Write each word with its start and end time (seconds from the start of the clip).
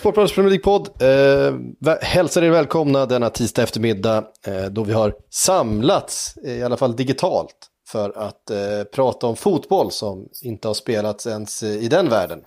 Sportbladets 0.00 0.34
Premier 0.34 0.50
League-podd 0.50 0.88
eh, 1.02 1.94
hälsar 2.00 2.42
er 2.42 2.50
välkomna 2.50 3.06
denna 3.06 3.30
tisdag 3.30 3.62
eftermiddag 3.62 4.24
eh, 4.46 4.64
då 4.64 4.84
vi 4.84 4.92
har 4.92 5.14
samlats, 5.30 6.36
eh, 6.36 6.58
i 6.58 6.62
alla 6.62 6.76
fall 6.76 6.96
digitalt, 6.96 7.56
för 7.88 8.18
att 8.18 8.50
eh, 8.50 8.84
prata 8.94 9.26
om 9.26 9.36
fotboll 9.36 9.90
som 9.90 10.28
inte 10.42 10.68
har 10.68 10.74
spelats 10.74 11.26
ens 11.26 11.62
eh, 11.62 11.70
i 11.70 11.88
den 11.88 12.08
världen. 12.08 12.40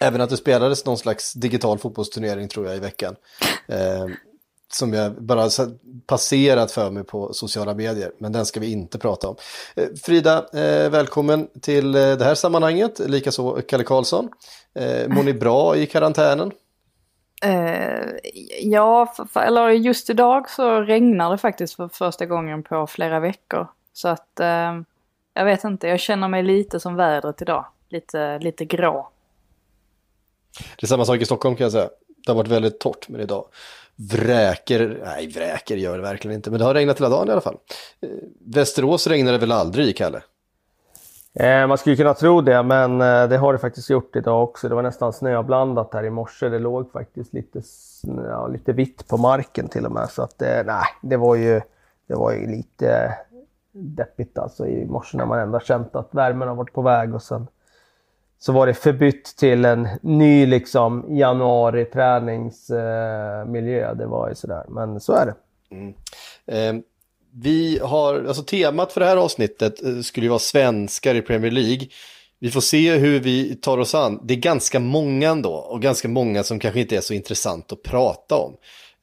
Även 0.00 0.20
att 0.20 0.30
det 0.30 0.36
spelades 0.36 0.84
någon 0.84 0.98
slags 0.98 1.32
digital 1.32 1.78
fotbollsturnering 1.78 2.48
tror 2.48 2.66
jag 2.66 2.76
i 2.76 2.80
veckan. 2.80 3.16
Eh, 3.68 4.06
som 4.72 4.92
jag 4.92 5.22
bara 5.22 5.48
passerat 6.06 6.72
för 6.72 6.90
mig 6.90 7.04
på 7.04 7.32
sociala 7.32 7.74
medier, 7.74 8.12
men 8.18 8.32
den 8.32 8.46
ska 8.46 8.60
vi 8.60 8.72
inte 8.72 8.98
prata 8.98 9.28
om. 9.28 9.36
Eh, 9.76 9.88
Frida, 10.02 10.46
eh, 10.52 10.90
välkommen 10.90 11.48
till 11.60 11.94
eh, 11.94 12.00
det 12.00 12.24
här 12.24 12.34
sammanhanget, 12.34 12.98
likaså 12.98 13.60
Kalle 13.68 13.84
Karlsson. 13.84 14.28
Mår 15.08 15.22
ni 15.22 15.34
bra 15.34 15.76
i 15.76 15.86
karantänen? 15.86 16.52
Eh, 17.42 18.06
ja, 18.60 19.06
för, 19.16 19.24
för, 19.24 19.40
eller 19.40 19.68
just 19.68 20.10
idag 20.10 20.50
så 20.50 20.80
regnar 20.80 21.30
det 21.30 21.38
faktiskt 21.38 21.74
för 21.74 21.88
första 21.88 22.26
gången 22.26 22.62
på 22.62 22.86
flera 22.86 23.20
veckor. 23.20 23.66
Så 23.92 24.08
att 24.08 24.40
eh, 24.40 24.80
jag 25.34 25.44
vet 25.44 25.64
inte, 25.64 25.88
jag 25.88 26.00
känner 26.00 26.28
mig 26.28 26.42
lite 26.42 26.80
som 26.80 26.96
vädret 26.96 27.42
idag. 27.42 27.66
Lite, 27.88 28.38
lite 28.38 28.64
grå. 28.64 29.08
Det 30.76 30.82
är 30.82 30.86
samma 30.86 31.04
sak 31.04 31.20
i 31.20 31.24
Stockholm 31.24 31.56
kan 31.56 31.64
jag 31.64 31.72
säga. 31.72 31.88
Det 32.26 32.32
har 32.32 32.36
varit 32.36 32.48
väldigt 32.48 32.80
torrt, 32.80 33.08
men 33.08 33.20
idag 33.20 33.44
vräker, 33.98 35.00
nej 35.04 35.28
vräker 35.28 35.76
gör 35.76 35.96
det 35.96 36.02
verkligen 36.02 36.34
inte, 36.36 36.50
men 36.50 36.58
det 36.58 36.64
har 36.64 36.74
regnat 36.74 36.98
hela 37.00 37.08
dagen 37.08 37.28
i 37.28 37.32
alla 37.32 37.40
fall. 37.40 37.58
Eh, 38.00 38.08
Västerås 38.40 39.06
regnade 39.06 39.36
det 39.36 39.40
väl 39.40 39.52
aldrig, 39.52 39.96
Kalle? 39.96 40.22
Eh, 41.34 41.66
man 41.66 41.78
skulle 41.78 41.96
kunna 41.96 42.14
tro 42.14 42.40
det, 42.40 42.62
men 42.62 43.00
eh, 43.00 43.28
det 43.28 43.36
har 43.36 43.52
det 43.52 43.58
faktiskt 43.58 43.90
gjort 43.90 44.16
idag 44.16 44.42
också. 44.42 44.68
Det 44.68 44.74
var 44.74 44.82
nästan 44.82 45.12
snöblandat 45.12 45.94
här 45.94 46.04
i 46.04 46.10
morse. 46.10 46.48
Det 46.48 46.58
låg 46.58 46.92
faktiskt 46.92 47.34
lite, 47.34 47.62
snö, 47.64 48.28
ja, 48.28 48.46
lite 48.46 48.72
vitt 48.72 49.08
på 49.08 49.16
marken 49.16 49.68
till 49.68 49.86
och 49.86 49.92
med. 49.92 50.10
Så 50.10 50.22
att, 50.22 50.42
eh, 50.42 50.62
nej, 50.66 50.84
det 51.02 51.16
var 51.16 51.34
ju, 51.34 51.60
det 52.08 52.14
var 52.14 52.32
ju 52.32 52.46
lite 52.46 53.14
deppigt 53.72 54.38
alltså 54.38 54.66
i 54.66 54.86
morse 54.86 55.18
när 55.18 55.26
man 55.26 55.38
ändå 55.38 55.60
känt 55.60 55.96
att 55.96 56.08
värmen 56.10 56.48
har 56.48 56.54
varit 56.54 56.72
på 56.72 56.82
väg 56.82 57.14
och 57.14 57.22
sen 57.22 57.46
så 58.38 58.52
var 58.52 58.66
det 58.66 58.74
förbytt 58.74 59.36
till 59.36 59.64
en 59.64 59.88
ny 60.02 60.46
liksom 60.46 61.16
januari 61.16 61.84
träningsmiljö. 61.84 63.90
Eh, 63.90 63.96
det 63.96 64.06
var 64.06 64.28
ju 64.28 64.34
sådär, 64.34 64.64
men 64.68 65.00
så 65.00 65.12
är 65.12 65.26
det. 65.26 65.34
Eh, 66.46 66.74
vi 67.34 67.78
har, 67.82 68.24
alltså 68.24 68.42
temat 68.42 68.92
för 68.92 69.00
det 69.00 69.06
här 69.06 69.16
avsnittet 69.16 69.84
eh, 69.84 70.00
skulle 70.00 70.26
ju 70.26 70.30
vara 70.30 70.38
svenskar 70.38 71.14
i 71.14 71.22
Premier 71.22 71.52
League. 71.52 71.86
Vi 72.40 72.50
får 72.50 72.60
se 72.60 72.96
hur 72.96 73.20
vi 73.20 73.54
tar 73.54 73.78
oss 73.78 73.94
an. 73.94 74.20
Det 74.22 74.34
är 74.34 74.38
ganska 74.38 74.80
många 74.80 75.30
ändå 75.30 75.52
och 75.52 75.82
ganska 75.82 76.08
många 76.08 76.42
som 76.42 76.58
kanske 76.58 76.80
inte 76.80 76.96
är 76.96 77.00
så 77.00 77.14
intressant 77.14 77.72
att 77.72 77.82
prata 77.82 78.36
om. 78.36 78.56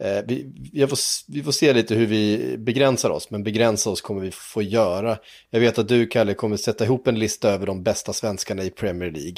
Eh, 0.03 0.23
vi, 0.27 0.51
vi, 0.73 0.87
får, 0.87 0.99
vi 1.27 1.43
får 1.43 1.51
se 1.51 1.73
lite 1.73 1.95
hur 1.95 2.05
vi 2.05 2.55
begränsar 2.57 3.09
oss, 3.09 3.29
men 3.29 3.43
begränsa 3.43 3.89
oss 3.89 4.01
kommer 4.01 4.21
vi 4.21 4.31
få 4.31 4.61
göra. 4.61 5.17
Jag 5.49 5.59
vet 5.59 5.77
att 5.77 5.87
du, 5.87 6.07
Kalle, 6.07 6.33
kommer 6.33 6.57
sätta 6.57 6.83
ihop 6.85 7.07
en 7.07 7.19
lista 7.19 7.51
över 7.51 7.65
de 7.65 7.83
bästa 7.83 8.13
svenskarna 8.13 8.63
i 8.63 8.69
Premier 8.69 9.11
League. 9.11 9.37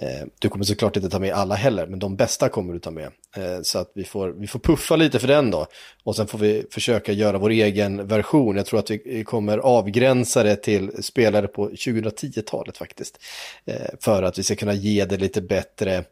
Eh, 0.00 0.26
du 0.38 0.48
kommer 0.48 0.64
såklart 0.64 0.96
inte 0.96 1.08
ta 1.08 1.18
med 1.18 1.32
alla 1.32 1.54
heller, 1.54 1.86
men 1.86 1.98
de 1.98 2.16
bästa 2.16 2.48
kommer 2.48 2.72
du 2.72 2.78
ta 2.78 2.90
med. 2.90 3.10
Eh, 3.36 3.60
så 3.62 3.78
att 3.78 3.90
vi 3.94 4.04
får, 4.04 4.28
vi 4.28 4.46
får 4.46 4.58
puffa 4.58 4.96
lite 4.96 5.18
för 5.18 5.28
den 5.28 5.50
då. 5.50 5.66
Och 6.04 6.16
sen 6.16 6.26
får 6.26 6.38
vi 6.38 6.64
försöka 6.70 7.12
göra 7.12 7.38
vår 7.38 7.50
egen 7.50 8.06
version. 8.06 8.56
Jag 8.56 8.66
tror 8.66 8.80
att 8.80 8.90
vi 8.90 9.24
kommer 9.24 9.58
avgränsa 9.58 10.42
det 10.42 10.56
till 10.56 11.02
spelare 11.02 11.46
på 11.46 11.70
2010-talet 11.70 12.78
faktiskt. 12.78 13.18
För 14.00 14.22
att 14.22 14.38
vi 14.38 14.42
ska 14.42 14.56
kunna 14.56 14.74
ge 14.74 15.04
det 15.04 15.16
lite 15.16 15.42
bättre, 15.42 16.04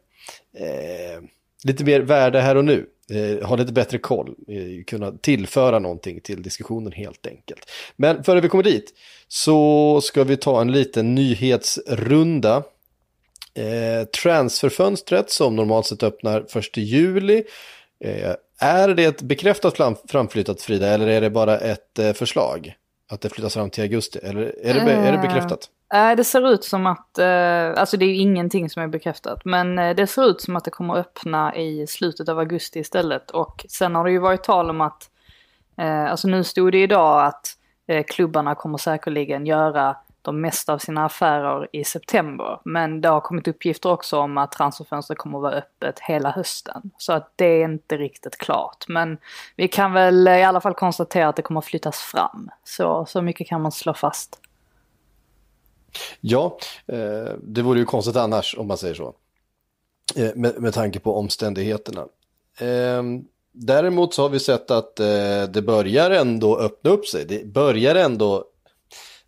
lite 1.63 1.83
mer 1.83 1.99
värde 1.99 2.41
här 2.41 2.55
och 2.57 2.65
nu. 2.65 2.85
Eh, 3.11 3.47
Ha 3.47 3.55
lite 3.55 3.73
bättre 3.73 3.97
koll, 3.97 4.35
eh, 4.47 4.83
kunna 4.87 5.11
tillföra 5.11 5.79
någonting 5.79 6.21
till 6.21 6.41
diskussionen 6.41 6.91
helt 6.91 7.27
enkelt. 7.27 7.71
Men 7.95 8.23
före 8.23 8.41
vi 8.41 8.49
kommer 8.49 8.63
dit 8.63 8.93
så 9.27 10.01
ska 10.01 10.23
vi 10.23 10.37
ta 10.37 10.61
en 10.61 10.71
liten 10.71 11.15
nyhetsrunda. 11.15 12.63
Eh, 13.57 14.07
transferfönstret 14.23 15.29
som 15.29 15.55
normalt 15.55 15.85
sett 15.85 16.03
öppnar 16.03 16.41
1 16.57 16.77
juli. 16.77 17.43
Eh, 18.03 18.35
är 18.59 18.87
det 18.89 19.03
ett 19.03 19.21
bekräftat 19.21 19.77
framflyttat 20.09 20.61
Frida 20.61 20.87
eller 20.87 21.07
är 21.07 21.21
det 21.21 21.29
bara 21.29 21.59
ett 21.59 21.99
eh, 21.99 22.13
förslag? 22.13 22.75
Att 23.11 23.21
det 23.21 23.29
flyttas 23.29 23.53
fram 23.53 23.69
till 23.69 23.83
augusti? 23.83 24.19
Eller 24.23 24.41
är 24.41 24.73
det, 24.73 24.79
är 24.91 25.11
det 25.11 25.17
Eh. 25.17 25.21
bekräftat? 25.21 25.69
Eh, 25.93 26.11
det 26.15 26.23
ser 26.23 26.49
ut 26.49 26.63
som 26.63 26.85
att, 26.87 27.17
eh, 27.17 27.73
alltså 27.75 27.97
det 27.97 28.05
är 28.05 28.09
ju 28.09 28.15
ingenting 28.15 28.69
som 28.69 28.83
är 28.83 28.87
bekräftat, 28.87 29.45
men 29.45 29.79
eh, 29.79 29.95
det 29.95 30.07
ser 30.07 30.25
ut 30.25 30.41
som 30.41 30.55
att 30.55 30.63
det 30.63 30.71
kommer 30.71 30.95
öppna 30.95 31.55
i 31.55 31.87
slutet 31.87 32.29
av 32.29 32.39
augusti 32.39 32.79
istället. 32.79 33.31
Och 33.31 33.65
sen 33.69 33.95
har 33.95 34.05
det 34.05 34.11
ju 34.11 34.19
varit 34.19 34.43
tal 34.43 34.69
om 34.69 34.81
att, 34.81 35.09
alltså 36.09 36.27
nu 36.27 36.43
stod 36.43 36.71
det 36.71 36.81
idag 36.83 37.25
att 37.25 37.47
klubbarna 38.07 38.55
kommer 38.55 38.77
säkerligen 38.77 39.45
göra 39.45 39.97
de 40.25 40.41
mesta 40.41 40.73
av 40.73 40.77
sina 40.77 41.05
affärer 41.05 41.67
i 41.71 41.83
september. 41.83 42.59
Men 42.65 43.01
det 43.01 43.09
har 43.09 43.21
kommit 43.21 43.47
uppgifter 43.47 43.91
också 43.91 44.19
om 44.19 44.37
att 44.37 44.51
transferfönstret 44.51 45.17
kommer 45.17 45.37
att 45.37 45.41
vara 45.41 45.53
öppet 45.53 45.99
hela 45.99 46.31
hösten. 46.31 46.91
Så 46.97 47.13
att 47.13 47.31
det 47.35 47.45
är 47.45 47.65
inte 47.65 47.97
riktigt 47.97 48.37
klart. 48.37 48.85
Men 48.87 49.17
vi 49.55 49.67
kan 49.67 49.93
väl 49.93 50.27
i 50.27 50.43
alla 50.43 50.61
fall 50.61 50.73
konstatera 50.73 51.27
att 51.27 51.35
det 51.35 51.41
kommer 51.41 51.59
att 51.59 51.65
flyttas 51.65 51.97
fram. 51.97 52.49
Så, 52.63 53.05
så 53.05 53.21
mycket 53.21 53.47
kan 53.47 53.61
man 53.61 53.71
slå 53.71 53.93
fast. 53.93 54.39
Ja, 56.21 56.57
eh, 56.87 57.33
det 57.41 57.61
vore 57.61 57.79
ju 57.79 57.85
konstigt 57.85 58.15
annars 58.15 58.55
om 58.57 58.67
man 58.67 58.77
säger 58.77 58.95
så. 58.95 59.13
Eh, 60.15 60.35
med, 60.35 60.61
med 60.61 60.73
tanke 60.73 60.99
på 60.99 61.17
omständigheterna. 61.17 62.01
Eh, 62.59 63.03
däremot 63.51 64.13
så 64.13 64.21
har 64.21 64.29
vi 64.29 64.39
sett 64.39 64.71
att 64.71 64.95
det 65.49 65.65
börjar 65.65 66.11
ändå 66.11 66.57
öppna 66.57 66.89
upp 66.89 67.07
sig. 67.07 67.25
Det 67.25 67.45
börjar 67.45 67.95
ändå 67.95 68.45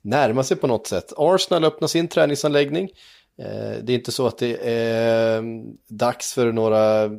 närma 0.08 0.44
sig 0.44 0.58
på 0.58 0.68
något 0.68 0.88
sätt. 0.88 1.14
Arsenal 1.18 1.64
öppnar 1.64 1.88
sin 1.88 2.08
träningsanläggning. 2.08 2.90
Eh, 3.42 3.84
det 3.84 3.94
är 3.94 3.96
inte 3.96 4.12
så 4.12 4.28
att 4.28 4.38
det 4.38 4.58
är 4.64 5.38
eh, 5.38 5.44
dags 5.88 6.34
för 6.34 6.52
några 6.52 7.10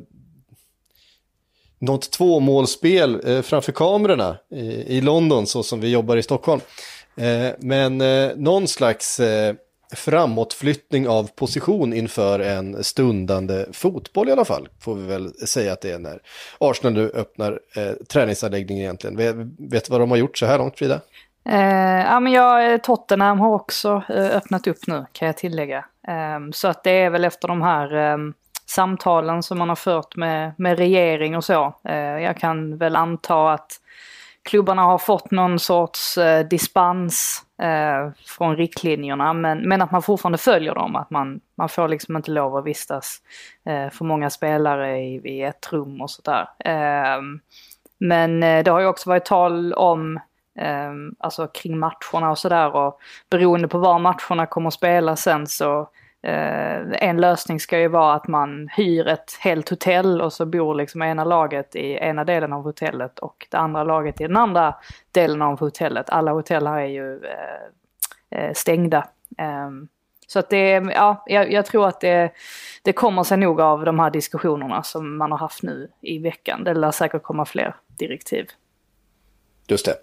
något 1.79 2.11
tvåmålsspel 2.11 3.21
eh, 3.25 3.41
framför 3.41 3.71
kamerorna 3.71 4.37
i, 4.87 5.01
London 5.01 5.47
så 5.47 5.63
som 5.63 5.79
vi 5.79 5.89
jobbar 5.89 6.17
i 6.17 6.23
Stockholm. 6.23 6.61
Men 7.59 7.97
någon 8.35 8.67
slags 8.67 9.21
framåtflyttning 9.95 11.07
av 11.07 11.29
position 11.35 11.93
inför 11.93 12.39
en 12.39 12.83
stundande 12.83 13.65
fotboll 13.71 14.29
i 14.29 14.31
alla 14.31 14.45
fall. 14.45 14.69
Får 14.79 14.95
vi 14.95 15.07
väl 15.07 15.33
säga 15.33 15.73
att 15.73 15.81
det 15.81 15.91
är 15.91 15.99
när 15.99 16.21
Arsenal 16.57 16.93
nu 16.93 17.09
öppnar 17.09 17.59
eh, 17.75 17.91
träningsanläggningen 17.91 18.83
egentligen. 18.83 19.17
Vet 19.69 19.85
du 19.85 19.91
vad 19.91 19.99
de 19.99 20.11
har 20.11 20.17
gjort 20.17 20.37
så 20.37 20.45
här 20.45 20.57
långt 20.57 20.77
Frida? 20.77 21.01
Eh, 21.51 22.05
ja, 22.05 22.19
men 22.19 22.33
jag, 22.33 22.73
eh, 22.73 22.77
Tottenham 22.77 23.39
har 23.39 23.53
också 23.53 24.03
eh, 24.09 24.37
öppnat 24.37 24.67
upp 24.67 24.87
nu 24.87 25.05
kan 25.11 25.25
jag 25.25 25.37
tillägga. 25.37 25.85
Eh, 26.07 26.39
så 26.53 26.67
att 26.67 26.83
det 26.83 26.91
är 26.91 27.09
väl 27.09 27.25
efter 27.25 27.47
de 27.47 27.61
här 27.61 27.95
eh, 27.95 28.17
samtalen 28.65 29.43
som 29.43 29.57
man 29.57 29.69
har 29.69 29.75
fört 29.75 30.15
med, 30.15 30.53
med 30.57 30.77
regering 30.77 31.35
och 31.35 31.43
så. 31.43 31.73
Eh, 31.83 31.95
jag 31.95 32.37
kan 32.37 32.77
väl 32.77 32.95
anta 32.95 33.51
att 33.51 33.71
klubbarna 34.43 34.81
har 34.81 34.97
fått 34.97 35.31
någon 35.31 35.59
sorts 35.59 36.17
eh, 36.17 36.47
dispens 36.47 37.43
eh, 37.61 38.11
från 38.25 38.55
riktlinjerna 38.55 39.33
men, 39.33 39.69
men 39.69 39.81
att 39.81 39.91
man 39.91 40.01
fortfarande 40.01 40.37
följer 40.37 40.75
dem. 40.75 40.95
Att 40.95 41.09
man, 41.09 41.39
man 41.55 41.69
får 41.69 41.87
liksom 41.87 42.15
inte 42.15 42.31
lov 42.31 42.55
att 42.55 42.65
vistas 42.65 43.17
eh, 43.65 43.89
för 43.89 44.05
många 44.05 44.29
spelare 44.29 44.99
i, 44.99 45.15
i 45.15 45.41
ett 45.41 45.69
rum 45.71 46.01
och 46.01 46.11
sådär. 46.11 46.49
Ehm, 46.59 47.33
eh, 47.33 47.39
men 48.01 48.39
det 48.39 48.71
har 48.71 48.79
ju 48.79 48.85
också 48.85 49.09
varit 49.09 49.25
tal 49.25 49.73
om 49.73 50.19
eh, 50.59 50.91
alltså 51.19 51.47
kring 51.47 51.79
matcherna 51.79 52.31
och 52.31 52.37
sådär 52.37 52.75
och 52.75 52.99
beroende 53.29 53.67
på 53.67 53.77
var 53.77 53.99
matcherna 53.99 54.45
kommer 54.45 54.67
att 54.67 54.73
spela 54.73 55.15
sen 55.15 55.47
så 55.47 55.79
eh, 56.21 57.07
en 57.07 57.21
lösning 57.21 57.59
ska 57.59 57.79
ju 57.79 57.87
vara 57.87 58.13
att 58.13 58.27
man 58.27 58.69
hyr 58.77 59.07
ett 59.07 59.37
helt 59.39 59.69
hotell 59.69 60.21
och 60.21 60.33
så 60.33 60.45
bor 60.45 60.75
liksom 60.75 61.01
ena 61.01 61.23
laget 61.23 61.75
i 61.75 61.93
ena 61.93 62.23
delen 62.23 62.53
av 62.53 62.63
hotellet 62.63 63.19
och 63.19 63.47
det 63.49 63.57
andra 63.57 63.83
laget 63.83 64.21
i 64.21 64.23
den 64.23 64.37
andra 64.37 64.75
delen 65.11 65.41
av 65.41 65.59
hotellet. 65.59 66.09
Alla 66.09 66.31
hotell 66.31 66.67
här 66.67 66.79
är 66.79 66.85
ju 66.85 67.25
eh, 67.25 68.39
eh 68.39 68.53
stängda. 68.53 69.07
Eh, 69.37 69.69
Så 70.27 70.39
att 70.39 70.49
det, 70.49 70.69
ja, 70.93 71.23
jag, 71.25 71.51
jag 71.51 71.65
tror 71.65 71.87
att 71.87 72.01
det, 72.01 72.31
det 72.81 72.93
kommer 72.93 73.23
sig 73.23 73.37
nog 73.37 73.61
av 73.61 73.85
de 73.85 73.99
här 73.99 74.09
diskussionerna 74.09 74.83
som 74.83 75.17
man 75.17 75.31
har 75.31 75.37
haft 75.37 75.63
nu 75.63 75.91
i 76.01 76.19
veckan. 76.19 76.63
Det 76.63 76.73
lär 76.73 76.91
säkert 76.91 77.23
komma 77.23 77.45
fler 77.45 77.75
direktiv. 77.87 78.45
Just 79.67 79.85
det. 79.85 79.95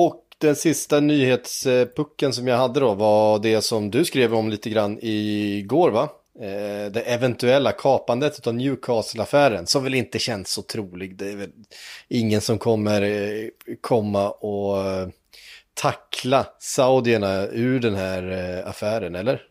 Och 0.00 0.24
den 0.38 0.56
sista 0.56 1.00
nyhetspucken 1.00 2.32
som 2.32 2.46
jag 2.46 2.56
hade 2.56 2.80
då 2.80 2.94
var 2.94 3.38
det 3.38 3.62
som 3.62 3.90
du 3.90 4.04
skrev 4.04 4.34
om 4.34 4.50
lite 4.50 4.70
grann 4.70 4.98
igår 5.02 5.90
va? 5.90 6.08
Eh, 6.40 6.92
det 6.92 7.00
eventuella 7.00 7.72
kapandet 7.72 8.46
av 8.46 8.54
Newcastle-affären 8.54 9.66
som 9.66 9.84
väl 9.84 9.94
inte 9.94 10.18
känns 10.18 10.50
så 10.50 10.62
trolig. 10.62 11.16
Det 11.16 11.30
är 11.30 11.36
väl 11.36 11.50
ingen 12.08 12.40
som 12.40 12.58
kommer 12.58 13.02
eh, 13.02 13.48
komma 13.80 14.30
och 14.30 14.86
eh, 14.86 15.08
tackla 15.74 16.46
saudierna 16.58 17.46
ur 17.46 17.80
den 17.80 17.94
här 17.94 18.22
affären, 18.66 19.14
eller? 19.14 19.42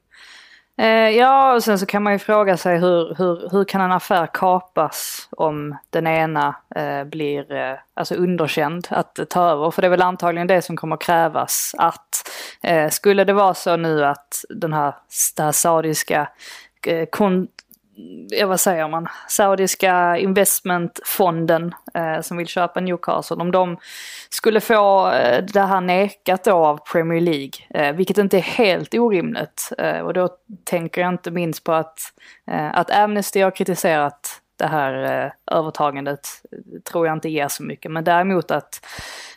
Eh, 0.80 1.10
ja, 1.10 1.54
och 1.54 1.64
sen 1.64 1.80
så 1.80 1.86
kan 1.86 2.04
man 2.04 2.14
ju 2.14 2.20
fråga 2.20 2.58
sig 2.58 2.78
hur, 2.78 3.16
hur, 3.18 3.50
hur 3.52 3.64
kan 3.64 3.82
en 3.82 3.92
affär 3.92 4.28
kapas 4.34 5.28
om 5.32 5.78
den 5.90 6.08
ena 6.08 6.56
eh, 6.76 7.04
blir 7.04 7.52
eh, 7.52 7.78
alltså 7.94 8.16
underkänd 8.16 8.88
att 8.90 9.20
ta 9.30 9.50
över? 9.50 9.72
För 9.72 9.82
det 9.82 9.88
är 9.88 9.90
väl 9.90 10.02
antagligen 10.02 10.48
det 10.48 10.62
som 10.62 10.78
kommer 10.78 10.98
krävas 10.98 11.76
att 11.78 12.30
eh, 12.64 12.90
skulle 12.90 13.24
det 13.24 13.34
vara 13.34 13.54
så 13.54 13.76
nu 13.76 14.06
att 14.06 14.46
den 14.50 14.74
här, 14.74 14.94
det 15.36 15.44
här 15.44 15.52
saudiska 15.52 16.30
eh, 16.88 17.06
kon, 17.12 17.48
ja, 18.30 18.48
vad 18.48 18.60
säger 18.60 18.88
man, 18.88 19.08
saudiska 19.28 20.18
investmentfonden 20.18 21.76
eh, 21.94 22.22
som 22.22 22.38
vill 22.38 22.48
köpa 22.48 22.80
Newcastle, 22.80 23.36
om 23.38 23.52
de 23.52 23.78
skulle 24.30 24.62
få 24.62 25.12
eh, 25.12 25.44
det 25.54 25.62
här 25.62 25.82
nekat 25.82 26.44
då 26.44 26.66
av 26.66 26.78
Premier 26.78 27.22
League, 27.22 27.52
eh, 27.70 27.96
vilket 27.96 28.18
inte 28.18 28.38
är 28.38 28.42
helt 28.42 28.94
orimligt. 28.94 29.72
Eh, 29.78 30.00
och 30.00 30.14
då 30.14 30.30
tänker 30.64 31.02
jag 31.02 31.10
inte 31.10 31.32
minst 31.32 31.64
på 31.64 31.72
att, 31.72 32.00
eh, 32.52 32.78
att 32.78 32.92
Amnesty 32.92 33.42
har 33.42 33.52
kritiserat 33.52 34.42
det 34.60 34.68
här 34.68 35.24
eh, 35.26 35.58
övertagandet, 35.58 36.28
eh, 36.52 36.82
tror 36.92 37.08
jag 37.08 37.16
inte 37.16 37.30
ger 37.30 37.48
så 37.48 37.64
mycket, 37.64 37.92
men 37.92 38.04
däremot 38.04 38.52
att 38.52 38.86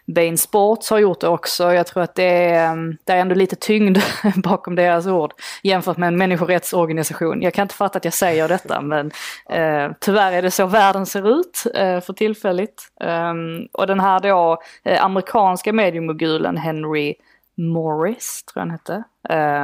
Bain 0.07 0.39
Sports 0.39 0.91
har 0.91 0.99
gjort 0.99 1.21
det 1.21 1.29
också. 1.29 1.73
Jag 1.73 1.87
tror 1.87 2.03
att 2.03 2.15
det 2.15 2.25
är, 2.25 2.77
eh, 2.77 2.77
det 3.05 3.13
är 3.13 3.17
ändå 3.17 3.35
lite 3.35 3.57
tyngd 3.57 3.99
bakom 4.45 4.75
deras 4.75 5.07
ord 5.07 5.33
jämfört 5.63 5.97
med 5.97 6.07
en 6.07 6.19
människorättsorganisation. 6.19 7.43
Jag 7.43 7.55
kan 7.55 7.63
inte 7.63 7.75
fatta 7.75 7.99
att 7.99 8.05
jag 8.05 8.15
säger 8.15 8.49
detta 8.49 8.81
men 8.81 9.11
eh, 9.51 9.93
tyvärr 10.01 10.33
är 10.33 10.43
det 10.43 10.51
så 10.51 10.67
världen 10.67 11.07
ser 11.07 11.41
ut 11.41 11.67
eh, 11.75 12.01
för 12.01 12.13
tillfället. 12.13 12.75
Um, 13.01 13.09
ehm, 13.09 13.69
och 13.73 13.87
den 13.87 14.01
här 14.01 14.21
då 14.21 14.63
eh, 14.85 15.05
amerikanska 15.05 15.73
mediemogulen 15.73 16.57
Henry 16.57 17.15
Morris, 17.57 18.45
tror 18.45 18.61
jag 18.61 18.67
han 18.67 18.71
hette. 18.71 19.05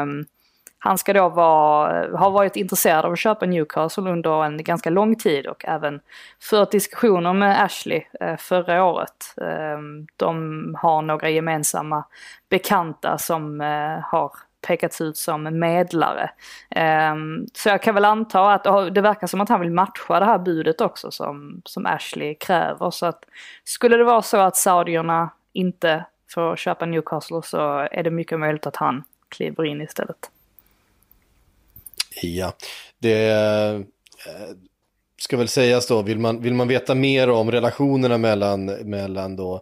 Um, 0.02 0.24
han 0.78 0.98
ska 0.98 1.12
då 1.12 1.28
vara, 1.28 2.16
ha 2.18 2.30
varit 2.30 2.56
intresserad 2.56 3.04
av 3.04 3.12
att 3.12 3.18
köpa 3.18 3.46
Newcastle 3.46 4.10
under 4.10 4.44
en 4.44 4.64
ganska 4.64 4.90
lång 4.90 5.16
tid 5.16 5.46
och 5.46 5.64
även 5.64 6.00
fört 6.50 6.70
diskussioner 6.70 7.32
med 7.32 7.64
Ashley 7.64 8.02
eh, 8.20 8.36
förra 8.36 8.84
året. 8.84 9.34
Ehm, 9.42 10.06
de 10.16 10.76
har 10.78 11.02
några 11.02 11.30
gemensamma 11.30 12.04
bekanta 12.48 13.18
som 13.18 13.60
eh, 13.60 14.00
har 14.02 14.32
pekats 14.66 15.00
ut 15.00 15.16
som 15.16 15.58
medlare. 15.58 16.30
Ehm, 16.70 17.46
så 17.52 17.68
jag 17.68 17.82
kan 17.82 17.94
väl 17.94 18.04
anta 18.04 18.52
att 18.52 18.94
det 18.94 19.00
verkar 19.00 19.26
som 19.26 19.40
att 19.40 19.48
han 19.48 19.60
vill 19.60 19.70
matcha 19.70 20.20
det 20.20 20.26
här 20.26 20.38
budet 20.38 20.80
också 20.80 21.10
som, 21.10 21.62
som 21.64 21.86
Ashley 21.86 22.34
kräver. 22.34 22.90
Så 22.90 23.06
att 23.06 23.24
skulle 23.64 23.96
det 23.96 24.04
vara 24.04 24.22
så 24.22 24.36
att 24.36 24.56
saudierna 24.56 25.30
inte 25.52 26.04
får 26.34 26.56
köpa 26.56 26.86
Newcastle 26.86 27.42
så 27.42 27.88
är 27.90 28.02
det 28.02 28.10
mycket 28.10 28.40
möjligt 28.40 28.66
att 28.66 28.76
han 28.76 29.04
kliver 29.28 29.64
in 29.64 29.80
istället. 29.80 30.30
Ja, 32.22 32.52
det 32.98 33.28
eh, 33.28 33.80
ska 35.20 35.36
väl 35.36 35.48
sägas 35.48 35.86
då, 35.86 36.02
vill 36.02 36.18
man, 36.18 36.42
vill 36.42 36.54
man 36.54 36.68
veta 36.68 36.94
mer 36.94 37.30
om 37.30 37.50
relationerna 37.50 38.18
mellan, 38.18 38.64
mellan 38.66 39.36
då 39.36 39.60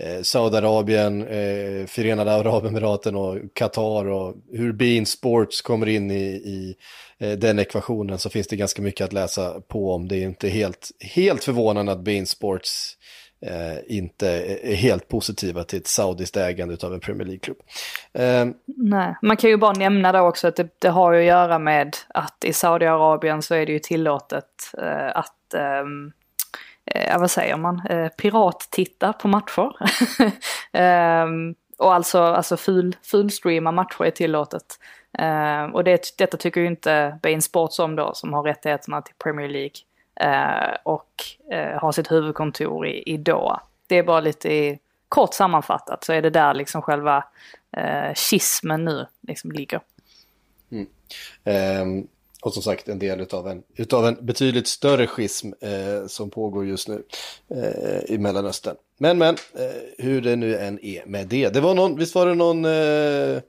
eh, 0.00 0.22
Saudiarabien, 0.22 1.22
eh, 1.22 1.86
Förenade 1.86 2.32
Arabemiraten 2.32 3.16
och 3.16 3.38
Qatar 3.52 4.06
och 4.06 4.34
hur 4.52 4.72
Bein 4.72 5.06
Sports 5.06 5.62
kommer 5.62 5.88
in 5.88 6.10
i, 6.10 6.24
i 6.24 6.74
eh, 7.18 7.38
den 7.38 7.58
ekvationen 7.58 8.18
så 8.18 8.30
finns 8.30 8.46
det 8.46 8.56
ganska 8.56 8.82
mycket 8.82 9.04
att 9.04 9.12
läsa 9.12 9.60
på 9.60 9.92
om. 9.92 10.08
Det 10.08 10.16
är 10.16 10.22
inte 10.22 10.48
helt, 10.48 10.90
helt 11.00 11.44
förvånande 11.44 11.92
att 11.92 12.04
Bein 12.04 12.26
Sports 12.26 12.96
eh, 13.40 13.96
inte 13.96 14.28
är 14.28 14.74
helt 14.74 15.08
positiva 15.08 15.64
till 15.64 15.78
ett 15.78 15.86
saudiskt 15.86 16.36
ägande 16.36 16.76
av 16.82 16.94
en 16.94 17.00
Premier 17.00 17.26
League-klubb. 17.26 17.58
Eh, 18.12 18.46
Nej, 18.66 19.16
man 19.22 19.36
kan 19.36 19.50
ju 19.50 19.56
bara 19.56 19.72
nämna 19.72 20.12
då 20.12 20.20
också 20.20 20.48
att 20.48 20.56
det, 20.56 20.68
det 20.78 20.88
har 20.88 21.12
ju 21.12 21.20
att 21.20 21.26
göra 21.26 21.58
med 21.58 21.96
att 22.08 22.44
i 22.44 22.52
Saudiarabien 22.52 23.42
så 23.42 23.54
är 23.54 23.66
det 23.66 23.72
ju 23.72 23.78
tillåtet 23.78 24.72
eh, 24.82 25.16
att 25.16 25.54
ehm, 25.54 26.12
eh, 26.86 27.18
vad 27.18 27.30
säger 27.30 27.56
man, 27.56 27.86
eh, 27.90 28.08
pirattitta 28.08 29.12
på 29.12 29.28
matcher. 29.28 29.72
eh, 30.72 31.26
och 31.78 31.94
alltså, 31.94 32.22
alltså 32.22 32.56
ful, 32.56 32.96
fulstreama 33.02 33.72
matcher 33.72 34.04
är 34.04 34.10
tillåtet. 34.10 34.78
Eh, 35.18 35.64
och 35.64 35.84
det, 35.84 36.14
detta 36.18 36.36
tycker 36.36 36.60
ju 36.60 36.66
inte 36.66 37.18
Bain 37.22 37.42
Sports 37.42 37.78
om 37.78 37.96
då, 37.96 38.14
som 38.14 38.32
har 38.32 38.42
rättigheterna 38.42 39.02
till 39.02 39.14
Premier 39.18 39.48
League. 39.48 39.76
Eh, 40.20 40.76
och 40.82 41.10
eh, 41.52 41.80
har 41.80 41.92
sitt 41.92 42.12
huvudkontor 42.12 42.86
i, 42.86 43.02
i 43.06 43.16
Doha. 43.16 43.60
Det 43.86 43.98
är 43.98 44.02
bara 44.02 44.20
lite 44.20 44.52
i, 44.52 44.78
kort 45.08 45.34
sammanfattat 45.34 46.04
så 46.04 46.12
är 46.12 46.22
det 46.22 46.30
där 46.30 46.54
liksom 46.54 46.82
själva 46.82 47.24
eh, 47.76 48.14
schismen 48.14 48.84
nu 48.84 49.06
liksom 49.28 49.52
ligger. 49.52 49.80
Mm. 50.70 50.86
Um, 51.82 52.08
och 52.42 52.54
som 52.54 52.62
sagt 52.62 52.88
en 52.88 52.98
del 52.98 53.20
utav 53.20 53.48
en, 53.48 53.62
utav 53.76 54.06
en 54.06 54.16
betydligt 54.20 54.66
större 54.66 55.06
schism 55.06 55.52
eh, 55.60 56.06
som 56.06 56.30
pågår 56.30 56.66
just 56.66 56.88
nu 56.88 57.02
eh, 57.48 58.14
i 58.14 58.18
Mellanöstern. 58.18 58.76
Men 58.98 59.18
men, 59.18 59.34
eh, 59.34 60.04
hur 60.04 60.20
det 60.20 60.36
nu 60.36 60.56
än 60.56 60.84
är 60.84 61.06
med 61.06 61.26
det. 61.26 61.48
Det 61.48 61.60
var 61.60 61.74
någon, 61.74 61.96
visst 61.96 62.14
var 62.14 62.26
det 62.26 62.34
någon 62.34 62.64
eh, 62.64 63.42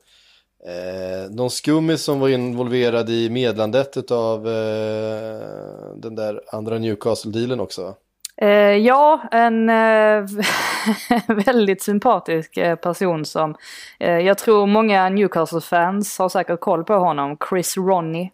eh, 0.67 1.31
någon 1.31 1.49
skummis 1.49 2.03
som 2.03 2.19
var 2.19 2.29
involverad 2.29 3.09
i 3.09 3.29
medlandet 3.29 4.11
av 4.11 4.47
eh, 4.47 5.95
den 5.95 6.15
där 6.15 6.41
andra 6.51 6.77
Newcastle-dealen 6.77 7.59
också? 7.59 7.95
Eh, 8.41 8.77
ja, 8.77 9.21
en 9.31 9.69
eh, 9.69 10.25
väldigt 11.45 11.81
sympatisk 11.81 12.57
eh, 12.57 12.75
person 12.75 13.25
som 13.25 13.55
eh, 13.99 14.19
jag 14.19 14.37
tror 14.37 14.67
många 14.67 15.09
Newcastle-fans 15.09 16.19
har 16.19 16.29
säkert 16.29 16.59
koll 16.59 16.83
på 16.83 16.93
honom. 16.93 17.37
Chris 17.49 17.77
Ronnie 17.77 18.31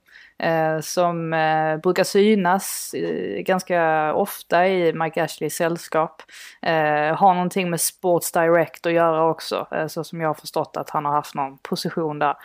som 0.82 1.34
eh, 1.34 1.78
brukar 1.78 2.04
synas 2.04 2.94
eh, 2.94 3.42
ganska 3.42 4.14
ofta 4.14 4.68
i 4.68 4.94
Mike 4.94 5.24
Ashleys 5.24 5.56
sällskap. 5.56 6.22
har 7.16 7.34
någonting 7.34 7.70
med 7.70 7.82
Sports 7.82 8.32
Direct 8.32 8.86
att 8.86 8.94
göra 8.94 9.30
också, 9.30 9.68
så 9.88 10.04
som 10.04 10.22
jag 10.22 10.30
har 10.30 10.34
förstått 10.34 10.78
att 10.78 10.90
han 10.90 11.06
har 11.06 11.12
haft 11.14 11.36
någon 11.36 11.58
position 11.58 12.20
där. 12.20 12.36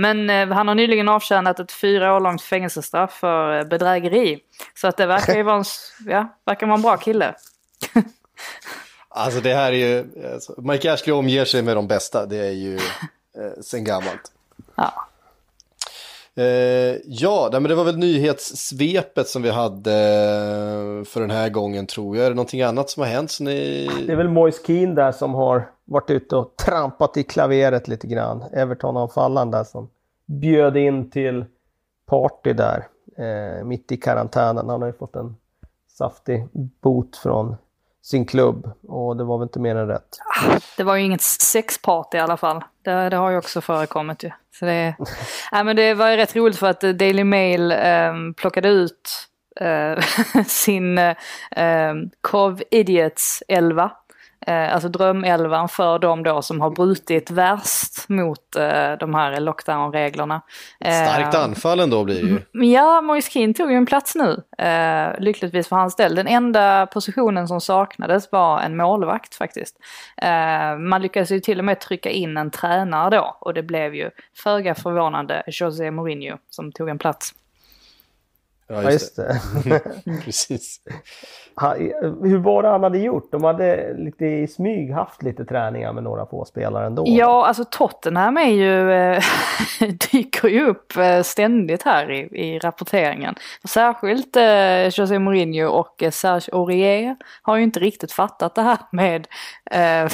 men 0.00 0.52
han 0.52 0.68
har 0.68 0.74
nyligen 0.74 1.08
avtjänat 1.08 1.60
ett 1.60 1.72
fyra 1.72 2.14
år 2.14 2.20
långt 2.20 2.42
fängelsestraff 2.42 3.12
för 3.12 3.64
bedrägeri. 3.64 4.38
Så 4.74 4.88
att 4.88 4.96
det 4.96 5.06
verkar 5.06 5.34
ju 5.34 5.42
vara 5.42 5.56
en, 5.56 5.64
ja, 6.06 6.36
verkar 6.44 6.66
vara 6.66 6.76
en 6.76 6.82
bra 6.82 6.96
kille. 6.96 7.34
Alltså 9.12 9.40
det 9.40 9.54
här 9.54 9.72
är 9.72 9.76
ju, 9.76 10.24
alltså, 10.34 10.54
Mike 10.58 10.92
Ashley 10.92 11.12
omger 11.12 11.44
sig 11.44 11.62
med 11.62 11.76
de 11.76 11.88
bästa, 11.88 12.26
det 12.26 12.36
är 12.36 12.50
ju 12.50 12.76
eh, 12.76 13.62
sen 13.62 13.84
gammalt. 13.84 14.32
Ja. 14.74 15.09
Eh, 16.36 16.96
ja, 17.04 17.48
men 17.52 17.62
det 17.62 17.74
var 17.74 17.84
väl 17.84 17.98
nyhetssvepet 17.98 19.28
som 19.28 19.42
vi 19.42 19.50
hade 19.50 19.92
eh, 19.92 21.04
för 21.04 21.20
den 21.20 21.30
här 21.30 21.48
gången 21.48 21.86
tror 21.86 22.16
jag. 22.16 22.26
Är 22.26 22.30
det 22.30 22.36
någonting 22.36 22.62
annat 22.62 22.90
som 22.90 23.02
har 23.02 23.10
hänt? 23.10 23.30
Så 23.30 23.44
ni... 23.44 23.90
Det 24.06 24.12
är 24.12 24.16
väl 24.16 24.28
Moise 24.28 24.60
Keane 24.66 24.94
där 24.94 25.12
som 25.12 25.34
har 25.34 25.70
varit 25.84 26.10
ute 26.10 26.36
och 26.36 26.56
trampat 26.56 27.16
i 27.16 27.22
klaveret 27.22 27.88
lite 27.88 28.06
grann. 28.06 28.44
Everton-anfallaren 28.52 29.50
där 29.50 29.64
som 29.64 29.90
bjöd 30.26 30.76
in 30.76 31.10
till 31.10 31.44
party 32.06 32.52
där 32.52 32.86
eh, 33.18 33.64
mitt 33.64 33.92
i 33.92 33.96
karantänen. 33.96 34.68
Han 34.68 34.80
har 34.80 34.88
ju 34.88 34.94
fått 34.94 35.16
en 35.16 35.36
saftig 35.88 36.46
bot 36.82 37.16
från 37.16 37.56
sin 38.02 38.26
klubb 38.26 38.70
och 38.88 39.16
det 39.16 39.24
var 39.24 39.38
väl 39.38 39.46
inte 39.46 39.60
mer 39.60 39.76
än 39.76 39.88
rätt. 39.88 40.18
Det 40.76 40.84
var 40.84 40.96
ju 40.96 41.02
inget 41.02 41.22
sexparty 41.22 42.18
i 42.18 42.20
alla 42.20 42.36
fall. 42.36 42.64
Det, 42.82 43.08
det 43.08 43.16
har 43.16 43.30
ju 43.30 43.36
också 43.36 43.60
förekommit 43.60 44.24
ju. 44.24 44.30
Så 44.58 44.64
det, 44.64 44.94
ja, 45.50 45.64
men 45.64 45.76
det 45.76 45.94
var 45.94 46.10
ju 46.10 46.16
rätt 46.16 46.36
roligt 46.36 46.58
för 46.58 46.66
att 46.66 46.80
Daily 46.80 47.24
Mail 47.24 47.72
eh, 47.72 48.12
plockade 48.36 48.68
ut 48.68 49.28
eh, 49.60 49.98
sin 50.46 50.98
eh, 50.98 51.16
ehm, 51.56 52.10
Cov 52.20 52.62
Idiots 52.70 53.42
11 53.48 53.92
Eh, 54.46 54.74
alltså 54.74 54.88
drömelvan 54.88 55.68
för 55.68 55.98
de 55.98 56.22
då 56.22 56.42
som 56.42 56.60
har 56.60 56.70
brutit 56.70 57.30
värst 57.30 58.08
mot 58.08 58.56
eh, 58.56 58.92
de 59.00 59.14
här 59.14 59.40
lockdown-reglerna. 59.40 60.42
Starkt 60.80 61.34
Eh, 61.34 61.44
anfall 61.44 61.80
ändå 61.80 62.04
blir 62.04 62.22
det 62.22 62.28
ju. 62.28 62.66
Ja, 62.72 63.00
Moise 63.00 63.30
Keane 63.30 63.54
tog 63.54 63.70
ju 63.70 63.76
en 63.76 63.86
plats 63.86 64.14
nu. 64.14 64.42
Eh, 64.58 65.20
lyckligtvis 65.20 65.68
för 65.68 65.76
hans 65.76 65.96
del. 65.96 66.14
Den 66.14 66.26
enda 66.26 66.86
positionen 66.86 67.48
som 67.48 67.60
saknades 67.60 68.32
var 68.32 68.60
en 68.60 68.76
målvakt 68.76 69.34
faktiskt. 69.34 69.76
Eh, 70.22 70.78
man 70.78 71.02
lyckades 71.02 71.30
ju 71.30 71.40
till 71.40 71.58
och 71.58 71.64
med 71.64 71.80
trycka 71.80 72.10
in 72.10 72.36
en 72.36 72.50
tränare 72.50 73.16
då. 73.16 73.36
Och 73.40 73.54
det 73.54 73.62
blev 73.62 73.94
ju 73.94 74.10
föga 74.36 74.74
förvånande 74.74 75.42
José 75.46 75.90
Mourinho 75.90 76.36
som 76.50 76.72
tog 76.72 76.88
en 76.88 76.98
plats. 76.98 77.34
Ja, 78.70 78.82
Ja, 78.82 78.90
just 78.90 79.02
just 79.02 79.16
det. 79.16 79.40
det. 79.64 79.80
Precis. 80.24 80.80
Hur 82.22 82.38
var 82.38 82.62
det 82.62 82.68
han 82.68 82.82
hade 82.82 82.98
gjort? 82.98 83.32
De 83.32 83.44
hade 83.44 83.94
lite 83.94 84.24
i 84.26 84.46
smyg 84.48 84.92
haft 84.92 85.22
lite 85.22 85.44
träningar 85.44 85.92
med 85.92 86.02
några 86.02 86.26
få 86.26 86.44
spelare 86.44 86.86
ändå. 86.86 87.04
Ja, 87.06 87.46
alltså 87.46 87.64
Tottenham 87.70 88.36
är 88.36 88.50
ju, 88.50 88.92
eh, 88.92 89.22
dyker 90.12 90.48
ju 90.48 90.66
upp 90.66 90.96
eh, 90.96 91.22
ständigt 91.22 91.82
här 91.82 92.10
i, 92.10 92.18
i 92.18 92.58
rapporteringen. 92.58 93.34
Särskilt 93.68 94.36
eh, 94.36 94.88
José 94.88 95.18
Mourinho 95.18 95.66
och 95.68 96.02
eh, 96.02 96.10
Serge 96.10 96.52
Aurier 96.52 97.16
har 97.42 97.56
ju 97.56 97.62
inte 97.62 97.80
riktigt 97.80 98.12
fattat 98.12 98.54
det 98.54 98.62
här 98.62 98.78
med 98.92 99.26
eh, 99.70 100.10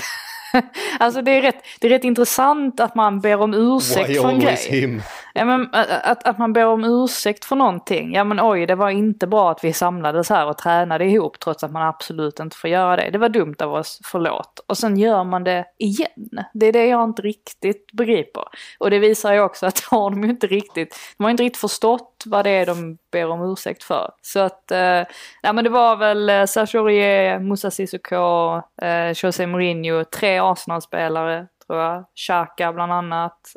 Alltså 0.99 1.23
det 1.23 1.31
är, 1.31 1.43
rätt, 1.43 1.65
det 1.81 1.87
är 1.87 1.91
rätt 1.91 2.05
intressant 2.05 2.81
att 2.81 2.95
man 2.95 3.21
ber 3.21 3.41
om 3.41 3.55
ursäkt 3.55 4.11
Why 4.11 4.15
för 4.15 4.29
en 4.29 4.41
grej. 4.41 4.57
him? 4.71 5.03
Ja, 5.35 5.45
men, 5.45 5.69
att, 5.73 6.27
att, 6.27 6.39
man 6.39 6.53
ber 6.53 6.67
om 6.67 6.85
ursäkt 6.85 7.45
för 7.45 7.57
någonting. 7.57 8.15
Ja 8.15 8.25
men 8.25 8.41
oj, 8.41 8.67
det 8.67 8.75
var 8.75 8.91
inte 8.91 9.27
bra 9.27 9.51
att 9.51 9.65
vi 9.65 9.73
samlades 9.73 10.31
här 10.31 10.47
och 10.47 10.59
tränade 10.59 11.05
ihop 11.05 11.41
trots 11.41 11.65
att 11.65 11.73
man 11.73 11.83
absolut 11.83 12.41
inte 12.41 12.57
får 12.57 12.71
göra 12.71 12.97
det. 12.97 13.11
Det 13.11 13.19
var 13.19 13.29
dumt 13.29 13.57
av 13.59 13.75
oss, 13.75 14.01
förlåt. 14.05 14.61
Och 14.67 14.79
sen 14.79 14.97
gör 14.97 15.25
man 15.25 15.45
det 15.45 15.65
igen. 15.79 16.45
Det 16.55 16.67
är 16.67 16.73
det 16.73 16.87
jag 16.87 17.05
inte 17.05 17.23
riktigt 17.23 17.93
begriper. 17.93 18.45
Och 18.79 18.91
det 18.91 18.99
visar 18.99 19.33
ju 19.33 19.41
också 19.41 19.67
att 19.67 19.81
har 19.91 20.11
de 20.11 20.25
inte 20.25 20.47
riktigt, 20.47 20.97
de 21.17 21.25
har 21.25 21.31
inte 21.31 21.43
riktigt 21.43 21.61
förstått 21.61 22.25
vad 22.27 22.45
det 22.45 22.51
är 22.51 22.67
de 22.67 22.99
ber 23.17 23.31
om 23.31 23.53
ursäkt 23.53 23.83
för. 23.83 24.11
Så 24.23 24.39
att, 24.41 24.71
eh, 24.71 25.03
ja 25.43 25.53
men 25.53 25.65
det 25.65 25.71
var 25.71 25.97
väl 25.97 26.29
eh, 26.31 26.45
Serge 26.45 26.79
Aurier, 26.79 27.39
Moussa 27.39 27.71
Sissoko, 27.71 28.57
eh, 28.83 29.11
José 29.15 29.47
Mourinho, 29.47 30.05
tre 30.05 30.39
Arsenal-spelare 30.39 31.47
tror 31.67 31.81
jag. 31.81 32.05
Xhaka 32.15 32.73
bland 32.73 32.93
annat. 32.93 33.57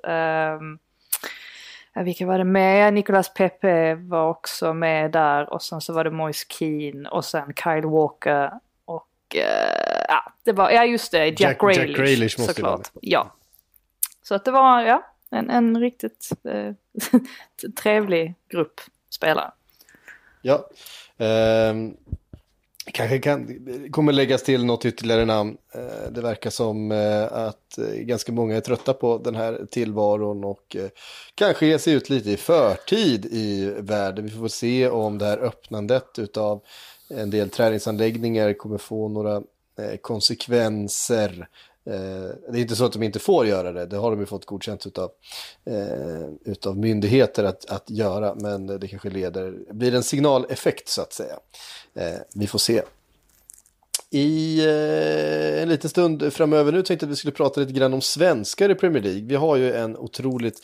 Ja, 1.93 2.01
vilka 2.03 2.25
var 2.25 2.37
det 2.37 2.43
med? 2.43 2.93
Nicolas 2.93 3.33
Pepe 3.33 3.95
var 3.95 4.29
också 4.29 4.73
med 4.73 5.11
där 5.11 5.53
och 5.53 5.61
sen 5.61 5.81
så 5.81 5.93
var 5.93 6.03
det 6.03 6.11
Moise 6.11 6.45
Keane 6.49 7.09
och 7.09 7.25
sen 7.25 7.53
Kyle 7.63 7.85
Walker 7.85 8.51
och 8.85 9.35
eh, 9.35 10.03
ja, 10.07 10.31
det 10.43 10.51
var, 10.51 10.69
ja 10.71 10.85
just 10.85 11.11
det, 11.11 11.25
Jack, 11.25 11.39
Jack- 11.39 11.63
Jack 11.63 11.77
Grealish, 11.77 11.97
Grealish 11.99 12.39
måste 12.39 12.53
såklart. 12.53 12.91
Ja. 13.01 13.31
Så 14.23 14.35
att 14.35 14.45
det 14.45 14.51
var, 14.51 14.81
ja, 14.81 15.03
en, 15.31 15.49
en 15.49 15.79
riktigt 15.79 16.29
eh, 16.43 16.73
trevlig 17.83 18.33
grupp 18.49 18.81
spelare. 19.09 19.51
Ja. 20.41 20.69
Ehm, 21.17 21.93
kanske 22.85 23.19
kan, 23.19 23.59
kommer 23.91 24.13
läggas 24.13 24.43
till 24.43 24.65
något 24.65 24.85
ytterligare 24.85 25.25
namn. 25.25 25.57
Eh, 25.73 26.11
det 26.11 26.21
verkar 26.21 26.49
som 26.49 26.91
eh, 26.91 27.23
att 27.23 27.77
eh, 27.77 27.93
ganska 27.93 28.31
många 28.31 28.55
är 28.55 28.61
trötta 28.61 28.93
på 28.93 29.17
den 29.17 29.35
här 29.35 29.65
tillvaron 29.71 30.43
och 30.43 30.75
eh, 30.75 30.89
kanske 31.35 31.65
ger 31.65 31.77
sig 31.77 31.93
ut 31.93 32.09
lite 32.09 32.31
i 32.31 32.37
förtid 32.37 33.25
i 33.25 33.73
världen. 33.79 34.25
Vi 34.25 34.31
får 34.31 34.41
väl 34.41 34.49
se 34.49 34.89
om 34.89 35.17
det 35.17 35.25
här 35.25 35.37
öppnandet 35.37 36.19
utav 36.19 36.61
en 37.09 37.29
del 37.29 37.49
träningsanläggningar 37.49 38.53
kommer 38.53 38.77
få 38.77 39.09
några 39.09 39.35
eh, 39.79 39.97
konsekvenser. 40.01 41.47
Eh, 41.85 42.51
det 42.51 42.57
är 42.57 42.61
inte 42.61 42.75
så 42.75 42.85
att 42.85 42.93
de 42.93 43.03
inte 43.03 43.19
får 43.19 43.45
göra 43.47 43.71
det, 43.71 43.85
det 43.85 43.97
har 43.97 44.11
de 44.11 44.19
ju 44.19 44.25
fått 44.25 44.45
godkänt 44.45 44.85
utav, 44.85 45.11
eh, 45.65 46.29
utav 46.45 46.77
myndigheter 46.77 47.43
att, 47.43 47.65
att 47.65 47.89
göra, 47.89 48.35
men 48.35 48.67
det 48.67 48.87
kanske 48.87 49.09
leder, 49.09 49.73
blir 49.73 49.95
en 49.95 50.03
signaleffekt 50.03 50.87
så 50.87 51.01
att 51.01 51.13
säga. 51.13 51.39
Eh, 51.95 52.19
vi 52.35 52.47
får 52.47 52.59
se. 52.59 52.81
I 54.11 54.59
eh, 54.65 55.61
en 55.61 55.69
liten 55.69 55.89
stund 55.89 56.33
framöver 56.33 56.71
nu 56.71 56.83
tänkte 56.83 57.05
jag 57.05 57.09
att 57.09 57.11
vi 57.11 57.19
skulle 57.19 57.31
prata 57.31 57.59
lite 57.61 57.73
grann 57.73 57.93
om 57.93 58.01
svenskar 58.01 58.69
i 58.69 58.75
Premier 58.75 59.03
League. 59.03 59.21
Vi 59.21 59.35
har 59.35 59.55
ju 59.55 59.73
en 59.73 59.97
otroligt 59.97 60.59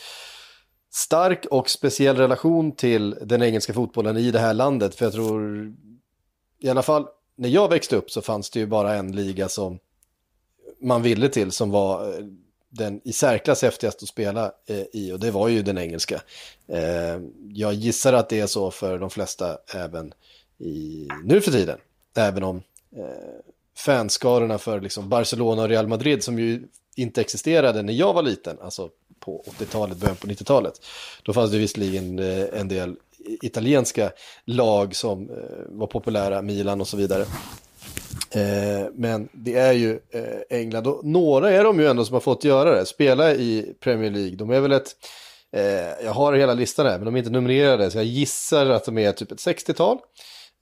stark 0.94 1.46
och 1.46 1.70
speciell 1.70 2.18
relation 2.18 2.72
till 2.72 3.18
den 3.22 3.44
engelska 3.44 3.74
fotbollen 3.74 4.18
i 4.18 4.32
det 4.32 4.40
här 4.40 4.54
landet. 4.54 4.96
För 4.96 5.06
jag 5.06 5.14
tror, 5.14 5.74
i 6.60 6.70
alla 6.70 6.82
fall 6.82 7.08
när 7.38 7.50
jag 7.50 7.70
växte 7.70 7.96
upp 7.96 8.12
så 8.12 8.22
fanns 8.22 8.50
det 8.50 8.60
ju 8.60 8.66
bara 8.66 8.96
en 8.96 9.12
liga 9.12 9.50
som 9.50 9.80
man 10.82 11.02
ville 11.02 11.30
till 11.30 11.52
som 11.52 11.72
var 11.72 12.08
eh, 12.08 12.26
den 12.70 13.02
i 13.04 13.14
särklass 13.14 13.62
häftigaste 13.62 14.04
att 14.04 14.10
spela 14.10 14.52
eh, 14.68 14.84
i 14.94 15.12
och 15.12 15.20
det 15.20 15.32
var 15.32 15.48
ju 15.48 15.62
den 15.62 15.78
engelska. 15.78 16.22
Eh, 16.68 17.20
jag 17.54 17.74
gissar 17.74 18.14
att 18.14 18.30
det 18.30 18.40
är 18.40 18.48
så 18.48 18.72
för 18.72 19.00
de 19.00 19.10
flesta 19.10 19.58
även 19.74 20.14
i, 20.58 21.08
nu 21.24 21.42
för 21.42 21.52
tiden. 21.52 21.78
Även 22.18 22.44
om 22.44 22.58
eh, 22.98 23.04
fanskarorna 23.78 24.58
för 24.58 24.82
liksom 24.82 25.10
Barcelona 25.10 25.62
och 25.62 25.70
Real 25.70 25.88
Madrid 25.88 26.24
som 26.24 26.40
ju 26.40 26.68
inte 26.96 27.22
existerade 27.22 27.82
när 27.82 27.94
jag 27.94 28.14
var 28.14 28.24
liten, 28.24 28.58
alltså 28.62 28.90
på 29.20 29.44
80-talet, 29.60 29.98
början 29.98 30.16
på 30.16 30.28
90-talet. 30.28 30.82
Då 31.24 31.34
fanns 31.34 31.52
det 31.52 31.58
visserligen 31.58 32.20
eh, 32.20 32.46
en 32.54 32.68
del 32.68 32.96
italienska 33.42 34.12
lag 34.46 34.96
som 34.96 35.30
eh, 35.30 35.36
var 35.68 35.88
populära, 35.88 36.42
Milan 36.42 36.82
och 36.82 36.88
så 36.88 36.98
vidare. 36.98 37.26
Eh, 38.32 38.88
men 38.94 39.30
det 39.32 39.56
är 39.56 39.74
ju 39.74 40.00
eh, 40.12 40.60
England 40.60 40.88
och 40.88 41.06
några 41.06 41.52
är 41.52 41.64
de 41.64 41.80
ju 41.80 41.88
ändå 41.88 42.06
som 42.06 42.14
har 42.14 42.22
fått 42.22 42.44
göra 42.44 42.76
det, 42.76 42.86
spela 42.86 43.34
i 43.34 43.76
Premier 43.84 44.12
League. 44.12 44.36
De 44.36 44.52
är 44.52 44.60
väl 44.60 44.72
ett, 44.72 44.92
eh, 45.56 46.06
jag 46.06 46.12
har 46.12 46.34
hela 46.34 46.54
listan 46.54 46.86
här 46.86 46.98
men 46.98 47.06
de 47.06 47.16
är 47.16 47.20
inte 47.20 47.30
numrerade 47.30 47.92
så 47.92 47.98
jag 47.98 48.06
gissar 48.06 48.66
att 48.66 48.86
de 48.86 48.98
är 48.98 49.12
typ 49.12 49.32
ett 49.32 49.38
60-tal. 49.38 49.98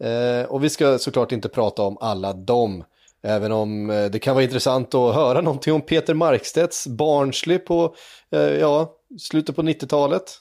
Eh, 0.03 0.45
och 0.45 0.63
vi 0.63 0.69
ska 0.69 0.99
såklart 0.99 1.31
inte 1.31 1.49
prata 1.49 1.81
om 1.81 1.97
alla 2.01 2.33
dem. 2.33 2.83
Även 3.23 3.51
om 3.51 3.89
eh, 3.89 4.05
det 4.05 4.19
kan 4.19 4.35
vara 4.35 4.43
intressant 4.43 4.95
att 4.95 5.15
höra 5.15 5.41
någonting 5.41 5.73
om 5.73 5.81
Peter 5.81 6.13
Markstedts 6.13 6.87
Barnsley 6.87 7.57
på, 7.57 7.95
eh, 8.31 8.41
ja, 8.41 8.93
slutet 9.19 9.55
på 9.55 9.61
90-talet. 9.61 10.39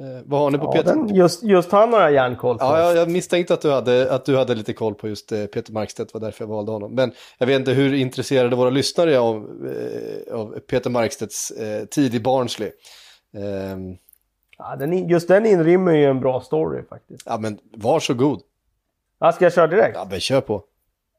Eh, 0.00 0.22
vad 0.24 0.40
har 0.40 0.50
ni 0.50 0.58
på 0.58 0.64
Ja, 0.64 0.72
Peter? 0.72 0.94
den, 0.94 1.14
just, 1.14 1.42
just 1.42 1.72
han 1.72 1.92
har 1.92 2.00
jag 2.00 2.12
järnkoll 2.12 2.58
på. 2.58 2.64
Ja, 2.64 2.80
jag, 2.80 2.96
jag 2.96 3.10
misstänkte 3.10 3.54
att 3.54 3.60
du, 3.60 3.70
hade, 3.70 4.12
att 4.14 4.24
du 4.24 4.36
hade 4.36 4.54
lite 4.54 4.72
koll 4.72 4.94
på 4.94 5.08
just 5.08 5.32
eh, 5.32 5.46
Peter 5.46 5.72
Markstedt, 5.72 6.14
var 6.14 6.20
därför 6.20 6.44
jag 6.44 6.48
valde 6.48 6.72
honom. 6.72 6.94
Men 6.94 7.12
jag 7.38 7.46
vet 7.46 7.58
inte 7.58 7.72
hur 7.72 7.94
intresserade 7.94 8.56
våra 8.56 8.70
lyssnare 8.70 9.14
är 9.14 9.18
av, 9.18 9.36
eh, 10.26 10.34
av 10.34 10.58
Peter 10.58 10.90
Markstedts 10.90 11.50
eh, 11.50 11.84
tid 11.84 12.14
i 12.14 12.20
Barnsley. 12.20 12.70
Ehm, 13.36 13.96
Ja, 14.58 14.76
den, 14.76 15.08
just 15.08 15.28
den 15.28 15.46
inrymmer 15.46 15.92
ju 15.92 16.04
en 16.04 16.20
bra 16.20 16.40
story 16.40 16.82
faktiskt. 16.88 17.22
ja, 17.26 17.38
men 17.38 17.58
varsågod. 17.76 18.40
Ja, 19.20 19.32
ska 19.32 19.44
jag 19.44 19.52
köra 19.52 19.66
direkt? 19.66 19.96
Ja, 19.96 20.06
men 20.10 20.20
kör 20.20 20.40
på. 20.40 20.62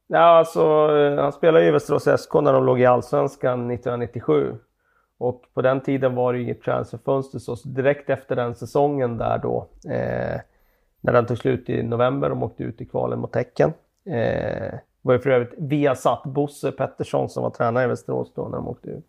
Ja, 0.08 0.20
alltså, 0.20 0.62
eh, 0.98 1.22
han 1.24 1.32
spelade 1.34 1.64
ju 1.64 1.70
i 1.70 1.72
Västerås 1.72 2.04
SK 2.22 2.34
när 2.34 2.54
de 2.54 2.66
låg 2.66 2.82
i 2.82 2.86
Allsvenskan 2.86 3.72
1997. 3.72 4.56
Och 5.24 5.44
på 5.54 5.62
den 5.62 5.82
tiden 5.82 6.16
var 6.16 6.34
det 6.34 6.40
ju 6.40 6.44
inget 6.44 6.62
transferfönster 6.62 7.40
så 7.40 7.56
direkt 7.66 8.10
efter 8.10 8.36
den 8.36 8.56
säsongen 8.56 9.18
där 9.18 9.38
då, 9.38 9.68
eh, 9.86 10.42
när 11.02 11.14
den 11.14 11.26
tog 11.26 11.38
slut 11.38 11.70
i 11.70 11.84
november, 11.84 12.30
de 12.30 12.44
åkte 12.44 12.64
ut 12.64 12.82
i 12.82 12.86
kvalen 12.86 13.20
mot 13.20 13.36
Häcken. 13.36 13.74
Eh, 14.06 14.74
var 15.02 15.14
ju 15.14 15.20
för 15.20 15.30
övrigt 15.30 15.54
Viasat 15.58 16.24
Bosse 16.24 16.72
Pettersson 16.72 17.30
som 17.30 17.44
var 17.44 17.50
tränare 17.50 17.84
i 17.84 17.88
Västerås 17.88 18.32
då 18.36 18.48
när 18.48 18.58
de 18.58 18.68
åkte 18.68 18.90
ut 18.90 19.06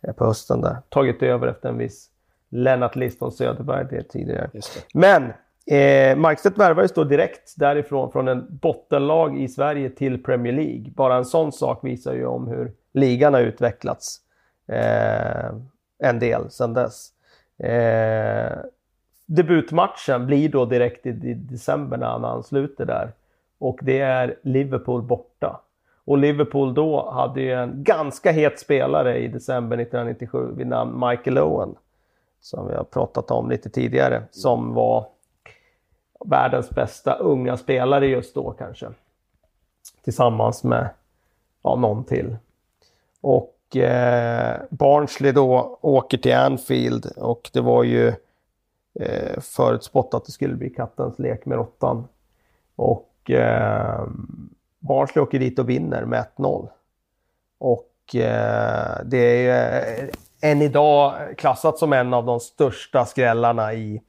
eh, 0.00 0.14
på 0.14 0.24
hösten 0.24 0.60
där. 0.60 0.76
Tagit 0.88 1.22
över 1.22 1.46
efter 1.46 1.68
en 1.68 1.78
viss 1.78 2.08
Lennart 2.48 2.96
Liston 2.96 3.32
Söderberg 3.32 3.86
det 3.90 4.02
tidigare. 4.02 4.50
Det. 4.52 4.62
Men 4.94 5.32
eh, 5.66 6.16
Markstedt 6.16 6.58
värvades 6.58 6.92
då 6.92 7.04
direkt 7.04 7.54
därifrån 7.56 8.12
från 8.12 8.28
en 8.28 8.46
bottenlag 8.62 9.40
i 9.40 9.48
Sverige 9.48 9.90
till 9.90 10.22
Premier 10.22 10.52
League. 10.52 10.92
Bara 10.96 11.16
en 11.16 11.24
sån 11.24 11.52
sak 11.52 11.84
visar 11.84 12.14
ju 12.14 12.26
om 12.26 12.48
hur 12.48 12.72
ligan 12.92 13.34
har 13.34 13.40
utvecklats 13.40 14.20
eh, 14.70 15.50
en 15.98 16.18
del 16.18 16.50
sedan 16.50 16.74
dess. 16.74 17.12
Eh, 17.58 18.58
debutmatchen 19.26 20.26
blir 20.26 20.48
då 20.48 20.64
direkt 20.64 21.06
i, 21.06 21.08
i 21.08 21.34
december 21.34 21.96
när 21.96 22.06
han 22.06 22.24
ansluter 22.24 22.84
där. 22.84 23.12
Och 23.58 23.78
det 23.82 24.00
är 24.00 24.38
Liverpool 24.42 25.02
borta. 25.02 25.60
Och 26.04 26.18
Liverpool 26.18 26.74
då 26.74 27.10
hade 27.10 27.40
ju 27.40 27.52
en 27.52 27.84
ganska 27.84 28.32
het 28.32 28.58
spelare 28.60 29.18
i 29.18 29.28
december 29.28 29.76
1997 29.76 30.54
vid 30.56 30.66
namn 30.66 31.08
Michael 31.08 31.38
Owen. 31.38 31.74
Som 32.40 32.68
vi 32.68 32.74
har 32.74 32.84
pratat 32.84 33.30
om 33.30 33.50
lite 33.50 33.70
tidigare. 33.70 34.22
Som 34.30 34.74
var 34.74 35.06
världens 36.24 36.70
bästa 36.70 37.14
unga 37.14 37.56
spelare 37.56 38.06
just 38.06 38.34
då 38.34 38.50
kanske. 38.50 38.88
Tillsammans 40.04 40.64
med 40.64 40.90
ja, 41.62 41.76
någon 41.76 42.04
till. 42.04 42.36
Och 43.20 43.59
eh, 43.76 44.56
Barnsley 44.70 45.32
då 45.32 45.78
åker 45.80 46.18
till 46.18 46.34
Anfield 46.34 47.06
och 47.16 47.50
det 47.52 47.60
var 47.60 47.84
ju 47.84 48.08
eh, 49.00 49.40
förutspått 49.40 50.14
att 50.14 50.24
det 50.24 50.32
skulle 50.32 50.54
bli 50.54 50.70
kattens 50.70 51.18
lek 51.18 51.46
med 51.46 51.58
råttan. 51.58 52.08
Och 52.76 53.30
eh, 53.30 54.06
Barnsley 54.78 55.22
åker 55.22 55.38
dit 55.38 55.58
och 55.58 55.68
vinner 55.68 56.04
med 56.04 56.24
1-0. 56.36 56.68
Och 57.58 58.14
eh, 58.14 59.00
det 59.04 59.46
är 59.46 60.02
eh, 60.02 60.50
än 60.50 60.62
idag 60.62 61.14
klassat 61.36 61.78
som 61.78 61.92
en 61.92 62.14
av 62.14 62.26
de 62.26 62.40
största 62.40 63.04
skrällarna 63.04 63.74
i, 63.74 64.00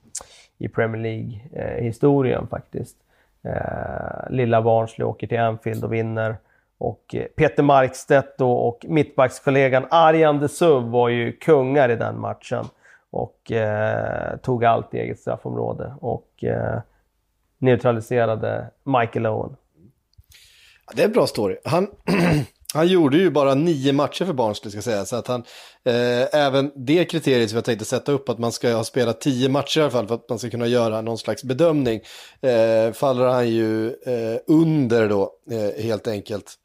i 0.58 0.68
Premier 0.68 1.02
League-historien 1.02 2.44
eh, 2.44 2.48
faktiskt. 2.48 2.98
Eh, 3.44 4.30
lilla 4.30 4.62
Barnsley 4.62 5.06
åker 5.06 5.28
till 5.28 5.40
Anfield 5.40 5.84
och 5.84 5.94
vinner. 5.94 6.38
Och 6.82 7.16
eh, 7.16 7.26
Peter 7.26 7.64
Markstedt 7.64 8.38
då, 8.38 8.52
och 8.52 8.86
mittbackskollegan 8.88 9.86
Arjan 9.90 10.40
de 10.40 10.48
Suv 10.48 10.84
var 10.84 11.10
ju 11.10 11.32
kungar 11.32 11.90
i 11.90 11.96
den 11.96 12.20
matchen. 12.20 12.66
Och 13.12 13.52
eh, 13.52 14.38
tog 14.38 14.66
allt 14.66 14.94
i 14.94 14.98
eget 14.98 15.20
straffområde 15.20 15.94
och 16.02 16.44
eh, 16.44 16.82
neutraliserade 17.58 18.70
Michael 18.84 19.28
Owen. 19.28 19.56
Det 20.96 21.02
är 21.02 21.06
en 21.06 21.12
bra 21.12 21.28
story. 21.28 21.58
Han, 21.66 21.88
han 22.74 22.88
gjorde 22.88 23.18
ju 23.18 23.32
bara 23.32 23.54
nio 23.54 23.94
matcher 23.94 24.26
för 24.26 24.34
Barnsley 24.34 24.72
ska 24.72 24.82
säga. 24.82 25.06
Så 25.06 25.16
att 25.16 25.28
han, 25.28 25.44
eh, 25.86 26.36
även 26.36 26.72
det 26.76 27.06
kriteriet 27.06 27.50
som 27.50 27.58
jag 27.58 27.66
tänkte 27.66 27.86
sätta 27.86 28.12
upp, 28.12 28.30
att 28.30 28.40
man 28.40 28.52
ska 28.52 28.74
ha 28.74 28.84
spelat 28.84 29.22
tio 29.22 29.50
matcher 29.50 29.80
i 29.80 29.82
alla 29.84 29.92
fall 29.92 30.08
för 30.08 30.16
att 30.16 30.30
man 30.30 30.40
ska 30.40 30.50
kunna 30.50 30.68
göra 30.68 31.02
någon 31.02 31.18
slags 31.18 31.44
bedömning, 31.44 32.02
eh, 32.42 32.94
faller 32.94 33.26
han 33.26 33.50
ju 33.50 33.88
eh, 33.88 34.40
under 34.48 35.10
då, 35.10 35.32
eh, 35.52 35.84
helt 35.84 36.08
enkelt. 36.08 36.58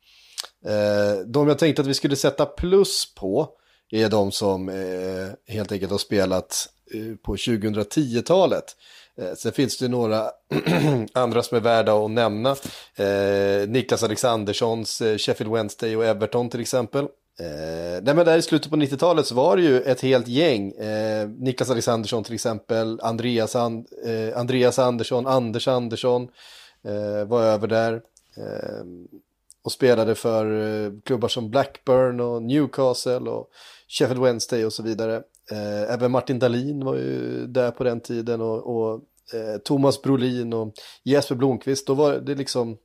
Eh, 0.66 1.18
de 1.26 1.49
jag 1.49 1.58
tänkte 1.58 1.82
att 1.82 1.88
vi 1.88 1.94
skulle 1.94 2.16
sätta 2.16 2.46
plus 2.46 3.14
på 3.14 3.49
är 3.90 4.08
de 4.08 4.32
som 4.32 4.68
eh, 4.68 5.54
helt 5.54 5.73
enkelt 5.73 5.90
har 5.90 5.99
spelat 5.99 6.68
eh, 6.94 7.16
på 7.23 7.37
2010-talet. 7.37 8.64
Eh, 9.18 9.35
sen 9.35 9.52
finns 9.52 9.78
det 9.78 9.88
några 9.88 10.30
andra 11.12 11.42
som 11.42 11.56
är 11.56 11.61
värda 11.61 12.04
att 12.04 12.11
nämna. 12.11 12.50
Eh, 12.96 13.68
Niklas 13.68 14.02
Alexanderssons 14.02 15.00
eh, 15.00 15.18
Sheffield 15.18 15.52
Wednesday 15.52 15.96
och 15.96 16.04
Everton 16.04 16.50
till 16.50 16.61
exempel. 16.61 17.04
Eh, 17.40 18.02
nej 18.02 18.14
men 18.14 18.25
där 18.25 18.38
i 18.38 18.42
slutet 18.42 18.70
på 18.70 18.76
90-talet 18.76 19.26
så 19.26 19.35
var 19.35 19.56
det 19.56 19.62
ju 19.62 19.80
ett 19.80 20.00
helt 20.00 20.28
gäng. 20.28 20.73
Eh, 20.73 21.28
Niklas 21.28 21.70
Alexandersson 21.70 22.25
till 22.25 22.35
exempel, 22.35 23.00
Andreas, 23.02 23.56
And 23.56 23.87
eh, 24.04 24.38
Andreas 24.38 24.78
Andersson, 24.78 25.26
Anders 25.26 25.68
Andersson 25.68 26.28
eh, 26.85 27.25
var 27.28 27.42
över 27.42 27.68
där. 27.68 27.92
Eh, 28.37 28.85
och 29.66 29.73
spelade 29.73 30.14
för 30.14 30.61
eh, 30.85 30.92
klubbar 31.04 31.28
som 31.28 31.50
Blackburn 31.50 32.20
och 32.20 32.42
Newcastle 32.42 33.30
och 33.30 33.50
Sheffield 33.88 34.23
Wednesday 34.23 34.64
och 34.64 34.73
så 34.73 34.82
vidare. 34.82 35.16
Eh, 35.50 35.92
även 35.94 36.11
Martin 36.11 36.38
Dahlin 36.38 36.85
var 36.85 36.96
ju 36.96 37.46
där 37.46 37.70
på 37.70 37.85
den 37.85 38.00
tiden 38.00 38.40
och, 38.40 38.76
och 38.76 38.94
eh, 39.35 39.58
Thomas 39.64 40.02
Brolin 40.02 40.52
och 40.52 40.75
Jesper 41.04 41.35
Blomqvist. 41.35 41.87
Då 41.87 41.94
var 41.94 42.14
det 42.14 42.35
liksom 42.35 42.76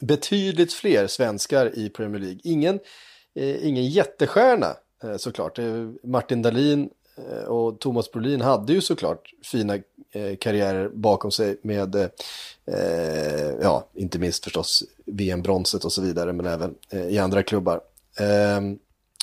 betydligt 0.00 0.72
fler 0.72 1.06
svenskar 1.06 1.78
i 1.78 1.88
Premier 1.88 2.20
League. 2.20 2.40
Ingen, 2.44 2.80
ingen 3.62 3.86
jättestjärna 3.88 4.76
såklart. 5.16 5.58
Martin 6.04 6.42
Dahlin 6.42 6.90
Eh, 7.18 7.44
och 7.44 7.80
Thomas 7.80 8.12
Brolin 8.12 8.40
hade 8.40 8.72
ju 8.72 8.80
såklart 8.80 9.32
fina 9.44 9.74
eh, 10.12 10.36
karriärer 10.40 10.88
bakom 10.88 11.30
sig 11.30 11.56
med, 11.62 11.94
eh, 11.94 12.08
eh, 12.66 13.54
ja, 13.62 13.88
inte 13.94 14.18
minst 14.18 14.44
förstås 14.44 14.84
VM-bronset 15.06 15.84
och 15.84 15.92
så 15.92 16.02
vidare, 16.02 16.32
men 16.32 16.46
även 16.46 16.74
i 17.10 17.18
andra 17.18 17.42
klubbar. 17.42 17.80
Eh, 18.20 18.60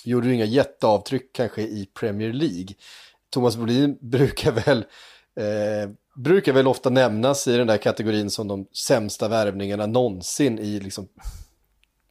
gjorde 0.03 0.27
ju 0.27 0.33
inga 0.33 0.45
jätteavtryck 0.45 1.33
kanske 1.33 1.61
i 1.61 1.89
Premier 1.93 2.33
League. 2.33 2.75
Thomas 3.29 3.55
Brolin 3.57 3.97
brukar 4.01 4.51
väl, 4.51 4.77
eh, 5.35 5.89
brukar 6.15 6.53
väl 6.53 6.67
ofta 6.67 6.89
nämnas 6.89 7.47
i 7.47 7.57
den 7.57 7.67
där 7.67 7.77
kategorin 7.77 8.29
som 8.29 8.47
de 8.47 8.67
sämsta 8.73 9.27
värvningarna 9.27 9.85
någonsin 9.85 10.59
i, 10.59 10.79
liksom, 10.79 11.07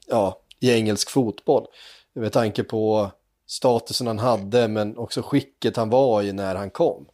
ja, 0.07 0.41
i 0.61 0.71
engelsk 0.71 1.11
fotboll. 1.11 1.67
Med 2.15 2.33
tanke 2.33 2.65
på 2.65 3.11
statusen 3.55 4.07
han 4.07 4.19
hade 4.19 4.69
men 4.69 4.97
också 4.97 5.23
skicket 5.23 5.77
han 5.77 5.91
var 5.91 6.23
i 6.23 6.33
när 6.33 6.55
han 6.55 6.71
kom. 6.71 7.07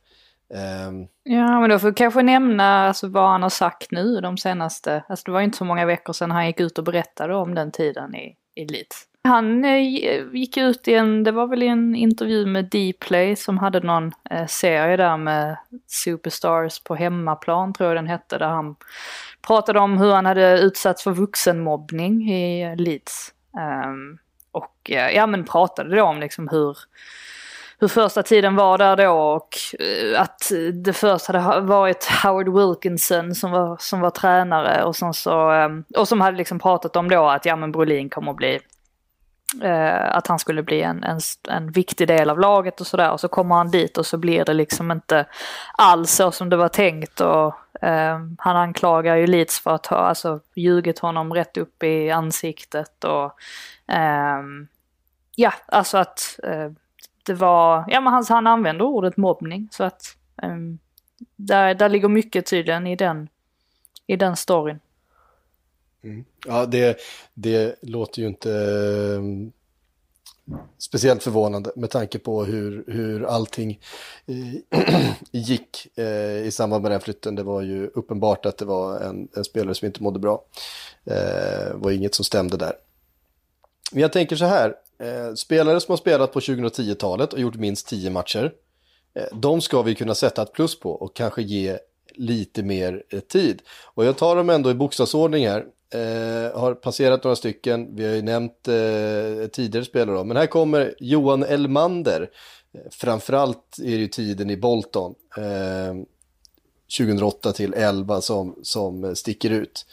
Um... 0.89 1.09
Ja, 1.23 1.61
men 1.61 1.71
då 1.71 1.79
får 1.79 1.89
vi 1.89 1.95
kanske 1.95 2.23
nämna 2.23 2.87
alltså, 2.87 3.09
vad 3.09 3.31
han 3.31 3.43
har 3.43 3.51
sagt 3.51 3.91
nu 3.91 4.21
de 4.21 4.39
senaste, 4.39 5.05
alltså 5.09 5.25
det 5.25 5.33
var 5.33 5.41
inte 5.41 5.59
så 5.59 5.65
många 5.65 5.87
veckor 5.87 6.13
sedan 6.13 6.31
han 6.31 6.47
gick 6.47 6.61
ut 6.61 6.79
och 6.79 6.85
berättade 6.85 7.35
om 7.35 7.55
den 7.55 7.73
tiden 7.73 8.15
i, 8.15 8.37
i 8.55 8.65
Leeds. 8.65 9.07
Han 9.25 9.65
eh, 9.65 9.81
gick 10.33 10.57
ut 10.57 10.89
i 10.89 10.95
en, 10.95 11.25
det 11.25 11.33
var 11.33 11.47
väl 11.47 11.63
i 11.63 11.67
en 11.67 11.95
intervju 11.95 12.47
med 12.47 12.65
Dplay 12.65 13.37
som 13.37 13.59
hade 13.59 13.81
någon 13.81 14.13
eh, 14.31 14.47
serie 14.47 14.97
där 14.97 15.17
med 15.17 15.57
Superstars 15.87 16.81
på 16.81 16.95
hemmaplan 16.95 17.73
tror 17.73 17.89
jag 17.89 17.97
den 17.97 18.07
hette. 18.07 18.39
Där 18.39 18.49
han 18.49 18.77
pratade 19.47 19.81
om 19.81 19.99
hur 19.99 20.13
han 20.13 20.27
hade 20.27 20.59
utsatts 20.59 21.03
för 21.03 21.11
vuxenmobbning 21.11 22.31
i 22.31 22.63
eh, 22.63 22.77
Leeds. 22.77 23.35
Um, 23.87 24.19
och 24.53 24.91
eh, 24.91 25.11
ja 25.11 25.27
men 25.27 25.45
pratade 25.45 25.97
då 25.97 26.05
om 26.05 26.21
liksom 26.21 26.49
hur 26.49 26.77
hur 27.79 27.89
första 27.89 28.23
tiden 28.23 28.57
var 28.57 28.79
där 28.79 28.97
då 28.97 29.13
och 29.13 29.49
eh, 29.79 30.21
att 30.21 30.51
det 30.85 30.93
först 30.93 31.27
hade 31.27 31.61
varit 31.61 32.05
Howard 32.23 32.49
Wilkinson 32.49 33.35
som 33.35 33.51
var, 33.51 33.77
som 33.81 34.01
var 34.01 34.11
tränare 34.11 34.85
och, 34.85 34.97
som 34.97 35.15
så, 35.15 35.51
ehm, 35.51 35.85
och 35.97 36.09
som 36.09 36.21
hade 36.21 36.37
liksom 36.37 36.59
pratat 36.59 36.97
om 36.97 37.09
då 37.09 37.29
att 37.29 37.45
ja 37.45 37.57
men 37.57 37.73
Brolin 37.73 38.11
kommer 38.11 38.31
att 38.31 38.37
bli 38.37 38.61
Eh, 39.63 40.17
att 40.17 40.27
han 40.27 40.39
skulle 40.39 40.63
bli 40.63 40.83
en, 40.83 41.05
en, 41.05 41.21
en 41.49 41.73
viktig 41.73 42.09
del 42.09 42.31
av 42.31 42.39
laget 42.39 42.81
och 42.81 42.87
sådär. 42.87 43.11
Och 43.11 43.21
så 43.21 43.29
kommer 43.29 43.55
han 43.55 43.71
dit 43.71 43.99
och 43.99 44.07
så 44.07 44.17
blir 44.17 44.45
det 44.45 44.55
liksom 44.55 44.91
inte 44.91 45.27
alls 45.79 46.11
så 46.11 46.31
som 46.31 46.49
det 46.49 46.57
var 46.57 46.69
tänkt. 46.69 47.21
Och, 47.21 47.55
Ehm, 47.83 48.37
han 48.39 48.57
anklagar 48.57 49.17
ju 49.17 49.27
Leeds 49.27 49.61
för 49.61 49.71
att 49.71 49.87
ha 49.87 49.97
alltså, 49.97 50.41
ljugit 50.55 50.99
honom 50.99 51.35
rätt 51.35 51.57
upp 51.57 51.83
i 51.83 52.11
ansiktet. 52.11 53.05
Och, 53.05 53.33
um, 54.39 54.69
ja, 55.37 55.53
alltså 55.67 55.99
att 55.99 56.39
uh, 56.47 56.71
det 57.27 57.35
var, 57.35 57.85
ja 57.89 58.01
men 58.01 58.13
han, 58.13 58.25
han 58.29 58.47
använder 58.47 58.85
ordet 58.85 59.17
mobbning. 59.17 59.69
Så 59.73 59.85
att 59.85 60.17
um, 60.43 60.79
där, 61.37 61.75
där 61.75 61.89
ligger 61.89 62.09
mycket 62.09 62.47
tydligen 62.47 62.87
i 62.87 62.97
den, 62.97 63.29
i 64.07 64.17
den 64.17 64.37
storyn. 64.37 64.81
Mm. 66.03 66.25
Ja, 66.47 66.67
det, 66.67 67.01
det 67.35 67.77
låter 67.83 68.23
ju 68.23 68.29
inte 68.29 68.51
speciellt 70.79 71.23
förvånande 71.23 71.73
med 71.77 71.91
tanke 71.91 72.19
på 72.19 72.45
hur, 72.45 72.85
hur 72.87 73.25
allting 73.25 73.81
eh, 74.27 75.13
gick 75.31 75.99
eh, 75.99 76.47
i 76.47 76.51
samband 76.53 76.83
med 76.83 76.91
den 76.91 77.01
flytten. 77.01 77.35
Det 77.35 77.43
var 77.43 77.63
ju 77.63 77.87
uppenbart 77.87 78.47
att 78.47 78.59
det 78.59 78.65
var 78.65 79.01
en, 79.01 79.29
en 79.37 79.45
spelare 79.45 79.75
som 79.75 79.87
inte 79.87 80.03
mådde 80.03 80.19
bra. 80.19 80.45
Det 81.05 81.73
var 81.75 81.91
inget 81.91 82.15
som 82.15 82.25
stämde 82.25 82.57
där. 82.57 82.73
Men 83.93 84.03
jag 84.03 84.13
tänker 84.13 84.37
så 84.37 84.45
här, 84.45 84.75
eh, 84.99 85.35
spelare 85.35 85.81
som 85.81 85.93
har 85.93 85.97
spelat 85.97 86.33
på 86.33 86.41
2010-talet 86.41 87.33
och 87.33 87.41
gjort 87.41 87.55
minst 87.55 87.89
10 87.89 88.11
matcher, 88.11 88.53
eh, 89.15 89.39
de 89.39 89.61
ska 89.61 89.83
vi 89.83 89.95
kunna 89.95 90.15
sätta 90.15 90.43
ett 90.43 90.53
plus 90.53 90.81
på 90.81 90.91
och 90.91 91.17
kanske 91.17 91.43
ge 91.43 91.79
lite 92.15 92.63
mer 92.63 93.03
tid. 93.29 93.63
Och 93.95 94.05
jag 94.05 94.17
tar 94.17 94.37
dem 94.37 94.51
ändå 94.51 94.71
i 94.71 94.75
bokstavsordning 94.75 95.49
här. 95.49 95.67
Eh, 95.95 96.61
har 96.61 96.75
passerat 96.75 97.25
några 97.25 97.37
stycken, 97.37 97.97
vi 97.97 98.07
har 98.07 98.15
ju 98.15 98.23
nämnt 98.23 98.69
eh, 98.69 99.49
tidigare 99.53 99.85
spelare 99.85 100.17
då. 100.17 100.25
Men 100.25 100.37
här 100.37 100.47
kommer 100.47 100.95
Johan 100.99 101.43
Elmander. 101.43 102.31
Eh, 102.73 102.81
framförallt 102.91 103.79
är 103.79 103.91
det 103.91 103.97
ju 103.97 104.09
tiden 104.09 104.51
i 104.51 104.57
Bolton. 104.57 105.15
Eh, 105.37 105.95
2008 106.99 107.53
till 107.53 107.75
11 107.75 108.21
som, 108.21 108.59
som 108.63 109.17
sticker 109.17 109.51
ut. 109.51 109.87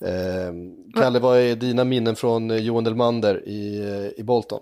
Eh, 0.00 0.52
Kalle, 1.00 1.18
vad 1.18 1.38
är 1.38 1.56
dina 1.56 1.84
minnen 1.84 2.16
från 2.16 2.50
eh, 2.50 2.56
Johan 2.56 2.86
Elmander 2.86 3.48
i, 3.48 4.14
i 4.16 4.22
Bolton? 4.22 4.60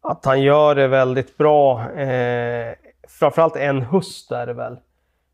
Att 0.00 0.24
han 0.24 0.42
gör 0.42 0.74
det 0.74 0.88
väldigt 0.88 1.36
bra. 1.36 1.92
Eh, 1.92 2.74
framförallt 3.08 3.56
en 3.56 3.82
höst 3.82 4.32
är 4.32 4.46
det 4.46 4.52
väl. 4.52 4.76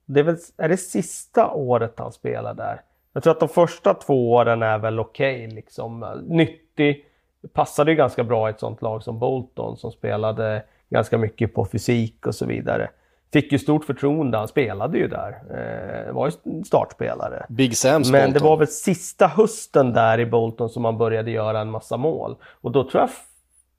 Det 0.07 0.20
är, 0.20 0.24
väl, 0.24 0.37
är 0.57 0.68
det 0.68 0.77
sista 0.77 1.50
året 1.50 1.94
han 1.96 2.12
spelar 2.12 2.55
där? 2.55 2.81
Jag 3.14 3.22
tror 3.22 3.31
att 3.31 3.40
de 3.40 3.48
första 3.48 3.94
två 3.94 4.33
åren 4.33 4.62
är 4.62 4.79
väl 4.79 5.00
okej. 5.00 5.44
Okay, 5.44 5.55
liksom. 5.55 6.22
Nyttig. 6.27 7.05
Passade 7.53 7.90
ju 7.90 7.96
ganska 7.96 8.24
bra 8.24 8.48
i 8.48 8.50
ett 8.50 8.61
sånt 8.61 8.83
lag 8.83 9.03
som 9.03 9.18
Bolton 9.18 9.77
som 9.77 9.92
spelade 9.92 10.62
ganska 10.90 11.18
mycket 11.18 11.55
på 11.55 11.64
fysik 11.64 12.27
och 12.27 12.35
så 12.35 12.46
vidare. 12.46 12.90
Fick 13.33 13.53
ju 13.53 13.59
stort 13.59 13.85
förtroende, 13.85 14.38
han 14.38 14.48
spelade 14.48 14.98
ju 14.98 15.09
där. 15.09 15.31
Eh, 15.50 16.12
var 16.12 16.27
ju 16.27 16.62
startspelare. 16.64 17.46
Big 17.48 17.77
Sams 17.77 18.11
Men 18.11 18.20
Bolton. 18.20 18.33
det 18.33 18.48
var 18.48 18.57
väl 18.57 18.68
sista 18.68 19.27
hösten 19.27 19.92
där 19.92 20.20
i 20.20 20.27
Bolton 20.27 20.68
som 20.68 20.85
han 20.85 20.98
började 20.98 21.31
göra 21.31 21.61
en 21.61 21.70
massa 21.70 21.96
mål. 21.96 22.37
Och 22.61 22.70
då 22.70 22.90
tror 22.90 23.00
jag 23.00 23.11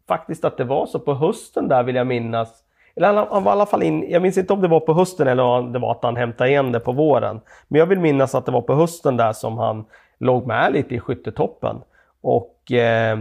faktiskt 0.08 0.46
att 0.46 0.58
det 0.58 0.64
var 0.64 0.86
så 0.86 1.00
på 1.00 1.14
hösten 1.14 1.68
där 1.68 1.84
vill 1.84 1.96
jag 1.96 2.08
minnas 2.08 2.65
eller 2.96 3.28
han 3.32 3.44
var 3.44 3.52
i 3.52 3.54
alla 3.54 3.66
fall 3.66 3.84
in, 3.84 4.06
jag 4.10 4.22
minns 4.22 4.38
inte 4.38 4.54
om 4.54 4.62
det 4.62 4.68
var 4.68 4.80
på 4.80 4.94
hösten 4.94 5.28
eller 5.28 5.44
om 5.44 5.74
det 5.74 5.80
var 5.80 5.92
att 5.92 6.04
han 6.04 6.16
hämtade 6.16 6.50
igen 6.50 6.72
det 6.72 6.80
på 6.80 6.92
våren. 6.92 7.42
Men 7.68 7.80
jag 7.80 7.86
vill 7.86 8.00
minnas 8.00 8.36
att 8.36 8.46
det 8.46 8.52
var 8.52 8.62
på 8.62 8.76
hösten 8.76 9.18
där 9.18 9.34
som 9.34 9.58
han 9.58 9.86
låg 10.18 10.48
med 10.48 10.74
lite 10.74 10.96
i 10.96 11.00
skyttetoppen. 11.00 11.76
Och, 12.22 12.72
eh, 12.72 13.20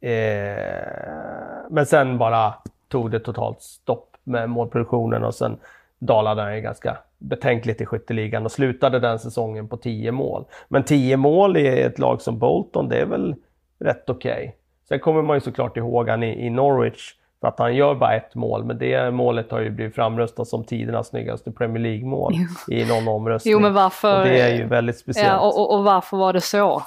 eh, 0.00 0.88
men 1.70 1.86
sen 1.86 2.18
bara 2.18 2.54
tog 2.88 3.10
det 3.10 3.20
totalt 3.20 3.62
stopp 3.62 4.16
med 4.24 4.50
målproduktionen 4.50 5.24
och 5.24 5.34
sen 5.34 5.58
dalade 5.98 6.42
han 6.42 6.56
ju 6.56 6.60
ganska 6.60 6.98
betänkligt 7.18 7.80
i 7.80 7.86
skytteligan 7.86 8.44
och 8.44 8.52
slutade 8.52 8.98
den 8.98 9.18
säsongen 9.18 9.68
på 9.68 9.76
10 9.76 10.12
mål. 10.12 10.44
Men 10.68 10.82
10 10.82 11.16
mål 11.16 11.56
i 11.56 11.82
ett 11.82 11.98
lag 11.98 12.22
som 12.22 12.38
Bolton, 12.38 12.88
det 12.88 12.96
är 12.96 13.06
väl 13.06 13.34
rätt 13.78 14.10
okej. 14.10 14.32
Okay. 14.32 14.50
Sen 14.88 15.00
kommer 15.00 15.22
man 15.22 15.36
ju 15.36 15.40
såklart 15.40 15.76
ihåg 15.76 16.08
han 16.08 16.22
i, 16.22 16.46
i 16.46 16.50
Norwich 16.50 17.14
för 17.40 17.48
att 17.48 17.58
han 17.58 17.76
gör 17.76 17.94
bara 17.94 18.14
ett 18.14 18.34
mål, 18.34 18.64
men 18.64 18.78
det 18.78 19.10
målet 19.10 19.50
har 19.50 19.60
ju 19.60 19.70
blivit 19.70 19.94
framröstat 19.94 20.48
som 20.48 20.64
tidernas 20.64 21.08
snyggaste 21.08 21.52
Premier 21.52 21.82
League-mål 21.82 22.34
i 22.68 22.84
någon 22.84 23.08
omröstning. 23.08 23.52
Jo, 23.52 23.60
men 23.60 23.74
varför... 23.74 24.18
Och 24.18 24.24
det 24.24 24.40
är 24.40 24.56
ju 24.56 24.66
väldigt 24.66 24.98
speciellt. 24.98 25.28
Ja, 25.28 25.38
och, 25.38 25.60
och, 25.60 25.78
och 25.78 25.84
varför 25.84 26.16
var 26.16 26.32
det 26.32 26.40
så? 26.40 26.82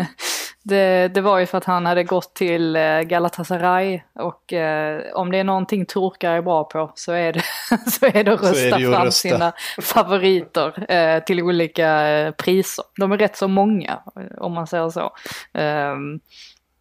det, 0.62 1.08
det, 1.14 1.20
var 1.20 1.38
ju 1.38 1.46
för 1.46 1.58
att 1.58 1.64
han 1.64 1.86
hade 1.86 2.04
gått 2.04 2.34
till 2.34 2.76
eh, 2.76 3.00
Galatasaray 3.00 4.00
och 4.14 4.52
eh, 4.52 5.00
om 5.14 5.30
det 5.30 5.38
är 5.38 5.44
någonting 5.44 5.86
turkar 5.86 6.32
är 6.32 6.42
bra 6.42 6.64
på 6.64 6.92
så 6.94 7.12
är 7.12 7.32
det, 7.32 7.42
så 7.90 8.06
är 8.06 8.24
det 8.24 8.32
att 8.32 8.42
rösta 8.42 8.78
det 8.78 8.92
fram 8.92 9.04
rösta. 9.04 9.28
sina 9.28 9.52
favoriter 9.82 10.92
eh, 10.92 11.22
till 11.24 11.42
olika 11.42 12.08
eh, 12.08 12.30
priser. 12.30 12.84
De 12.98 13.12
är 13.12 13.18
rätt 13.18 13.36
så 13.36 13.48
många 13.48 13.98
om 14.38 14.52
man 14.52 14.66
säger 14.66 14.88
så. 14.88 15.12
Um, 15.52 16.20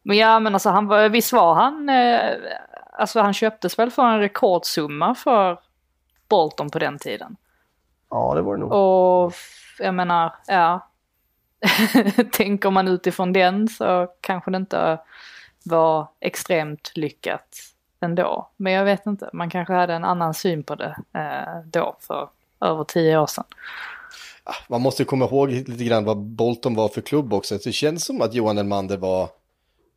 men 0.04 0.17
ja, 0.17 0.39
men 0.39 0.54
alltså 0.54 0.69
han, 0.69 1.12
visst 1.12 1.34
var 1.34 1.54
han, 1.54 1.89
eh, 1.89 2.30
alltså 2.97 3.19
han 3.19 3.34
köptes 3.34 3.79
väl 3.79 3.91
för 3.91 4.06
en 4.06 4.19
rekordsumma 4.19 5.15
för 5.15 5.60
Bolton 6.29 6.69
på 6.69 6.79
den 6.79 6.99
tiden. 6.99 7.36
Ja, 8.10 8.34
det 8.36 8.41
var 8.41 8.56
det 8.56 8.60
nog. 8.60 8.71
Och 8.71 9.34
jag 9.79 9.93
menar, 9.93 10.36
ja. 10.47 10.89
Tänker 12.32 12.71
man 12.71 12.88
utifrån 12.88 13.34
den 13.34 13.67
så 13.67 14.08
kanske 14.21 14.51
det 14.51 14.58
inte 14.58 14.99
var 15.63 16.08
extremt 16.19 16.91
lyckat 16.95 17.73
ändå. 17.99 18.49
Men 18.58 18.73
jag 18.73 18.86
vet 18.86 19.06
inte, 19.06 19.29
man 19.34 19.49
kanske 19.49 19.73
hade 19.73 19.93
en 19.93 20.06
annan 20.06 20.34
syn 20.34 20.63
på 20.63 20.75
det 20.75 20.95
eh, 21.13 21.65
då 21.65 21.95
för 21.99 22.29
över 22.62 22.84
tio 22.84 23.17
år 23.17 23.27
sedan. 23.27 23.43
Man 24.67 24.82
måste 24.82 25.03
komma 25.06 25.25
ihåg 25.25 25.49
lite 25.49 25.84
grann 25.84 26.06
vad 26.06 26.17
Bolton 26.17 26.75
var 26.75 26.88
för 26.88 27.01
klubb 27.01 27.34
också. 27.34 27.58
Det 27.58 27.71
känns 27.71 28.06
som 28.06 28.21
att 28.21 28.34
Johan 28.34 28.58
Elmander 28.58 28.97
var 28.97 29.29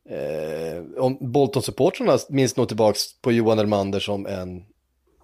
Eh, 0.09 1.03
om 1.03 1.17
Bolton-supportrarna 1.21 2.17
minns 2.29 2.57
nog 2.57 2.67
tillbaka 2.67 2.97
på 3.21 3.31
Johan 3.31 3.59
Elmander 3.59 3.99
som 3.99 4.25
en, 4.25 4.65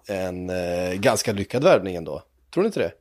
en 0.08 0.50
eh, 0.50 0.94
ganska 0.94 1.32
lyckad 1.32 1.64
värvning 1.64 1.96
ändå. 1.96 2.22
Tror 2.54 2.62
ni 2.62 2.66
inte 2.66 2.80
det? 2.80 2.92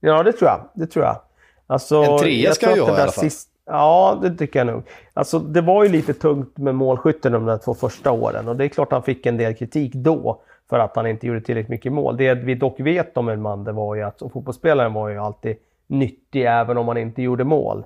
Ja, 0.00 0.22
det 0.22 0.32
tror 0.32 0.50
jag. 0.50 0.68
Det 0.74 0.86
tror 0.86 1.04
jag. 1.04 1.20
Alltså, 1.66 2.02
en 2.02 2.18
trea 2.18 2.52
ska 2.52 2.66
han 2.66 2.74
ju 2.74 2.80
ha 2.80 2.88
i 2.88 3.00
alla 3.00 3.12
fall. 3.12 3.24
Sist... 3.24 3.48
Ja, 3.66 4.18
det 4.22 4.36
tycker 4.36 4.58
jag 4.58 4.66
nog. 4.66 4.82
Alltså, 5.14 5.38
det 5.38 5.60
var 5.60 5.84
ju 5.84 5.88
lite 5.90 6.14
tungt 6.14 6.56
med 6.56 6.74
målskytten 6.74 7.32
de 7.32 7.46
där 7.46 7.58
två 7.58 7.74
första 7.74 8.12
åren 8.12 8.48
och 8.48 8.56
det 8.56 8.64
är 8.64 8.68
klart 8.68 8.92
han 8.92 9.02
fick 9.02 9.26
en 9.26 9.36
del 9.36 9.54
kritik 9.54 9.94
då 9.94 10.42
för 10.70 10.78
att 10.78 10.96
han 10.96 11.06
inte 11.06 11.26
gjorde 11.26 11.40
tillräckligt 11.40 11.70
mycket 11.70 11.92
mål. 11.92 12.16
Det 12.16 12.34
vi 12.34 12.54
dock 12.54 12.80
vet 12.80 13.16
om 13.16 13.28
Elmander 13.28 13.72
var 13.72 13.94
ju 13.94 14.02
att 14.02 14.18
som 14.18 14.30
fotbollsspelare 14.30 14.88
var 14.88 15.08
ju 15.08 15.18
alltid 15.18 15.56
nyttig 15.86 16.44
även 16.44 16.78
om 16.78 16.88
han 16.88 16.96
inte 16.96 17.22
gjorde 17.22 17.44
mål. 17.44 17.84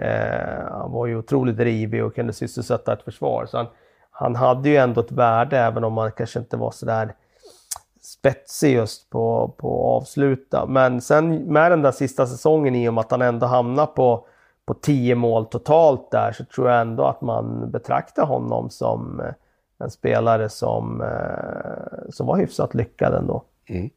Eh, 0.00 0.70
han 0.70 0.92
var 0.92 1.06
ju 1.06 1.16
otroligt 1.16 1.56
drivig 1.56 2.04
och 2.04 2.14
kunde 2.14 2.32
sysselsätta 2.32 2.92
ett 2.92 3.02
försvar. 3.02 3.46
Så 3.46 3.56
han, 3.56 3.66
han 4.10 4.36
hade 4.36 4.68
ju 4.68 4.76
ändå 4.76 5.00
ett 5.00 5.12
värde 5.12 5.58
även 5.58 5.84
om 5.84 5.96
han 5.96 6.12
kanske 6.12 6.38
inte 6.38 6.56
var 6.56 6.70
sådär 6.70 7.14
spetsig 8.02 8.74
just 8.74 9.10
på, 9.10 9.54
på 9.58 9.96
att 9.96 10.02
avsluta. 10.02 10.66
Men 10.66 11.00
sen 11.00 11.52
med 11.52 11.72
den 11.72 11.82
där 11.82 11.92
sista 11.92 12.26
säsongen 12.26 12.74
i 12.74 12.88
och 12.88 12.94
med 12.94 13.00
att 13.00 13.10
han 13.10 13.22
ändå 13.22 13.46
hamnar 13.46 13.86
på, 13.86 14.26
på 14.66 14.74
tio 14.74 15.14
mål 15.14 15.46
totalt 15.46 16.10
där 16.10 16.32
så 16.32 16.44
tror 16.44 16.70
jag 16.70 16.80
ändå 16.80 17.06
att 17.06 17.20
man 17.20 17.70
betraktar 17.70 18.26
honom 18.26 18.70
som 18.70 19.22
en 19.78 19.90
spelare 19.90 20.48
som, 20.48 21.00
eh, 21.00 22.10
som 22.10 22.26
var 22.26 22.36
hyfsat 22.36 22.74
lyckad 22.74 23.14
ändå. 23.14 23.44
Mm. 23.68 23.90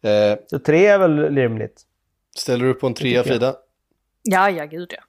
Eh, 0.00 0.38
så 0.46 0.58
tre 0.58 0.86
är 0.86 0.98
väl 0.98 1.34
rimligt. 1.34 1.82
Ställer 2.36 2.64
du 2.64 2.70
upp 2.70 2.80
på 2.80 2.86
en 2.86 2.94
trea 2.94 3.22
Frida? 3.22 3.54
Ja, 4.22 4.50
ja 4.50 4.64
gud 4.64 4.94
ja. 4.96 5.02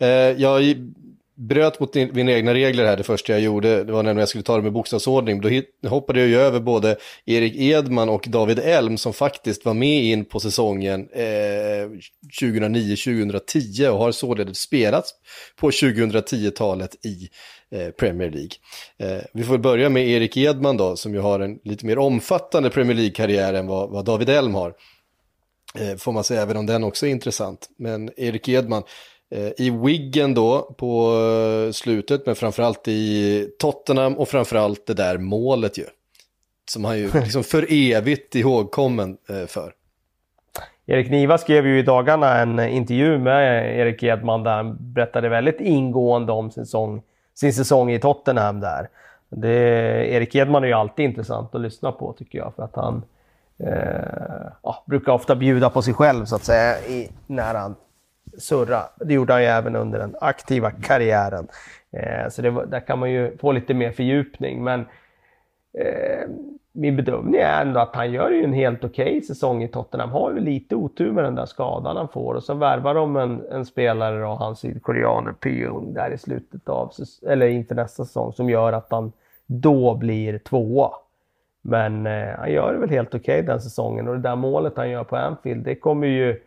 Eh, 0.00 0.08
jag 0.08 0.76
bröt 1.38 1.80
mot 1.80 1.94
mina 1.94 2.32
egna 2.32 2.54
regler 2.54 2.84
här 2.84 2.96
det 2.96 3.02
första 3.02 3.32
jag 3.32 3.42
gjorde. 3.42 3.84
Det 3.84 3.92
var 3.92 4.02
när 4.02 4.18
jag 4.18 4.28
skulle 4.28 4.44
ta 4.44 4.56
det 4.56 4.62
med 4.62 4.72
bokstavsordning. 4.72 5.40
Då 5.40 5.88
hoppade 5.88 6.20
jag 6.20 6.28
ju 6.28 6.36
över 6.36 6.60
både 6.60 6.96
Erik 7.26 7.56
Edman 7.56 8.08
och 8.08 8.24
David 8.28 8.58
Elm 8.58 8.98
som 8.98 9.12
faktiskt 9.12 9.64
var 9.64 9.74
med 9.74 10.04
in 10.04 10.24
på 10.24 10.40
säsongen 10.40 11.08
eh, 11.12 11.88
2009-2010 12.40 13.88
och 13.88 13.98
har 13.98 14.12
således 14.12 14.58
spelats 14.58 15.14
på 15.56 15.70
2010-talet 15.70 17.06
i 17.06 17.28
eh, 17.70 17.90
Premier 17.90 18.30
League. 18.30 18.50
Eh, 18.98 19.24
vi 19.32 19.44
får 19.44 19.58
börja 19.58 19.88
med 19.88 20.08
Erik 20.08 20.36
Edman 20.36 20.76
då, 20.76 20.96
som 20.96 21.14
ju 21.14 21.20
har 21.20 21.40
en 21.40 21.58
lite 21.64 21.86
mer 21.86 21.98
omfattande 21.98 22.70
Premier 22.70 22.96
League-karriär 22.96 23.54
än 23.54 23.66
vad, 23.66 23.90
vad 23.90 24.04
David 24.04 24.28
Elm 24.28 24.54
har. 24.54 24.74
Eh, 25.74 25.96
får 25.96 26.12
man 26.12 26.24
säga, 26.24 26.42
även 26.42 26.56
om 26.56 26.66
den 26.66 26.84
också 26.84 27.06
är 27.06 27.10
intressant. 27.10 27.68
Men 27.76 28.10
Erik 28.16 28.48
Edman, 28.48 28.82
i 29.56 29.70
Wiggen 29.70 30.34
då 30.34 30.74
på 30.78 31.12
eh, 31.66 31.72
slutet, 31.72 32.26
men 32.26 32.34
framförallt 32.34 32.88
i 32.88 33.50
Tottenham 33.58 34.18
och 34.18 34.28
framförallt 34.28 34.86
det 34.86 34.94
där 34.94 35.18
målet 35.18 35.78
ju. 35.78 35.84
Som 36.70 36.84
han 36.84 36.98
ju 36.98 37.10
liksom 37.14 37.44
för 37.44 37.66
evigt 37.70 38.34
ihågkommen 38.34 39.16
eh, 39.28 39.46
för. 39.46 39.72
Erik 40.86 41.10
Niva 41.10 41.38
skrev 41.38 41.66
ju 41.66 41.78
i 41.78 41.82
dagarna 41.82 42.38
en 42.38 42.60
intervju 42.60 43.18
med 43.18 43.76
Erik 43.78 44.02
Edman 44.02 44.42
där 44.42 44.56
han 44.56 44.76
berättade 44.80 45.28
väldigt 45.28 45.60
ingående 45.60 46.32
om 46.32 46.50
sin 46.50 46.64
säsong, 46.64 47.02
sin 47.34 47.52
säsong 47.52 47.90
i 47.90 48.00
Tottenham 48.00 48.60
där. 48.60 48.88
Det, 49.28 49.50
Erik 50.08 50.34
Edman 50.34 50.64
är 50.64 50.68
ju 50.68 50.74
alltid 50.74 51.04
intressant 51.04 51.54
att 51.54 51.60
lyssna 51.60 51.92
på 51.92 52.12
tycker 52.12 52.38
jag 52.38 52.54
för 52.56 52.62
att 52.62 52.76
han 52.76 53.02
eh, 53.58 54.50
ja, 54.62 54.84
brukar 54.86 55.12
ofta 55.12 55.36
bjuda 55.36 55.70
på 55.70 55.82
sig 55.82 55.94
själv 55.94 56.24
så 56.24 56.36
att 56.36 56.44
säga 56.44 56.80
i, 56.80 57.10
när 57.26 57.54
han 57.54 57.74
surra. 58.38 58.82
Det 58.96 59.14
gjorde 59.14 59.32
han 59.32 59.42
ju 59.42 59.48
även 59.48 59.76
under 59.76 59.98
den 59.98 60.16
aktiva 60.20 60.70
karriären. 60.70 61.48
Eh, 61.90 62.28
så 62.30 62.42
det, 62.42 62.50
där 62.50 62.80
kan 62.80 62.98
man 62.98 63.10
ju 63.10 63.36
få 63.36 63.52
lite 63.52 63.74
mer 63.74 63.90
fördjupning. 63.90 64.64
Men 64.64 64.80
eh, 65.78 66.28
min 66.72 66.96
bedömning 66.96 67.40
är 67.40 67.62
ändå 67.62 67.80
att 67.80 67.94
han 67.94 68.12
gör 68.12 68.30
ju 68.30 68.44
en 68.44 68.52
helt 68.52 68.84
okej 68.84 69.06
okay 69.06 69.22
säsong 69.22 69.62
i 69.62 69.68
Tottenham. 69.68 70.10
Har 70.10 70.32
ju 70.32 70.40
lite 70.40 70.76
otur 70.76 71.12
med 71.12 71.24
den 71.24 71.34
där 71.34 71.46
skadan 71.46 71.96
han 71.96 72.08
får 72.08 72.34
och 72.34 72.42
så 72.42 72.54
värvar 72.54 72.94
de 72.94 73.16
en, 73.16 73.42
en 73.50 73.64
spelare 73.64 74.20
då, 74.20 74.34
han 74.34 74.56
sydkoreaner 74.56 75.32
Pyung 75.32 75.94
där 75.94 76.10
i 76.10 76.18
slutet 76.18 76.68
av, 76.68 76.92
eller 77.26 77.46
inför 77.46 77.74
nästa 77.74 78.04
säsong 78.04 78.32
som 78.32 78.50
gör 78.50 78.72
att 78.72 78.86
han 78.90 79.12
då 79.46 79.94
blir 79.94 80.38
tvåa. 80.38 80.90
Men 81.62 82.06
eh, 82.06 82.28
han 82.38 82.52
gör 82.52 82.72
det 82.72 82.78
väl 82.78 82.90
helt 82.90 83.14
okej 83.14 83.40
okay 83.40 83.42
den 83.42 83.60
säsongen 83.60 84.08
och 84.08 84.14
det 84.14 84.20
där 84.20 84.36
målet 84.36 84.76
han 84.76 84.90
gör 84.90 85.04
på 85.04 85.16
Anfield 85.16 85.64
det 85.64 85.74
kommer 85.74 86.06
ju 86.06 86.40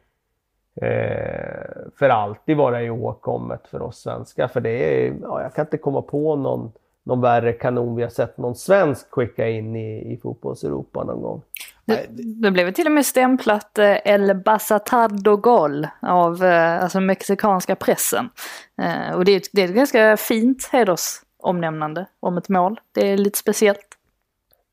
eh, 0.76 1.92
för 2.00 2.10
alltid 2.10 2.58
vara 2.58 2.84
ihågkommet 2.84 3.68
för 3.68 3.82
oss 3.82 4.02
svenskar. 4.02 4.48
För 4.48 4.62
det 4.62 5.06
är, 5.06 5.14
ja, 5.22 5.42
jag 5.42 5.54
kan 5.54 5.66
inte 5.66 5.78
komma 5.78 6.02
på 6.02 6.36
någon, 6.36 6.72
någon 7.04 7.22
värre 7.22 7.54
kanon 7.54 7.96
vi 7.96 8.04
har 8.04 8.10
sett 8.10 8.38
någon 8.38 8.56
svensk 8.56 9.12
skicka 9.12 9.50
in 9.50 9.76
i, 9.76 10.14
i 10.14 10.18
fotbolls-Europa 10.18 11.04
någon 11.04 11.22
gång. 11.22 11.42
Det, 11.86 12.06
det 12.10 12.52
blev 12.52 12.72
till 12.72 12.86
och 12.86 12.92
med 12.92 13.06
stämplat 13.06 13.78
eh, 13.78 13.98
El 14.06 14.36
Basatado 14.36 15.36
Gol 15.36 15.88
av 16.02 16.44
eh, 16.44 16.84
alltså 16.84 17.00
mexikanska 17.00 17.76
pressen. 17.76 18.30
Eh, 18.82 19.16
och 19.16 19.26
det 19.26 19.32
är, 19.32 19.42
det 19.52 19.62
är 19.62 19.66
ett 19.66 19.76
ganska 19.76 20.18
fint 20.18 20.70
hedersomnämnande 20.72 22.06
om 22.20 22.38
ett 22.38 22.50
mål. 22.50 22.80
Det 22.92 23.12
är 23.12 23.18
lite 23.18 23.40
speciellt. 23.40 23.98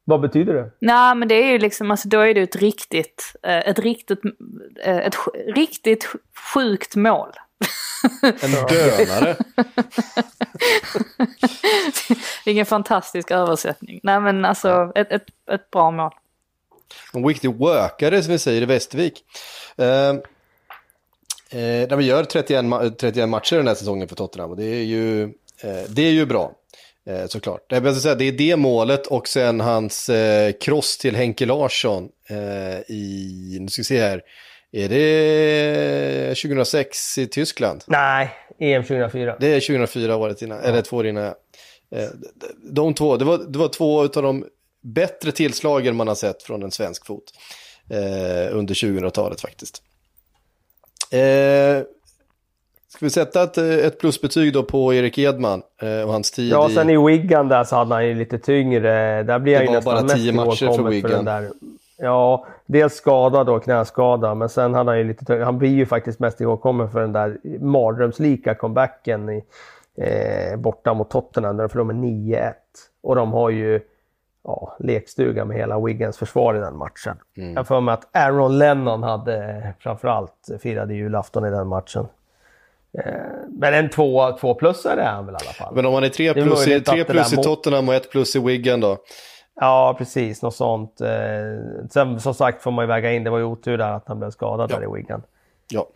Vad 0.09 0.21
betyder 0.21 0.55
det? 0.55 0.71
Nej 0.79 1.15
men 1.15 1.29
det 1.29 1.35
är 1.35 1.53
ju 1.53 1.59
liksom, 1.59 1.91
alltså 1.91 2.09
då 2.09 2.21
är 2.21 2.35
det 2.35 2.41
ett 2.41 2.57
riktigt, 2.57 3.37
eh, 3.43 3.59
ett 3.59 3.79
riktigt, 3.79 4.21
eh, 4.85 4.97
ett 4.97 5.17
riktigt 5.47 6.09
sjukt 6.55 6.97
mål. 6.97 7.29
En 8.23 8.51
dönare. 8.51 9.37
Ingen 12.47 12.67
fantastisk 12.67 13.31
översättning. 13.31 14.01
Nej 14.03 14.21
men 14.21 14.45
alltså 14.45 14.93
ett, 14.95 15.13
ett, 15.13 15.27
ett 15.51 15.71
bra 15.71 15.91
mål. 15.91 16.13
En 17.13 17.27
riktig 17.27 17.55
workare 17.55 18.23
som 18.23 18.33
vi 18.33 18.39
säger 18.39 18.63
i 18.63 18.65
Västervik. 18.65 19.25
Uh, 19.81 19.87
uh, 19.87 20.21
när 21.89 21.97
vi 21.97 22.05
gör 22.05 22.25
31, 22.25 22.99
31 22.99 23.29
matcher 23.29 23.57
den 23.57 23.67
här 23.67 23.75
säsongen 23.75 24.09
för 24.09 24.17
Tottenham 24.17 24.51
och 24.51 24.57
det 24.57 24.65
är 24.67 24.85
ju, 24.85 25.25
uh, 25.25 25.31
det 25.89 26.03
är 26.03 26.13
ju 26.13 26.27
bra. 26.27 26.53
Eh, 27.09 27.27
såklart. 27.27 27.65
Jag 27.69 27.81
vill 27.81 28.01
säga, 28.01 28.15
det 28.15 28.25
är 28.25 28.33
det 28.33 28.57
målet 28.57 29.07
och 29.07 29.29
sen 29.29 29.61
hans 29.61 30.09
eh, 30.09 30.53
cross 30.53 30.99
till 30.99 31.17
Henke 31.17 31.47
Larsson 31.47 32.09
eh, 32.29 32.95
i, 32.95 33.59
nu 33.61 33.69
ska 33.69 33.81
vi 33.81 33.85
se 33.85 34.01
här, 34.01 34.23
är 34.73 34.89
det 34.89 36.35
2006 36.35 37.19
i 37.19 37.27
Tyskland? 37.27 37.85
Nej, 37.87 38.31
EM 38.59 38.83
2004. 38.83 39.37
Det 39.41 39.47
är 39.47 39.61
2004 39.61 40.17
året 40.17 40.43
innan, 40.43 40.59
ja. 40.59 40.65
eller 40.65 40.83
två 40.83 40.97
år 40.97 41.07
innan. 41.07 41.25
Eh, 41.25 42.09
de 42.73 42.95
två, 42.95 43.17
det 43.17 43.25
var, 43.25 43.39
det 43.39 43.59
var 43.59 43.69
två 43.69 44.01
av 44.01 44.09
de 44.09 44.45
bättre 44.83 45.33
tillslagen 45.33 45.97
man 45.97 46.09
har 46.09 46.15
sett 46.15 46.43
från 46.43 46.63
en 46.63 46.71
svensk 46.71 47.07
fot 47.07 47.33
eh, 47.91 48.57
under 48.57 48.75
2000-talet 48.75 49.41
faktiskt. 49.41 49.83
Eh, 51.11 51.83
Ska 52.89 53.07
vi 53.07 53.11
sätta 53.11 53.43
ett, 53.43 53.59
ett 53.59 54.01
plusbetyg 54.01 54.53
då 54.53 54.63
på 54.63 54.95
Erik 54.95 55.19
Edman 55.19 55.63
eh, 55.83 56.07
och 56.07 56.13
hans 56.13 56.31
tid 56.31 56.53
Ja, 56.53 56.69
sen 56.75 56.91
i 56.91 57.07
Wigan 57.07 57.49
där 57.49 57.65
så 57.65 57.77
hade 57.77 57.95
han 57.95 58.07
ju 58.07 58.15
lite 58.15 58.39
tyngre. 58.39 59.23
Där 59.23 59.39
blir 59.39 59.57
han 59.57 59.67
ju 59.67 59.73
nästan 59.73 60.03
mest 60.03 60.15
tio 60.15 60.33
matcher 60.33 60.77
för 60.77 60.83
Wigan. 60.83 61.11
För 61.11 61.17
den 61.17 61.25
där. 61.25 61.51
Ja, 61.99 62.47
dels 62.67 62.95
skada 62.95 63.45
då, 63.45 63.61
knäskada, 63.61 64.35
men 64.35 64.49
sen 64.49 64.75
hade 64.75 64.91
han 64.91 64.99
ju 64.99 65.05
lite 65.05 65.25
tyngre. 65.25 65.45
Han 65.45 65.59
blir 65.59 65.71
ju 65.71 65.87
faktiskt 65.87 66.21
mest 66.21 66.41
ihågkommen 66.41 66.91
för 66.91 67.01
den 67.01 67.13
där 67.13 67.39
mardrömslika 67.61 68.55
comebacken 68.55 69.29
i, 69.29 69.45
eh, 69.99 70.57
borta 70.59 70.95
mot 70.95 71.11
Tottenham 71.11 71.57
där 71.57 71.65
de 71.65 71.69
förlorade 71.69 71.95
med 71.95 72.03
9-1. 72.03 72.55
Och 73.03 73.17
de 73.17 73.33
har 73.33 73.51
ju 73.51 73.81
ja, 74.45 74.77
lekstuga 74.79 75.45
med 75.45 75.57
hela 75.57 75.81
Wiggins 75.81 76.19
försvar 76.19 76.55
i 76.55 76.59
den 76.59 76.77
matchen. 76.77 77.17
Mm. 77.37 77.55
Jag 77.55 77.67
får 77.67 77.81
mig 77.81 77.95
att 77.95 78.17
Aaron 78.17 78.59
Lennon 78.59 79.03
hade 79.03 79.63
framförallt 79.79 80.49
firade 80.61 80.95
julafton 80.95 81.47
i 81.47 81.51
den 81.51 81.69
matchen. 81.69 82.07
Eh, 82.93 83.13
men 83.49 83.75
en 83.75 83.91
två, 83.91 84.33
två 84.33 84.55
plusare 84.55 85.03
är 85.03 85.11
han 85.11 85.27
väl 85.27 85.35
i 85.35 85.45
alla 85.45 85.53
fall. 85.53 85.75
Men 85.75 85.87
om 85.87 85.93
man 85.93 86.05
är 86.05 86.09
tre 86.09 86.35
plus, 86.35 86.67
är 86.67 86.81
tre 86.81 87.05
plus 87.05 87.33
i 87.33 87.37
Tottenham 87.37 87.89
och 87.89 87.95
ett 87.95 88.11
plus 88.11 88.37
i 88.37 88.39
Wigan 88.39 88.81
då? 88.81 88.99
Ja, 89.61 89.95
precis. 89.99 90.43
Något 90.43 90.55
sånt. 90.55 91.01
Eh, 91.01 91.09
sen 91.91 92.21
som 92.21 92.35
sagt 92.35 92.63
får 92.63 92.71
man 92.71 92.83
ju 92.83 92.87
väga 92.87 93.13
in, 93.13 93.25
det 93.25 93.31
var 93.31 93.39
ju 93.39 93.45
otur 93.45 93.79
där 93.79 93.93
att 93.93 94.09
han 94.09 94.19
blev 94.19 94.31
skadad 94.31 94.71
ja. 94.71 94.77
där 94.77 94.85
i 94.85 94.97
Wigan. 94.97 95.23
Ja. 95.71 95.89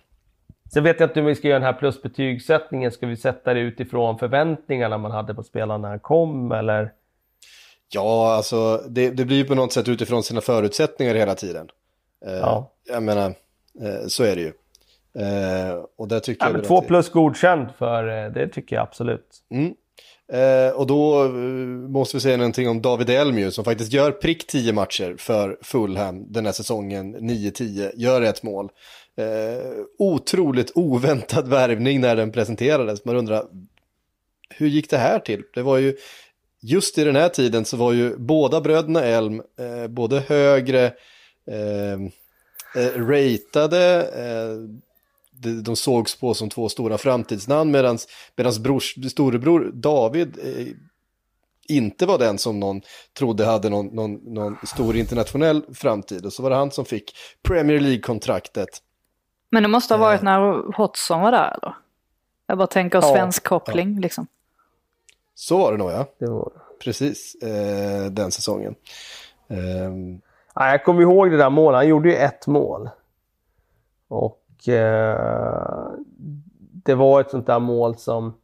Sen 0.73 0.85
vet 0.85 1.01
jag 1.01 1.09
inte 1.09 1.21
om 1.21 1.27
vi 1.27 1.35
ska 1.35 1.49
göra 1.49 1.59
den 1.59 1.67
här 1.67 1.73
plusbetygssättningen. 1.73 2.93
Ska 2.93 3.07
vi 3.07 3.17
sätta 3.17 3.55
det 3.55 3.61
utifrån 3.61 4.19
förväntningarna 4.19 4.99
man 4.99 5.11
hade 5.11 5.35
på 5.35 5.43
spelarna 5.43 5.79
när 5.79 5.89
han 5.89 6.01
kom 6.01 6.53
eller? 6.53 6.93
Ja, 7.89 8.35
alltså 8.35 8.83
det, 8.89 9.11
det 9.11 9.25
blir 9.25 9.37
ju 9.37 9.45
på 9.45 9.55
något 9.55 9.73
sätt 9.73 9.89
utifrån 9.89 10.23
sina 10.23 10.41
förutsättningar 10.41 11.15
hela 11.15 11.35
tiden. 11.35 11.69
Eh, 12.27 12.33
ja. 12.33 12.73
Jag 12.89 13.03
menar, 13.03 13.35
så 14.09 14.25
är 14.25 14.37
det 14.37 14.43
ju. 14.43 14.53
Eh, 15.19 15.85
och 15.99 16.09
där 16.09 16.21
tycker 16.21 16.47
ja, 16.47 16.53
jag 16.53 16.65
två 16.65 16.81
plus 16.81 17.11
godkänd 17.11 17.69
för 17.79 18.25
eh, 18.25 18.33
det 18.33 18.49
tycker 18.49 18.77
jag 18.77 18.83
absolut. 18.83 19.27
Mm. 19.51 19.75
Eh, 20.33 20.73
och 20.73 20.87
då 20.87 21.25
eh, 21.25 21.31
måste 21.91 22.17
vi 22.17 22.21
säga 22.21 22.37
någonting 22.37 22.69
om 22.69 22.83
David 22.83 23.11
Elmju 23.11 23.51
som 23.51 23.65
faktiskt 23.65 23.93
gör 23.93 24.11
prick 24.11 24.47
10 24.47 24.73
matcher 24.73 25.17
för 25.19 25.59
Fulham 25.63 26.33
den 26.33 26.47
här 26.47 26.53
säsongen, 26.53 27.17
9-10, 27.17 27.91
gör 27.97 28.23
ett 28.23 28.43
mål. 28.43 28.69
Eh, 29.17 29.73
otroligt 29.99 30.73
oväntad 30.75 31.49
värvning 31.49 32.01
när 32.01 32.17
den 32.17 32.33
presenterades. 32.33 33.05
Man 33.05 33.17
undrar, 33.17 33.45
hur 34.51 34.67
gick 34.67 34.91
det 34.91 34.99
här 34.99 35.19
till? 35.19 35.43
Det 35.55 35.63
var 35.63 35.79
ju, 35.79 35.97
just 36.63 36.99
i 36.99 37.05
den 37.05 37.17
här 37.17 37.29
tiden 37.29 37.65
så 37.65 37.77
var 37.77 37.93
ju 37.93 38.17
båda 38.17 38.61
bröderna 38.61 39.03
Elm, 39.05 39.43
eh, 39.59 39.89
både 39.89 40.21
högre, 40.21 40.85
eh, 41.51 41.93
eh 42.77 42.93
ratade, 42.97 44.09
de 45.43 45.77
sågs 45.77 46.21
på 46.21 46.35
som 46.35 46.51
två 46.51 46.69
stora 46.69 46.99
framtidsnamn 46.99 47.71
medan 47.71 47.99
storebror 49.11 49.71
David 49.75 50.39
eh, 50.43 50.67
inte 51.69 52.07
var 52.07 52.19
den 52.19 52.39
som 52.39 52.61
någon 52.61 52.83
trodde 53.19 53.45
hade 53.45 53.69
någon, 53.69 53.87
någon, 53.87 54.15
någon, 54.15 54.57
stor 54.65 54.97
internationell 54.97 55.65
framtid. 55.75 56.27
Och 56.27 56.33
så 56.33 56.43
var 56.43 56.51
det 56.51 56.57
han 56.57 56.71
som 56.71 56.85
fick 56.85 57.17
Premier 57.43 57.81
League-kontraktet. 57.81 58.69
Men 59.51 59.63
det 59.63 59.69
måste 59.69 59.95
ha 59.95 59.99
varit 59.99 60.21
eh. 60.21 60.25
när 60.25 60.73
Hodgson 60.77 61.21
var 61.21 61.33
där 61.33 61.59
eller? 61.63 61.75
Jag 62.47 62.59
bara 62.59 62.67
tänker 62.67 62.99
ja, 62.99 63.15
svensk 63.15 63.45
koppling 63.45 63.95
ja. 63.95 64.01
liksom. 64.01 64.27
Så 65.35 65.59
var 65.59 65.73
det 65.73 65.79
nog 65.79 65.91
ja. 65.91 66.07
Det 66.19 66.27
var 66.27 66.53
Precis, 66.85 67.35
eh, 67.35 68.05
den 68.11 68.31
säsongen. 68.31 68.75
Eh. 69.49 69.91
Ja, 70.55 70.71
jag 70.71 70.85
kommer 70.85 71.03
ihåg 71.03 71.31
det 71.31 71.37
där 71.37 71.51
målet, 71.51 71.77
han 71.77 71.89
gjorde 71.89 72.09
ju 72.09 72.17
ett 72.17 72.47
mål. 72.47 72.91
Och 74.09 74.42
eh, 74.69 75.17
det 76.85 76.95
var 76.95 77.21
ett 77.21 77.31
sånt 77.31 77.47
där 77.47 77.59
mål 77.59 77.97
som, 77.97 78.35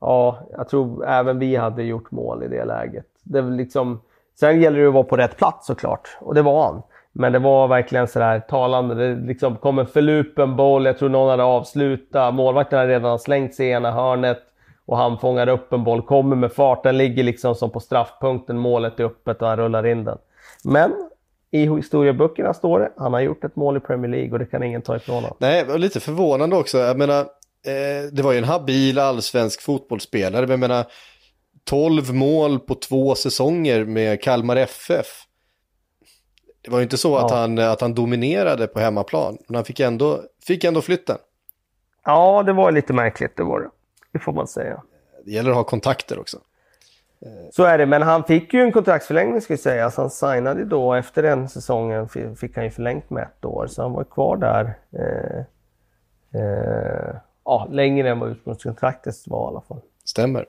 ja, 0.00 0.38
jag 0.56 0.68
tror 0.68 1.06
även 1.06 1.38
vi 1.38 1.56
hade 1.56 1.82
gjort 1.82 2.10
mål 2.10 2.42
i 2.42 2.48
det 2.48 2.64
läget. 2.64 3.06
Det 3.22 3.42
liksom, 3.42 4.00
sen 4.40 4.60
gäller 4.60 4.80
det 4.80 4.88
att 4.88 4.94
vara 4.94 5.04
på 5.04 5.16
rätt 5.16 5.36
plats 5.36 5.66
såklart, 5.66 6.16
och 6.20 6.34
det 6.34 6.42
var 6.42 6.64
han. 6.64 6.82
Men 7.12 7.32
det 7.32 7.38
var 7.38 7.68
verkligen 7.68 8.08
sådär 8.08 8.40
talande. 8.40 8.94
Det 8.94 9.26
liksom 9.26 9.56
kom 9.56 9.78
en 9.78 9.86
förlupen 9.86 10.56
boll, 10.56 10.86
jag 10.86 10.98
tror 10.98 11.08
någon 11.08 11.30
hade 11.30 11.42
avslutat, 11.42 12.34
målvakten 12.34 12.78
hade 12.78 12.92
redan 12.92 13.18
slängt 13.18 13.54
sig 13.54 13.66
i 13.66 13.70
ena 13.70 13.92
hörnet 13.92 14.42
och 14.86 14.96
han 14.96 15.18
fångar 15.18 15.48
upp 15.48 15.72
en 15.72 15.84
boll, 15.84 16.02
kommer 16.02 16.36
med 16.36 16.52
fart, 16.52 16.82
den 16.82 16.96
ligger 16.96 17.22
liksom 17.22 17.54
som 17.54 17.70
på 17.70 17.80
straffpunkten, 17.80 18.58
målet 18.58 19.00
är 19.00 19.04
öppet 19.04 19.42
och 19.42 19.48
han 19.48 19.56
rullar 19.56 19.86
in 19.86 20.04
den. 20.04 20.18
Men 20.64 20.92
i 21.54 21.66
historieböckerna 21.66 22.54
står 22.54 22.80
det, 22.80 22.92
han 22.96 23.12
har 23.12 23.20
gjort 23.20 23.44
ett 23.44 23.56
mål 23.56 23.76
i 23.76 23.80
Premier 23.80 24.10
League 24.10 24.32
och 24.32 24.38
det 24.38 24.46
kan 24.46 24.62
ingen 24.62 24.82
ta 24.82 24.96
ifrån 24.96 25.14
honom. 25.14 25.36
Nej, 25.38 25.64
och 25.64 25.78
lite 25.78 26.00
förvånande 26.00 26.56
också. 26.56 26.78
Jag 26.78 26.98
menar, 26.98 27.20
eh, 27.20 28.10
det 28.12 28.22
var 28.22 28.32
ju 28.32 28.38
en 28.38 28.44
habil 28.44 28.98
allsvensk 28.98 29.62
fotbollsspelare, 29.62 30.40
men 30.40 30.50
jag 30.50 30.60
menar, 30.60 30.86
12 31.64 32.14
mål 32.14 32.60
på 32.60 32.74
två 32.74 33.14
säsonger 33.14 33.84
med 33.84 34.22
Kalmar 34.22 34.56
FF. 34.56 35.06
Det 36.62 36.70
var 36.70 36.78
ju 36.78 36.82
inte 36.82 36.96
så 36.96 37.10
ja. 37.10 37.24
att, 37.24 37.30
han, 37.30 37.58
att 37.58 37.80
han 37.80 37.94
dominerade 37.94 38.66
på 38.66 38.80
hemmaplan, 38.80 39.38
men 39.48 39.54
han 39.54 39.64
fick 39.64 39.80
ändå, 39.80 40.22
fick 40.46 40.64
ändå 40.64 40.80
flytten. 40.80 41.16
Ja, 42.04 42.42
det 42.42 42.52
var 42.52 42.72
lite 42.72 42.92
märkligt, 42.92 43.36
det 43.36 43.42
var 43.42 43.60
det. 43.60 43.70
Det 44.12 44.18
får 44.18 44.32
man 44.32 44.48
säga. 44.48 44.82
Det 45.24 45.30
gäller 45.30 45.50
att 45.50 45.56
ha 45.56 45.64
kontakter 45.64 46.18
också. 46.18 46.38
Eh, 47.26 47.50
så 47.52 47.64
är 47.64 47.78
det, 47.78 47.86
men 47.86 48.02
han 48.02 48.24
fick 48.24 48.54
ju 48.54 48.60
en 48.60 48.72
kontraktsförlängning 48.72 49.40
ska 49.40 49.52
jag 49.52 49.60
säga. 49.60 49.90
Så 49.90 50.00
han 50.00 50.10
signade 50.10 50.64
då 50.64 50.94
efter 50.94 51.22
den 51.22 51.48
säsongen 51.48 52.08
fick 52.36 52.56
han 52.56 52.64
ju 52.64 52.70
förlängt 52.70 53.10
med 53.10 53.22
ett 53.22 53.44
år. 53.44 53.66
Så 53.66 53.82
han 53.82 53.92
var 53.92 54.04
kvar 54.04 54.36
där 54.36 54.78
eh, 54.98 55.38
eh, 56.40 57.14
ja, 57.44 57.68
längre 57.70 58.10
än 58.10 58.18
vad 58.18 58.30
ursprungskontraktet 58.30 59.14
var 59.26 59.48
i 59.48 59.48
alla 59.48 59.60
fall. 59.60 59.80
Stämmer. 60.04 60.46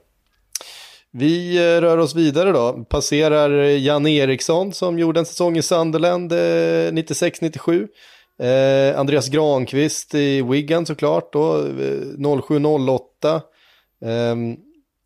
Vi 1.10 1.56
eh, 1.56 1.80
rör 1.80 1.98
oss 1.98 2.14
vidare 2.14 2.52
då. 2.52 2.84
Passerar 2.88 3.50
eh, 3.58 3.78
Jan 3.78 4.06
Eriksson 4.06 4.72
som 4.72 4.98
gjorde 4.98 5.20
en 5.20 5.26
säsong 5.26 5.56
i 5.56 5.62
Sunderland 5.62 6.32
eh, 6.32 6.36
96-97. 6.36 7.88
Eh, 8.38 9.00
Andreas 9.00 9.28
Granqvist 9.28 10.14
i 10.14 10.42
Wigan 10.42 10.86
såklart 10.86 11.32
då, 11.32 11.56
07-08. 11.56 13.00
Eh, 14.04 14.10
ehm, 14.10 14.56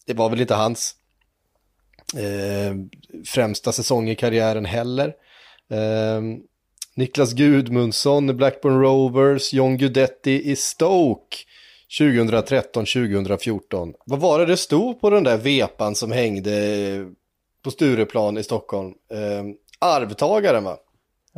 det 0.07 0.15
var 0.15 0.31
väl 0.31 0.41
inte 0.41 0.55
hans 0.55 0.95
eh, 2.17 2.75
främsta 3.27 3.73
säsong 3.73 4.09
i 4.09 4.15
karriären 4.15 4.65
heller. 4.65 5.15
Eh, 5.71 6.23
Niklas 6.95 7.33
Gudmundsson 7.33 8.31
i 8.31 8.33
Blackburn 8.33 8.81
Rovers, 8.81 9.53
John 9.53 9.77
Guidetti 9.77 10.51
i 10.51 10.57
Stoke 10.57 11.37
2013-2014. 12.01 13.95
Vad 14.07 14.21
var 14.21 14.39
det 14.39 14.47
det 14.47 14.57
stod 14.57 15.01
på 15.01 15.11
den 15.11 15.25
där 15.25 15.37
vepan 15.37 15.95
som 15.95 16.13
hängde 16.13 17.07
på 17.63 17.71
Stureplan 17.71 18.39
i 18.39 18.43
Stockholm? 18.43 18.95
Eh, 19.13 19.45
arvtagaren 19.79 20.65
va? 20.65 20.77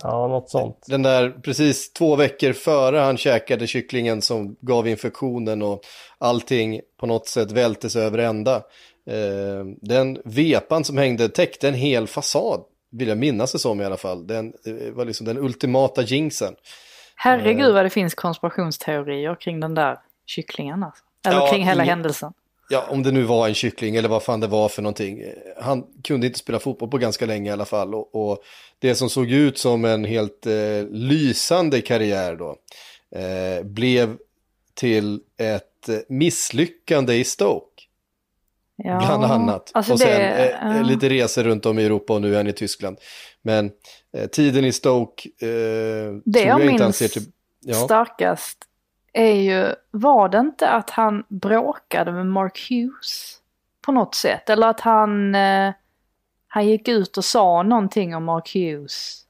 Ja, 0.02 0.28
något 0.28 0.50
sånt. 0.50 0.84
Den 0.86 1.02
där 1.02 1.30
precis 1.30 1.92
två 1.92 2.16
veckor 2.16 2.52
före 2.52 2.98
han 2.98 3.16
käkade 3.16 3.66
kycklingen 3.66 4.22
som 4.22 4.56
gav 4.60 4.88
infektionen 4.88 5.62
och 5.62 5.82
allting 6.18 6.80
på 7.00 7.06
något 7.06 7.26
sätt 7.28 7.52
vältes 7.52 7.96
över 7.96 8.18
ända. 8.18 8.62
Eh, 9.06 9.64
den 9.80 10.18
vepan 10.24 10.84
som 10.84 10.98
hängde 10.98 11.28
täckte 11.28 11.68
en 11.68 11.74
hel 11.74 12.06
fasad, 12.06 12.64
vill 12.90 13.08
jag 13.08 13.18
minnas 13.18 13.52
det 13.52 13.58
som 13.58 13.80
i 13.80 13.84
alla 13.84 13.96
fall. 13.96 14.26
Den 14.26 14.52
eh, 14.66 14.92
var 14.92 15.04
liksom 15.04 15.26
den 15.26 15.38
ultimata 15.38 16.02
jinxen. 16.02 16.54
Herregud 17.16 17.68
eh. 17.68 17.74
vad 17.74 17.84
det 17.84 17.90
finns 17.90 18.14
konspirationsteorier 18.14 19.40
kring 19.40 19.60
den 19.60 19.74
där 19.74 19.98
kycklingen 20.26 20.82
alltså. 20.82 21.04
Eller 21.26 21.38
ja, 21.38 21.52
kring 21.52 21.64
hela 21.64 21.82
händelsen. 21.82 22.32
Ja, 22.68 22.86
om 22.88 23.02
det 23.02 23.12
nu 23.12 23.22
var 23.22 23.48
en 23.48 23.54
kyckling 23.54 23.96
eller 23.96 24.08
vad 24.08 24.22
fan 24.22 24.40
det 24.40 24.46
var 24.46 24.68
för 24.68 24.82
någonting. 24.82 25.24
Han 25.60 25.86
kunde 26.04 26.26
inte 26.26 26.38
spela 26.38 26.58
fotboll 26.58 26.90
på 26.90 26.98
ganska 26.98 27.26
länge 27.26 27.50
i 27.50 27.52
alla 27.52 27.64
fall. 27.64 27.94
Och, 27.94 28.14
och 28.14 28.38
det 28.78 28.94
som 28.94 29.10
såg 29.10 29.30
ut 29.30 29.58
som 29.58 29.84
en 29.84 30.04
helt 30.04 30.46
lysande 30.90 31.80
karriär 31.80 32.36
då 32.36 32.56
blev 33.62 34.16
till 34.74 35.20
ett 35.38 35.88
misslyckande 36.08 37.14
i 37.14 37.24
Stoke. 37.24 37.69
Ja, 38.84 38.98
bland 38.98 39.24
annat. 39.24 39.70
Alltså 39.74 39.92
och 39.92 39.98
sen 39.98 40.08
det, 40.08 40.52
eh, 40.52 40.82
lite 40.82 41.08
resor 41.08 41.42
runt 41.42 41.66
om 41.66 41.78
i 41.78 41.84
Europa 41.84 42.12
och 42.12 42.22
nu 42.22 42.32
är 42.32 42.36
han 42.36 42.46
i 42.46 42.52
Tyskland. 42.52 42.98
Men 43.42 43.70
eh, 44.16 44.26
tiden 44.26 44.64
i 44.64 44.72
Stoke, 44.72 45.28
eh, 45.28 45.48
det 46.24 46.40
jag, 46.40 46.60
jag 46.60 46.66
minns 46.66 46.98
till, 46.98 47.22
ja. 47.60 47.74
starkast 47.74 48.58
är 49.12 49.34
ju, 49.34 49.74
var 49.90 50.28
det 50.28 50.38
inte 50.38 50.68
att 50.68 50.90
han 50.90 51.24
bråkade 51.28 52.12
med 52.12 52.26
Mark 52.26 52.70
Hughes 52.70 53.38
på 53.82 53.92
något 53.92 54.14
sätt? 54.14 54.50
Eller 54.50 54.66
att 54.66 54.80
han, 54.80 55.34
eh, 55.34 55.72
han 56.48 56.66
gick 56.66 56.88
ut 56.88 57.16
och 57.16 57.24
sa 57.24 57.62
någonting 57.62 58.16
om 58.16 58.24
Mark 58.24 58.54
Hughes 58.54 59.24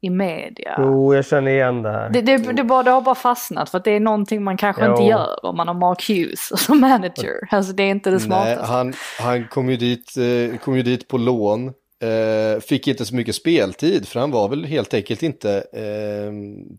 i 0.00 0.10
media. 0.10 0.74
Jo, 0.78 1.14
jag 1.14 1.26
känner 1.26 1.50
igen 1.50 1.82
det 1.82 1.90
här. 1.90 2.10
Det, 2.10 2.20
det, 2.20 2.36
det, 2.36 2.64
bara, 2.64 2.82
det 2.82 2.90
har 2.90 3.00
bara 3.00 3.14
fastnat 3.14 3.70
för 3.70 3.78
att 3.78 3.84
det 3.84 3.90
är 3.90 4.00
någonting 4.00 4.42
man 4.42 4.56
kanske 4.56 4.84
jo. 4.84 4.90
inte 4.90 5.02
gör 5.02 5.46
om 5.46 5.56
man 5.56 5.68
har 5.68 5.74
Mark 5.74 6.08
Hughes 6.08 6.60
som 6.66 6.80
manager. 6.80 7.48
Alltså 7.50 7.72
det 7.72 7.82
är 7.82 7.90
inte 7.90 8.10
det 8.10 8.20
smartaste. 8.20 8.56
Nej, 8.56 8.66
han, 8.66 8.92
han 9.18 9.48
kom, 9.48 9.70
ju 9.70 9.76
dit, 9.76 10.16
eh, 10.16 10.58
kom 10.58 10.76
ju 10.76 10.82
dit 10.82 11.08
på 11.08 11.18
lån. 11.18 11.66
Eh, 12.02 12.60
fick 12.60 12.88
inte 12.88 13.04
så 13.04 13.14
mycket 13.14 13.34
speltid 13.34 14.08
för 14.08 14.20
han 14.20 14.30
var 14.30 14.48
väl 14.48 14.64
helt 14.64 14.94
enkelt 14.94 15.22
inte 15.22 15.56
eh, 15.72 16.32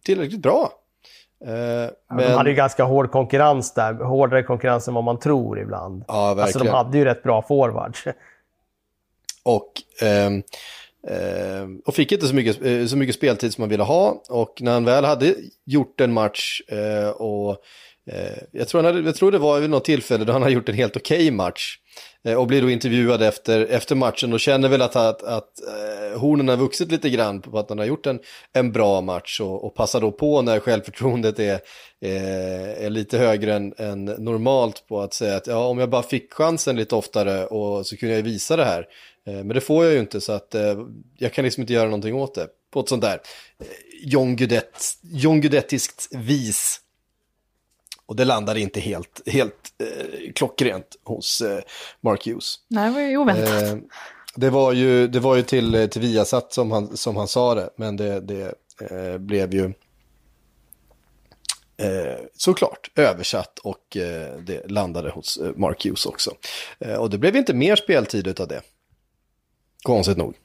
tillräckligt 0.03 0.41
bra. 0.41 0.71
Eh, 1.45 1.91
men... 2.09 2.17
De 2.17 2.33
hade 2.33 2.49
ju 2.49 2.55
ganska 2.55 2.83
hård 2.83 3.11
konkurrens 3.11 3.73
där, 3.73 3.93
hårdare 3.93 4.43
konkurrens 4.43 4.87
än 4.87 4.93
vad 4.93 5.03
man 5.03 5.19
tror 5.19 5.59
ibland. 5.59 6.03
Ja, 6.07 6.33
verkligen. 6.33 6.43
Alltså 6.43 6.59
de 6.59 6.69
hade 6.69 6.97
ju 6.97 7.05
rätt 7.05 7.23
bra 7.23 7.41
forwards. 7.41 8.03
Och 9.43 9.71
ehm, 10.01 10.43
Eh, 11.07 11.67
och 11.85 11.95
fick 11.95 12.11
inte 12.11 12.27
så 12.27 12.35
mycket, 12.35 12.65
eh, 12.65 12.85
så 12.85 12.97
mycket 12.97 13.15
speltid 13.15 13.53
som 13.53 13.61
man 13.61 13.69
ville 13.69 13.83
ha. 13.83 14.23
Och 14.29 14.57
när 14.59 14.71
han 14.71 14.85
väl 14.85 15.05
hade 15.05 15.35
gjort 15.65 16.01
en 16.01 16.13
match 16.13 16.61
eh, 16.67 17.09
och 17.09 17.63
Eh, 18.11 18.43
jag, 18.51 18.67
tror 18.67 18.83
han 18.83 18.95
hade, 18.95 19.07
jag 19.07 19.15
tror 19.15 19.31
det 19.31 19.37
var 19.37 19.59
vid 19.59 19.69
något 19.69 19.85
tillfälle 19.85 20.25
då 20.25 20.33
han 20.33 20.41
har 20.41 20.49
gjort 20.49 20.69
en 20.69 20.75
helt 20.75 20.95
okej 20.95 21.17
okay 21.17 21.31
match. 21.31 21.77
Eh, 22.23 22.33
och 22.33 22.47
blir 22.47 22.61
då 22.61 22.69
intervjuad 22.69 23.21
efter, 23.21 23.65
efter 23.65 23.95
matchen 23.95 24.33
och 24.33 24.39
känner 24.39 24.69
väl 24.69 24.81
att, 24.81 24.95
att, 24.95 25.23
att 25.23 25.49
eh, 25.67 26.19
hornen 26.19 26.49
har 26.49 26.57
vuxit 26.57 26.91
lite 26.91 27.09
grann 27.09 27.41
på 27.41 27.59
att 27.59 27.69
han 27.69 27.79
har 27.79 27.85
gjort 27.85 28.05
en, 28.05 28.19
en 28.53 28.71
bra 28.71 29.01
match 29.01 29.39
och, 29.41 29.63
och 29.63 29.75
passar 29.75 30.01
då 30.01 30.11
på 30.11 30.41
när 30.41 30.59
självförtroendet 30.59 31.39
är, 31.39 31.59
eh, 32.01 32.85
är 32.85 32.89
lite 32.89 33.17
högre 33.17 33.53
än, 33.53 33.73
än, 33.77 34.05
normalt 34.05 34.87
på 34.87 35.01
att 35.01 35.13
säga 35.13 35.35
att 35.35 35.47
ja, 35.47 35.67
om 35.67 35.79
jag 35.79 35.89
bara 35.89 36.03
fick 36.03 36.33
chansen 36.33 36.75
lite 36.75 36.95
oftare 36.95 37.45
och 37.45 37.87
så 37.87 37.97
kunde 37.97 38.15
jag 38.15 38.23
visa 38.23 38.55
det 38.55 38.65
här. 38.65 38.85
Eh, 39.27 39.33
men 39.33 39.47
det 39.47 39.61
får 39.61 39.85
jag 39.85 39.93
ju 39.93 39.99
inte 39.99 40.21
så 40.21 40.31
att 40.31 40.55
eh, 40.55 40.85
jag 41.17 41.33
kan 41.33 41.45
liksom 41.45 41.61
inte 41.61 41.73
göra 41.73 41.85
någonting 41.85 42.15
åt 42.15 42.35
det. 42.35 42.47
På 42.71 42.79
ett 42.79 42.89
sånt 42.89 43.01
där 43.01 43.21
eh, 43.59 43.67
John, 44.03 44.35
Gudett, 44.35 44.97
John 45.01 45.41
Gudettiskt 45.41 46.07
vis. 46.11 46.81
Och 48.05 48.15
det 48.15 48.25
landade 48.25 48.59
inte 48.59 48.79
helt, 48.79 49.21
helt 49.25 49.73
eh, 49.77 50.31
klockrent 50.35 50.95
hos 51.03 51.41
eh, 51.41 51.59
Mark 52.01 52.27
Hughes. 52.27 52.55
Nej, 52.67 52.89
det 52.89 52.93
var 52.93 53.01
ju 53.01 53.17
oväntat. 53.17 53.61
Eh, 53.61 53.77
det 54.35 54.49
var 54.49 54.73
ju, 54.73 55.07
det 55.07 55.19
var 55.19 55.35
ju 55.35 55.41
till, 55.41 55.89
till 55.91 56.01
Viasat 56.01 56.53
som 56.53 56.71
han, 56.71 56.97
som 56.97 57.15
han 57.15 57.27
sa 57.27 57.55
det, 57.55 57.69
men 57.75 57.97
det, 57.97 58.19
det 58.19 58.53
eh, 58.91 59.17
blev 59.17 59.53
ju 59.53 59.73
såklart 62.33 62.91
översatt 62.95 63.59
och 63.59 63.97
det 64.45 64.71
landade 64.71 65.09
hos 65.09 65.39
Mark 65.55 65.85
Hughes 65.85 66.05
också. 66.05 66.31
och 66.97 67.09
det 67.09 67.17
blev 67.17 67.35
inte 67.35 67.53
mer 67.53 67.75
speltid 67.75 68.39
av 68.39 68.47
det. 68.47 68.61
Konstigt 69.83 70.17
nog. 70.17 70.35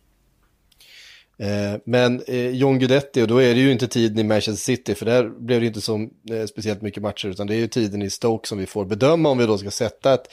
Eh, 1.39 1.81
men 1.85 2.23
eh, 2.27 2.51
John 2.51 2.79
Guidetti, 2.79 3.23
och 3.23 3.29
då 3.29 3.43
är 3.43 3.55
det 3.55 3.61
ju 3.61 3.73
inte 3.73 3.89
tiden 3.89 4.19
i 4.19 4.25
Manchester 4.25 4.53
City, 4.53 4.95
för 4.95 5.07
där 5.07 5.29
blev 5.29 5.61
det 5.61 5.67
inte 5.67 5.81
så 5.81 6.09
eh, 6.31 6.47
speciellt 6.49 6.83
mycket 6.83 7.03
matcher, 7.03 7.29
utan 7.29 7.47
det 7.47 7.55
är 7.55 7.59
ju 7.59 7.69
tiden 7.69 8.03
i 8.03 8.11
Stoke 8.11 8.49
som 8.49 8.59
vi 8.59 8.67
får 8.67 8.85
bedöma 8.85 9.29
om 9.29 9.39
vi 9.39 9.47
då 9.47 9.59
ska 9.59 9.71
sätta 9.71 10.15
ett, 10.15 10.33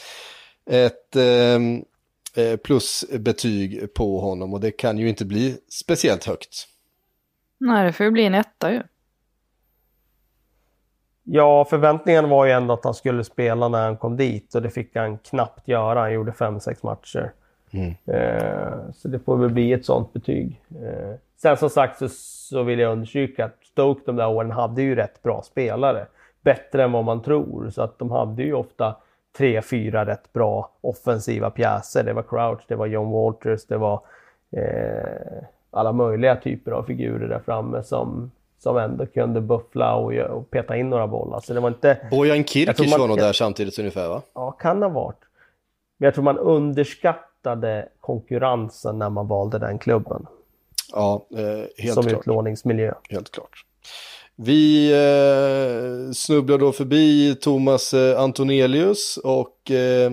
ett 0.70 1.16
ehm, 1.16 1.84
plusbetyg 2.64 3.94
på 3.94 4.20
honom, 4.20 4.54
och 4.54 4.60
det 4.60 4.72
kan 4.72 4.98
ju 4.98 5.10
inte 5.10 5.26
bli 5.26 5.58
speciellt 5.70 6.26
högt. 6.26 6.68
Nej, 7.58 7.86
det 7.86 7.94
får 7.94 8.06
ju 8.06 8.12
bli 8.12 8.26
en 8.26 8.36
etta 8.36 8.74
ju. 8.74 8.82
Ja, 11.24 11.66
förväntningen 11.70 12.30
var 12.30 12.46
ju 12.46 12.52
ändå 12.52 12.74
att 12.74 12.84
han 12.84 12.94
skulle 12.94 13.24
spela 13.24 13.68
när 13.68 13.86
han 13.86 13.98
kom 13.98 14.18
dit 14.18 14.56
och 14.56 14.62
det 14.62 14.70
fick 14.70 14.96
han 14.96 15.18
knappt 15.18 15.68
göra. 15.68 16.00
Han 16.00 16.14
gjorde 16.14 16.34
fem, 16.34 16.60
sex 16.60 16.84
matcher. 16.84 17.34
Mm. 17.74 17.94
Eh, 18.06 18.92
så 18.94 19.08
det 19.08 19.20
får 19.20 19.38
väl 19.38 19.50
bli 19.50 19.74
ett 19.74 19.86
sånt 19.86 20.14
betyg. 20.14 20.62
Eh, 20.70 21.16
sen 21.42 21.58
som 21.58 21.70
sagt 21.70 21.98
så, 21.98 22.10
så 22.10 22.64
vill 22.64 22.80
jag 22.80 22.92
understryka 22.92 23.46
att 23.46 23.58
Stoke 23.72 24.02
de 24.06 24.16
där 24.16 24.28
åren 24.28 24.52
hade 24.52 24.82
ju 24.82 24.96
rätt 24.96 25.24
bra 25.24 25.42
spelare. 25.42 26.06
Bättre 26.42 26.84
än 26.84 26.92
vad 26.92 27.04
man 27.04 27.22
tror. 27.22 27.70
Så 27.70 27.82
att 27.82 28.00
de 28.00 28.12
hade 28.12 28.44
ju 28.44 28.54
ofta 28.54 28.96
tre, 29.38 29.62
fyra 29.62 30.06
rätt 30.06 30.34
bra 30.34 30.70
offensiva 30.82 31.50
pjäser. 31.50 32.04
Det 32.04 32.14
var 32.14 32.24
Crouch, 32.24 32.62
det 32.68 32.76
var 32.76 32.86
John 32.86 33.12
Walters, 33.12 33.66
det 33.66 33.78
var 33.78 34.02
eh, 34.52 35.44
alla 35.72 35.92
möjliga 35.92 36.36
typer 36.36 36.72
av 36.72 36.84
figurer 36.84 37.28
där 37.28 37.40
framme 37.40 37.84
som, 37.84 38.32
som 38.60 38.78
ändå 38.78 39.06
kunde 39.06 39.42
buffla 39.42 39.96
och, 39.96 40.14
och 40.14 40.52
peta 40.52 40.78
in 40.78 40.90
några 40.90 41.08
bollar. 41.08 41.40
Så 41.40 41.54
det 41.54 41.60
var 41.60 41.68
inte... 41.70 41.98
Bojan 42.12 42.44
Kirkic 42.44 42.98
var 42.98 43.08
nog 43.08 43.18
där 43.18 43.34
samtidigt 43.34 43.80
ungefär 43.80 44.10
va? 44.10 44.22
Ja, 44.34 44.52
kan 44.52 44.82
ha 44.82 44.90
varit. 44.90 45.20
Men 45.98 46.06
jag 46.06 46.14
tror 46.14 46.24
man 46.24 46.38
underskattar 46.38 47.33
beaktade 47.44 47.90
konkurrensen 48.02 49.00
när 49.00 49.10
man 49.10 49.28
valde 49.28 49.60
den 49.60 49.80
klubben. 49.80 50.26
Ja, 50.92 51.26
eh, 51.36 51.84
helt 51.84 51.94
Som 51.94 52.04
klart. 52.04 52.20
utlåningsmiljö. 52.20 52.94
Helt 53.10 53.32
klart. 53.32 53.66
Vi 54.36 54.92
eh, 54.92 56.14
snubblar 56.14 56.58
då 56.58 56.72
förbi 56.72 57.36
Thomas 57.36 57.94
eh, 57.94 58.20
Antonelius 58.20 59.18
och 59.18 59.72
eh, 59.72 60.12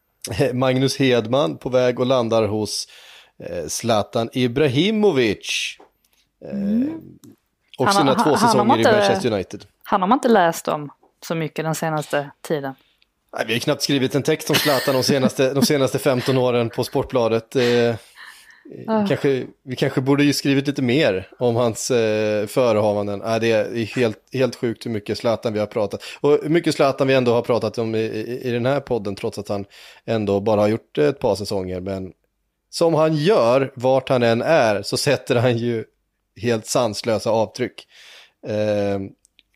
Magnus 0.52 0.98
Hedman 0.98 1.56
på 1.56 1.68
väg 1.68 2.00
och 2.00 2.06
landar 2.06 2.46
hos 2.46 2.88
eh, 3.38 3.66
Zlatan 3.66 4.30
Ibrahimovic. 4.32 5.78
Eh, 6.44 6.50
mm. 6.50 7.00
Och 7.78 7.86
han, 7.86 7.94
sina 7.94 8.14
två 8.14 8.36
säsonger 8.36 8.76
inte, 8.76 8.90
i 8.90 8.92
Manchester 8.92 9.32
United. 9.32 9.64
Han 9.82 10.00
har 10.00 10.08
man 10.08 10.16
inte 10.16 10.28
läst 10.28 10.68
om 10.68 10.90
så 11.26 11.34
mycket 11.34 11.64
den 11.64 11.74
senaste 11.74 12.30
tiden. 12.40 12.74
Nej, 13.36 13.44
vi 13.46 13.52
har 13.52 13.60
knappt 13.60 13.82
skrivit 13.82 14.14
en 14.14 14.22
text 14.22 14.50
om 14.50 14.56
Zlatan 14.56 14.94
de 14.94 15.02
senaste, 15.02 15.54
de 15.54 15.66
senaste 15.66 15.98
15 15.98 16.38
åren 16.38 16.70
på 16.70 16.84
Sportbladet. 16.84 17.56
Eh, 17.56 17.94
ah. 18.86 19.06
kanske, 19.06 19.46
vi 19.64 19.76
kanske 19.76 20.00
borde 20.00 20.24
ju 20.24 20.32
skrivit 20.32 20.66
lite 20.66 20.82
mer 20.82 21.28
om 21.38 21.56
hans 21.56 21.90
eh, 21.90 22.46
förehavanden. 22.46 23.22
Eh, 23.22 23.38
det 23.38 23.50
är 23.50 23.84
helt, 23.84 24.18
helt 24.32 24.56
sjukt 24.56 24.86
hur 24.86 24.90
mycket 24.90 25.18
Zlatan 25.18 25.52
vi 25.52 25.58
har 25.58 25.66
pratat. 25.66 26.02
Och 26.20 26.30
hur 26.30 26.48
mycket 26.48 26.74
Zlatan 26.74 27.06
vi 27.06 27.14
ändå 27.14 27.32
har 27.32 27.42
pratat 27.42 27.78
om 27.78 27.94
i, 27.94 27.98
i, 27.98 28.48
i 28.48 28.50
den 28.50 28.66
här 28.66 28.80
podden 28.80 29.14
trots 29.14 29.38
att 29.38 29.48
han 29.48 29.64
ändå 30.06 30.40
bara 30.40 30.60
har 30.60 30.68
gjort 30.68 30.98
ett 30.98 31.18
par 31.18 31.34
säsonger. 31.34 31.80
Men 31.80 32.12
som 32.70 32.94
han 32.94 33.16
gör, 33.16 33.72
vart 33.74 34.08
han 34.08 34.22
än 34.22 34.42
är, 34.42 34.82
så 34.82 34.96
sätter 34.96 35.36
han 35.36 35.58
ju 35.58 35.84
helt 36.42 36.66
sanslösa 36.66 37.30
avtryck. 37.30 37.86
Eh, 38.46 38.98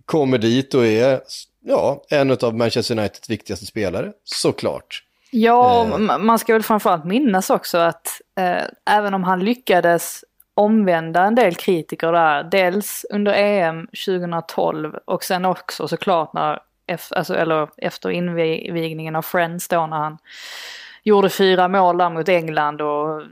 kommer 0.04 0.38
dit 0.38 0.74
och 0.74 0.86
är 0.86 1.20
ja, 1.66 2.02
en 2.11 2.31
av 2.31 2.57
Manchester 2.57 2.98
Uniteds 2.98 3.31
viktigaste 3.31 3.66
spelare, 3.66 4.12
såklart. 4.24 5.02
Ja, 5.31 5.87
eh. 5.87 6.18
man 6.18 6.38
ska 6.38 6.52
väl 6.52 6.62
framförallt 6.62 7.05
minnas 7.05 7.50
också 7.50 7.79
att 7.79 8.20
eh, 8.38 8.64
även 8.96 9.14
om 9.14 9.24
han 9.24 9.44
lyckades 9.44 10.24
omvända 10.55 11.22
en 11.22 11.35
del 11.35 11.55
kritiker 11.55 12.12
där, 12.12 12.44
dels 12.44 13.07
under 13.11 13.33
EM 13.33 13.87
2012 14.07 14.94
och 15.05 15.24
sen 15.24 15.44
också 15.44 15.88
såklart 15.88 16.33
när, 16.33 16.59
alltså, 17.11 17.35
eller 17.35 17.68
efter 17.76 18.11
invigningen 18.11 19.16
av 19.16 19.22
Friends 19.22 19.68
då 19.68 19.87
när 19.87 19.96
han 19.96 20.18
gjorde 21.02 21.29
fyra 21.29 21.68
mål 21.68 21.98
där 21.98 22.11
mot 22.11 22.29
England 22.29 22.81
och 22.81 23.22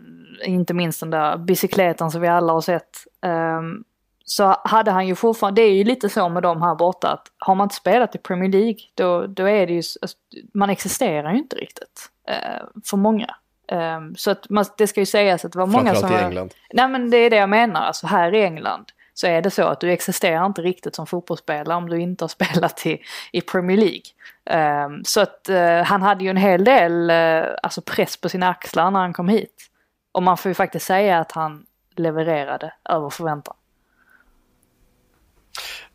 inte 0.45 0.75
minst 0.75 1.01
den 1.01 1.11
där 1.11 1.37
bicykleten 1.37 2.11
som 2.11 2.21
vi 2.21 2.29
alla 2.29 2.53
har 2.53 2.61
sett. 2.61 3.07
Um, 3.27 3.85
så 4.25 4.57
hade 4.65 4.91
han 4.91 5.07
ju 5.07 5.15
fortfarande, 5.15 5.63
det 5.63 5.67
är 5.67 5.73
ju 5.73 5.85
lite 5.85 6.09
så 6.09 6.29
med 6.29 6.43
dem 6.43 6.63
här 6.63 6.75
borta 6.75 7.09
att 7.09 7.27
har 7.39 7.55
man 7.55 7.65
inte 7.65 7.75
spelat 7.75 8.15
i 8.15 8.19
Premier 8.19 8.51
League 8.51 8.79
då, 8.95 9.27
då 9.27 9.49
är 9.49 9.67
det 9.67 9.73
ju, 9.73 9.83
alltså, 10.03 10.17
man 10.55 10.71
existerar 10.71 11.33
ju 11.33 11.39
inte 11.39 11.57
riktigt 11.57 12.11
eh, 12.29 12.67
för 12.85 12.97
många. 12.97 13.37
Eh, 13.69 14.01
så 14.17 14.31
att 14.31 14.51
man, 14.51 14.65
det 14.77 14.87
ska 14.87 15.01
ju 15.01 15.07
sägas 15.07 15.45
att 15.45 15.53
det 15.53 15.59
var 15.59 15.67
många 15.67 15.95
som... 15.95 16.13
i 16.13 16.15
England. 16.15 16.55
Nej 16.73 16.89
men 16.89 17.11
det 17.11 17.17
är 17.17 17.31
det 17.31 17.37
jag 17.37 17.49
menar, 17.49 17.81
alltså 17.81 18.07
här 18.07 18.35
i 18.35 18.43
England 18.43 18.85
så 19.15 19.27
är 19.27 19.43
det 19.43 19.51
så 19.51 19.63
att 19.63 19.81
du 19.81 19.93
existerar 19.93 20.47
inte 20.47 20.63
riktigt 20.63 20.95
som 20.95 21.07
fotbollsspelare 21.07 21.77
om 21.77 21.89
du 21.89 22.01
inte 22.01 22.25
har 22.25 22.29
spelat 22.49 22.87
i, 22.87 22.99
i 23.33 23.41
Premier 23.41 23.77
League. 23.77 24.85
Um, 24.87 25.05
så 25.05 25.21
att 25.21 25.47
uh, 25.51 25.83
han 25.83 26.03
hade 26.03 26.25
ju 26.25 26.31
en 26.31 26.37
hel 26.37 26.65
del 26.65 27.11
uh, 27.11 27.55
alltså 27.63 27.81
press 27.81 28.17
på 28.17 28.29
sina 28.29 28.49
axlar 28.49 28.91
när 28.91 29.01
han 29.01 29.13
kom 29.13 29.29
hit. 29.29 29.71
Och 30.13 30.23
man 30.23 30.37
får 30.37 30.51
ju 30.51 30.55
faktiskt 30.55 30.87
säga 30.87 31.19
att 31.19 31.33
han 31.33 31.67
levererade 31.97 32.73
över 32.89 33.11
förväntan. 33.11 33.55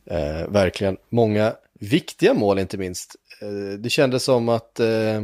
Eh, 0.06 0.48
verkligen. 0.50 0.98
Många 1.10 1.56
viktiga 1.80 2.34
mål 2.34 2.60
inte 2.60 2.78
minst. 2.78 3.15
Eh, 3.41 3.80
det 3.80 3.89
kändes 3.89 4.24
som 4.24 4.50
att, 4.50 4.80
eh, 4.80 5.24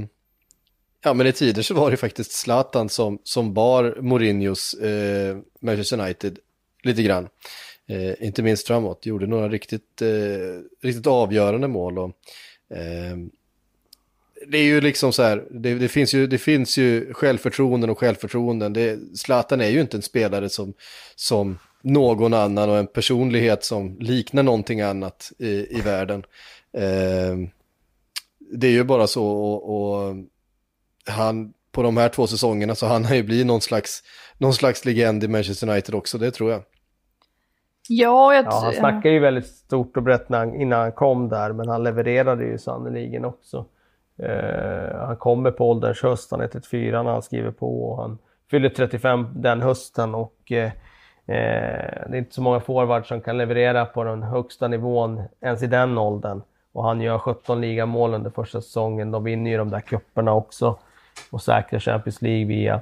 ja 1.03 1.13
men 1.13 1.27
i 1.27 1.31
tider 1.31 1.61
så 1.61 1.73
var 1.73 1.91
det 1.91 1.97
faktiskt 1.97 2.31
Zlatan 2.31 2.89
som, 2.89 3.19
som 3.23 3.53
bar 3.53 3.97
Mourinhos 4.01 4.73
eh, 4.73 5.37
Manchester 5.59 5.99
United 5.99 6.39
lite 6.83 7.03
grann. 7.03 7.27
Eh, 7.87 8.27
inte 8.27 8.43
minst 8.43 8.67
framåt, 8.67 9.05
gjorde 9.05 9.27
några 9.27 9.49
riktigt, 9.49 10.01
eh, 10.01 10.61
riktigt 10.81 11.07
avgörande 11.07 11.67
mål. 11.67 11.99
Och, 11.99 12.09
eh, 12.77 13.17
det 14.47 14.57
är 14.57 14.63
ju 14.63 14.81
liksom 14.81 15.13
så 15.13 15.23
här, 15.23 15.45
det, 15.51 15.75
det, 15.75 15.87
finns 15.87 16.13
ju, 16.13 16.27
det 16.27 16.37
finns 16.37 16.77
ju 16.77 17.13
självförtroenden 17.13 17.89
och 17.89 17.99
självförtroenden. 17.99 18.73
Det, 18.73 18.99
Zlatan 19.17 19.61
är 19.61 19.69
ju 19.69 19.81
inte 19.81 19.97
en 19.97 20.01
spelare 20.01 20.49
som, 20.49 20.73
som 21.15 21.59
någon 21.85 22.33
annan 22.33 22.69
och 22.69 22.77
en 22.77 22.87
personlighet 22.87 23.63
som 23.63 23.97
liknar 23.99 24.43
någonting 24.43 24.81
annat 24.81 25.31
i, 25.39 25.77
i 25.77 25.81
världen. 25.81 26.23
Eh, 26.73 27.37
det 28.39 28.67
är 28.67 28.71
ju 28.71 28.83
bara 28.83 29.07
så 29.07 29.27
och, 29.27 29.75
och, 29.75 30.15
han 31.07 31.53
på 31.71 31.83
de 31.83 31.97
här 31.97 32.09
två 32.09 32.27
säsongerna 32.27 32.75
så 32.75 32.85
han 32.85 33.05
har 33.05 33.15
ju 33.15 33.23
blivit 33.23 33.47
någon 33.47 33.61
slags, 33.61 34.03
någon 34.37 34.53
slags 34.53 34.85
legend 34.85 35.23
i 35.23 35.27
Manchester 35.27 35.69
United 35.69 35.95
också, 35.95 36.17
det 36.17 36.31
tror 36.31 36.51
jag. 36.51 36.61
Ja, 37.89 38.33
jag 38.33 38.45
ja, 38.45 38.59
han 38.63 38.73
snackade 38.73 39.09
ju 39.09 39.19
väldigt 39.19 39.47
stort 39.47 39.97
och 39.97 40.03
brett 40.03 40.29
innan 40.29 40.79
han 40.79 40.91
kom 40.91 41.29
där, 41.29 41.53
men 41.53 41.69
han 41.69 41.83
levererade 41.83 42.43
ju 42.43 42.57
sannoliken 42.57 43.25
också. 43.25 43.65
Eh, 44.19 44.97
han 44.97 45.17
kommer 45.17 45.51
på 45.51 45.69
ålderns 45.69 46.01
höst, 46.01 46.31
han 46.31 46.41
är 46.41 46.47
34 46.47 47.03
när 47.03 47.11
han 47.11 47.21
skriver 47.21 47.51
på 47.51 47.83
och 47.83 48.01
han 48.01 48.17
fyller 48.51 48.69
35 48.69 49.27
den 49.35 49.61
hösten 49.61 50.15
och 50.15 50.51
Eh, 50.51 50.71
det 51.25 52.11
är 52.11 52.15
inte 52.15 52.33
så 52.35 52.41
många 52.41 52.59
forwards 52.59 53.07
som 53.07 53.21
kan 53.21 53.37
leverera 53.37 53.85
på 53.85 54.03
den 54.03 54.23
högsta 54.23 54.67
nivån 54.67 55.23
ens 55.41 55.63
i 55.63 55.67
den 55.67 55.97
åldern. 55.97 56.41
Och 56.73 56.83
han 56.83 57.01
gör 57.01 57.17
17 57.19 57.61
ligamål 57.61 58.13
under 58.13 58.29
första 58.29 58.61
säsongen. 58.61 59.11
De 59.11 59.23
vinner 59.23 59.51
ju 59.51 59.57
de 59.57 59.69
där 59.69 59.79
kupperna 59.79 60.33
också 60.33 60.77
och 61.31 61.41
säkrar 61.41 61.79
Champions 61.79 62.21
League 62.21 62.45
via 62.45 62.81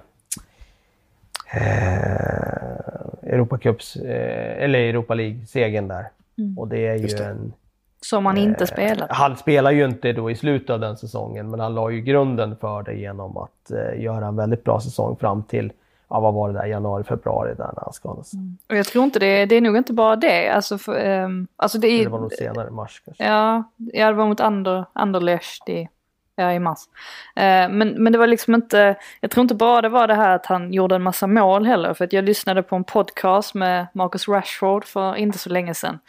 eh, 1.54 3.34
Europacups, 3.34 3.96
eh, 3.96 4.64
eller 4.64 4.80
Europa 4.80 5.14
League-segern 5.14 5.88
där. 5.88 6.10
Mm. 6.38 6.58
Och 6.58 6.68
det 6.68 6.88
är 6.88 6.96
ju 6.96 7.08
det. 7.08 7.26
en 7.26 7.54
Som 8.02 8.26
han 8.26 8.38
inte 8.38 8.68
spelat. 8.68 9.12
Han 9.12 9.38
spelar 9.38 9.72
ju 9.72 9.86
inte 9.86 10.14
då 10.14 10.32
i 10.32 10.36
slutet 10.36 10.70
av 10.70 10.80
den 10.80 10.98
säsongen, 10.98 11.50
men 11.50 11.60
han 11.60 11.76
la 11.76 11.92
ju 11.92 12.02
grunden 12.02 12.56
för 12.56 12.84
det 12.84 12.94
genom 12.94 13.38
att 13.38 13.72
eh, 13.72 14.02
göra 14.02 14.28
en 14.28 14.36
väldigt 14.36 14.64
bra 14.64 14.80
säsong 14.80 15.18
fram 15.18 15.44
till, 15.44 15.72
ja 16.14 16.20
vad 16.20 16.34
var 16.34 16.50
det 16.50 16.60
där, 16.60 16.66
januari, 16.66 17.04
februari 17.04 17.54
där 17.56 17.72
när 17.76 17.84
han 17.84 17.94
skadades. 17.94 18.34
Mm. 18.34 18.58
Och 18.70 18.76
jag 18.76 18.86
tror 18.86 19.04
inte 19.04 19.20
det, 19.20 19.46
det 19.46 19.56
är 19.56 19.62
nog 19.62 19.78
inte 19.78 19.94
bara 19.94 20.16
det. 20.16 20.50
Alltså, 20.50 20.78
för, 20.78 21.24
um, 21.24 21.48
alltså 21.56 21.78
det, 21.78 21.88
är, 21.88 22.04
det 22.04 22.10
var 22.10 22.20
nog 22.20 22.32
senare, 22.32 22.72
mars 22.72 23.02
kanske. 23.06 23.24
Ja, 23.24 23.64
ja 23.78 24.08
det 24.08 24.14
var 24.14 24.28
mot 24.28 24.40
Ander, 24.40 24.86
Anderlecht 24.94 25.70
i, 25.70 25.90
ja, 26.36 26.54
i 26.54 26.60
mars. 26.60 26.80
Uh, 27.38 27.76
men, 27.76 28.04
men 28.04 28.14
det 28.14 28.18
var 28.18 28.28
liksom 28.28 28.56
inte, 28.56 28.96
jag 29.20 29.32
tror 29.32 29.42
inte 29.42 29.56
bara 29.56 29.82
det 29.82 29.90
var 29.90 30.08
det 30.08 30.16
här 30.16 30.36
att 30.36 30.46
han 30.46 30.74
gjorde 30.74 30.96
en 30.96 31.04
massa 31.04 31.28
mål 31.28 31.66
heller. 31.66 31.94
För 31.94 32.06
att 32.06 32.14
jag 32.14 32.26
lyssnade 32.26 32.64
på 32.64 32.76
en 32.76 32.84
podcast 32.84 33.54
med 33.54 33.88
Marcus 33.94 34.28
Rashford 34.28 34.86
för 34.86 35.16
inte 35.16 35.38
så 35.38 35.50
länge 35.50 35.74
sedan. 35.74 36.00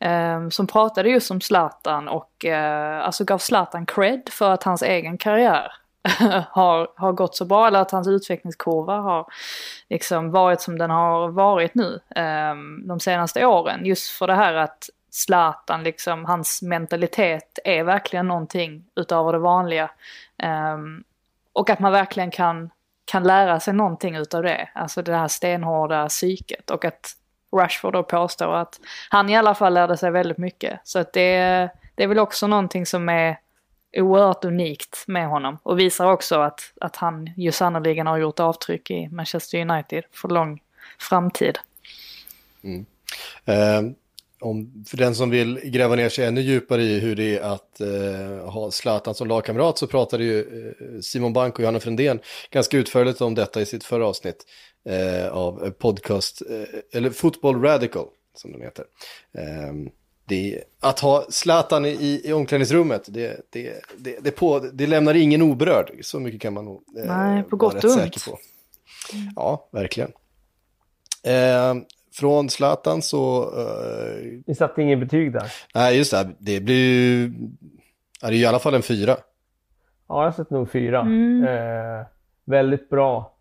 Um, 0.00 0.50
som 0.50 0.66
pratade 0.66 1.08
just 1.08 1.30
om 1.30 1.40
Zlatan 1.40 2.08
och 2.08 2.44
uh, 2.46 3.06
alltså 3.06 3.24
gav 3.24 3.38
Zlatan 3.38 3.86
cred 3.86 4.28
för 4.30 4.50
att 4.50 4.62
hans 4.62 4.82
egen 4.82 5.18
karriär 5.18 5.72
har, 6.50 6.88
har 6.96 7.12
gått 7.12 7.36
så 7.36 7.44
bra 7.44 7.66
eller 7.66 7.80
att 7.80 7.90
hans 7.90 8.08
utvecklingskurva 8.08 8.96
har 8.96 9.26
liksom 9.88 10.30
varit 10.30 10.60
som 10.60 10.78
den 10.78 10.90
har 10.90 11.28
varit 11.28 11.74
nu 11.74 12.00
um, 12.16 12.88
de 12.88 13.00
senaste 13.00 13.46
åren. 13.46 13.86
Just 13.86 14.10
för 14.10 14.26
det 14.26 14.34
här 14.34 14.54
att 14.54 14.90
Zlatan, 15.10 15.82
liksom, 15.82 16.24
hans 16.24 16.62
mentalitet 16.62 17.58
är 17.64 17.84
verkligen 17.84 18.28
någonting 18.28 18.84
utöver 18.96 19.32
det 19.32 19.38
vanliga. 19.38 19.90
Um, 20.74 21.04
och 21.52 21.70
att 21.70 21.78
man 21.78 21.92
verkligen 21.92 22.30
kan, 22.30 22.70
kan 23.04 23.22
lära 23.22 23.60
sig 23.60 23.74
någonting 23.74 24.16
utav 24.16 24.42
det. 24.42 24.68
Alltså 24.74 25.02
det 25.02 25.16
här 25.16 25.28
stenhårda 25.28 26.08
psyket. 26.08 26.70
Och 26.70 26.84
att 26.84 27.14
Rashford 27.56 27.92
då 27.92 28.02
påstår 28.02 28.54
att 28.54 28.80
han 29.10 29.28
i 29.30 29.36
alla 29.36 29.54
fall 29.54 29.74
lärde 29.74 29.96
sig 29.96 30.10
väldigt 30.10 30.38
mycket. 30.38 30.80
Så 30.84 30.98
att 30.98 31.12
det, 31.12 31.68
det 31.94 32.02
är 32.02 32.08
väl 32.08 32.18
också 32.18 32.46
någonting 32.46 32.86
som 32.86 33.08
är 33.08 33.38
oerhört 33.96 34.44
unikt 34.44 35.04
med 35.06 35.28
honom. 35.28 35.58
Och 35.62 35.78
visar 35.78 36.12
också 36.12 36.40
att, 36.40 36.72
att 36.80 36.96
han 36.96 37.30
ju 37.36 37.52
sannerligen 37.52 38.06
har 38.06 38.18
gjort 38.18 38.40
avtryck 38.40 38.90
i 38.90 39.08
Manchester 39.08 39.70
United 39.70 40.04
för 40.12 40.28
lång 40.28 40.60
framtid. 40.98 41.58
Mm. 42.62 42.86
Eh, 43.44 43.92
om, 44.40 44.84
för 44.86 44.96
den 44.96 45.14
som 45.14 45.30
vill 45.30 45.60
gräva 45.64 45.94
ner 45.94 46.08
sig 46.08 46.26
ännu 46.26 46.40
djupare 46.40 46.82
i 46.82 46.98
hur 46.98 47.16
det 47.16 47.38
är 47.38 47.40
att 47.40 47.80
eh, 47.80 48.50
ha 48.50 48.70
Zlatan 48.70 49.14
som 49.14 49.28
lagkamrat 49.28 49.78
så 49.78 49.86
pratade 49.86 50.24
ju 50.24 50.40
eh, 50.40 51.00
Simon 51.00 51.32
Bank 51.32 51.54
och 51.54 51.60
Johanna 51.60 51.80
Frändén 51.80 52.20
ganska 52.50 52.78
utförligt 52.78 53.20
om 53.20 53.34
detta 53.34 53.60
i 53.60 53.66
sitt 53.66 53.84
förra 53.84 54.06
avsnitt 54.06 54.44
eh, 54.88 55.28
av 55.28 55.70
podcast, 55.70 56.42
eh, 56.50 56.98
eller 56.98 57.10
Football 57.10 57.62
Radical 57.62 58.06
som 58.34 58.52
den 58.52 58.62
heter. 58.62 58.84
Eh, 59.38 59.90
det, 60.28 60.64
att 60.80 61.00
ha 61.00 61.24
Zlatan 61.28 61.84
i, 61.84 62.20
i 62.24 62.32
omklädningsrummet, 62.32 63.02
det, 63.08 63.40
det, 63.50 63.72
det, 63.98 64.18
det, 64.20 64.30
på, 64.30 64.58
det 64.72 64.86
lämnar 64.86 65.14
ingen 65.14 65.42
oberörd. 65.42 65.90
Så 66.02 66.20
mycket 66.20 66.40
kan 66.40 66.52
man 66.52 66.64
nog 66.64 66.82
eh, 66.98 67.16
Nej, 67.16 67.42
på 67.42 67.56
gott 67.56 67.84
och 67.84 67.90
ont. 67.90 68.24
På. 68.24 68.38
Ja, 69.36 69.68
verkligen. 69.72 70.12
Eh, 71.22 71.74
från 72.12 72.50
Zlatan 72.50 73.02
så... 73.02 73.42
Eh, 73.42 74.40
Ni 74.46 74.54
satte 74.54 74.82
ingen 74.82 75.00
betyg 75.00 75.32
där? 75.32 75.52
Nej, 75.74 75.96
just 75.96 76.10
det. 76.10 76.30
Det 76.38 76.60
blir 76.60 76.92
ju... 76.92 77.28
det 78.20 78.26
är 78.26 78.32
i 78.32 78.46
alla 78.46 78.58
fall 78.58 78.74
en 78.74 78.82
fyra. 78.82 79.16
Ja, 80.08 80.24
jag 80.24 80.34
sätter 80.34 80.54
nog 80.54 80.70
fyra. 80.70 81.00
Mm. 81.00 81.44
Eh, 81.44 82.06
väldigt 82.44 82.90
bra. 82.90 83.37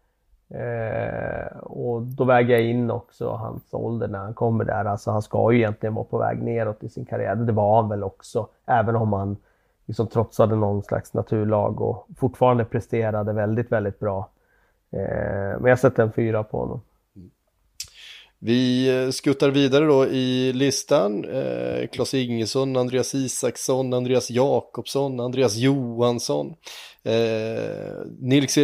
Eh, 0.49 1.57
och 1.57 2.01
då 2.01 2.23
väger 2.23 2.53
jag 2.53 2.63
in 2.63 2.91
också 2.91 3.29
hans 3.29 3.73
ålder 3.73 4.07
när 4.07 4.19
han 4.19 4.33
kommer 4.33 4.63
där. 4.63 4.85
Alltså 4.85 5.11
han 5.11 5.21
ska 5.21 5.51
ju 5.51 5.57
egentligen 5.57 5.93
vara 5.93 6.05
på 6.05 6.17
väg 6.17 6.43
neråt 6.43 6.83
i 6.83 6.89
sin 6.89 7.05
karriär. 7.05 7.35
Det 7.35 7.53
var 7.53 7.81
han 7.81 7.89
väl 7.89 8.03
också. 8.03 8.47
Även 8.65 8.95
om 8.95 9.13
han 9.13 9.37
liksom 9.85 10.07
trotsade 10.07 10.55
någon 10.55 10.83
slags 10.83 11.13
naturlag 11.13 11.81
och 11.81 12.07
fortfarande 12.17 12.65
presterade 12.65 13.33
väldigt, 13.33 13.71
väldigt 13.71 13.99
bra. 13.99 14.29
Eh, 14.91 15.59
men 15.59 15.65
jag 15.65 15.79
sätter 15.79 16.03
en 16.03 16.11
fyra 16.11 16.43
på 16.43 16.59
honom. 16.59 16.81
Vi 18.39 18.89
eh, 18.89 19.09
skuttar 19.09 19.49
vidare 19.49 19.85
då 19.85 20.05
i 20.05 20.53
listan. 20.53 21.25
Eh, 21.25 21.87
Klas 21.87 22.13
Ingesson, 22.13 22.77
Andreas 22.77 23.15
Isaksson, 23.15 23.93
Andreas 23.93 24.29
Jakobsson, 24.29 25.19
Andreas 25.19 25.55
Johansson, 25.55 26.53
eh, 27.03 28.05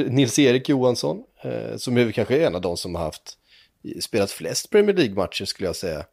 Nils-Erik 0.10 0.70
Johansson, 0.70 1.24
eh, 1.44 1.78
som 1.78 1.98
är 1.98 2.12
kanske 2.12 2.46
en 2.46 2.56
av 2.56 2.62
de 2.62 2.78
som 2.78 2.96
har 2.96 3.04
haft 3.04 3.38
spelat 4.00 4.32
flest 4.32 4.70
Premier 4.70 4.96
League-matcher 4.96 5.46
skulle 5.46 5.70
jag 5.70 5.76
säga. 5.76 6.06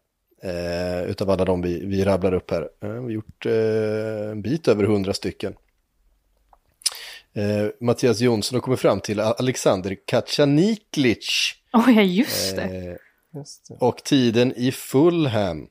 Eh, 0.43 1.11
utav 1.11 1.31
alla 1.31 1.45
de 1.45 1.63
vi, 1.63 1.87
vi 1.87 2.05
rabblar 2.05 2.35
upp 2.35 2.51
här. 2.51 2.63
Eh, 2.83 2.89
vi 2.89 2.99
har 2.99 3.11
gjort 3.11 3.47
eh, 3.47 4.31
en 4.31 4.43
bit 4.43 4.69
över 4.69 4.85
hundra 4.85 5.15
stycken. 5.15 5.55
Mattias 7.81 8.21
Jonsson 8.21 8.57
har 8.57 8.61
kommit 8.61 8.81
fram 8.81 9.01
till 9.01 9.21
Alexander 9.21 9.97
Kacaniklic. 10.07 11.55
Oh, 11.73 11.91
ja, 11.97 12.03
just 12.03 12.57
det. 12.57 12.99
Och 13.81 14.05
tiden 14.05 14.53
i 14.57 14.73
Fulham. 14.73 15.69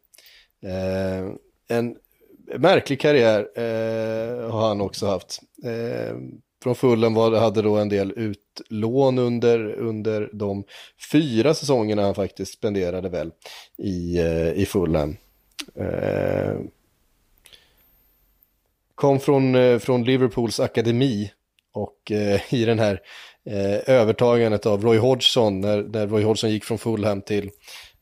Eh, 0.64 1.34
en 1.68 1.95
märklig 2.57 2.99
karriär 3.01 3.39
eh, 3.55 4.51
har 4.51 4.68
han 4.68 4.82
också 4.82 5.07
haft. 5.07 5.39
Eh, 5.64 6.16
från 6.64 6.76
Fulham 6.76 7.14
var, 7.14 7.39
hade 7.39 7.62
då 7.62 7.78
en 7.78 7.89
del 7.89 8.12
utlån 8.12 9.20
under, 9.20 9.74
under 9.74 10.30
de 10.34 10.64
fyra 11.12 11.53
säsongerna 11.53 12.01
han 12.01 12.16
faktiskt 12.16 12.53
spenderade 12.53 13.10
väl 13.10 13.32
i, 13.78 14.18
eh, 14.18 14.51
i 14.51 14.66
Fulham. 14.66 15.18
Eh, 15.76 16.60
kom 18.95 19.20
från, 19.20 19.55
eh, 19.55 19.80
från 19.80 20.03
Liverpools 20.03 20.60
akademi 20.60 21.32
och 21.72 22.12
eh, 22.12 22.53
i 22.53 22.66
den 22.66 22.80
här 22.80 23.01
eh, 23.50 23.95
övertagandet 23.95 24.66
av 24.66 24.84
Roy 24.84 24.97
Hodgson, 24.97 25.62
när, 25.62 25.84
när 25.84 26.08
Roy 26.08 26.24
Hodgson 26.24 26.52
gick 26.52 26.64
från 26.64 26.78
Fulham 26.78 27.22
till, 27.22 27.50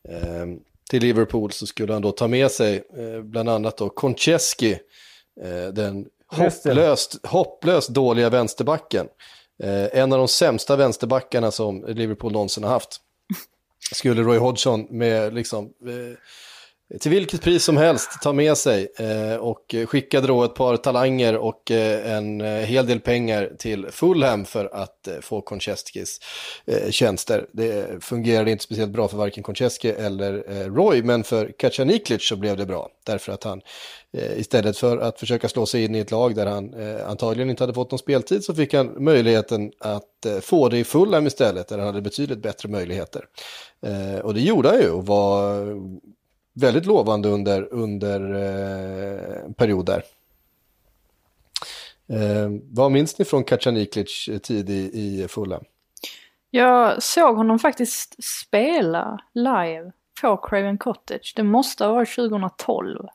eh, 0.09 0.45
till 0.89 1.01
Liverpool 1.01 1.51
så 1.51 1.67
skulle 1.67 1.93
han 1.93 2.01
då 2.01 2.11
ta 2.11 2.27
med 2.27 2.51
sig 2.51 2.83
eh, 2.97 3.21
bland 3.21 3.49
annat 3.49 3.77
då 3.77 3.89
Konchesky, 3.89 4.71
eh, 5.43 5.73
den 5.73 6.05
hopplöst, 6.27 7.25
hopplöst 7.25 7.89
dåliga 7.89 8.29
vänsterbacken. 8.29 9.07
Eh, 9.63 9.99
en 9.99 10.13
av 10.13 10.19
de 10.19 10.27
sämsta 10.27 10.75
vänsterbackarna 10.75 11.51
som 11.51 11.85
Liverpool 11.87 12.31
någonsin 12.31 12.63
har 12.63 12.71
haft. 12.71 13.01
Skulle 13.91 14.21
Roy 14.21 14.37
Hodgson 14.37 14.87
med 14.89 15.33
liksom 15.33 15.73
till 16.99 17.11
vilket 17.11 17.41
pris 17.41 17.63
som 17.63 17.77
helst 17.77 18.21
ta 18.21 18.33
med 18.33 18.57
sig 18.57 18.87
eh, 18.97 19.35
och 19.35 19.75
skickade 19.87 20.27
då 20.27 20.43
ett 20.43 20.55
par 20.55 20.77
talanger 20.77 21.37
och 21.37 21.71
eh, 21.71 22.15
en 22.15 22.41
eh, 22.41 22.47
hel 22.47 22.87
del 22.87 22.99
pengar 22.99 23.51
till 23.59 23.87
Fulham 23.91 24.45
för 24.45 24.65
att 24.73 25.07
eh, 25.07 25.13
få 25.21 25.41
Koncheskis 25.41 26.19
eh, 26.65 26.89
tjänster. 26.89 27.47
Det 27.51 28.03
fungerade 28.03 28.51
inte 28.51 28.63
speciellt 28.63 28.91
bra 28.91 29.07
för 29.07 29.17
varken 29.17 29.43
Koncheski 29.43 29.89
eller 29.89 30.43
eh, 30.51 30.73
Roy, 30.73 31.03
men 31.03 31.23
för 31.23 31.51
Kacaniklic 31.59 32.27
så 32.27 32.35
blev 32.35 32.57
det 32.57 32.65
bra. 32.65 32.89
Därför 33.05 33.31
att 33.31 33.43
han 33.43 33.61
eh, 34.13 34.39
istället 34.39 34.77
för 34.77 34.97
att 34.97 35.19
försöka 35.19 35.49
slå 35.49 35.65
sig 35.65 35.83
in 35.83 35.95
i 35.95 35.99
ett 35.99 36.11
lag 36.11 36.35
där 36.35 36.45
han 36.45 36.73
eh, 36.73 37.09
antagligen 37.09 37.49
inte 37.49 37.63
hade 37.63 37.73
fått 37.73 37.91
någon 37.91 37.99
speltid 37.99 38.43
så 38.43 38.55
fick 38.55 38.73
han 38.73 39.03
möjligheten 39.03 39.71
att 39.79 40.03
få 40.41 40.69
det 40.69 40.77
i 40.77 40.83
Fulham 40.83 41.27
istället, 41.27 41.67
där 41.67 41.77
han 41.77 41.87
hade 41.87 42.01
betydligt 42.01 42.41
bättre 42.41 42.69
möjligheter. 42.69 43.21
och 44.23 44.33
det 44.33 44.41
gjorde 44.41 44.69
han 44.69 44.79
ju 44.79 44.89
och 44.89 45.05
var 45.05 45.65
väldigt 46.61 46.85
lovande 46.85 47.29
under, 47.29 47.73
under 47.73 48.33
eh, 48.33 49.51
perioder. 49.51 50.03
Eh, 52.09 52.49
vad 52.71 52.91
minns 52.91 53.19
ni 53.19 53.25
från 53.25 53.43
Kacaniklic 53.43 54.29
tid 54.43 54.69
i, 54.69 54.91
i 54.93 55.27
Fulham? 55.27 55.63
Jag 56.49 57.03
såg 57.03 57.35
honom 57.35 57.59
faktiskt 57.59 58.23
spela 58.23 59.19
live 59.33 59.91
på 60.21 60.37
Craven 60.37 60.77
Cottage. 60.77 61.33
Det 61.35 61.43
måste 61.43 61.85
ha 61.85 61.93
varit 61.93 62.15
2012. 62.15 63.07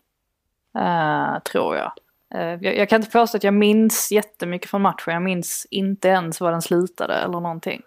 Uh, 0.79 0.83
eh, 0.83 1.39
tror 1.39 1.77
jag. 1.77 1.93
Uh, 2.35 2.65
jag. 2.65 2.77
jag. 2.77 2.89
kan 2.89 3.01
inte 3.01 3.11
påstå 3.11 3.37
att 3.37 3.45
jag 3.45 3.55
minns 3.55 4.13
jättemycket 4.13 4.71
från 4.71 4.83
matchen. 4.83 5.15
Jag 5.15 5.23
minns 5.23 5.67
inte 5.71 6.09
ens 6.09 6.41
var 6.41 6.53
den 6.53 6.63
slutade 6.63 7.15
eller 7.15 7.41
någonting. 7.41 7.83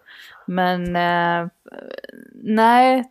Men 0.48 0.96
eh, 0.96 1.48
nej, 2.34 3.04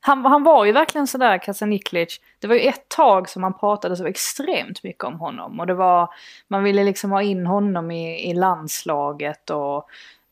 han, 0.00 0.24
han 0.24 0.42
var 0.42 0.64
ju 0.64 0.72
verkligen 0.72 1.06
sådär 1.06 1.38
Kasaniklic. 1.38 2.20
Det 2.38 2.46
var 2.46 2.54
ju 2.54 2.60
ett 2.60 2.88
tag 2.88 3.28
som 3.28 3.42
man 3.42 3.58
pratade 3.58 3.96
så 3.96 4.06
extremt 4.06 4.82
mycket 4.82 5.04
om 5.04 5.20
honom. 5.20 5.60
Och 5.60 5.66
det 5.66 5.74
var, 5.74 6.08
man 6.48 6.64
ville 6.64 6.84
liksom 6.84 7.10
ha 7.10 7.22
in 7.22 7.46
honom 7.46 7.90
i, 7.90 8.30
i 8.30 8.34
landslaget 8.34 9.50
och 9.50 9.88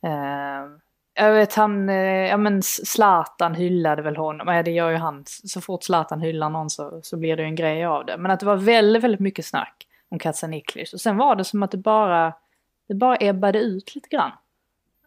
eh, 0.09 0.67
jag 1.15 1.33
vet 1.33 1.55
han, 1.55 1.89
eh, 1.89 2.29
ja 2.29 2.37
men 2.37 2.63
Zlatan 2.63 3.55
hyllade 3.55 4.03
väl 4.03 4.17
honom, 4.17 4.49
ja 4.49 4.63
det 4.63 4.71
gör 4.71 4.91
ju 4.91 4.97
han. 4.97 5.25
Så 5.27 5.61
fort 5.61 5.83
Zlatan 5.83 6.21
hyllar 6.21 6.51
någon 6.51 6.71
så, 6.71 7.01
så 7.03 7.17
blir 7.17 7.37
det 7.37 7.43
ju 7.43 7.49
en 7.49 7.55
grej 7.55 7.85
av 7.85 8.07
det. 8.07 8.17
Men 8.17 8.31
att 8.31 8.41
det 8.41 8.47
var 8.47 8.57
väldigt, 8.57 9.05
väldigt 9.05 9.21
mycket 9.21 9.47
snack 9.47 9.87
om 10.09 10.19
Kasaniklic. 10.19 10.93
Och 10.93 11.01
sen 11.01 11.17
var 11.17 11.37
det 11.37 11.45
som 11.45 11.63
att 11.63 11.71
det 11.71 11.77
bara, 11.77 12.33
det 12.89 12.95
bara 12.95 13.17
ebbade 13.21 13.59
ut 13.59 13.95
lite 13.95 14.09
grann. 14.09 14.33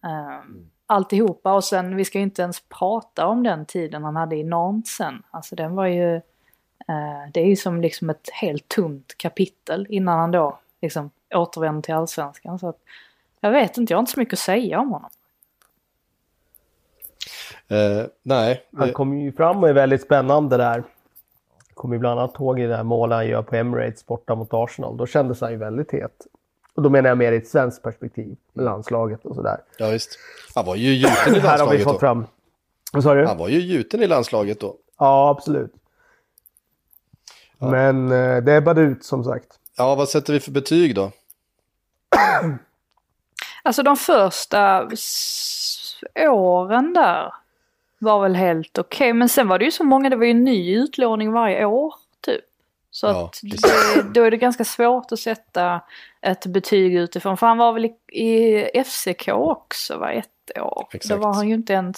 Um, 0.03 0.69
alltihopa 0.85 1.53
och 1.53 1.63
sen 1.63 1.95
vi 1.95 2.05
ska 2.05 2.17
ju 2.17 2.23
inte 2.23 2.41
ens 2.41 2.59
prata 2.59 3.27
om 3.27 3.43
den 3.43 3.65
tiden 3.65 4.03
han 4.03 4.15
hade 4.15 4.35
i 4.35 4.43
Nantes 4.43 4.95
sen. 4.95 5.23
Alltså 5.31 5.55
den 5.55 5.75
var 5.75 5.85
ju 5.85 6.21
Eh, 6.87 7.31
det 7.33 7.39
är 7.39 7.45
ju 7.45 7.55
som 7.55 7.81
liksom 7.81 8.09
ett 8.09 8.29
helt 8.33 8.67
tomt 8.67 9.17
kapitel 9.17 9.87
innan 9.89 10.19
han 10.19 10.31
då 10.31 10.59
liksom 10.81 11.11
återvänder 11.35 11.81
till 11.81 11.93
allsvenskan. 11.93 12.59
Så 12.59 12.69
att, 12.69 12.77
jag 13.39 13.51
vet 13.51 13.77
inte, 13.77 13.93
jag 13.93 13.97
har 13.97 14.01
inte 14.01 14.11
så 14.11 14.19
mycket 14.19 14.33
att 14.33 14.39
säga 14.39 14.79
om 14.79 14.91
honom. 14.91 15.09
Eh, 17.67 18.05
nej. 18.23 18.65
Han 18.77 18.93
kommer 18.93 19.17
ju 19.17 19.31
fram 19.31 19.63
och 19.63 19.69
är 19.69 19.73
väldigt 19.73 20.01
spännande 20.01 20.57
där. 20.57 20.83
Kommer 21.73 21.95
ju 21.95 21.99
bland 21.99 22.19
annat 22.19 22.39
ihåg 22.39 22.59
i 22.59 22.65
det 22.65 22.75
här 22.75 22.83
målet 22.83 23.15
han 23.15 23.27
gör 23.27 23.41
på 23.41 23.55
Emirates 23.55 24.05
borta 24.05 24.35
mot 24.35 24.53
Arsenal. 24.53 24.97
Då 24.97 25.05
kändes 25.05 25.41
han 25.41 25.51
ju 25.51 25.57
väldigt 25.57 25.91
het. 25.91 26.27
Och 26.75 26.81
då 26.81 26.89
menar 26.89 27.09
jag 27.09 27.17
mer 27.17 27.31
i 27.31 27.35
ett 27.37 27.47
svenskt 27.47 27.83
perspektiv 27.83 28.35
med 28.53 28.65
landslaget 28.65 29.25
och 29.25 29.35
sådär. 29.35 29.57
Ja, 29.77 29.89
visst. 29.89 30.19
Han 30.55 30.65
var 30.65 30.75
ju 30.75 30.93
gjuten 30.93 31.35
i 31.35 31.39
Här 31.39 31.57
har 31.57 31.57
vi 31.57 31.57
landslaget 31.57 31.83
fått 31.83 31.93
då. 31.93 31.99
fram... 31.99 32.25
Vad 32.93 33.03
sa 33.03 33.13
du? 33.13 33.25
Han 33.25 33.37
var 33.37 33.49
ju 33.49 33.59
gjuten 33.59 34.01
i 34.03 34.07
landslaget 34.07 34.59
då. 34.59 34.75
Ja, 34.99 35.29
absolut. 35.29 35.73
Men 37.57 38.11
eh, 38.11 38.43
det 38.43 38.53
ebbade 38.55 38.81
ut 38.81 39.03
som 39.05 39.23
sagt. 39.23 39.47
Ja, 39.77 39.95
vad 39.95 40.09
sätter 40.09 40.33
vi 40.33 40.39
för 40.39 40.51
betyg 40.51 40.95
då? 40.95 41.11
Alltså 43.63 43.83
de 43.83 43.95
första 43.97 44.89
åren 46.29 46.93
där 46.93 47.33
var 47.99 48.21
väl 48.21 48.35
helt 48.35 48.77
okej. 48.77 49.13
Men 49.13 49.29
sen 49.29 49.47
var 49.47 49.59
det 49.59 49.65
ju 49.65 49.71
så 49.71 49.83
många, 49.83 50.09
det 50.09 50.15
var 50.15 50.25
ju 50.25 50.33
ny 50.33 50.75
utlåning 50.75 51.31
varje 51.31 51.65
år 51.65 51.93
typ. 52.21 52.45
Så 52.95 53.07
Ja, 53.07 53.25
att 53.25 53.39
det, 53.43 54.01
då 54.13 54.23
är 54.23 54.31
det 54.31 54.37
ganska 54.37 54.65
svårt 54.65 55.11
att 55.11 55.19
sätta 55.19 55.81
ett 56.21 56.45
betyg 56.45 56.95
utifrån. 56.95 57.37
För 57.37 57.47
han 57.47 57.57
var 57.57 57.73
väl 57.73 57.85
i, 57.85 57.91
i 58.73 58.83
FCK 58.85 59.27
också 59.27 59.97
var 59.97 60.11
ett 60.11 60.57
år. 60.61 60.87
Exakt. 60.93 61.09
Då 61.09 61.17
var 61.27 61.33
han 61.33 61.47
ju 61.47 61.53
inte 61.53 61.73
ens... 61.73 61.97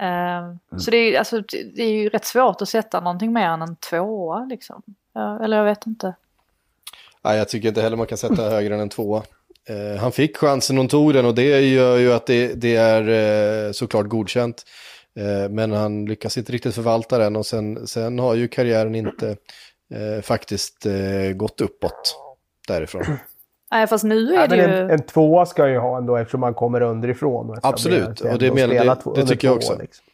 eh, 0.00 0.78
Så 0.78 0.90
det 0.90 0.96
är, 0.96 1.18
alltså, 1.18 1.40
det 1.74 1.82
är 1.82 1.90
ju 1.90 2.08
rätt 2.08 2.24
svårt 2.24 2.62
att 2.62 2.68
sätta 2.68 3.00
någonting 3.00 3.32
mer 3.32 3.48
än 3.48 3.62
en 3.62 3.76
tvåa 3.76 4.44
liksom. 4.44 4.82
Eller 5.42 5.56
jag 5.56 5.64
vet 5.64 5.86
inte. 5.86 6.14
Nej, 7.24 7.38
jag 7.38 7.48
tycker 7.48 7.68
inte 7.68 7.82
heller 7.82 7.96
man 7.96 8.06
kan 8.06 8.18
sätta 8.18 8.50
högre 8.50 8.74
än 8.74 8.80
en 8.80 8.88
tvåa. 8.88 9.22
Eh, 9.68 10.00
han 10.00 10.12
fick 10.12 10.36
chansen 10.36 10.78
och 10.78 10.90
tog 10.90 11.14
den 11.14 11.26
och 11.26 11.34
det 11.34 11.60
gör 11.60 11.96
ju 11.96 12.12
att 12.12 12.26
det, 12.26 12.54
det 12.54 12.76
är 12.76 13.08
eh, 13.66 13.72
såklart 13.72 14.06
godkänt. 14.08 14.62
Eh, 15.16 15.50
men 15.50 15.72
han 15.72 16.04
lyckas 16.06 16.38
inte 16.38 16.52
riktigt 16.52 16.74
förvalta 16.74 17.18
den 17.18 17.36
och 17.36 17.46
sen, 17.46 17.86
sen 17.86 18.18
har 18.18 18.34
ju 18.34 18.48
karriären 18.48 18.94
inte 18.94 19.36
eh, 19.94 20.22
faktiskt 20.22 20.86
eh, 20.86 20.92
gått 21.36 21.60
uppåt 21.60 22.16
därifrån. 22.68 23.02
Nej 23.70 23.86
fast 23.86 24.04
nu 24.04 24.34
Ja, 24.34 24.40
är 24.42 24.48
det 24.48 24.56
ju... 24.56 24.62
en, 24.62 24.90
en 24.90 25.02
tvåa 25.02 25.46
ska 25.46 25.68
ju 25.68 25.78
ha 25.78 25.98
ändå 25.98 26.16
eftersom 26.16 26.40
man 26.40 26.54
kommer 26.54 26.80
underifrån. 26.80 27.50
Och 27.50 27.58
Absolut, 27.62 28.20
och 28.20 28.38
det 28.38 28.52
menar- 28.52 28.84
det- 28.84 29.02
två- 29.02 29.14
det 29.14 29.26
tycker 29.26 29.48
jag 29.48 29.56
också. 29.56 29.78
liksom. 29.80 30.04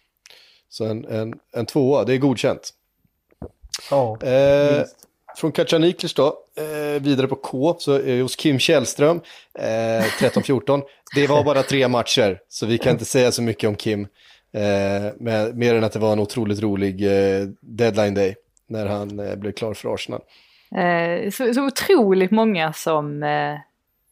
Så 0.68 0.84
en, 0.84 1.04
en, 1.04 1.34
en 1.56 1.66
tvåa, 1.66 2.04
det 2.04 2.14
är 2.14 2.18
godkänt. 2.18 2.70
Ja, 3.90 4.18
Eh, 4.22 4.82
från 5.36 5.52
Kacaniklic 5.52 6.14
då, 6.14 6.26
eh, 6.56 7.02
vidare 7.02 7.26
på 7.28 7.36
K, 7.36 7.76
så 7.78 7.98
det 7.98 8.22
hos 8.22 8.36
Kim 8.36 8.58
Källström, 8.58 9.20
eh, 9.58 9.64
13-14. 10.20 10.82
Det 11.14 11.26
var 11.26 11.44
bara 11.44 11.62
tre 11.62 11.88
matcher, 11.88 12.40
så 12.48 12.66
vi 12.66 12.78
kan 12.78 12.92
inte 12.92 13.04
säga 13.04 13.32
så 13.32 13.42
mycket 13.42 13.68
om 13.68 13.74
Kim. 13.76 14.00
Eh, 14.54 15.12
med, 15.16 15.56
mer 15.56 15.74
än 15.74 15.84
att 15.84 15.92
det 15.92 15.98
var 15.98 16.12
en 16.12 16.18
otroligt 16.20 16.60
rolig 16.62 17.02
eh, 17.06 17.46
deadline 17.60 18.14
day 18.14 18.34
när 18.72 18.86
han 18.86 19.20
eh, 19.20 19.36
blev 19.36 19.52
klar 19.52 19.74
för 19.74 19.94
Arsenal. 19.94 20.20
Eh, 20.74 21.30
så, 21.30 21.54
så 21.54 21.66
otroligt 21.66 22.30
många 22.30 22.72
som, 22.72 23.22
eh, 23.22 23.58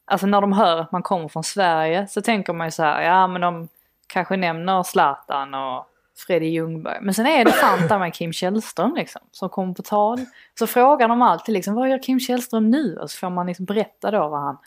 alltså 0.05 0.27
när 0.27 0.41
de 0.41 0.53
hör 0.53 0.81
att 0.81 0.93
man 0.93 1.03
kommer 1.03 1.29
från 1.29 1.45
Sverige 1.45 2.07
så 2.09 2.23
tänker 2.23 2.53
man 2.53 2.67
ju 2.67 2.71
så 2.71 2.83
här, 2.83 3.03
ja 3.03 3.27
men 3.27 3.41
de 3.41 3.69
kanske 4.07 4.37
nämner 4.37 4.83
Zlatan 4.83 5.55
och 5.55 5.87
Freddy 6.27 6.47
Ljungberg. 6.47 6.99
Men 7.03 7.15
sen 7.15 7.27
är 7.27 7.45
det 7.45 7.53
fan 7.53 8.01
med 8.01 8.15
Kim 8.15 8.33
Källström 8.33 8.95
liksom, 8.95 9.23
som 9.31 9.49
kommer 9.49 9.75
på 9.75 9.83
tal. 9.83 10.19
Så 10.59 10.67
frågar 10.67 11.09
de 11.09 11.23
alltid 11.23 11.53
liksom, 11.53 11.75
vad 11.75 11.91
gör 11.91 12.03
Kim 12.03 12.21
Källström 12.21 12.71
nu? 12.71 12.97
Och 12.97 13.11
så 13.11 13.19
får 13.19 13.31
man 13.31 13.47
liksom 13.47 13.65
berätta 13.65 14.11
då 14.11 14.29
vad 14.29 14.41
han, 14.41 14.59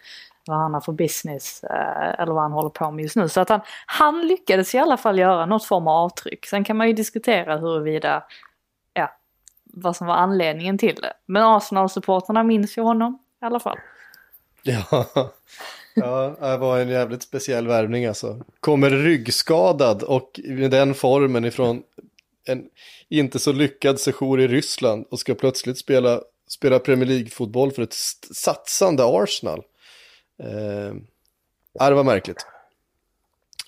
vad 0.48 0.58
han 0.58 0.74
har 0.74 0.82
för 0.82 0.92
business 0.92 1.64
eh, 1.64 2.20
eller 2.20 2.34
vad 2.34 2.44
han 2.44 2.52
håller 2.52 2.70
på 2.70 2.92
med 2.92 3.04
just 3.04 3.16
nu. 3.16 3.30
Så 3.30 3.42
att 3.42 3.50
han, 3.50 3.62
han 3.86 4.28
lyckades 4.28 4.76
i 4.76 4.78
alla 4.78 4.98
fall 4.98 5.20
göra 5.20 5.46
något 5.46 5.66
form 5.66 5.88
av 5.88 6.06
avtryck. 6.06 6.46
Sen 6.46 6.64
kan 6.64 6.78
man 6.78 6.88
ju 6.88 6.94
diskutera 6.94 7.58
huruvida, 7.58 8.24
vad 9.74 9.96
som 9.96 10.08
var 10.08 10.16
anledningen 10.16 10.78
till 10.78 10.96
det. 10.96 11.14
Men 11.26 11.44
Arsenal-supporterna 11.44 12.44
minns 12.44 12.78
ju 12.78 12.82
honom 12.82 13.20
i 13.42 13.46
alla 13.46 13.60
fall. 13.60 13.78
Ja. 14.64 15.06
ja, 15.96 16.36
det 16.40 16.58
var 16.58 16.80
en 16.80 16.90
jävligt 16.90 17.24
speciell 17.24 17.68
värvning 17.68 18.06
alltså. 18.06 18.42
Kommer 18.60 18.90
ryggskadad 18.90 20.04
och 20.04 20.40
med 20.44 20.72
den 20.72 20.94
formen 20.94 21.46
ifrån 21.46 21.84
en 22.46 22.70
inte 23.10 23.40
så 23.40 23.52
lyckad 23.52 24.00
sejour 24.00 24.40
i 24.40 24.48
Ryssland 24.48 25.06
och 25.10 25.20
ska 25.20 25.36
plötsligt 25.36 25.78
spela, 25.78 26.22
spela 26.48 26.80
Premier 26.80 27.10
League-fotboll 27.10 27.72
för 27.72 27.82
ett 27.82 27.94
satsande 28.32 29.04
Arsenal. 29.06 29.64
Eh, 30.44 30.94
ja, 31.74 31.90
det 31.90 31.96
var 31.96 32.04
märkligt. 32.04 32.46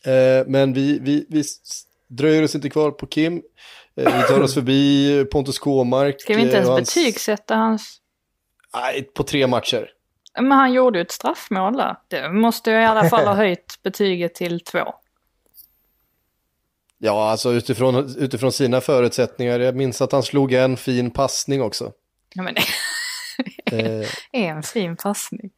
Eh, 0.05 0.47
men 0.47 0.73
vi, 0.73 0.99
vi, 0.99 1.25
vi 1.29 1.43
dröjer 2.07 2.43
oss 2.43 2.55
inte 2.55 2.69
kvar 2.69 2.91
på 2.91 3.07
Kim. 3.07 3.41
Eh, 3.97 4.17
vi 4.17 4.23
tar 4.23 4.41
oss 4.41 4.53
förbi 4.53 5.25
Pontus 5.31 5.59
Kåmark. 5.59 6.21
Ska 6.21 6.35
vi 6.35 6.41
inte 6.41 6.51
eh, 6.51 6.55
ens 6.55 6.69
och 6.69 6.75
hans- 6.75 6.95
betygsätta 6.95 7.55
hans... 7.55 8.01
Nej, 8.73 9.03
på 9.03 9.23
tre 9.23 9.47
matcher. 9.47 9.89
Men 10.39 10.51
han 10.51 10.73
gjorde 10.73 10.99
ju 10.99 11.01
ett 11.01 11.11
straffmål 11.11 11.77
där. 11.77 11.95
Det 12.07 12.31
måste 12.31 12.71
ju 12.71 12.77
i 12.77 12.85
alla 12.85 13.09
fall 13.09 13.25
ha 13.27 13.33
höjt 13.35 13.79
betyget 13.83 14.35
till 14.35 14.59
två. 14.59 14.93
Ja, 16.97 17.29
alltså 17.29 17.51
utifrån, 17.53 18.15
utifrån 18.17 18.51
sina 18.51 18.81
förutsättningar. 18.81 19.59
Jag 19.59 19.75
minns 19.75 20.01
att 20.01 20.11
han 20.11 20.23
slog 20.23 20.53
en 20.53 20.77
fin 20.77 21.11
passning 21.11 21.61
också. 21.61 21.91
Ja, 22.33 22.43
men 22.43 22.55
Eh, 23.71 24.07
en 24.31 24.63
fin 24.63 24.97
passning. 24.97 25.49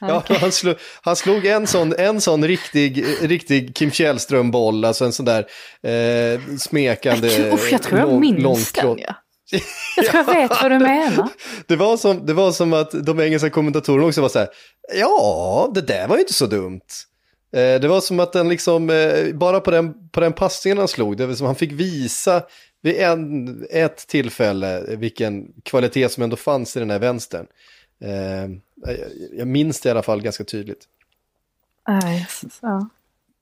Ja, 0.00 0.22
han, 0.28 0.52
slog, 0.52 0.76
han 1.02 1.16
slog 1.16 1.46
en 1.46 1.66
sån, 1.66 1.94
en 1.98 2.20
sån 2.20 2.44
riktig, 2.44 3.04
riktig 3.22 3.76
Kim 3.76 3.90
Källström-boll, 3.90 4.84
alltså 4.84 5.04
en 5.04 5.12
sån 5.12 5.26
där 5.26 5.46
eh, 5.82 6.40
smekande... 6.58 7.52
Usch, 7.52 7.72
jag 7.72 7.82
tror 7.82 8.00
jag 8.00 8.08
lång- 8.08 8.20
minns 8.20 8.42
långklott. 8.42 8.96
den 8.98 9.06
ja. 9.08 9.14
Jag 9.96 10.06
tror 10.06 10.24
jag 10.26 10.34
vet 10.34 10.62
vad 10.62 10.70
du 10.70 10.78
menar. 10.78 11.28
Det 11.66 11.76
var, 11.76 11.96
som, 11.96 12.26
det 12.26 12.32
var 12.32 12.52
som 12.52 12.72
att 12.72 12.90
de 13.06 13.20
engelska 13.20 13.50
kommentatorerna 13.50 14.06
också 14.06 14.20
var 14.20 14.28
så 14.28 14.38
här, 14.38 14.48
ja, 14.94 15.70
det 15.74 15.80
där 15.80 16.08
var 16.08 16.16
ju 16.16 16.20
inte 16.20 16.34
så 16.34 16.46
dumt. 16.46 16.80
Eh, 17.56 17.80
det 17.80 17.88
var 17.88 18.00
som 18.00 18.20
att 18.20 18.32
den 18.32 18.48
liksom, 18.48 18.90
eh, 18.90 19.34
bara 19.34 19.60
på 19.60 19.70
den, 19.70 19.94
på 20.10 20.20
den 20.20 20.32
passningen 20.32 20.78
han 20.78 20.88
slog, 20.88 21.16
det 21.16 21.26
var 21.26 21.34
som 21.34 21.46
han 21.46 21.56
fick 21.56 21.72
visa 21.72 22.42
vid 22.82 22.96
en, 22.96 23.48
ett 23.70 24.06
tillfälle 24.08 24.82
vilken 24.88 25.44
kvalitet 25.64 26.08
som 26.08 26.22
ändå 26.22 26.36
fanns 26.36 26.76
i 26.76 26.80
den 26.80 26.90
här 26.90 26.98
vänstern. 26.98 27.46
Eh, 28.00 28.50
jag, 29.32 29.48
minns 29.48 29.80
det 29.80 29.88
i 29.88 29.90
alla 29.90 30.02
fall 30.02 30.22
ganska 30.22 30.44
tydligt. 30.44 30.84
Nej, 31.88 32.26
ja. 32.62 32.88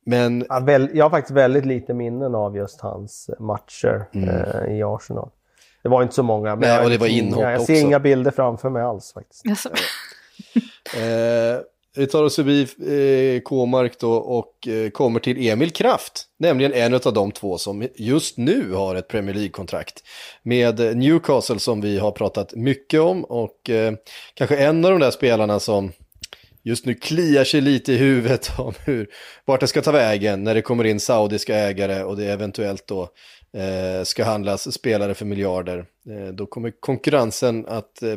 Men 0.07 0.47
Ja, 0.49 0.61
väl, 0.61 0.91
jag 0.95 1.05
har 1.05 1.11
faktiskt 1.11 1.37
väldigt 1.37 1.67
lite 1.67 1.95
minnen 1.95 2.35
av 2.35 2.57
just 2.57 2.81
hans 2.81 3.31
matcher 3.39 4.09
Mm. 4.15 4.29
eh, 4.29 4.77
i 4.79 4.83
Arsenal. 4.83 5.31
Det 5.83 5.89
var 5.89 6.03
inte 6.03 6.15
så 6.15 6.23
många. 6.23 6.51
Men 6.51 6.61
Nej, 6.61 6.69
jag, 6.71 6.85
och 6.85 6.91
det 6.91 6.99
var 6.99 7.07
inhopp 7.07 7.43
jag, 7.43 7.53
jag 7.53 7.61
också. 7.61 7.67
ser 7.67 7.81
inga 7.81 8.01
bilder 8.01 8.31
framför 8.31 8.71
mig 8.71 8.83
alls 8.83 9.13
faktiskt. 9.13 9.43
Alltså, 9.49 9.69
Eh, 10.97 11.61
vi 11.97 12.07
tar 12.07 12.23
oss 12.23 12.37
förbi 12.37 12.63
eh, 13.37 13.41
K-mark 13.41 13.99
då 13.99 14.13
och 14.13 14.69
eh, 14.69 14.91
kommer 14.91 15.21
till 15.21 15.49
Emil 15.49 15.71
Kraft. 15.71 16.27
Nämligen 16.39 16.73
en 16.73 16.95
av 16.95 17.13
de 17.13 17.33
två 17.33 17.59
som 17.59 17.89
just 17.95 18.39
nu 18.39 18.73
har 18.73 18.95
ett 18.95 19.09
Premier 19.09 19.35
League-kontrakt. 19.35 20.03
Med 20.43 20.97
Newcastle 20.97 21.59
som 21.59 21.81
vi 21.81 21.99
har 21.99 22.11
pratat 22.11 22.55
mycket 22.55 23.01
om 23.01 23.25
och 23.25 23.71
eh, 23.71 23.93
kanske 24.35 24.57
en 24.57 24.85
av 24.85 24.91
de 24.91 25.01
där 25.01 25.11
spelarna 25.11 25.61
som 25.61 25.93
just 26.63 26.87
nu 26.87 26.95
kliar 26.95 27.45
sig 27.45 27.61
lite 27.61 27.93
i 27.93 27.97
huvudet 27.97 28.51
om 28.59 28.75
hur, 28.85 29.09
vart 29.45 29.61
det 29.61 29.67
ska 29.67 29.83
ta 29.83 29.93
vägen 29.93 30.45
när 30.45 30.55
det 30.55 30.63
kommer 30.63 30.85
in 30.85 31.01
saudiska 31.01 31.57
ägare 31.57 32.03
och 32.03 32.17
det 32.17 32.27
eventuellt 32.27 32.87
då 32.87 33.03
eh, 33.57 34.05
ska 34.05 34.25
handlas 34.25 34.73
spelare 34.75 35.15
för 35.15 35.25
miljarder. 35.25 35.79
Eh, 36.11 36.33
då 36.33 36.47
kommer 36.47 36.73
konkurrensen 36.81 37.67
att 37.67 38.03
eh, 38.03 38.17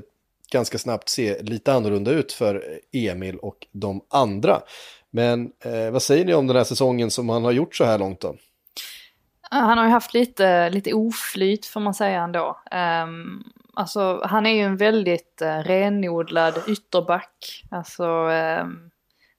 ganska 0.51 0.77
snabbt 0.77 1.09
se 1.09 1.41
lite 1.41 1.73
annorlunda 1.73 2.11
ut 2.11 2.33
för 2.33 2.79
Emil 2.91 3.37
och 3.37 3.67
de 3.71 4.01
andra. 4.09 4.61
Men 5.09 5.51
eh, 5.65 5.91
vad 5.91 6.01
säger 6.01 6.25
ni 6.25 6.33
om 6.33 6.47
den 6.47 6.55
här 6.55 6.63
säsongen 6.63 7.11
som 7.11 7.29
han 7.29 7.43
har 7.43 7.51
gjort 7.51 7.75
så 7.75 7.83
här 7.83 7.99
långt 7.99 8.19
då? 8.19 8.35
han 9.49 9.77
har 9.77 9.85
ju 9.85 9.91
haft 9.91 10.13
lite, 10.13 10.69
lite 10.69 10.93
oflyt 10.93 11.65
får 11.65 11.79
man 11.79 11.93
säga 11.93 12.21
ändå. 12.21 12.57
Um, 13.03 13.43
alltså 13.73 14.21
han 14.25 14.45
är 14.45 14.49
ju 14.53 14.61
en 14.61 14.77
väldigt 14.77 15.41
uh, 15.41 15.47
renodlad 15.47 16.61
ytterback. 16.67 17.63
Alltså 17.71 18.05
um, 18.61 18.91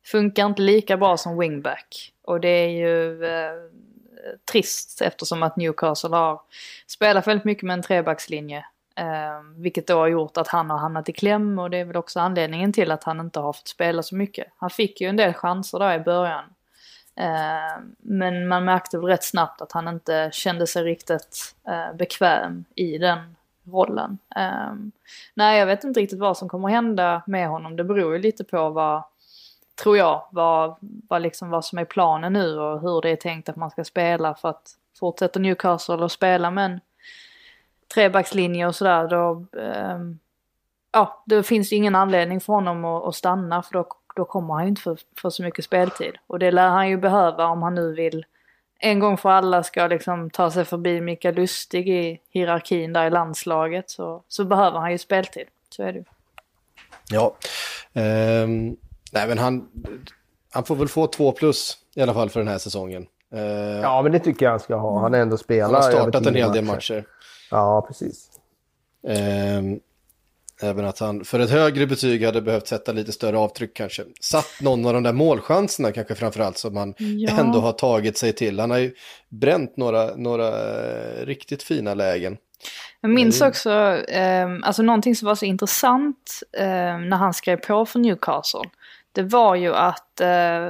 funkar 0.04 0.46
inte 0.46 0.62
lika 0.62 0.96
bra 0.96 1.16
som 1.16 1.38
wingback. 1.38 2.12
Och 2.22 2.40
det 2.40 2.48
är 2.48 2.68
ju 2.68 3.22
uh, 3.24 3.70
trist 4.52 5.02
eftersom 5.02 5.42
att 5.42 5.56
Newcastle 5.56 6.16
har 6.16 6.40
spelat 6.86 7.26
väldigt 7.26 7.44
mycket 7.44 7.64
med 7.64 7.74
en 7.74 7.82
trebackslinje. 7.82 8.64
Eh, 8.98 9.40
vilket 9.56 9.86
då 9.86 9.98
har 9.98 10.06
gjort 10.06 10.36
att 10.36 10.48
han 10.48 10.70
har 10.70 10.78
hamnat 10.78 11.08
i 11.08 11.12
kläm 11.12 11.58
och 11.58 11.70
det 11.70 11.76
är 11.76 11.84
väl 11.84 11.96
också 11.96 12.20
anledningen 12.20 12.72
till 12.72 12.90
att 12.90 13.04
han 13.04 13.20
inte 13.20 13.40
har 13.40 13.52
fått 13.52 13.68
spela 13.68 14.02
så 14.02 14.16
mycket. 14.16 14.46
Han 14.56 14.70
fick 14.70 15.00
ju 15.00 15.08
en 15.08 15.16
del 15.16 15.34
chanser 15.34 15.78
där 15.78 15.94
i 15.94 16.00
början. 16.00 16.44
Eh, 17.16 17.82
men 17.98 18.48
man 18.48 18.64
märkte 18.64 18.98
väl 18.98 19.06
rätt 19.06 19.24
snabbt 19.24 19.62
att 19.62 19.72
han 19.72 19.88
inte 19.88 20.30
kände 20.32 20.66
sig 20.66 20.84
riktigt 20.84 21.54
eh, 21.68 21.96
bekväm 21.96 22.64
i 22.74 22.98
den 22.98 23.36
rollen. 23.64 24.18
Ehm, 24.36 24.92
nej, 25.34 25.58
jag 25.58 25.66
vet 25.66 25.84
inte 25.84 26.00
riktigt 26.00 26.18
vad 26.18 26.36
som 26.36 26.48
kommer 26.48 26.68
hända 26.68 27.22
med 27.26 27.48
honom. 27.48 27.76
Det 27.76 27.84
beror 27.84 28.12
ju 28.12 28.18
lite 28.18 28.44
på 28.44 28.70
vad, 28.70 29.02
tror 29.82 29.96
jag, 29.96 30.24
vad, 30.30 30.76
vad, 31.08 31.22
liksom, 31.22 31.50
vad 31.50 31.64
som 31.64 31.78
är 31.78 31.84
planen 31.84 32.32
nu 32.32 32.58
och 32.58 32.80
hur 32.80 33.00
det 33.00 33.10
är 33.10 33.16
tänkt 33.16 33.48
att 33.48 33.56
man 33.56 33.70
ska 33.70 33.84
spela 33.84 34.34
för 34.34 34.48
att 34.48 34.70
fortsätta 34.98 35.38
Newcastle 35.38 35.94
och 35.94 36.12
spela 36.12 36.50
med 36.50 36.64
en 36.64 36.80
trebackslinje 37.94 38.66
och 38.66 38.74
sådär. 38.74 39.08
Då, 39.08 39.46
um, 39.52 40.18
ja, 40.92 41.22
då 41.26 41.42
finns 41.42 41.70
det 41.70 41.76
ingen 41.76 41.94
anledning 41.94 42.40
för 42.40 42.52
honom 42.52 42.84
att, 42.84 43.04
att 43.04 43.14
stanna 43.14 43.62
för 43.62 43.72
då, 43.72 43.86
då 44.16 44.24
kommer 44.24 44.54
han 44.54 44.62
ju 44.62 44.68
inte 44.68 44.96
få, 45.16 45.30
så 45.30 45.42
mycket 45.42 45.64
speltid. 45.64 46.14
Och 46.26 46.38
det 46.38 46.50
lär 46.50 46.68
han 46.68 46.88
ju 46.88 46.96
behöva 46.96 47.46
om 47.46 47.62
han 47.62 47.74
nu 47.74 47.94
vill 47.94 48.24
en 48.80 48.98
gång 48.98 49.16
för 49.16 49.28
alla 49.28 49.62
ska 49.62 49.86
liksom 49.86 50.30
ta 50.30 50.50
sig 50.50 50.64
förbi 50.64 51.00
Mikael 51.00 51.34
Lustig 51.34 51.88
i 51.88 52.20
hierarkin 52.30 52.92
där 52.92 53.06
i 53.06 53.10
landslaget 53.10 53.90
så, 53.90 54.22
så 54.28 54.44
behöver 54.44 54.78
han 54.78 54.92
ju 54.92 54.98
speltid. 54.98 55.46
Så 55.70 55.82
är 55.82 55.92
det 55.92 55.98
ju. 55.98 56.04
Ja, 57.10 57.34
um, 57.92 58.76
nej 59.12 59.28
men 59.28 59.38
han, 59.38 59.68
han 60.52 60.64
får 60.64 60.76
väl 60.76 60.88
få 60.88 61.06
två 61.06 61.32
plus 61.32 61.78
i 61.94 62.02
alla 62.02 62.14
fall 62.14 62.30
för 62.30 62.40
den 62.40 62.48
här 62.48 62.58
säsongen. 62.58 63.06
Uh, 63.34 63.40
ja, 63.82 64.02
men 64.02 64.12
det 64.12 64.18
tycker 64.18 64.46
jag 64.46 64.50
han 64.50 64.60
ska 64.60 64.76
ha. 64.76 65.00
Han 65.00 65.12
har 65.12 65.20
ändå 65.20 65.36
spelat 65.36 65.72
Han 65.72 65.82
har 65.82 65.90
startat 65.90 66.26
en 66.26 66.34
hel 66.34 66.52
del 66.52 66.64
matcher. 66.64 67.04
Ja, 67.50 67.84
precis. 67.88 68.30
Um, 69.02 69.80
Även 70.62 70.84
att 70.84 70.98
han 70.98 71.24
för 71.24 71.40
ett 71.40 71.50
högre 71.50 71.86
betyg 71.86 72.24
hade 72.24 72.42
behövt 72.42 72.66
sätta 72.66 72.92
lite 72.92 73.12
större 73.12 73.38
avtryck 73.38 73.74
kanske. 73.74 74.04
Satt 74.20 74.60
någon 74.60 74.86
av 74.86 74.92
de 74.92 75.02
där 75.02 75.12
målchanserna 75.12 75.92
kanske 75.92 76.14
framförallt 76.14 76.58
som 76.58 76.76
han 76.76 76.94
ja. 76.98 77.30
ändå 77.38 77.60
har 77.60 77.72
tagit 77.72 78.18
sig 78.18 78.32
till. 78.32 78.60
Han 78.60 78.70
har 78.70 78.78
ju 78.78 78.94
bränt 79.28 79.76
några, 79.76 80.16
några 80.16 80.48
eh, 80.48 81.26
riktigt 81.26 81.62
fina 81.62 81.94
lägen. 81.94 82.36
Jag 83.00 83.10
minns 83.10 83.42
eh, 83.42 83.48
också, 83.48 83.70
eh, 84.08 84.48
alltså 84.62 84.82
någonting 84.82 85.16
som 85.16 85.26
var 85.26 85.34
så 85.34 85.44
intressant 85.44 86.42
eh, 86.58 86.98
när 86.98 87.16
han 87.16 87.34
skrev 87.34 87.56
på 87.56 87.86
för 87.86 87.98
Newcastle. 87.98 88.70
Det 89.12 89.22
var 89.22 89.54
ju 89.54 89.74
att 89.74 90.20
eh, 90.20 90.68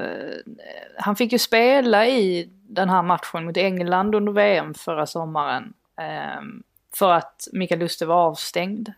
han 0.97 1.17
fick 1.17 1.33
ju 1.33 1.39
spela 1.39 2.07
i 2.07 2.49
den 2.69 2.89
här 2.89 3.03
matchen 3.03 3.45
mot 3.45 3.57
England 3.57 4.15
under 4.15 4.33
VM 4.33 4.75
förra 4.75 5.07
sommaren. 5.07 5.73
Eh, 6.01 6.43
för 6.97 7.13
att 7.13 7.49
Mikael 7.53 7.81
Lustig 7.81 8.09
var 8.09 8.17
avstängd. 8.17 8.93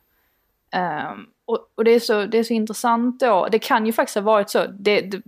Um, 1.11 1.27
och, 1.45 1.71
och 1.75 1.85
det, 1.85 1.91
är 1.91 2.01
så, 2.01 2.27
det 2.27 2.39
är 2.39 2.45
så 2.45 2.53
intressant 2.53 3.21
då. 3.21 3.49
Det 3.53 3.59
kan 3.59 3.87
ju 3.87 3.93
faktiskt 3.93 4.15
ha 4.15 4.23
varit 4.23 4.51
så. 4.51 4.67
Det, 4.67 5.01
det, 5.01 5.23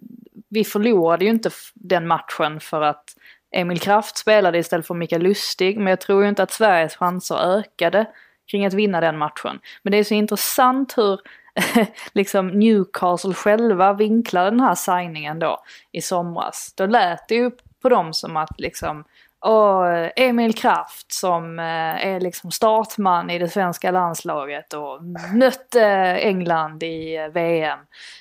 vi 0.49 0.65
förlorade 0.65 1.25
ju 1.25 1.31
inte 1.31 1.51
den 1.75 2.07
matchen 2.07 2.61
för 2.61 2.83
att 2.83 3.17
Emil 3.51 3.81
Kraft 3.81 4.17
spelade 4.17 4.59
istället 4.59 4.87
för 4.87 4.95
Mikael 4.95 5.23
Lustig. 5.23 5.79
Men 5.79 5.87
jag 5.87 6.01
tror 6.01 6.23
ju 6.23 6.29
inte 6.29 6.43
att 6.43 6.53
Sveriges 6.53 6.97
chanser 6.97 7.37
ökade 7.37 8.07
kring 8.51 8.67
att 8.67 8.75
vinna 8.75 9.01
den 9.01 9.19
matchen. 9.19 9.61
Men 9.83 9.91
det 9.91 9.97
är 9.99 10.05
så 10.05 10.15
intressant 10.15 10.99
hur 10.99 11.21
liksom 12.13 12.49
Newcastle 12.49 13.35
själva 13.35 13.93
vinklade 13.93 14.51
den 14.51 14.61
här 14.61 14.75
signingen 14.75 15.39
då 15.39 15.63
i 15.93 16.01
somras. 16.01 16.73
Då 16.77 16.87
lät 16.87 17.29
det 17.29 17.35
ju 17.35 17.51
på 17.83 17.89
dem 17.89 18.13
som 18.13 18.37
att 18.37 18.61
liksom 18.61 19.05
och 19.43 19.87
Emil 20.17 20.55
Kraft 20.55 21.13
som 21.13 21.59
eh, 21.59 22.07
är 22.07 22.21
liksom 22.21 22.51
startman 22.51 23.31
i 23.31 23.39
det 23.39 23.49
svenska 23.49 23.91
landslaget 23.91 24.73
och 24.73 25.05
mötte 25.35 25.83
England 26.21 26.83
i 26.83 27.17
eh, 27.17 27.29
VM. 27.29 27.79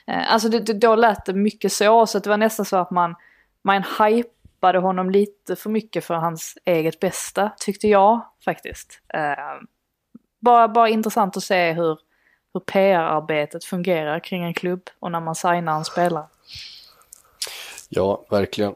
Eh, 0.07 0.33
alltså 0.33 0.49
det, 0.49 0.59
då 0.59 0.95
lät 0.95 1.25
det 1.25 1.33
mycket 1.33 1.73
så, 1.73 2.07
så 2.07 2.19
det 2.19 2.29
var 2.29 2.37
nästan 2.37 2.65
så 2.65 2.77
att 2.77 2.91
man, 2.91 3.15
man 3.63 3.83
hypade 3.99 4.79
honom 4.79 5.09
lite 5.09 5.55
för 5.55 5.69
mycket 5.69 6.05
för 6.05 6.13
hans 6.13 6.57
eget 6.65 6.99
bästa, 6.99 7.51
tyckte 7.59 7.87
jag 7.87 8.21
faktiskt. 8.45 8.99
Bara, 10.39 10.67
bara 10.67 10.89
intressant 10.89 11.37
att 11.37 11.43
se 11.43 11.71
hur, 11.71 11.97
hur 12.53 12.59
PR-arbetet 12.59 13.65
fungerar 13.65 14.19
kring 14.19 14.43
en 14.43 14.53
klubb 14.53 14.89
och 14.99 15.11
när 15.11 15.19
man 15.19 15.35
signar 15.35 15.77
en 15.77 15.85
spelare. 15.85 16.25
Ja, 17.89 18.25
verkligen. 18.29 18.75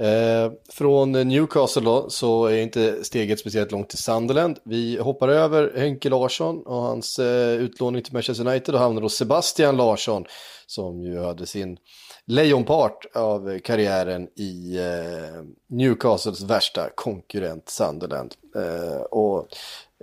Eh, 0.00 0.52
från 0.68 1.12
Newcastle 1.12 1.82
då, 1.82 2.10
så 2.10 2.46
är 2.46 2.62
inte 2.62 3.04
steget 3.04 3.38
speciellt 3.38 3.72
långt 3.72 3.88
till 3.88 3.98
Sunderland. 3.98 4.58
Vi 4.64 4.98
hoppar 4.98 5.28
över 5.28 5.72
Henke 5.76 6.08
Larsson 6.08 6.62
och 6.66 6.82
hans 6.82 7.18
eh, 7.18 7.50
utlåning 7.50 8.02
till 8.02 8.12
Manchester 8.12 8.46
United 8.48 8.74
och 8.74 8.80
hamnar 8.80 9.02
då 9.02 9.08
Sebastian 9.08 9.76
Larsson 9.76 10.24
som 10.66 11.02
ju 11.02 11.18
hade 11.18 11.46
sin 11.46 11.78
lejonpart 12.26 13.06
av 13.14 13.58
karriären 13.58 14.28
i 14.36 14.78
eh, 14.78 15.42
Newcastles 15.68 16.42
värsta 16.42 16.90
konkurrent 16.94 17.68
Sunderland. 17.68 18.34
Eh, 18.56 19.02
och 19.02 19.38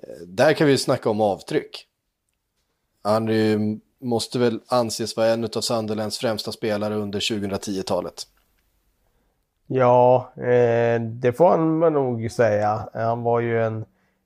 eh, 0.04 0.28
där 0.28 0.54
kan 0.54 0.68
vi 0.68 0.74
ju 0.74 0.78
snacka 0.78 1.10
om 1.10 1.22
avtryck. 1.22 1.86
Han 3.04 3.30
måste 4.02 4.40
väl 4.40 4.60
anses 4.68 5.18
vara 5.18 5.28
en 5.28 5.44
av 5.44 5.62
Sunderlands 5.62 6.18
främsta 6.18 6.52
spelare 6.52 6.96
under 6.96 7.20
2010-talet. 7.20 8.28
Ja, 9.68 10.32
eh, 10.36 11.02
det 11.02 11.34
får 11.38 11.58
man 11.58 11.94
nog 11.94 12.32
säga. 12.32 12.90
Han 12.94 13.24
var 13.24 13.40
ju 13.40 13.64
en 13.64 13.86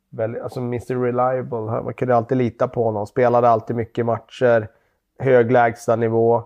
väldigt, 0.10 0.42
alltså 0.42 0.60
Mr 0.60 1.04
Reliable. 1.04 1.82
Man 1.84 1.94
kunde 1.94 2.16
alltid 2.16 2.38
lita 2.38 2.68
på 2.68 2.84
honom. 2.84 3.08
Spelade 3.08 3.50
alltid 3.50 3.76
mycket 3.76 4.06
matcher. 4.06 4.68
Hög 5.20 5.52
lägstanivå. 5.52 6.44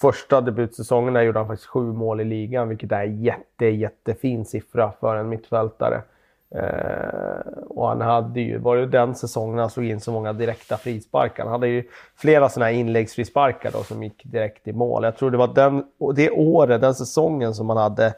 Första 0.00 0.40
debutsäsongen 0.40 1.24
gjorde 1.24 1.38
han 1.38 1.48
faktiskt 1.48 1.68
sju 1.68 1.92
mål 1.92 2.20
i 2.20 2.24
ligan, 2.24 2.68
vilket 2.68 2.92
är 2.92 3.04
en 3.04 3.22
jätte, 3.22 3.66
jättefin 3.66 4.44
siffra 4.44 4.92
för 5.00 5.16
en 5.16 5.28
mittfältare. 5.28 6.02
Eh, 6.50 7.52
och 7.68 7.88
han 7.88 8.00
hade 8.00 8.40
ju, 8.40 8.58
var 8.58 8.76
det 8.76 8.86
den 8.86 9.14
säsongen 9.14 9.58
han 9.58 9.70
slog 9.70 9.86
in 9.86 10.00
så 10.00 10.12
många 10.12 10.32
direkta 10.32 10.76
frisparkar. 10.76 11.42
Han 11.42 11.52
hade 11.52 11.68
ju 11.68 11.84
flera 12.16 12.48
sådana 12.48 12.70
här 12.70 12.78
inläggsfrisparkar 12.78 13.70
då 13.70 13.82
som 13.82 14.02
gick 14.02 14.24
direkt 14.24 14.68
i 14.68 14.72
mål. 14.72 15.04
Jag 15.04 15.16
tror 15.16 15.30
det 15.30 15.36
var 15.36 15.54
den, 15.54 15.84
det 16.14 16.30
året, 16.30 16.80
den 16.80 16.94
säsongen 16.94 17.54
som 17.54 17.68
han 17.68 17.78
hade 17.78 18.14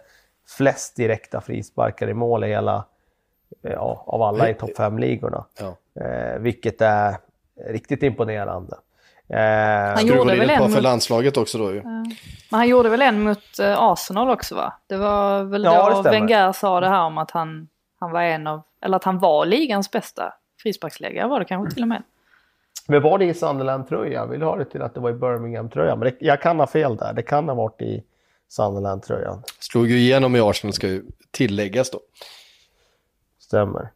flest 0.56 0.96
direkta 0.96 1.40
frisparkar 1.40 2.08
i 2.08 2.14
mål 2.14 2.44
i 2.44 2.48
hela, 2.48 2.84
ja, 3.62 4.04
av 4.06 4.22
alla 4.22 4.50
i 4.50 4.54
topp 4.54 4.70
5-ligorna. 4.76 5.44
Ja. 5.60 5.76
Eh, 6.04 6.38
vilket 6.38 6.80
är 6.80 7.16
riktigt 7.66 8.02
imponerande. 8.02 8.76
Eh, 9.28 9.94
han 9.94 10.06
gjorde 10.06 10.36
väl 10.36 10.50
en 10.50 10.62
mot... 10.62 10.74
för 10.74 10.80
landslaget 10.80 11.36
också 11.36 11.58
då 11.58 11.72
ju. 11.72 11.76
Ja. 11.76 11.82
Men 12.50 12.58
han 12.58 12.68
gjorde 12.68 12.88
väl 12.88 13.02
en 13.02 13.22
mot 13.22 13.60
uh, 13.60 13.82
Arsenal 13.82 14.30
också 14.30 14.54
va? 14.54 14.72
Det 14.86 14.96
var 14.96 15.42
väl 15.42 15.64
ja, 15.64 16.02
då 16.02 16.10
Wenger 16.10 16.52
sa 16.52 16.80
det 16.80 16.88
här 16.88 17.04
om 17.04 17.18
att 17.18 17.30
han, 17.30 17.68
han 18.00 18.10
var 18.10 18.22
en 18.22 18.46
av, 18.46 18.62
eller 18.82 18.96
att 18.96 19.04
han 19.04 19.18
var 19.18 19.46
ligans 19.46 19.90
bästa 19.90 20.34
frisparksläggare 20.62 21.28
var 21.28 21.38
det 21.38 21.44
kanske 21.44 21.74
till 21.74 21.82
och 21.82 21.88
med. 21.88 22.02
Men 22.86 23.02
var 23.02 23.18
det 23.18 23.24
i 23.24 23.34
Sunderland-tröja? 23.34 24.26
Vill 24.26 24.40
du 24.40 24.46
ha 24.46 24.56
det 24.56 24.64
till 24.64 24.82
att 24.82 24.94
det 24.94 25.00
var 25.00 25.10
i 25.10 25.14
Birmingham-tröja? 25.14 25.96
Men 25.96 26.08
det, 26.08 26.16
jag 26.20 26.42
kan 26.42 26.60
ha 26.60 26.66
fel 26.66 26.96
där. 26.96 27.12
Det 27.12 27.22
kan 27.22 27.48
ha 27.48 27.54
varit 27.54 27.82
i 27.82 28.04
Sunderland-tröjan. 28.48 29.42
Slog 29.60 29.86
ju 29.86 29.98
igenom 29.98 30.36
i 30.36 30.40
Arsenal 30.40 30.72
ska 30.72 30.88
ju 30.88 31.04
tilläggas 31.30 31.90
då. 31.90 32.00
Stämmer. 33.38 33.88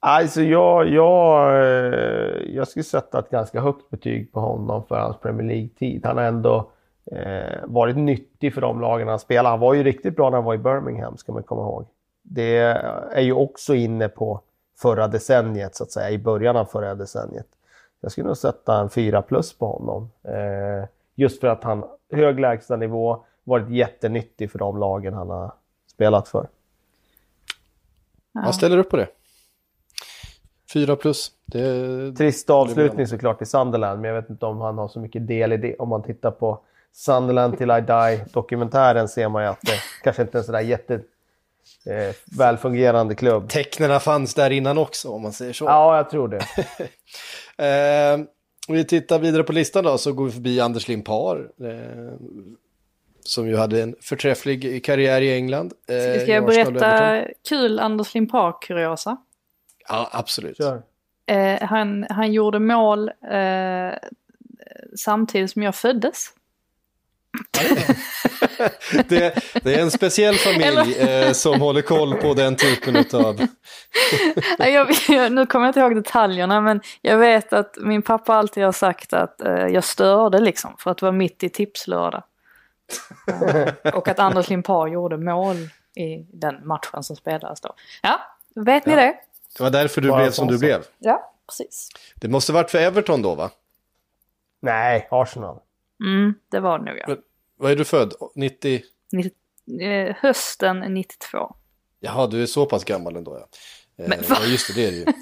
Alltså 0.00 0.42
jag, 0.42 0.88
jag, 0.88 1.50
eh, 1.50 2.54
jag 2.54 2.68
skulle 2.68 2.84
sätta 2.84 3.18
ett 3.18 3.30
ganska 3.30 3.60
högt 3.60 3.90
betyg 3.90 4.32
på 4.32 4.40
honom 4.40 4.84
för 4.88 4.98
hans 4.98 5.16
Premier 5.16 5.46
League-tid. 5.48 6.00
Han 6.04 6.16
har 6.16 6.24
ändå 6.24 6.70
eh, 7.12 7.58
varit 7.64 7.96
nyttig 7.96 8.54
för 8.54 8.60
de 8.60 8.80
lagen 8.80 9.08
han 9.08 9.18
spelar. 9.18 9.50
Han 9.50 9.60
var 9.60 9.74
ju 9.74 9.82
riktigt 9.82 10.16
bra 10.16 10.30
när 10.30 10.36
han 10.36 10.44
var 10.44 10.54
i 10.54 10.58
Birmingham, 10.58 11.16
ska 11.16 11.32
man 11.32 11.42
komma 11.42 11.62
ihåg. 11.62 11.86
Det 12.22 12.56
är 13.12 13.20
ju 13.20 13.32
också 13.32 13.74
inne 13.74 14.08
på 14.08 14.40
förra 14.78 15.08
decenniet, 15.08 15.74
så 15.76 15.84
att 15.84 15.90
säga, 15.90 16.10
i 16.10 16.18
början 16.18 16.56
av 16.56 16.64
förra 16.64 16.94
decenniet. 16.94 17.46
Jag 18.00 18.12
skulle 18.12 18.26
nog 18.26 18.36
sätta 18.36 18.80
en 18.80 18.90
4 18.90 19.22
plus 19.22 19.58
på 19.58 19.66
honom. 19.66 20.10
Eh, 20.22 20.88
just 21.14 21.40
för 21.40 21.48
att 21.48 21.64
han 21.64 21.84
hög 22.12 22.40
lägstanivå, 22.40 23.24
varit 23.48 23.70
jättenyttig 23.70 24.50
för 24.50 24.58
de 24.58 24.78
lagen 24.78 25.14
han 25.14 25.30
har 25.30 25.52
spelat 25.86 26.28
för. 26.28 26.48
Ja. 28.32 28.52
Ställer 28.52 28.78
upp 28.78 28.90
på 28.90 28.96
det. 28.96 29.08
Fyra 30.72 30.96
plus. 30.96 31.32
Det... 31.46 32.12
Trist 32.12 32.50
avslutning 32.50 33.06
såklart 33.06 33.42
i 33.42 33.46
Sunderland, 33.46 34.00
men 34.00 34.14
jag 34.14 34.22
vet 34.22 34.30
inte 34.30 34.46
om 34.46 34.60
han 34.60 34.78
har 34.78 34.88
så 34.88 35.00
mycket 35.00 35.26
del 35.26 35.52
i 35.52 35.56
det. 35.56 35.76
Om 35.76 35.88
man 35.88 36.02
tittar 36.02 36.30
på 36.30 36.60
Sunderland 36.92 37.58
till 37.58 37.70
I 37.70 37.80
Die-dokumentären 37.80 39.08
ser 39.08 39.28
man 39.28 39.42
ju 39.42 39.48
att 39.48 39.60
det 39.60 39.78
kanske 40.02 40.22
inte 40.22 40.38
är 40.38 40.40
en 40.40 40.44
sådär 40.44 40.60
jätte 40.60 40.94
eh, 41.86 42.14
välfungerande 42.38 43.14
klubb. 43.14 43.48
Tecknena 43.48 44.00
fanns 44.00 44.34
där 44.34 44.50
innan 44.50 44.78
också 44.78 45.10
om 45.10 45.22
man 45.22 45.32
säger 45.32 45.52
så. 45.52 45.64
Ja, 45.64 45.96
jag 45.96 46.10
tror 46.10 46.28
det. 46.28 46.40
eh, 48.14 48.20
om 48.68 48.74
vi 48.74 48.84
tittar 48.84 49.18
vidare 49.18 49.42
på 49.42 49.52
listan 49.52 49.84
då 49.84 49.98
så 49.98 50.12
går 50.12 50.24
vi 50.24 50.30
förbi 50.30 50.60
Anders 50.60 50.88
Limpar. 50.88 51.50
Eh, 51.60 52.12
som 53.28 53.48
ju 53.48 53.56
hade 53.56 53.82
en 53.82 53.94
förträfflig 54.00 54.84
karriär 54.84 55.20
i 55.20 55.34
England. 55.34 55.72
Eh, 55.88 56.22
Ska 56.22 56.32
jag 56.32 56.46
berätta 56.46 57.24
kul 57.48 57.80
Anders 57.80 58.14
Limpar-kuriosa? 58.14 59.16
Ja, 59.88 60.08
absolut. 60.12 60.60
Eh, 61.26 61.60
han, 61.60 62.06
han 62.10 62.32
gjorde 62.32 62.58
mål 62.58 63.08
eh, 63.08 63.92
samtidigt 64.96 65.50
som 65.50 65.62
jag 65.62 65.74
föddes. 65.74 66.32
det, 69.08 69.34
det, 69.62 69.74
är 69.74 69.82
en 69.82 69.90
speciell 69.90 70.34
familj 70.34 70.98
eh, 70.98 71.32
som 71.32 71.60
håller 71.60 71.82
koll 71.82 72.14
på 72.14 72.34
den 72.34 72.56
typen 72.56 72.96
av... 72.96 73.34
nu 75.30 75.46
kommer 75.46 75.66
jag 75.66 75.70
inte 75.70 75.80
ihåg 75.80 75.94
detaljerna 75.94 76.60
men 76.60 76.80
jag 77.02 77.18
vet 77.18 77.52
att 77.52 77.76
min 77.80 78.02
pappa 78.02 78.34
alltid 78.34 78.64
har 78.64 78.72
sagt 78.72 79.12
att 79.12 79.40
eh, 79.40 79.66
jag 79.66 79.84
störde 79.84 80.40
liksom 80.40 80.74
för 80.78 80.90
att 80.90 81.02
vara 81.02 81.12
mitt 81.12 81.42
i 81.42 81.48
tipslördag. 81.48 82.22
Och 83.94 84.08
att 84.08 84.18
Anders 84.18 84.48
Limpar 84.48 84.86
gjorde 84.86 85.16
mål 85.16 85.56
i 85.94 86.26
den 86.32 86.66
matchen 86.66 87.02
som 87.02 87.16
spelades 87.16 87.60
då. 87.60 87.74
Ja, 88.02 88.20
vet 88.54 88.86
ni 88.86 88.92
ja. 88.92 88.98
det? 88.98 89.14
Det 89.56 89.62
var 89.62 89.70
därför 89.70 90.00
du 90.00 90.08
Bara 90.08 90.22
blev 90.22 90.30
som 90.30 90.48
du 90.48 90.58
blev. 90.58 90.84
Ja, 90.98 91.32
precis. 91.46 91.88
Det 92.14 92.28
måste 92.28 92.52
varit 92.52 92.70
för 92.70 92.78
Everton 92.78 93.22
då 93.22 93.34
va? 93.34 93.50
Nej, 94.60 95.08
Arsenal. 95.10 95.58
Mm, 96.04 96.34
det 96.48 96.60
var 96.60 96.78
det 96.78 96.84
nog 96.84 96.98
ja. 97.06 97.16
Vad 97.56 97.72
är 97.72 97.76
du 97.76 97.84
född? 97.84 98.14
90? 98.34 98.82
90 99.12 99.32
eh, 99.80 100.16
hösten 100.18 100.80
92. 100.80 101.54
Jaha, 102.00 102.26
du 102.26 102.42
är 102.42 102.46
så 102.46 102.66
pass 102.66 102.84
gammal 102.84 103.16
ändå 103.16 103.38
ja. 103.40 103.48
Eh, 103.98 104.08
Men, 104.08 104.18
ja, 104.28 104.44
just 104.46 104.74
det, 104.74 104.80
det 104.80 104.86
är 104.86 104.92
det 104.92 104.96
ju. 104.96 105.04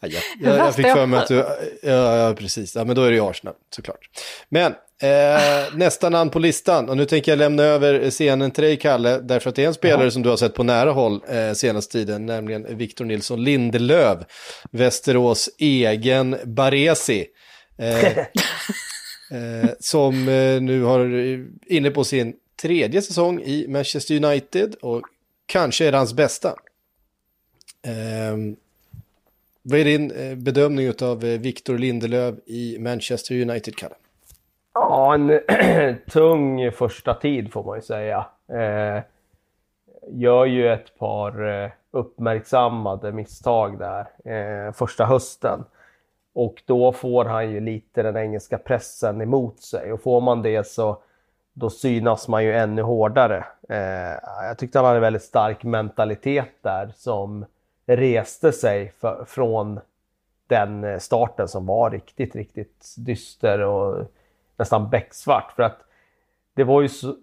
ja, 0.00 0.20
jag, 0.40 0.56
jag, 0.56 0.74
fick 0.74 0.86
för 0.86 1.06
mig 1.06 1.20
att 1.20 1.28
du, 1.28 1.34
ja, 1.82 2.16
ja 2.16 2.34
precis, 2.34 2.76
ja, 2.76 2.84
men 2.84 2.96
då 2.96 3.02
är 3.02 3.10
det 3.10 3.16
ju 3.16 3.22
Arsenal 3.22 3.54
såklart. 3.70 4.08
Men 4.48 4.72
eh, 5.02 5.74
nästa 5.74 6.08
namn 6.08 6.30
på 6.30 6.38
listan, 6.38 6.88
och 6.88 6.96
nu 6.96 7.04
tänker 7.04 7.32
jag 7.32 7.38
lämna 7.38 7.62
över 7.62 8.10
scenen 8.10 8.50
till 8.50 8.64
dig 8.64 8.76
Kalle, 8.76 9.18
därför 9.18 9.50
att 9.50 9.56
det 9.56 9.62
är 9.62 9.66
en 9.66 9.74
spelare 9.74 10.04
ja. 10.04 10.10
som 10.10 10.22
du 10.22 10.28
har 10.28 10.36
sett 10.36 10.54
på 10.54 10.62
nära 10.62 10.92
håll 10.92 11.20
eh, 11.28 11.52
senaste 11.52 11.92
tiden, 11.92 12.26
nämligen 12.26 12.76
Victor 12.76 13.04
Nilsson 13.04 13.44
Lindelöf, 13.44 14.18
Västerås 14.70 15.50
egen 15.58 16.36
Baresi. 16.44 17.26
Eh, 17.78 18.18
eh, 18.18 19.70
som 19.80 20.24
nu 20.60 20.82
har 20.82 21.08
inne 21.66 21.90
på 21.90 22.04
sin 22.04 22.34
tredje 22.62 23.02
säsong 23.02 23.40
i 23.40 23.66
Manchester 23.68 24.24
United 24.24 24.74
och 24.74 25.02
kanske 25.48 25.86
är 25.86 25.92
det 25.92 25.98
hans 25.98 26.14
bästa. 26.14 26.54
Ehm, 27.82 28.56
vad 29.62 29.80
är 29.80 29.84
din 29.84 30.10
eh, 30.10 30.34
bedömning 30.34 30.92
av 31.02 31.24
eh, 31.24 31.40
Victor 31.40 31.78
Lindelöf 31.78 32.34
i 32.46 32.78
Manchester 32.78 33.42
United, 33.42 33.76
Kalle? 33.76 33.94
Ja, 34.74 35.14
en 35.14 35.40
tung 36.10 36.72
första 36.72 37.14
tid 37.14 37.52
får 37.52 37.64
man 37.64 37.78
ju 37.78 37.82
säga. 37.82 38.26
Eh, 38.48 39.02
gör 40.10 40.44
ju 40.44 40.72
ett 40.72 40.98
par 40.98 41.62
eh, 41.64 41.70
uppmärksammade 41.90 43.12
misstag 43.12 43.78
där 43.78 44.08
eh, 44.34 44.72
första 44.72 45.04
hösten. 45.04 45.64
Och 46.32 46.62
då 46.66 46.92
får 46.92 47.24
han 47.24 47.50
ju 47.50 47.60
lite 47.60 48.02
den 48.02 48.16
engelska 48.16 48.58
pressen 48.58 49.20
emot 49.20 49.60
sig 49.60 49.92
och 49.92 50.02
får 50.02 50.20
man 50.20 50.42
det 50.42 50.66
så 50.66 51.02
då 51.58 51.70
synas 51.70 52.28
man 52.28 52.44
ju 52.44 52.52
ännu 52.54 52.82
hårdare. 52.82 53.44
Eh, 53.68 54.46
jag 54.48 54.58
tyckte 54.58 54.78
han 54.78 54.86
hade 54.86 54.96
en 54.96 55.02
väldigt 55.02 55.22
stark 55.22 55.64
mentalitet 55.64 56.48
där 56.62 56.92
som 56.96 57.44
reste 57.86 58.52
sig 58.52 58.92
för, 59.00 59.24
från 59.28 59.80
den 60.46 60.84
eh, 60.84 60.98
starten 60.98 61.48
som 61.48 61.66
var 61.66 61.90
riktigt, 61.90 62.36
riktigt 62.36 62.94
dyster 62.96 63.60
och 63.60 64.06
nästan 64.56 64.90
becksvart. 64.90 65.52
För 65.56 65.62
att 65.62 65.78
det 66.54 66.64
var 66.64 66.82
ju 66.82 66.88
så, 66.88 67.14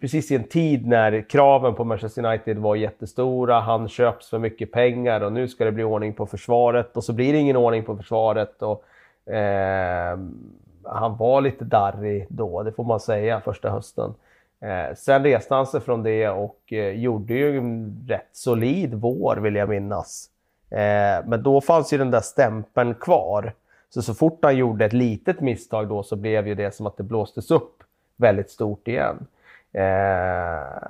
precis 0.00 0.30
i 0.30 0.34
en 0.34 0.44
tid 0.44 0.86
när 0.86 1.28
kraven 1.28 1.74
på 1.74 1.84
Manchester 1.84 2.24
United 2.24 2.58
var 2.58 2.76
jättestora. 2.76 3.60
Han 3.60 3.88
köps 3.88 4.30
för 4.30 4.38
mycket 4.38 4.72
pengar 4.72 5.20
och 5.20 5.32
nu 5.32 5.48
ska 5.48 5.64
det 5.64 5.72
bli 5.72 5.84
ordning 5.84 6.12
på 6.12 6.26
försvaret 6.26 6.96
och 6.96 7.04
så 7.04 7.12
blir 7.12 7.32
det 7.32 7.38
ingen 7.38 7.56
ordning 7.56 7.84
på 7.84 7.96
försvaret. 7.96 8.62
Och, 8.62 8.84
eh, 9.32 10.18
han 10.86 11.16
var 11.16 11.40
lite 11.40 11.64
darrig 11.64 12.26
då, 12.28 12.62
det 12.62 12.72
får 12.72 12.84
man 12.84 13.00
säga, 13.00 13.40
första 13.40 13.70
hösten. 13.70 14.14
Eh, 14.60 14.94
sen 14.96 15.24
reste 15.24 15.54
han 15.54 15.66
sig 15.66 15.80
från 15.80 16.02
det 16.02 16.28
och 16.28 16.72
eh, 16.72 16.88
gjorde 16.88 17.34
ju 17.34 17.58
en 17.58 18.06
rätt 18.08 18.28
solid 18.32 18.94
vår 18.94 19.36
vill 19.36 19.54
jag 19.54 19.68
minnas. 19.68 20.30
Eh, 20.70 21.26
men 21.26 21.42
då 21.42 21.60
fanns 21.60 21.92
ju 21.92 21.98
den 21.98 22.10
där 22.10 22.20
stämpeln 22.20 22.94
kvar. 22.94 23.52
Så 23.90 24.02
så 24.02 24.14
fort 24.14 24.38
han 24.42 24.56
gjorde 24.56 24.84
ett 24.84 24.92
litet 24.92 25.40
misstag 25.40 25.88
då 25.88 26.02
så 26.02 26.16
blev 26.16 26.48
ju 26.48 26.54
det 26.54 26.74
som 26.74 26.86
att 26.86 26.96
det 26.96 27.02
blåstes 27.02 27.50
upp 27.50 27.82
väldigt 28.16 28.50
stort 28.50 28.88
igen. 28.88 29.26
Eh, 29.72 30.88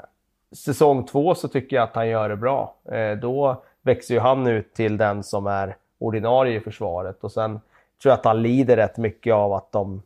säsong 0.53 1.07
två 1.07 1.35
så 1.35 1.49
tycker 1.49 1.77
jag 1.77 1.83
att 1.83 1.95
han 1.95 2.09
gör 2.09 2.29
det 2.29 2.37
bra. 2.37 2.75
Eh, 2.85 3.13
då 3.13 3.63
växer 3.83 4.15
ju 4.15 4.21
han 4.21 4.47
ut 4.47 4.75
till 4.75 4.97
den 4.97 5.23
som 5.23 5.47
är 5.47 5.77
ordinarie 5.99 6.57
i 6.57 6.61
försvaret 6.61 7.25
och 7.25 7.33
sen 7.33 7.61
tror 8.05 8.11
jag 8.11 8.19
att 8.19 8.25
han 8.25 8.43
lider 8.43 8.77
rätt 8.77 8.97
mycket 8.97 9.35
av 9.35 9.53
att 9.53 9.73
de 9.73 10.03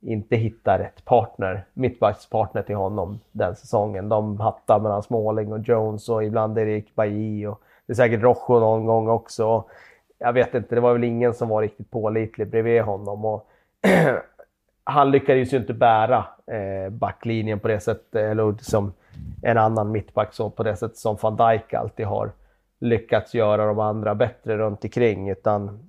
inte 0.00 0.36
hittar 0.36 0.78
rätt 0.78 1.04
partner, 1.04 1.64
mittbackspartner 1.74 2.62
till 2.62 2.76
honom 2.76 3.20
den 3.32 3.56
säsongen. 3.56 4.08
De 4.08 4.40
hattar 4.40 4.80
mellan 4.80 5.02
Småling 5.02 5.52
och 5.52 5.58
Jones 5.58 6.08
och 6.08 6.24
ibland 6.24 6.58
Erik 6.58 6.94
Bailly 6.94 7.46
och 7.46 7.60
det 7.86 7.92
är 7.92 7.94
säkert 7.94 8.22
Rojo 8.22 8.60
någon 8.60 8.86
gång 8.86 9.08
också. 9.08 9.64
Jag 10.18 10.32
vet 10.32 10.54
inte, 10.54 10.74
det 10.74 10.80
var 10.80 10.92
väl 10.92 11.04
ingen 11.04 11.34
som 11.34 11.48
var 11.48 11.62
riktigt 11.62 11.90
pålitlig 11.90 12.50
bredvid 12.50 12.82
honom. 12.82 13.24
Och 13.24 13.48
han 14.84 15.10
lyckades 15.10 15.52
ju 15.52 15.56
inte 15.56 15.74
bära 15.74 16.24
eh, 16.46 16.90
backlinjen 16.90 17.60
på 17.60 17.68
det 17.68 17.80
sättet, 17.80 18.14
eller 18.14 18.54
som 18.60 18.92
en 19.42 19.58
annan 19.58 19.90
mittback 19.92 20.34
så, 20.34 20.50
på 20.50 20.62
det 20.62 20.76
sättet 20.76 20.96
som 20.96 21.16
van 21.22 21.36
Dijk 21.36 21.74
alltid 21.74 22.06
har 22.06 22.30
lyckats 22.78 23.34
göra 23.34 23.66
de 23.66 23.78
andra 23.78 24.14
bättre 24.14 24.58
runt 24.58 24.84
omkring. 24.84 25.28
Utan 25.28 25.87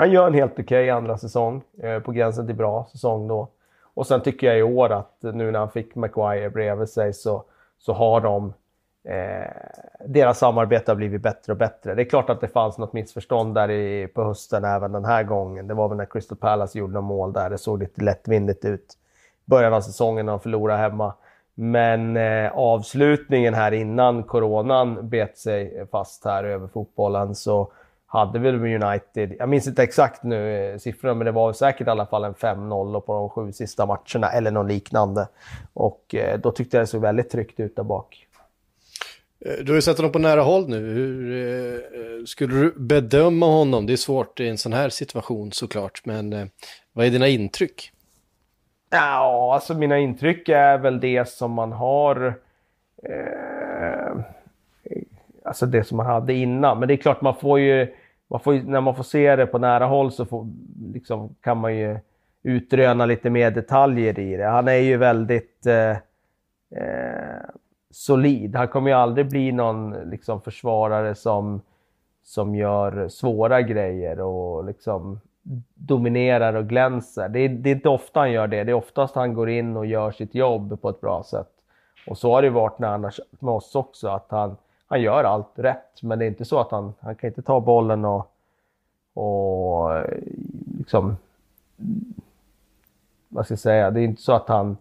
han 0.00 0.10
gör 0.10 0.26
en 0.26 0.34
helt 0.34 0.52
okej 0.52 0.64
okay 0.64 0.90
andra 0.90 1.18
säsong, 1.18 1.62
eh, 1.82 1.98
på 1.98 2.12
gränsen 2.12 2.46
till 2.46 2.56
bra 2.56 2.86
säsong 2.92 3.28
då. 3.28 3.48
Och 3.94 4.06
sen 4.06 4.20
tycker 4.20 4.46
jag 4.46 4.58
i 4.58 4.62
år 4.62 4.92
att 4.92 5.16
nu 5.20 5.50
när 5.50 5.58
han 5.58 5.70
fick 5.70 5.94
Maguire 5.94 6.50
bredvid 6.50 6.88
sig 6.88 7.12
så, 7.12 7.44
så 7.78 7.92
har 7.92 8.20
de 8.20 8.52
Eh, 9.04 9.50
deras 10.06 10.38
samarbete 10.38 10.90
har 10.90 10.96
blivit 10.96 11.22
bättre 11.22 11.52
och 11.52 11.56
bättre. 11.56 11.94
Det 11.94 12.02
är 12.02 12.08
klart 12.08 12.30
att 12.30 12.40
det 12.40 12.48
fanns 12.48 12.78
något 12.78 12.92
missförstånd 12.92 13.54
där 13.54 13.70
i, 13.70 14.08
på 14.08 14.24
hösten 14.24 14.64
även 14.64 14.92
den 14.92 15.04
här 15.04 15.22
gången. 15.22 15.66
Det 15.66 15.74
var 15.74 15.88
väl 15.88 15.96
när 15.96 16.04
Crystal 16.04 16.38
Palace 16.38 16.78
gjorde 16.78 16.92
några 16.92 17.06
mål 17.06 17.32
där. 17.32 17.50
Det 17.50 17.58
såg 17.58 17.78
lite 17.78 18.04
lättvindigt 18.04 18.64
ut. 18.64 18.94
Början 19.44 19.74
av 19.74 19.80
säsongen 19.80 20.26
när 20.26 20.32
de 20.32 20.40
förlorade 20.40 20.78
hemma. 20.78 21.14
Men 21.54 22.16
eh, 22.16 22.52
avslutningen 22.52 23.54
här 23.54 23.72
innan 23.72 24.22
coronan 24.22 25.08
bet 25.08 25.38
sig 25.38 25.86
fast 25.90 26.24
här 26.24 26.44
över 26.44 26.68
fotbollen 26.68 27.34
så 27.34 27.72
hade 28.12 28.38
väl 28.38 28.54
United, 28.54 29.36
jag 29.38 29.48
minns 29.48 29.66
inte 29.66 29.82
exakt 29.82 30.22
nu 30.22 30.72
eh, 30.72 30.78
siffrorna, 30.78 31.14
men 31.14 31.24
det 31.24 31.32
var 31.32 31.52
säkert 31.52 31.86
i 31.86 31.90
alla 31.90 32.06
fall 32.06 32.24
en 32.24 32.34
5-0 32.34 33.00
på 33.00 33.12
de 33.12 33.30
sju 33.30 33.52
sista 33.52 33.86
matcherna 33.86 34.30
eller 34.32 34.50
något 34.50 34.68
liknande. 34.68 35.28
Och 35.72 36.14
eh, 36.14 36.38
då 36.38 36.50
tyckte 36.52 36.76
jag 36.76 36.82
det 36.82 36.86
såg 36.86 37.00
väldigt 37.00 37.30
tryggt 37.30 37.60
ut 37.60 37.76
där 37.76 37.82
bak. 37.82 38.26
Eh, 39.44 39.64
du 39.64 39.72
har 39.72 39.76
ju 39.76 39.82
sett 39.82 39.96
honom 39.96 40.12
på 40.12 40.18
nära 40.18 40.42
håll 40.42 40.68
nu. 40.68 40.78
Hur 40.78 42.26
skulle 42.26 42.54
du 42.54 42.74
bedöma 42.76 43.46
honom? 43.46 43.86
Det 43.86 43.92
är 43.92 43.96
svårt 43.96 44.40
i 44.40 44.48
en 44.48 44.58
sån 44.58 44.72
här 44.72 44.88
situation 44.88 45.52
såklart, 45.52 46.00
men 46.04 46.50
vad 46.92 47.06
är 47.06 47.10
dina 47.10 47.28
intryck? 47.28 47.92
Ja, 48.90 49.54
alltså 49.54 49.74
mina 49.74 49.98
intryck 49.98 50.48
är 50.48 50.78
väl 50.78 51.00
det 51.00 51.28
som 51.28 51.52
man 51.52 51.72
har... 51.72 52.34
Eh, 53.02 54.24
alltså 55.44 55.66
det 55.66 55.84
som 55.84 55.96
man 55.96 56.06
hade 56.06 56.32
innan. 56.32 56.78
Men 56.78 56.88
det 56.88 56.94
är 56.94 56.96
klart, 56.96 57.20
man 57.20 57.36
får 57.36 57.60
ju... 57.60 57.94
Man 58.30 58.40
får, 58.40 58.54
när 58.54 58.80
man 58.80 58.94
får 58.94 59.02
se 59.02 59.36
det 59.36 59.46
på 59.46 59.58
nära 59.58 59.86
håll 59.86 60.12
så 60.12 60.24
får, 60.24 60.46
liksom, 60.92 61.34
kan 61.40 61.58
man 61.58 61.76
ju 61.76 61.98
utröna 62.42 63.06
lite 63.06 63.30
mer 63.30 63.50
detaljer 63.50 64.18
i 64.18 64.36
det. 64.36 64.46
Han 64.46 64.68
är 64.68 64.74
ju 64.74 64.96
väldigt... 64.96 65.66
Eh, 65.66 65.96
eh, 66.80 67.50
solid. 67.90 68.56
Han 68.56 68.68
kommer 68.68 68.90
ju 68.90 68.96
aldrig 68.96 69.28
bli 69.28 69.52
någon 69.52 70.10
liksom, 70.10 70.40
försvarare 70.40 71.14
som, 71.14 71.60
som 72.22 72.54
gör 72.54 73.08
svåra 73.08 73.62
grejer 73.62 74.20
och 74.20 74.64
liksom 74.64 75.20
dominerar 75.74 76.54
och 76.54 76.68
glänser. 76.68 77.28
Det 77.28 77.40
är, 77.40 77.48
det 77.48 77.70
är 77.70 77.74
inte 77.74 77.88
ofta 77.88 78.20
han 78.20 78.32
gör 78.32 78.46
det. 78.46 78.64
Det 78.64 78.72
är 78.72 78.74
oftast 78.74 79.14
han 79.14 79.34
går 79.34 79.50
in 79.50 79.76
och 79.76 79.86
gör 79.86 80.10
sitt 80.10 80.34
jobb 80.34 80.82
på 80.82 80.88
ett 80.88 81.00
bra 81.00 81.22
sätt. 81.22 81.50
Och 82.06 82.18
så 82.18 82.32
har 82.32 82.42
det 82.42 82.50
varit 82.50 82.78
när 82.78 82.88
han 82.88 83.04
har 83.04 83.14
med 83.38 83.54
oss 83.54 83.74
också, 83.74 84.08
att 84.08 84.26
han, 84.28 84.56
han 84.90 85.02
gör 85.02 85.24
allt 85.24 85.52
rätt. 85.54 86.02
Men 86.02 86.18
det 86.18 86.24
är 86.24 86.28
inte 86.28 86.44
så 86.44 86.60
att 86.60 86.70
han, 86.70 86.94
han 87.00 87.14
kan 87.14 87.28
inte 87.28 87.42
ta 87.42 87.60
bollen 87.60 88.04
och, 88.04 88.32
och 89.14 89.90
liksom, 90.78 91.16
vad 93.28 93.44
ska 93.44 93.52
jag 93.52 93.58
säga, 93.58 93.90
det 93.90 94.00
är 94.00 94.04
inte 94.04 94.22
så 94.22 94.32
att 94.32 94.48
han 94.48 94.76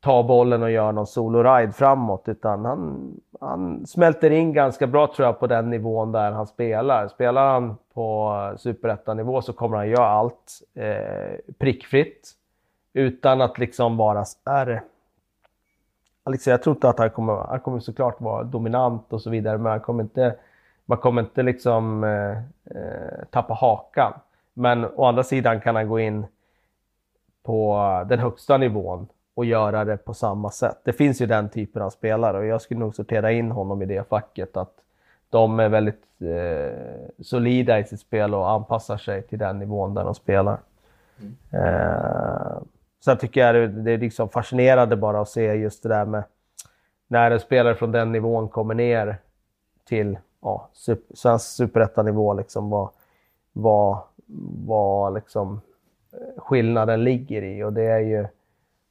tar 0.00 0.22
bollen 0.22 0.62
och 0.62 0.70
gör 0.70 0.92
någon 0.92 1.06
solo-ride 1.06 1.72
framåt 1.72 2.28
utan 2.28 2.64
han, 2.64 3.12
han 3.40 3.86
smälter 3.86 4.30
in 4.30 4.52
ganska 4.52 4.86
bra 4.86 5.06
tror 5.06 5.26
jag 5.26 5.40
på 5.40 5.46
den 5.46 5.70
nivån 5.70 6.12
där 6.12 6.32
han 6.32 6.46
spelar. 6.46 7.08
Spelar 7.08 7.52
han 7.52 7.76
på 7.94 8.54
superettanivå 8.56 9.42
så 9.42 9.52
kommer 9.52 9.76
han 9.76 9.88
göra 9.88 10.08
allt 10.08 10.62
eh, 10.74 11.54
prickfritt 11.58 12.32
utan 12.92 13.40
att 13.40 13.58
liksom 13.58 13.96
vara 13.96 14.24
är, 14.44 14.82
liksom, 16.30 16.50
Jag 16.50 16.62
tror 16.62 16.76
inte 16.76 16.88
att 16.88 16.98
han 16.98 17.10
kommer, 17.10 17.32
han 17.32 17.60
kommer 17.60 17.78
såklart 17.78 18.20
vara 18.20 18.44
dominant 18.44 19.12
och 19.12 19.22
så 19.22 19.30
vidare 19.30 19.58
men 19.58 19.72
han 19.72 19.80
kommer 19.80 20.02
inte, 20.02 20.34
man 20.84 20.98
kommer 20.98 21.22
inte 21.22 21.42
liksom 21.42 22.04
eh, 22.04 22.36
eh 22.76 23.24
tappa 23.30 23.54
hakan. 23.54 24.12
Men 24.54 24.84
å 24.84 25.04
andra 25.04 25.22
sidan 25.22 25.60
kan 25.60 25.76
han 25.76 25.88
gå 25.88 26.00
in 26.00 26.26
på 27.42 27.76
den 28.08 28.18
högsta 28.18 28.56
nivån 28.56 29.06
och 29.34 29.44
göra 29.44 29.84
det 29.84 29.96
på 29.96 30.14
samma 30.14 30.50
sätt. 30.50 30.78
Det 30.84 30.92
finns 30.92 31.20
ju 31.20 31.26
den 31.26 31.48
typen 31.48 31.82
av 31.82 31.90
spelare 31.90 32.38
och 32.38 32.46
jag 32.46 32.62
skulle 32.62 32.80
nog 32.80 32.94
sortera 32.94 33.32
in 33.32 33.50
honom 33.50 33.82
i 33.82 33.86
det 33.86 34.08
facket 34.08 34.56
att 34.56 34.72
de 35.30 35.60
är 35.60 35.68
väldigt 35.68 36.02
eh, 36.20 37.24
solida 37.24 37.78
i 37.78 37.84
sitt 37.84 38.00
spel 38.00 38.34
och 38.34 38.50
anpassar 38.50 38.96
sig 38.96 39.22
till 39.22 39.38
den 39.38 39.58
nivån 39.58 39.94
där 39.94 40.04
de 40.04 40.14
spelar. 40.14 40.58
Mm. 41.20 41.36
Eh, 41.50 42.56
sen 43.04 43.18
tycker 43.18 43.40
jag 43.40 43.70
det 43.70 43.92
är 43.92 43.98
liksom 43.98 44.28
fascinerande 44.28 44.96
bara 44.96 45.20
att 45.20 45.28
se 45.28 45.54
just 45.54 45.82
det 45.82 45.88
där 45.88 46.04
med 46.04 46.24
när 47.08 47.30
en 47.30 47.40
spelare 47.40 47.74
från 47.74 47.92
den 47.92 48.12
nivån 48.12 48.48
kommer 48.48 48.74
ner 48.74 49.16
till 49.84 50.18
ja, 50.42 50.68
super, 50.72 51.16
svensk 51.16 51.46
superettanivå, 51.46 52.34
liksom 52.34 52.70
vad, 52.70 52.90
vad, 53.52 53.98
vad 54.66 55.14
liksom 55.14 55.60
eh, 56.12 56.42
skillnaden 56.42 57.04
ligger 57.04 57.42
i. 57.42 57.62
Och 57.62 57.72
det 57.72 57.82
är 57.84 57.98
ju, 57.98 58.26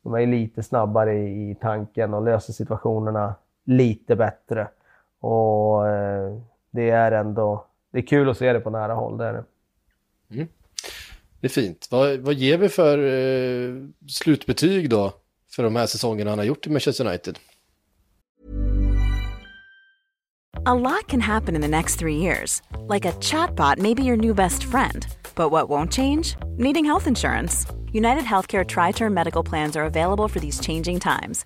de 0.04 0.14
är 0.14 0.26
lite 0.26 0.64
snabbare 0.64 1.14
i, 1.14 1.52
i 1.52 1.56
tanken 1.56 2.14
och 2.14 2.24
löser 2.24 2.54
situationerna 2.54 3.36
lite 3.64 4.16
bättre. 4.16 4.68
Och 5.20 5.88
eh, 5.88 6.38
det 6.72 6.90
är 6.90 7.12
ändå, 7.12 7.66
det 7.92 7.98
är 7.98 8.08
kul 8.08 8.30
att 8.30 8.38
se 8.38 8.54
det 8.54 8.60
på 8.60 8.70
nära 8.70 8.94
håll, 8.94 9.18
det 9.18 9.26
är 9.26 9.34
det. 9.34 9.44
Mm. 10.36 10.48
Det 11.42 11.48
är 11.48 11.50
fint. 11.50 11.88
Vad, 11.92 12.20
vad 12.20 12.34
ger 12.34 12.58
vi 12.58 12.70
för 12.70 12.98
eh, 12.98 13.74
slutbetyg 14.08 14.90
då 14.90 15.14
för 15.52 15.64
de 15.64 15.76
här 15.76 15.86
säsongerna 15.86 16.30
han 16.30 16.40
har 16.40 16.46
gjort 16.46 16.68
i 16.68 16.70
Manchester 16.70 17.06
United? 17.06 17.40
A 20.68 20.74
lot 20.74 21.08
can 21.08 21.22
happen 21.22 21.56
in 21.56 21.62
the 21.62 21.68
next 21.68 22.00
three 22.00 22.16
years. 22.16 22.62
Like 22.88 23.06
a 23.06 23.14
chatbot 23.22 23.78
maybe 23.78 24.04
your 24.04 24.18
new 24.18 24.34
best 24.34 24.64
friend. 24.64 25.06
But 25.36 25.52
what 25.52 25.70
won't 25.70 25.92
change? 25.92 26.36
Needing 26.58 26.86
health 26.86 27.08
insurance. 27.08 27.68
United 27.92 28.24
Healthcare 28.24 28.66
Tri 28.66 28.92
Term 28.92 29.14
Medical 29.14 29.44
Plans 29.44 29.76
are 29.76 29.86
available 29.86 30.28
for 30.28 30.40
these 30.40 30.60
changing 30.60 31.00
times. 31.00 31.46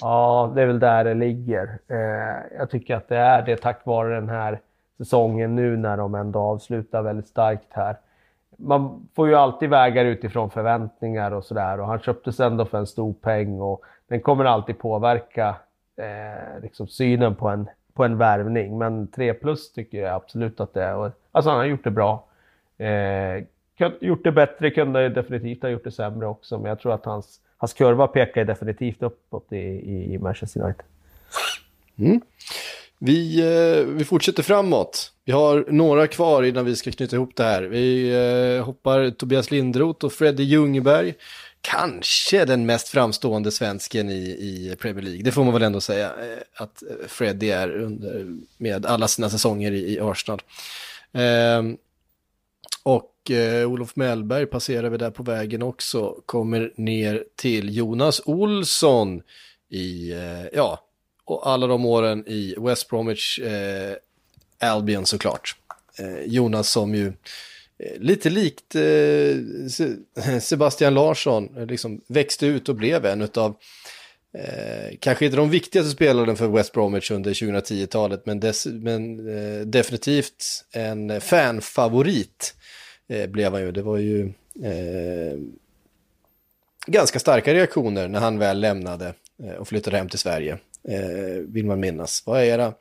Ja, 0.00 0.52
det 0.54 0.62
är 0.62 0.66
väl 0.66 0.78
där 0.78 1.04
det 1.04 1.14
ligger. 1.14 1.78
Eh, 1.88 2.58
jag 2.58 2.70
tycker 2.70 2.96
att 2.96 3.08
det 3.08 3.16
är 3.16 3.42
det 3.42 3.56
tack 3.56 3.86
vare 3.86 4.14
den 4.14 4.28
här 4.28 4.60
säsongen 4.98 5.56
nu 5.56 5.76
när 5.76 5.96
de 5.96 6.14
ändå 6.14 6.38
avslutar 6.38 7.02
väldigt 7.02 7.28
starkt 7.28 7.68
här. 7.70 7.96
Man 8.56 9.08
får 9.14 9.28
ju 9.28 9.34
alltid 9.34 9.70
vägar 9.70 10.04
utifrån 10.04 10.50
förväntningar 10.50 11.30
och 11.30 11.44
sådär 11.44 11.80
och 11.80 11.86
han 11.86 12.00
köptes 12.00 12.40
ändå 12.40 12.64
för 12.64 12.78
en 12.78 12.86
stor 12.86 13.12
peng 13.12 13.60
och 13.60 13.84
den 14.08 14.20
kommer 14.20 14.44
alltid 14.44 14.78
påverka 14.78 15.56
eh, 15.96 16.62
liksom 16.62 16.88
synen 16.88 17.34
på 17.34 17.48
en, 17.48 17.68
på 17.94 18.04
en 18.04 18.18
värvning. 18.18 18.78
Men 18.78 19.06
3 19.08 19.34
plus 19.34 19.72
tycker 19.72 19.98
jag 19.98 20.14
absolut 20.14 20.60
att 20.60 20.74
det 20.74 20.84
är. 20.84 20.94
Och, 20.94 21.10
alltså 21.32 21.50
han 21.50 21.58
har 21.58 21.66
gjort 21.66 21.84
det 21.84 21.90
bra. 21.90 22.24
Eh, 22.78 23.44
gjort 24.00 24.24
det 24.24 24.32
bättre, 24.32 24.70
kunde 24.70 25.08
definitivt 25.08 25.62
ha 25.62 25.68
gjort 25.68 25.84
det 25.84 25.90
sämre 25.90 26.26
också, 26.26 26.58
men 26.58 26.68
jag 26.68 26.80
tror 26.80 26.94
att 26.94 27.04
hans, 27.04 27.40
hans 27.58 27.72
kurva 27.72 28.06
pekar 28.06 28.44
definitivt 28.44 29.02
uppåt 29.02 29.52
i, 29.52 29.56
i 30.14 30.18
Manchester 30.18 30.60
United. 30.60 30.84
Mm. 31.98 32.20
Vi, 32.98 33.40
eh, 33.40 33.84
vi 33.84 34.04
fortsätter 34.04 34.42
framåt. 34.42 35.12
Vi 35.24 35.32
har 35.32 35.66
några 35.68 36.06
kvar 36.06 36.42
innan 36.42 36.64
vi 36.64 36.76
ska 36.76 36.90
knyta 36.90 37.16
ihop 37.16 37.36
det 37.36 37.44
här. 37.44 37.62
Vi 37.62 38.10
eh, 38.56 38.64
hoppar 38.64 39.10
Tobias 39.10 39.50
Lindroth 39.50 40.04
och 40.04 40.12
Freddy 40.12 40.42
Ljungberg. 40.42 41.14
Kanske 41.60 42.44
den 42.44 42.66
mest 42.66 42.88
framstående 42.88 43.50
svensken 43.50 44.10
i, 44.10 44.22
i 44.22 44.76
Premier 44.80 45.04
League. 45.04 45.22
Det 45.22 45.32
får 45.32 45.44
man 45.44 45.52
väl 45.52 45.62
ändå 45.62 45.80
säga 45.80 46.06
eh, 46.06 46.62
att 46.62 46.82
eh, 46.82 47.06
Freddy 47.08 47.50
är 47.50 47.70
under, 47.76 48.26
med 48.56 48.86
alla 48.86 49.08
sina 49.08 49.30
säsonger 49.30 49.72
i, 49.72 49.94
i 49.94 50.00
Arsenal. 50.00 50.42
Ehm, 51.12 51.76
och 52.88 53.30
eh, 53.30 53.70
Olof 53.70 53.96
Mellberg 53.96 54.46
passerar 54.46 54.90
vi 54.90 54.98
där 54.98 55.10
på 55.10 55.22
vägen 55.22 55.62
också. 55.62 56.14
Kommer 56.26 56.72
ner 56.76 57.24
till 57.36 57.76
Jonas 57.76 58.22
Olsson 58.24 59.22
i, 59.70 60.12
eh, 60.12 60.46
ja, 60.52 60.80
och 61.24 61.48
alla 61.48 61.66
de 61.66 61.86
åren 61.86 62.24
i 62.26 62.54
West 62.58 62.88
Bromwich 62.88 63.38
eh, 63.38 63.96
Albion 64.60 65.06
såklart. 65.06 65.56
Eh, 65.98 66.22
Jonas 66.26 66.70
som 66.70 66.94
ju 66.94 67.06
eh, 67.78 68.00
lite 68.00 68.30
likt 68.30 68.74
eh, 68.74 70.38
Sebastian 70.40 70.94
Larsson 70.94 71.56
eh, 71.56 71.66
liksom 71.66 72.00
växte 72.06 72.46
ut 72.46 72.68
och 72.68 72.76
blev 72.76 73.06
en 73.06 73.28
av 73.34 73.56
Eh, 74.34 74.96
kanske 75.00 75.24
inte 75.24 75.36
de 75.36 75.50
viktigaste 75.50 75.90
spelarna 75.90 76.36
för 76.36 76.48
West 76.48 76.72
Bromwich 76.72 77.10
under 77.10 77.32
2010-talet, 77.32 78.26
men, 78.26 78.42
men 78.64 79.28
eh, 79.28 79.60
definitivt 79.66 80.64
en 80.72 81.10
eh, 81.10 81.20
fanfavorit 81.20 82.54
eh, 83.08 83.26
blev 83.26 83.52
han 83.52 83.62
ju. 83.62 83.72
Det 83.72 83.82
var 83.82 83.98
ju 83.98 84.32
eh, 84.62 85.38
ganska 86.86 87.18
starka 87.18 87.54
reaktioner 87.54 88.08
när 88.08 88.20
han 88.20 88.38
väl 88.38 88.60
lämnade 88.60 89.14
eh, 89.42 89.54
och 89.54 89.68
flyttade 89.68 89.96
hem 89.96 90.08
till 90.08 90.18
Sverige, 90.18 90.58
eh, 90.88 91.42
vill 91.46 91.66
man 91.66 91.80
minnas. 91.80 92.22
Vad 92.26 92.40
är 92.40 92.44
era, 92.44 92.72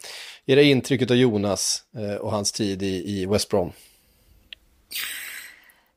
era 0.46 0.62
intryck 0.62 1.12
av 1.12 1.18
Jonas 1.18 1.84
eh, 1.98 2.16
och 2.16 2.32
hans 2.32 2.52
tid 2.52 2.84
i, 2.84 3.22
i 3.22 3.26
West 3.26 3.50
Brom? 3.50 3.72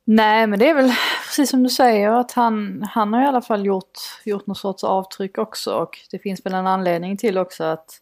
Nej, 0.05 0.47
men 0.47 0.59
det 0.59 0.69
är 0.69 0.75
väl 0.75 0.93
precis 1.27 1.51
som 1.51 1.63
du 1.63 1.69
säger 1.69 2.11
att 2.11 2.33
han, 2.33 2.83
han 2.91 3.13
har 3.13 3.23
i 3.23 3.27
alla 3.27 3.43
fall 3.43 3.67
gjort, 3.67 3.99
gjort 4.25 4.47
någon 4.47 4.57
sorts 4.57 4.85
avtryck 4.85 5.39
också 5.39 5.75
och 5.75 5.99
det 6.11 6.19
finns 6.19 6.47
väl 6.47 6.55
en 6.55 6.67
anledning 6.67 7.17
till 7.17 7.39
också 7.39 7.65
att 7.65 8.01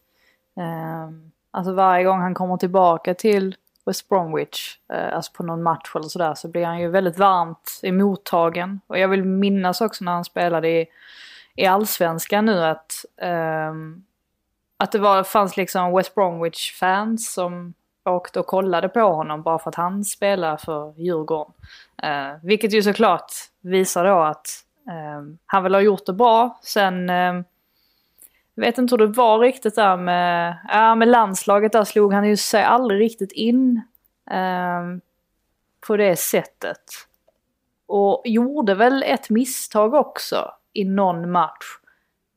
eh, 0.57 1.11
alltså 1.51 1.73
varje 1.73 2.05
gång 2.05 2.21
han 2.21 2.35
kommer 2.35 2.57
tillbaka 2.57 3.15
till 3.15 3.55
West 3.89 4.09
Bromwich, 4.09 4.79
eh, 4.93 5.15
alltså 5.15 5.33
på 5.33 5.43
någon 5.43 5.63
match 5.63 5.93
eller 5.95 6.09
sådär, 6.09 6.35
så 6.35 6.49
blir 6.49 6.65
han 6.65 6.81
ju 6.81 6.89
väldigt 6.89 7.19
varmt 7.19 7.81
emottagen. 7.83 8.81
Och 8.87 8.99
jag 8.99 9.09
vill 9.09 9.25
minnas 9.25 9.81
också 9.81 10.05
när 10.05 10.13
han 10.13 10.25
spelade 10.25 10.69
i, 10.69 10.87
i 11.57 11.67
allsvenskan 11.67 12.47
nu 12.47 12.65
att, 12.65 13.05
eh, 13.17 13.73
att 14.79 14.93
det 14.93 14.99
var, 14.99 15.23
fanns 15.23 15.57
liksom 15.57 15.97
West 15.97 16.15
Bromwich-fans 16.15 17.33
som 17.33 17.75
åkte 18.05 18.41
och 18.41 18.47
kollade 18.47 18.89
på 18.89 19.01
honom 19.01 19.43
bara 19.43 19.59
för 19.59 19.69
att 19.69 19.75
han 19.75 20.05
spelar 20.05 20.57
för 20.57 20.95
Djurgården. 20.97 21.53
Eh, 22.03 22.33
vilket 22.43 22.73
ju 22.73 22.83
såklart 22.83 23.33
visar 23.61 24.05
då 24.05 24.19
att 24.19 24.47
ehm, 24.91 25.39
han 25.47 25.63
väl 25.63 25.75
har 25.75 25.81
gjort 25.81 26.07
det 26.07 26.13
bra. 26.13 26.59
Sen 26.63 27.11
ehm, 27.11 27.45
jag 28.59 28.67
vet 28.67 28.79
inte 28.79 28.93
hur 28.93 28.99
det 28.99 29.07
var 29.07 29.39
riktigt 29.39 29.75
där 29.75 29.97
med, 29.97 30.59
ja, 30.69 30.95
med 30.95 31.09
landslaget. 31.09 31.73
Där 31.73 31.85
slog 31.85 32.13
han 32.13 32.29
ju 32.29 32.37
sig 32.37 32.63
aldrig 32.63 33.01
riktigt 33.01 33.33
in 33.33 33.83
eh, 34.31 34.83
på 35.87 35.97
det 35.97 36.17
sättet. 36.17 36.83
Och 37.87 38.23
gjorde 38.25 38.75
väl 38.75 39.03
ett 39.03 39.31
misstag 39.31 39.95
också 39.95 40.53
i 40.73 40.85
någon 40.85 41.31
match. 41.31 41.65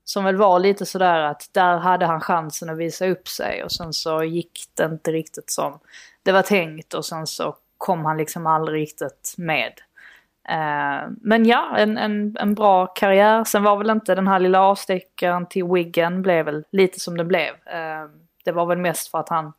Som 0.04 0.24
väl 0.24 0.36
var 0.36 0.60
lite 0.60 0.86
sådär 0.86 1.20
att 1.20 1.50
där 1.52 1.78
hade 1.78 2.06
han 2.06 2.22
chansen 2.22 2.70
att 2.70 2.78
visa 2.78 3.08
upp 3.08 3.28
sig 3.28 3.64
och 3.64 3.72
sen 3.72 3.94
så 3.94 4.24
gick 4.24 4.64
det 4.74 4.86
inte 4.86 5.12
riktigt 5.12 5.52
som 5.52 5.80
det 6.24 6.32
var 6.32 6.42
tänkt 6.42 6.94
och 6.94 7.06
sen 7.06 7.28
så 7.28 7.56
kom 7.78 8.06
han 8.06 8.18
liksom 8.18 8.48
aldrig 8.48 8.82
riktigt 8.82 9.34
med. 9.38 9.74
Eh, 10.50 11.10
men 11.22 11.46
ja, 11.46 11.78
en, 11.78 11.98
en, 11.98 12.38
en 12.40 12.54
bra 12.54 12.88
karriär. 12.88 13.44
Sen 13.44 13.64
var 13.64 13.78
väl 13.78 13.90
inte 13.90 14.16
den 14.16 14.28
här 14.28 14.40
lilla 14.40 14.62
avstickaren 14.62 15.46
till 15.46 15.64
Wiggen, 15.64 16.22
blev 16.22 16.46
väl 16.46 16.64
lite 16.72 17.00
som 17.00 17.18
det 17.18 17.26
blev. 17.26 17.50
Eh, 17.50 18.10
det 18.46 18.52
var 18.52 18.66
väl 18.66 18.78
mest 18.78 19.08
för 19.08 19.20
att 19.20 19.30
han 19.30 19.54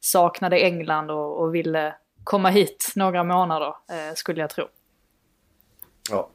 saknade 0.00 0.58
England 0.58 1.10
och, 1.10 1.40
och 1.40 1.54
ville 1.54 1.94
komma 2.24 2.50
hit 2.50 2.92
några 2.96 3.24
månader, 3.24 3.68
eh, 3.90 4.14
skulle 4.14 4.40
jag 4.40 4.50
tro. 4.50 4.64
Ja, 6.10 6.28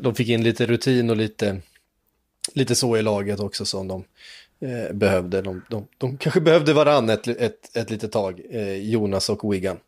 de 0.00 0.14
fick 0.14 0.28
in 0.28 0.42
lite 0.42 0.66
rutin 0.66 1.10
och 1.10 1.16
lite 1.16 1.60
lite 2.54 2.74
så 2.74 2.96
i 2.96 3.02
laget 3.02 3.40
också 3.40 3.64
som 3.64 3.88
de 3.88 4.04
eh, 4.60 4.92
behövde. 4.92 5.42
De, 5.42 5.62
de, 5.70 5.86
de, 5.98 6.18
kanske 6.18 6.40
behövde 6.40 6.72
varann 6.72 7.10
ett, 7.10 7.28
ett, 7.28 7.76
ett 7.76 7.90
litet 7.90 8.12
tag, 8.12 8.40
eh, 8.50 8.76
Jonas 8.76 9.28
och 9.28 9.52
Wigan. 9.52 9.78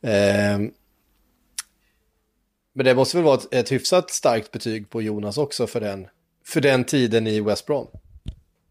Eh, 0.00 0.58
men 2.76 2.86
det 2.86 2.94
måste 2.94 3.16
väl 3.16 3.24
vara 3.24 3.34
ett, 3.34 3.54
ett 3.54 3.72
hyfsat 3.72 4.10
starkt 4.10 4.52
betyg 4.52 4.90
på 4.90 5.02
Jonas 5.02 5.38
också 5.38 5.66
för 5.66 5.80
den, 5.80 6.06
för 6.46 6.60
den 6.60 6.84
tiden 6.84 7.26
i 7.26 7.40
West 7.40 7.66
Brom. 7.66 7.86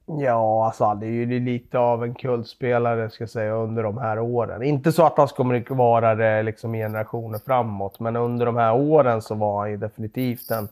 Ja, 0.06 0.66
alltså 0.66 0.86
han 0.86 1.04
är 1.04 1.08
ju 1.08 1.40
lite 1.40 1.78
av 1.80 2.04
en 2.04 2.16
kultspelare 2.16 3.10
ska 3.10 3.22
jag 3.22 3.30
säga 3.30 3.54
under 3.54 3.84
de 3.84 3.98
här 3.98 4.20
åren. 4.20 4.64
Inte 4.64 4.92
så 4.92 5.06
att 5.06 5.18
han 5.18 5.28
kommer 5.28 5.74
vara 5.76 6.16
det 6.16 6.44
liksom 6.44 6.74
generationer 6.74 7.40
framåt, 7.46 8.00
men 8.00 8.16
under 8.16 8.46
de 8.46 8.56
här 8.56 8.74
åren 8.74 9.22
så 9.22 9.36
var 9.36 9.60
han 9.60 9.72
ju 9.72 9.78
definitivt 9.78 10.52
en 10.52 10.68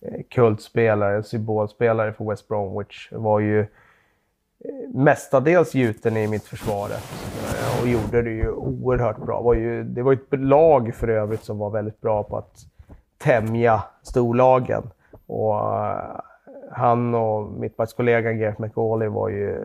eh, 0.00 0.22
kultspelare, 0.28 1.16
en 1.16 1.24
symbolspelare 1.24 2.12
för 2.12 2.24
West 2.24 2.48
Bromwich. 2.48 3.08
Var 3.12 3.40
ju 3.40 3.60
eh, 3.60 3.66
mestadels 4.94 5.74
gjuten 5.74 6.16
i 6.16 6.26
mitt 6.26 6.44
försvaret 6.44 7.02
och 7.82 7.88
gjorde 7.88 8.22
det 8.22 8.30
ju 8.30 8.50
oerhört 8.50 9.18
bra. 9.18 9.40
Var 9.40 9.54
ju, 9.54 9.84
det 9.84 10.02
var 10.02 10.12
ett 10.12 10.40
lag 10.40 10.94
för 10.94 11.08
övrigt 11.08 11.44
som 11.44 11.58
var 11.58 11.70
väldigt 11.70 12.00
bra 12.00 12.22
på 12.22 12.36
att 12.36 12.66
tämja 13.18 13.82
storlagen. 14.02 14.82
Och 15.26 15.54
han 16.72 17.14
och 17.14 17.52
mittbackskollegan 17.52 18.38
Gareth 18.38 18.60
McAuley 18.60 19.08
var 19.08 19.28
ju 19.28 19.56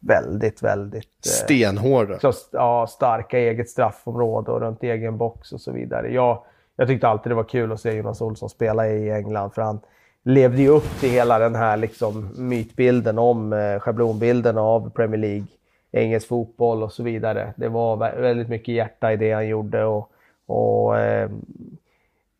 väldigt, 0.00 0.62
väldigt... 0.62 1.26
Eh, 1.26 1.30
Stenhårda. 1.30 2.18
Så, 2.18 2.32
ja, 2.52 2.86
starka 2.86 3.38
eget 3.38 3.68
straffområde 3.68 4.50
och 4.50 4.60
runt 4.60 4.82
egen 4.82 5.18
box 5.18 5.52
och 5.52 5.60
så 5.60 5.72
vidare. 5.72 6.12
Jag, 6.12 6.42
jag 6.76 6.88
tyckte 6.88 7.08
alltid 7.08 7.30
det 7.30 7.36
var 7.36 7.44
kul 7.44 7.72
att 7.72 7.80
se 7.80 7.92
Jonas 7.92 8.20
Olsson 8.20 8.50
spela 8.50 8.88
i 8.88 9.10
England 9.10 9.50
för 9.50 9.62
han 9.62 9.80
levde 10.22 10.62
ju 10.62 10.68
upp 10.68 11.00
till 11.00 11.10
hela 11.10 11.38
den 11.38 11.54
här 11.54 11.76
liksom, 11.76 12.28
mytbilden 12.36 13.18
om 13.18 13.52
eh, 13.52 13.78
schablonbilden 13.80 14.58
av 14.58 14.90
Premier 14.90 15.20
League, 15.20 15.46
engelsk 15.92 16.28
fotboll 16.28 16.82
och 16.82 16.92
så 16.92 17.02
vidare. 17.02 17.52
Det 17.56 17.68
var 17.68 17.96
väldigt 17.96 18.48
mycket 18.48 18.74
hjärta 18.74 19.12
i 19.12 19.16
det 19.16 19.32
han 19.32 19.48
gjorde 19.48 19.84
och, 19.84 20.12
och 20.46 20.98
eh, 20.98 21.30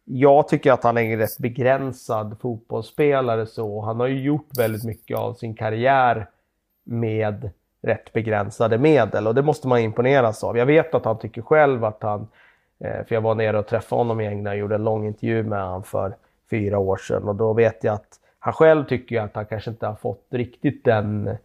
jag 0.04 0.48
tycker 0.48 0.72
att 0.72 0.84
han 0.84 0.98
är 0.98 1.02
en 1.02 1.18
rätt 1.18 1.38
begränsad 1.38 2.36
fotbollsspelare 2.40 3.46
så. 3.46 3.80
Han 3.80 4.00
har 4.00 4.06
ju 4.06 4.22
gjort 4.22 4.58
väldigt 4.58 4.84
mycket 4.84 5.18
av 5.18 5.34
sin 5.34 5.54
karriär 5.54 6.26
med 6.84 7.50
rätt 7.82 8.12
begränsade 8.12 8.78
medel 8.78 9.26
och 9.26 9.34
det 9.34 9.42
måste 9.42 9.68
man 9.68 9.78
imponeras 9.78 10.44
av. 10.44 10.58
Jag 10.58 10.66
vet 10.66 10.94
att 10.94 11.04
han 11.04 11.18
tycker 11.18 11.42
själv 11.42 11.84
att 11.84 12.02
han, 12.02 12.28
eh, 12.80 13.04
för 13.06 13.14
jag 13.14 13.20
var 13.20 13.34
nere 13.34 13.58
och 13.58 13.66
träffade 13.66 14.00
honom 14.00 14.20
i 14.20 14.26
England 14.26 14.52
och 14.52 14.58
gjorde 14.58 14.74
en 14.74 14.84
lång 14.84 15.06
intervju 15.06 15.42
med 15.42 15.62
honom 15.62 15.82
för 15.82 16.14
fyra 16.50 16.78
år 16.78 16.96
sedan 16.96 17.28
och 17.28 17.34
då 17.34 17.52
vet 17.52 17.84
jag 17.84 17.94
att 17.94 18.20
han 18.38 18.52
själv 18.52 18.84
tycker 18.84 19.20
att 19.20 19.34
han 19.34 19.46
kanske 19.46 19.70
inte 19.70 19.86
har 19.86 19.94
fått 19.94 20.26
riktigt 20.30 20.84
den 20.84 21.28
eh, 21.28 21.36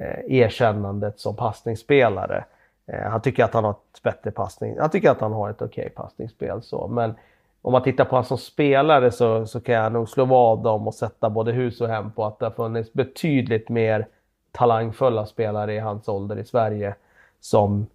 Eh, 0.00 0.38
erkännandet 0.38 1.20
som 1.20 1.36
passningsspelare. 1.36 2.44
Eh, 2.86 3.10
han 3.10 3.22
tycker 3.22 3.44
att 3.44 3.54
han 3.54 3.64
har 3.64 3.70
ett 3.70 4.02
bättre 4.02 4.30
passning, 4.30 4.78
han 4.78 4.90
tycker 4.90 5.10
att 5.10 5.20
han 5.20 5.32
har 5.32 5.50
ett 5.50 5.62
okej 5.62 5.82
okay 5.82 5.88
passningsspel 5.88 6.62
så, 6.62 6.88
men 6.88 7.14
om 7.62 7.72
man 7.72 7.82
tittar 7.82 8.04
på 8.04 8.10
honom 8.10 8.24
som 8.24 8.38
spelare 8.38 9.10
så, 9.10 9.46
så 9.46 9.60
kan 9.60 9.74
jag 9.74 9.92
nog 9.92 10.08
slå 10.08 10.24
vad 10.24 10.66
om 10.66 10.86
och 10.86 10.94
sätta 10.94 11.30
både 11.30 11.52
hus 11.52 11.80
och 11.80 11.88
hem 11.88 12.10
på 12.10 12.24
att 12.24 12.38
det 12.38 12.46
har 12.46 12.50
funnits 12.50 12.92
betydligt 12.92 13.68
mer 13.68 14.06
talangfulla 14.52 15.26
spelare 15.26 15.74
i 15.74 15.78
hans 15.78 16.08
ålder 16.08 16.38
i 16.38 16.44
Sverige 16.44 16.94
som, 17.40 17.86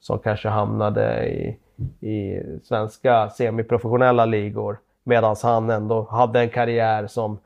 som 0.00 0.18
kanske 0.18 0.48
hamnade 0.48 1.28
i, 1.28 1.58
i 2.00 2.42
svenska 2.64 3.30
semiprofessionella 3.30 4.24
ligor. 4.24 4.78
Medan 5.04 5.36
han 5.42 5.70
ändå 5.70 6.02
hade 6.10 6.40
en 6.40 6.48
karriär 6.48 7.06
som, 7.06 7.38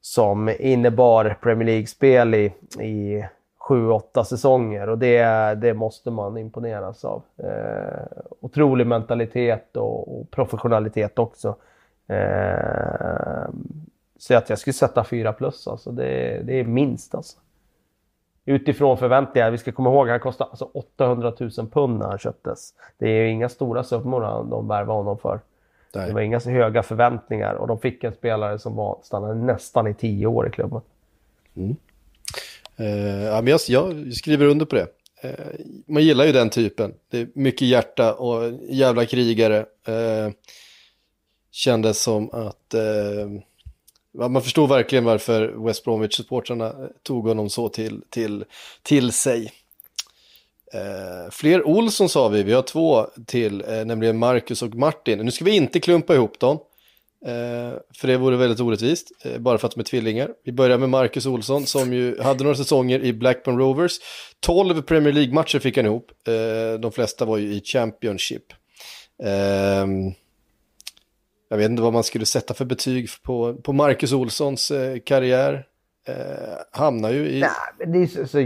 som 0.00 0.48
innebar 0.58 1.36
Premier 1.42 1.66
League-spel 1.66 2.34
i, 2.34 2.52
i 2.80 3.24
sju, 3.68 3.90
åtta 3.90 4.24
säsonger 4.24 4.88
och 4.88 4.98
det, 4.98 5.54
det 5.54 5.74
måste 5.74 6.10
man 6.10 6.38
imponeras 6.38 7.04
av. 7.04 7.22
Eh, 7.36 8.22
otrolig 8.40 8.86
mentalitet 8.86 9.76
och, 9.76 10.20
och 10.20 10.30
professionalitet 10.30 11.18
också. 11.18 11.56
Eh, 12.06 13.48
så 14.18 14.36
att 14.36 14.50
jag 14.50 14.58
skulle 14.58 14.74
sätta 14.74 15.04
4 15.04 15.32
plus 15.32 15.68
alltså. 15.68 15.90
Det, 15.90 16.40
det 16.44 16.60
är 16.60 16.64
minst 16.64 17.14
alltså. 17.14 17.38
Utifrån 18.44 18.98
förväntningar, 18.98 19.50
vi 19.50 19.58
ska 19.58 19.72
komma 19.72 19.90
ihåg 19.90 20.08
att 20.08 20.12
han 20.12 20.20
kostade 20.20 20.50
alltså 20.50 20.70
800 20.72 21.32
000 21.40 21.50
pund 21.50 21.98
när 21.98 22.06
han 22.06 22.18
köptes. 22.18 22.74
Det 22.98 23.08
är 23.08 23.26
inga 23.26 23.48
stora 23.48 23.84
summor 23.84 24.20
de 24.50 24.68
värvade 24.68 24.98
honom 24.98 25.18
för. 25.18 25.40
Nej. 25.94 26.08
Det 26.08 26.14
var 26.14 26.20
inga 26.20 26.40
så 26.40 26.50
höga 26.50 26.82
förväntningar 26.82 27.54
och 27.54 27.66
de 27.66 27.78
fick 27.78 28.04
en 28.04 28.12
spelare 28.12 28.58
som 28.58 28.76
var, 28.76 28.98
stannade 29.02 29.34
nästan 29.34 29.86
i 29.86 29.94
tio 29.94 30.26
år 30.26 30.48
i 30.48 30.50
klubben. 30.50 30.80
Mm. 31.56 31.76
Uh, 32.80 33.24
ja, 33.24 33.40
men 33.42 33.46
jag, 33.46 33.60
jag, 33.68 34.12
skriver 34.14 34.46
under 34.46 34.66
på 34.66 34.76
det. 34.76 34.88
Uh, 35.24 35.64
man 35.86 36.02
gillar 36.02 36.24
ju 36.24 36.32
den 36.32 36.50
typen. 36.50 36.94
Det 37.10 37.18
är 37.18 37.28
mycket 37.34 37.68
hjärta 37.68 38.14
och 38.14 38.52
jävla 38.68 39.06
krigare. 39.06 39.58
Uh, 39.88 40.32
kändes 41.50 42.02
som 42.02 42.30
att 42.30 42.74
man 44.12 44.42
förstår 44.42 44.66
verkligen 44.66 45.04
varför 45.04 45.66
West 45.66 45.84
Bromwich-supportrarna 45.84 46.88
tog 47.02 47.28
honom 47.28 47.50
så 47.50 47.68
till, 47.68 48.02
till, 48.10 48.44
till 48.82 49.12
sig. 49.12 49.52
Eh, 50.74 51.30
fler 51.30 51.66
Olsson 51.66 52.08
sa 52.08 52.28
vi, 52.28 52.42
vi 52.42 52.52
har 52.52 52.62
två 52.62 53.06
till, 53.26 53.64
eh, 53.68 53.84
nämligen 53.84 54.18
Marcus 54.18 54.62
och 54.62 54.74
Martin. 54.74 55.18
Nu 55.18 55.30
ska 55.30 55.44
vi 55.44 55.56
inte 55.56 55.80
klumpa 55.80 56.14
ihop 56.14 56.38
dem, 56.40 56.58
för 57.94 58.06
det 58.06 58.16
vore 58.16 58.36
väldigt 58.36 58.60
orättvist, 58.60 59.12
eh, 59.24 59.38
bara 59.38 59.58
för 59.58 59.66
att 59.66 59.74
de 59.74 59.80
är 59.80 59.84
tvillingar. 59.84 60.30
Vi 60.44 60.52
börjar 60.52 60.78
med 60.78 60.88
Marcus 60.88 61.26
Olsson 61.26 61.66
som 61.66 61.92
ju 61.92 62.20
hade 62.20 62.44
några 62.44 62.56
säsonger 62.56 63.00
i 63.00 63.12
Blackburn 63.12 63.58
Rovers. 63.58 63.92
12 64.40 64.82
Premier 64.82 65.12
League-matcher 65.12 65.58
fick 65.58 65.76
han 65.76 65.86
ihop, 65.86 66.10
eh, 66.28 66.80
de 66.80 66.92
flesta 66.92 67.24
var 67.24 67.38
ju 67.38 67.54
i 67.54 67.60
Championship. 67.64 68.44
Jag 71.48 71.58
vet 71.58 71.70
inte 71.70 71.82
vad 71.82 71.92
man 71.92 72.04
skulle 72.04 72.26
sätta 72.26 72.54
för 72.54 72.64
betyg 72.64 73.08
på, 73.22 73.54
på 73.54 73.72
Marcus 73.72 74.12
Olssons 74.12 74.70
eh, 74.70 74.98
karriär. 74.98 75.66
Eh, 76.08 76.78
hamnar 76.78 77.10
ju 77.10 77.28
i... 77.28 77.40
Nej, 77.40 77.86
det 77.86 78.02
är 78.02 78.06
så, 78.06 78.26
så, 78.26 78.38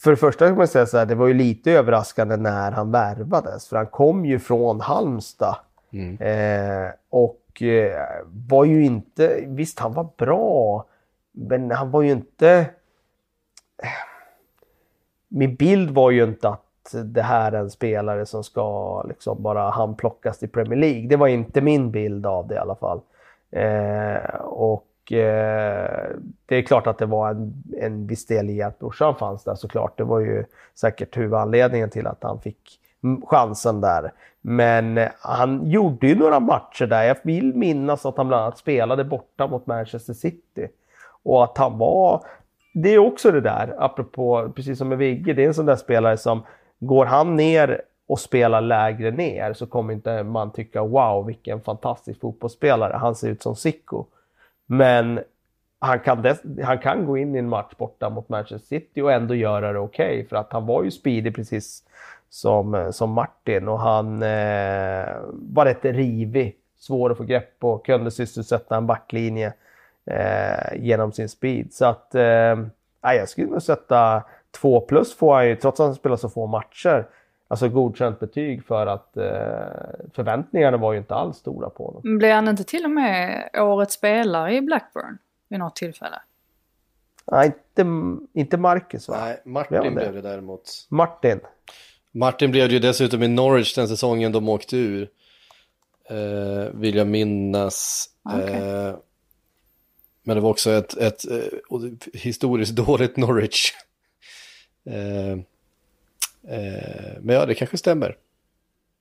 för 0.00 0.10
det 0.10 0.16
första 0.16 0.48
kan 0.48 0.56
man 0.56 0.68
säga 0.68 0.86
så 0.86 0.98
här, 0.98 1.06
det 1.06 1.14
var 1.14 1.26
ju 1.26 1.34
lite 1.34 1.72
överraskande 1.72 2.36
när 2.36 2.72
han 2.72 2.90
värvades. 2.90 3.68
För 3.68 3.76
han 3.76 3.86
kom 3.86 4.24
ju 4.24 4.38
från 4.38 4.80
Halmstad. 4.80 5.56
Mm. 5.92 6.18
Eh, 6.20 6.90
och 7.10 7.40
och 7.62 8.26
var 8.48 8.64
ju 8.64 8.84
inte, 8.84 9.44
visst 9.46 9.78
han 9.78 9.92
var 9.92 10.08
bra, 10.16 10.84
men 11.32 11.70
han 11.70 11.90
var 11.90 12.02
ju 12.02 12.10
inte... 12.10 12.66
Min 15.28 15.54
bild 15.54 15.90
var 15.90 16.10
ju 16.10 16.24
inte 16.24 16.48
att 16.48 16.94
det 17.04 17.22
här 17.22 17.52
är 17.52 17.58
en 17.58 17.70
spelare 17.70 18.26
som 18.26 18.44
ska 18.44 19.02
liksom 19.02 19.42
bara 19.42 19.70
handplockas 19.70 20.38
till 20.38 20.48
Premier 20.48 20.78
League. 20.78 21.08
Det 21.08 21.16
var 21.16 21.28
inte 21.28 21.60
min 21.60 21.90
bild 21.90 22.26
av 22.26 22.48
det 22.48 22.54
i 22.54 22.58
alla 22.58 22.74
fall. 22.74 23.00
Eh, 23.50 24.40
och 24.40 25.12
eh, 25.12 26.10
det 26.46 26.56
är 26.56 26.62
klart 26.62 26.86
att 26.86 26.98
det 26.98 27.06
var 27.06 27.30
en, 27.30 27.62
en 27.80 28.06
viss 28.06 28.26
del 28.26 28.50
i 28.50 28.62
att 28.62 28.78
brorsan 28.78 29.14
fanns 29.14 29.44
där 29.44 29.54
såklart. 29.54 29.98
Det 29.98 30.04
var 30.04 30.20
ju 30.20 30.44
säkert 30.74 31.16
huvudanledningen 31.16 31.90
till 31.90 32.06
att 32.06 32.22
han 32.22 32.40
fick 32.40 32.80
chansen 33.26 33.80
där. 33.80 34.12
Men 34.40 34.98
eh, 34.98 35.08
han 35.20 35.70
gjorde 35.70 36.06
ju 36.06 36.14
några 36.14 36.40
matcher 36.40 36.86
där. 36.86 37.02
Jag 37.02 37.16
vill 37.22 37.54
minnas 37.54 38.06
att 38.06 38.16
han 38.16 38.28
bland 38.28 38.42
annat 38.42 38.58
spelade 38.58 39.04
borta 39.04 39.46
mot 39.46 39.66
Manchester 39.66 40.12
City. 40.12 40.68
Och 41.22 41.44
att 41.44 41.58
han 41.58 41.78
var... 41.78 42.24
Det 42.74 42.94
är 42.94 42.98
också 42.98 43.30
det 43.30 43.40
där, 43.40 43.74
apropå, 43.78 44.52
precis 44.56 44.78
som 44.78 44.88
med 44.88 44.98
Vigge, 44.98 45.32
det 45.32 45.42
är 45.42 45.46
en 45.46 45.54
sån 45.54 45.66
där 45.66 45.76
spelare 45.76 46.16
som 46.16 46.42
Går 46.80 47.06
han 47.06 47.36
ner 47.36 47.82
och 48.06 48.20
spelar 48.20 48.60
lägre 48.60 49.10
ner 49.10 49.52
så 49.52 49.66
kommer 49.66 49.92
inte 49.92 50.22
man 50.22 50.52
tycka 50.52 50.82
wow 50.82 51.26
vilken 51.26 51.60
fantastisk 51.60 52.20
fotbollsspelare, 52.20 52.96
han 52.96 53.14
ser 53.14 53.28
ut 53.28 53.42
som 53.42 53.56
Sicko. 53.56 54.04
Men 54.66 55.20
han 55.78 56.00
kan, 56.00 56.24
han 56.64 56.78
kan 56.78 57.06
gå 57.06 57.16
in 57.16 57.34
i 57.34 57.38
en 57.38 57.48
match 57.48 57.72
borta 57.78 58.10
mot 58.10 58.28
Manchester 58.28 58.66
City 58.68 59.00
och 59.00 59.12
ändå 59.12 59.34
göra 59.34 59.72
det 59.72 59.78
okej 59.78 60.06
okay, 60.06 60.28
för 60.28 60.36
att 60.36 60.52
han 60.52 60.66
var 60.66 60.84
ju 60.84 60.90
speedig 60.90 61.34
precis 61.34 61.82
som, 62.30 62.92
som 62.92 63.10
Martin 63.10 63.68
och 63.68 63.80
han 63.80 64.22
eh, 64.22 65.16
var 65.32 65.64
rätt 65.64 65.84
rivig, 65.84 66.56
svår 66.78 67.10
att 67.10 67.16
få 67.16 67.24
grepp 67.24 67.58
på, 67.58 67.78
kunde 67.78 68.10
sysselsätta 68.10 68.76
en 68.76 68.86
backlinje 68.86 69.52
eh, 70.06 70.76
genom 70.76 71.12
sin 71.12 71.28
speed. 71.28 71.72
Så 71.72 71.84
att 71.84 72.14
eh, 72.14 72.56
jag 73.02 73.28
skulle 73.28 73.46
nog 73.46 73.62
sätta 73.62 74.24
Två 74.50 74.80
plus 74.80 75.14
får 75.14 75.34
han 75.34 75.48
ju, 75.48 75.56
trots 75.56 75.80
att 75.80 75.86
han 75.86 75.94
spelar 75.94 76.16
så 76.16 76.28
få 76.28 76.46
matcher, 76.46 77.08
alltså 77.48 77.68
godkänt 77.68 78.20
betyg 78.20 78.64
för 78.64 78.86
att 78.86 79.16
eh, 79.16 79.24
förväntningarna 80.14 80.76
var 80.76 80.92
ju 80.92 80.98
inte 80.98 81.14
alls 81.14 81.36
stora 81.36 81.70
på 81.70 81.86
honom. 81.86 82.18
Blev 82.18 82.34
han 82.34 82.48
inte 82.48 82.64
till 82.64 82.84
och 82.84 82.90
med 82.90 83.50
årets 83.54 83.94
spelare 83.94 84.54
i 84.54 84.60
Blackburn 84.60 85.18
vid 85.48 85.58
något 85.58 85.76
tillfälle? 85.76 86.22
Nej, 87.32 87.46
inte, 87.46 87.82
inte 88.32 88.56
Marcus 88.56 89.08
va? 89.08 89.16
Nej, 89.20 89.40
Martin 89.44 89.80
blev 89.80 89.84
det? 89.84 89.90
blev 89.90 90.14
det 90.14 90.28
däremot. 90.28 90.86
Martin. 90.88 91.40
Martin 92.12 92.50
blev 92.50 92.70
ju 92.70 92.78
dessutom 92.78 93.22
i 93.22 93.28
Norwich 93.28 93.74
den 93.74 93.88
säsongen 93.88 94.32
de 94.32 94.48
åkte 94.48 94.76
ur. 94.76 95.08
Eh, 96.10 96.74
vill 96.74 96.94
jag 96.96 97.06
minnas. 97.06 98.08
Okay. 98.24 98.50
Eh, 98.50 98.94
men 100.22 100.36
det 100.36 100.40
var 100.40 100.50
också 100.50 100.70
ett, 100.70 100.96
ett, 100.96 101.24
ett 101.24 101.52
eh, 101.72 101.88
historiskt 102.12 102.72
dåligt 102.76 103.16
Norwich. 103.16 103.72
Eh, 104.86 105.32
eh, 106.52 107.18
men 107.20 107.34
ja, 107.34 107.46
det 107.46 107.54
kanske 107.54 107.78
stämmer. 107.78 108.16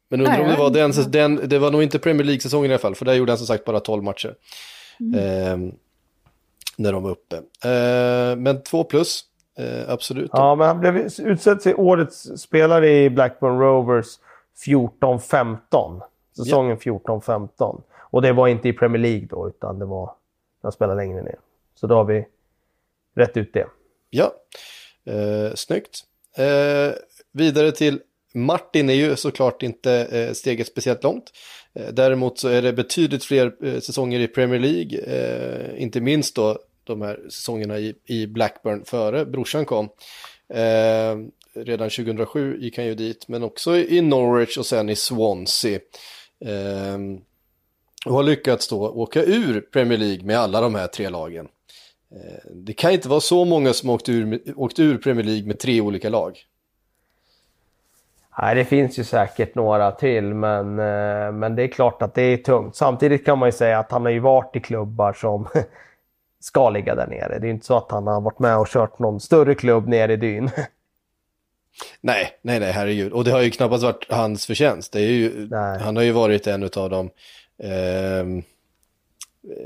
Men 0.09 0.21
undrar 0.21 0.41
om 0.41 0.47
det 0.49 0.55
var 0.55 0.69
den, 0.69 1.11
den, 1.11 1.49
det 1.49 1.59
var 1.59 1.71
nog 1.71 1.83
inte 1.83 1.99
Premier 1.99 2.25
League-säsongen 2.25 2.71
i 2.71 2.73
alla 2.73 2.79
fall, 2.79 2.95
för 2.95 3.05
där 3.05 3.13
gjorde 3.13 3.31
han 3.31 3.37
som 3.37 3.47
sagt 3.47 3.65
bara 3.65 3.79
12 3.79 4.03
matcher. 4.03 4.35
Mm. 4.99 5.13
Eh, 5.13 5.73
när 6.75 6.93
de 6.93 7.03
var 7.03 7.11
uppe. 7.11 7.41
Men 8.35 8.63
två 8.63 8.83
plus, 8.83 9.23
eh, 9.57 9.89
absolut. 9.89 10.29
Ja, 10.33 10.55
men 10.55 10.67
han 10.67 10.79
blev 10.79 10.97
utsedd 11.19 11.59
till 11.59 11.75
årets 11.75 12.41
spelare 12.41 12.89
i 12.89 13.09
Blackburn 13.09 13.59
Rovers 13.59 14.07
14-15. 14.65 16.01
Säsongen 16.37 16.77
ja. 16.83 16.99
14-15. 17.05 17.81
Och 17.97 18.21
det 18.21 18.33
var 18.33 18.47
inte 18.47 18.69
i 18.69 18.73
Premier 18.73 19.01
League 19.01 19.27
då, 19.29 19.47
utan 19.47 19.79
det 19.79 19.85
var 19.85 20.05
när 20.05 20.11
han 20.61 20.71
spelade 20.71 21.01
längre 21.01 21.21
ner. 21.21 21.39
Så 21.75 21.87
då 21.87 21.95
har 21.95 22.03
vi 22.03 22.25
rätt 23.15 23.37
ut 23.37 23.53
det. 23.53 23.67
Ja, 24.09 24.31
eh, 25.05 25.53
snyggt. 25.55 26.03
Eh, 26.37 26.93
vidare 27.33 27.71
till 27.71 28.01
Martin 28.33 28.89
är 28.89 28.93
ju 28.93 29.15
såklart 29.15 29.63
inte 29.63 29.91
eh, 29.91 30.33
steget 30.33 30.67
speciellt 30.67 31.03
långt. 31.03 31.31
Eh, 31.73 31.93
däremot 31.93 32.39
så 32.39 32.47
är 32.47 32.61
det 32.61 32.73
betydligt 32.73 33.23
fler 33.23 33.53
eh, 33.65 33.79
säsonger 33.79 34.19
i 34.19 34.27
Premier 34.27 34.59
League, 34.59 34.99
eh, 34.99 35.81
inte 35.83 36.01
minst 36.01 36.35
då 36.35 36.59
de 36.87 37.01
här 37.01 37.19
säsongerna 37.29 37.79
i, 37.79 37.95
i 38.05 38.27
Blackburn 38.27 38.85
före 38.85 39.25
brorsan 39.25 39.65
kom. 39.65 39.89
Eh, 40.53 41.17
redan 41.53 41.89
2007 41.89 42.57
gick 42.59 42.77
han 42.77 42.85
ju 42.85 42.95
dit, 42.95 43.27
men 43.27 43.43
också 43.43 43.77
i 43.77 44.01
Norwich 44.01 44.57
och 44.57 44.65
sen 44.65 44.89
i 44.89 44.95
Swansea. 44.95 45.79
Eh, 46.45 46.97
och 48.05 48.13
har 48.13 48.23
lyckats 48.23 48.67
då 48.67 48.89
åka 48.89 49.23
ur 49.23 49.61
Premier 49.61 49.97
League 49.97 50.25
med 50.25 50.37
alla 50.37 50.61
de 50.61 50.75
här 50.75 50.87
tre 50.87 51.09
lagen. 51.09 51.47
Eh, 52.11 52.51
det 52.51 52.73
kan 52.73 52.91
inte 52.91 53.09
vara 53.09 53.19
så 53.19 53.45
många 53.45 53.73
som 53.73 53.89
åkt 53.89 54.09
ur, 54.09 54.41
åkt 54.55 54.79
ur 54.79 54.97
Premier 54.97 55.25
League 55.25 55.47
med 55.47 55.59
tre 55.59 55.81
olika 55.81 56.09
lag. 56.09 56.37
Nej, 58.41 58.55
det 58.55 58.65
finns 58.65 58.99
ju 58.99 59.03
säkert 59.03 59.55
några 59.55 59.91
till, 59.91 60.23
men, 60.23 60.79
eh, 60.79 61.31
men 61.31 61.55
det 61.55 61.63
är 61.63 61.67
klart 61.67 62.01
att 62.01 62.15
det 62.15 62.21
är 62.21 62.37
tungt. 62.37 62.75
Samtidigt 62.75 63.25
kan 63.25 63.37
man 63.37 63.47
ju 63.47 63.51
säga 63.51 63.79
att 63.79 63.91
han 63.91 64.01
har 64.01 64.11
ju 64.11 64.19
varit 64.19 64.55
i 64.55 64.59
klubbar 64.59 65.13
som 65.13 65.47
ska 66.39 66.69
ligga 66.69 66.95
där 66.95 67.07
nere. 67.07 67.39
Det 67.39 67.47
är 67.47 67.51
inte 67.51 67.65
så 67.65 67.77
att 67.77 67.91
han 67.91 68.07
har 68.07 68.21
varit 68.21 68.39
med 68.39 68.57
och 68.57 68.67
kört 68.67 68.99
någon 68.99 69.19
större 69.19 69.55
klubb 69.55 69.87
nere 69.87 70.13
i 70.13 70.17
dyn. 70.17 70.49
Nej, 72.01 72.39
nej, 72.41 72.59
nej, 72.59 72.71
herregud. 72.71 73.11
Och 73.11 73.23
det 73.23 73.31
har 73.31 73.41
ju 73.41 73.51
knappast 73.51 73.83
varit 73.83 74.05
hans 74.09 74.45
förtjänst. 74.45 74.93
Det 74.93 74.99
är 74.99 75.11
ju, 75.11 75.49
han 75.81 75.95
har 75.95 76.03
ju 76.03 76.11
varit 76.11 76.47
en 76.47 76.63
av 76.63 76.89
de 76.89 77.09
eh, 77.63 78.43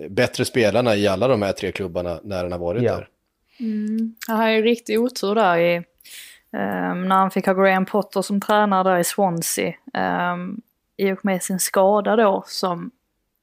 bättre 0.10 0.46
spelarna 0.46 0.96
i 0.96 1.08
alla 1.08 1.28
de 1.28 1.42
här 1.42 1.52
tre 1.52 1.72
klubbarna 1.72 2.20
när 2.24 2.44
han 2.44 2.52
har 2.52 2.60
varit 2.60 2.84
ja. 2.84 2.96
där. 2.96 3.08
Mm. 3.60 4.16
Han 4.28 4.38
har 4.38 4.50
ju 4.50 4.62
riktig 4.62 5.00
otur 5.00 5.36
där 5.36 5.58
i, 5.58 5.78
um, 5.78 7.08
när 7.08 7.16
han 7.16 7.32
fick 7.32 7.46
ha 7.46 7.54
Graham 7.54 7.86
Potter 7.86 8.22
som 8.22 8.42
tränare 8.42 8.84
där 8.84 9.00
i 9.00 9.04
Swansea. 9.04 9.74
Um, 10.34 10.62
I 10.98 11.12
och 11.12 11.26
med 11.26 11.44
sin 11.44 11.60
skada 11.60 12.16
då 12.16 12.44
som 12.48 12.92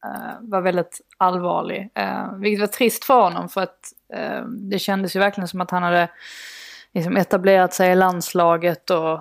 Eh, 0.05 0.35
var 0.41 0.61
väldigt 0.61 1.01
allvarlig. 1.17 1.91
Uh, 1.99 2.35
vilket 2.35 2.61
var 2.61 2.67
trist 2.67 3.05
för 3.05 3.23
honom 3.23 3.49
för 3.49 3.61
att 3.61 3.93
uh, 4.17 4.47
det 4.47 4.79
kändes 4.79 5.17
ju 5.17 5.21
verkligen 5.21 5.49
som 5.49 5.61
att 5.61 5.71
han 5.71 5.83
hade 5.83 6.09
liksom 6.93 7.17
etablerat 7.17 7.75
sig 7.75 7.93
i 7.93 7.95
landslaget 7.95 8.91
och 8.91 9.21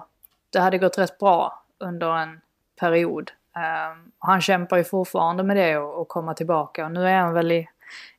det 0.50 0.60
hade 0.60 0.78
gått 0.78 0.98
rätt 0.98 1.18
bra 1.18 1.64
under 1.80 2.18
en 2.18 2.42
period. 2.80 3.32
Han 4.20 4.42
kämpar 4.42 4.78
ju 4.78 4.84
fortfarande 4.84 5.44
med 5.44 5.58
det 5.58 5.78
och, 5.78 6.02
och 6.02 6.08
komma 6.08 6.34
tillbaka. 6.34 6.86
Och 6.86 6.92
nu 6.92 7.08
är 7.08 7.20
han 7.20 7.34
väl 7.34 7.52
i, 7.52 7.68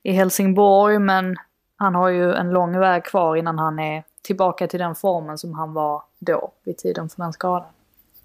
i 0.03 0.11
Helsingborg 0.11 0.99
men 0.99 1.35
han 1.75 1.95
har 1.95 2.09
ju 2.09 2.33
en 2.33 2.49
lång 2.49 2.79
väg 2.79 3.03
kvar 3.03 3.35
innan 3.35 3.59
han 3.59 3.79
är 3.79 4.03
tillbaka 4.21 4.67
till 4.67 4.79
den 4.79 4.95
formen 4.95 5.37
som 5.37 5.53
han 5.53 5.73
var 5.73 6.03
då 6.19 6.51
vid 6.63 6.77
tiden 6.77 7.09
för 7.09 7.21
den 7.21 7.33
skadan. 7.33 7.69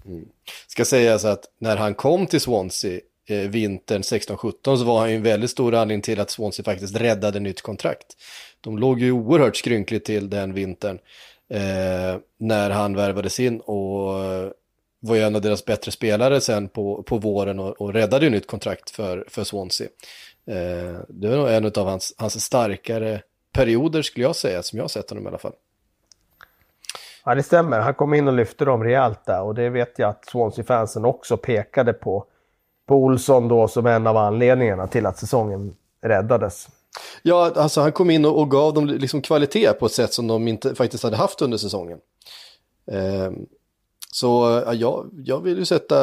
Mm. 0.05 0.28
Ska 0.66 0.85
sägas 0.85 1.24
att 1.24 1.45
när 1.59 1.76
han 1.76 1.95
kom 1.95 2.26
till 2.26 2.41
Swansea 2.41 3.01
eh, 3.29 3.51
vintern 3.51 4.03
16-17 4.03 4.77
så 4.77 4.85
var 4.85 5.01
han 5.01 5.11
ju 5.11 5.16
en 5.16 5.22
väldigt 5.22 5.51
stor 5.51 5.75
anledning 5.75 6.03
till 6.03 6.20
att 6.20 6.31
Swansea 6.31 6.64
faktiskt 6.64 6.97
räddade 6.97 7.41
nytt 7.41 7.62
kontrakt. 7.62 8.07
De 8.61 8.79
låg 8.79 9.01
ju 9.01 9.12
oerhört 9.12 9.57
skrynkligt 9.57 10.07
till 10.07 10.31
den 10.31 10.55
vintern 10.55 10.99
eh, 11.51 12.20
när 12.39 12.70
han 12.70 12.97
värvades 12.97 13.41
in 13.41 13.61
och 13.61 14.25
eh, 14.25 14.51
var 15.01 15.16
ju 15.16 15.22
en 15.22 15.37
av 15.37 15.43
deras 15.43 15.64
bättre 15.64 15.91
spelare 15.91 16.41
sen 16.41 16.68
på, 16.68 17.03
på 17.03 17.18
våren 17.18 17.59
och, 17.59 17.81
och 17.81 17.93
räddade 17.93 18.25
ju 18.25 18.31
nytt 18.31 18.47
kontrakt 18.47 18.91
för, 18.91 19.25
för 19.29 19.45
Swansea. 19.45 19.89
Eh, 20.47 21.01
det 21.09 21.29
var 21.29 21.37
nog 21.37 21.49
en 21.49 21.66
av 21.66 21.87
hans, 21.87 22.14
hans 22.18 22.45
starkare 22.45 23.22
perioder 23.53 24.03
skulle 24.03 24.27
jag 24.27 24.37
säga, 24.37 24.62
som 24.62 24.77
jag 24.77 24.85
har 24.85 24.89
sett 24.89 25.11
honom 25.11 25.25
i 25.25 25.29
alla 25.29 25.39
fall. 25.39 25.53
Ja, 27.25 27.35
det 27.35 27.43
stämmer. 27.43 27.81
Han 27.81 27.95
kom 27.95 28.14
in 28.14 28.29
och 28.29 28.35
lyfte 28.35 28.64
dem 28.64 28.85
rejält 28.85 29.27
där 29.27 29.43
och 29.43 29.55
det 29.55 29.70
vet 29.70 29.99
jag 29.99 30.11
att 30.11 30.25
Swansea-fansen 30.25 31.05
också 31.05 31.37
pekade 31.37 31.93
på, 31.93 32.27
på 32.87 32.97
Olsson 32.97 33.49
då 33.49 33.68
som 33.68 33.87
en 33.87 34.07
av 34.07 34.16
anledningarna 34.16 34.87
till 34.87 35.07
att 35.07 35.18
säsongen 35.18 35.74
räddades. 36.03 36.68
Ja, 37.22 37.53
alltså 37.57 37.80
han 37.80 37.93
kom 37.93 38.11
in 38.11 38.24
och, 38.24 38.41
och 38.41 38.51
gav 38.51 38.74
dem 38.74 38.87
liksom 38.87 39.22
kvalitet 39.22 39.72
på 39.72 39.87
ett 39.87 39.93
sätt 39.93 40.12
som 40.12 40.26
de 40.26 40.49
inte 40.49 40.74
faktiskt 40.74 41.05
hade 41.05 41.16
haft 41.16 41.43
under 41.43 41.57
säsongen. 41.59 41.99
Eh, 42.93 43.32
så 44.12 44.62
ja, 44.72 45.05
jag 45.24 45.41
vill 45.41 45.59
ju 45.59 45.64
sätta 45.64 45.97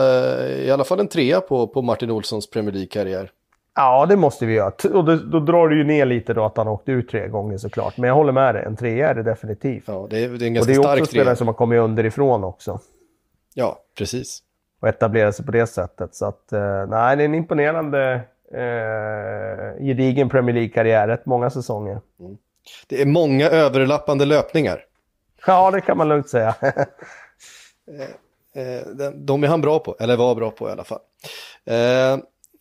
i 0.49 0.71
alla 0.71 0.83
fall 0.83 0.99
en 0.99 1.07
trea 1.07 1.41
på, 1.41 1.67
på 1.67 1.81
Martin 1.81 2.11
Olssons 2.11 2.49
Premier 2.49 2.73
League-karriär. 2.73 3.31
Ja, 3.75 4.05
det 4.05 4.15
måste 4.15 4.45
vi 4.45 4.53
göra. 4.53 4.73
Och 4.93 5.05
då, 5.05 5.15
då 5.15 5.39
drar 5.39 5.67
du 5.67 5.77
ju 5.77 5.83
ner 5.83 6.05
lite 6.05 6.33
då 6.33 6.45
att 6.45 6.57
han 6.57 6.67
åkte 6.67 6.91
ut 6.91 7.09
tre 7.09 7.27
gånger 7.27 7.57
såklart. 7.57 7.97
Men 7.97 8.07
jag 8.07 8.15
håller 8.15 8.31
med 8.31 8.55
dig, 8.55 8.63
en 8.65 8.75
trea 8.75 9.09
är 9.09 9.15
det 9.15 9.23
definitivt. 9.23 9.83
Ja, 9.85 10.07
det 10.09 10.23
är, 10.23 10.29
det 10.29 10.45
är 10.45 10.47
en 10.47 10.53
ganska 10.53 10.73
stark 10.73 10.83
trea. 10.83 10.91
Och 10.91 10.95
det 10.95 10.99
är 10.99 11.01
också 11.01 11.11
spelare 11.11 11.35
som 11.35 11.47
har 11.47 11.53
kommit 11.53 11.79
underifrån 11.79 12.43
också. 12.43 12.79
Ja, 13.53 13.79
precis. 13.97 14.43
Och 14.81 14.87
etablerat 14.87 15.35
sig 15.35 15.45
på 15.45 15.51
det 15.51 15.67
sättet. 15.67 16.15
Så 16.15 16.25
att, 16.25 16.53
eh, 16.53 16.85
nej, 16.87 17.17
det 17.17 17.23
är 17.23 17.25
en 17.25 17.35
imponerande 17.35 18.21
eh, 18.53 19.85
gedigen 19.85 20.29
Premier 20.29 20.55
League-karriär. 20.55 21.07
Rätt 21.07 21.25
många 21.25 21.49
säsonger. 21.49 22.01
Mm. 22.19 22.37
Det 22.87 23.01
är 23.01 23.05
många 23.05 23.49
överlappande 23.49 24.25
löpningar. 24.25 24.85
Ja, 25.47 25.71
det 25.71 25.81
kan 25.81 25.97
man 25.97 26.09
lugnt 26.09 26.29
säga. 26.29 26.55
Eh, 28.55 28.63
eh, 28.63 29.11
de 29.15 29.43
är 29.43 29.47
han 29.47 29.61
bra 29.61 29.79
på, 29.79 29.95
eller 29.99 30.17
var 30.17 30.35
bra 30.35 30.51
på 30.51 30.69
i 30.69 30.71
alla 30.71 30.83
fall. 30.83 30.99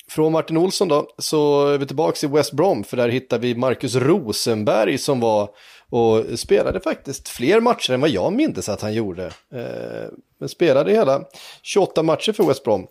Från 0.08 0.32
Martin 0.32 0.56
Olsson 0.56 0.88
då, 0.88 1.06
så 1.18 1.68
är 1.68 1.78
vi 1.78 1.86
tillbaka 1.86 2.26
i 2.26 2.30
West 2.30 2.52
Brom, 2.52 2.84
för 2.84 2.96
där 2.96 3.08
hittar 3.08 3.38
vi 3.38 3.54
Marcus 3.54 3.96
Rosenberg 3.96 4.98
som 4.98 5.20
var 5.20 5.50
och 5.90 6.38
spelade 6.38 6.80
faktiskt 6.80 7.28
fler 7.28 7.60
matcher 7.60 7.92
än 7.92 8.00
vad 8.00 8.10
jag 8.10 8.32
minns 8.32 8.68
att 8.68 8.80
han 8.80 8.94
gjorde. 8.94 9.26
Eh, 9.26 10.08
men 10.38 10.48
spelade 10.48 10.92
hela 10.92 11.24
28 11.62 12.02
matcher 12.02 12.32
för 12.32 12.44
West 12.44 12.64
Brom 12.64 12.86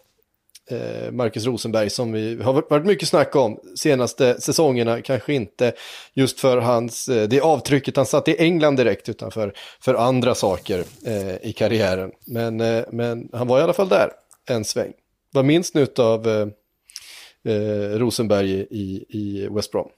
eh, 0.69 1.11
Marcus 1.11 1.45
Rosenberg 1.45 1.89
som 1.89 2.11
vi 2.11 2.41
har 2.43 2.53
varit 2.69 2.85
mycket 2.85 3.07
snack 3.07 3.35
om 3.35 3.59
senaste 3.75 4.41
säsongerna. 4.41 5.01
Kanske 5.01 5.33
inte 5.33 5.73
just 6.13 6.39
för 6.39 6.57
hans, 6.57 7.09
eh, 7.09 7.27
det 7.27 7.41
avtrycket 7.41 7.95
han 7.97 8.05
satt 8.05 8.27
i 8.27 8.35
England 8.39 8.75
direkt 8.75 9.09
utan 9.09 9.31
för, 9.31 9.53
för 9.81 9.93
andra 9.95 10.35
saker 10.35 10.83
eh, 11.05 11.35
i 11.49 11.53
karriären. 11.53 12.11
Men, 12.25 12.61
eh, 12.61 12.83
men 12.91 13.29
han 13.33 13.47
var 13.47 13.59
i 13.59 13.63
alla 13.63 13.73
fall 13.73 13.89
där 13.89 14.11
en 14.49 14.65
sväng. 14.65 14.93
Vad 15.33 15.45
minns 15.45 15.73
ni 15.73 15.87
av 15.97 16.27
eh, 16.27 17.97
Rosenberg 17.97 18.51
i, 18.69 19.05
i 19.09 19.47
West 19.51 19.71
Brom? 19.71 19.89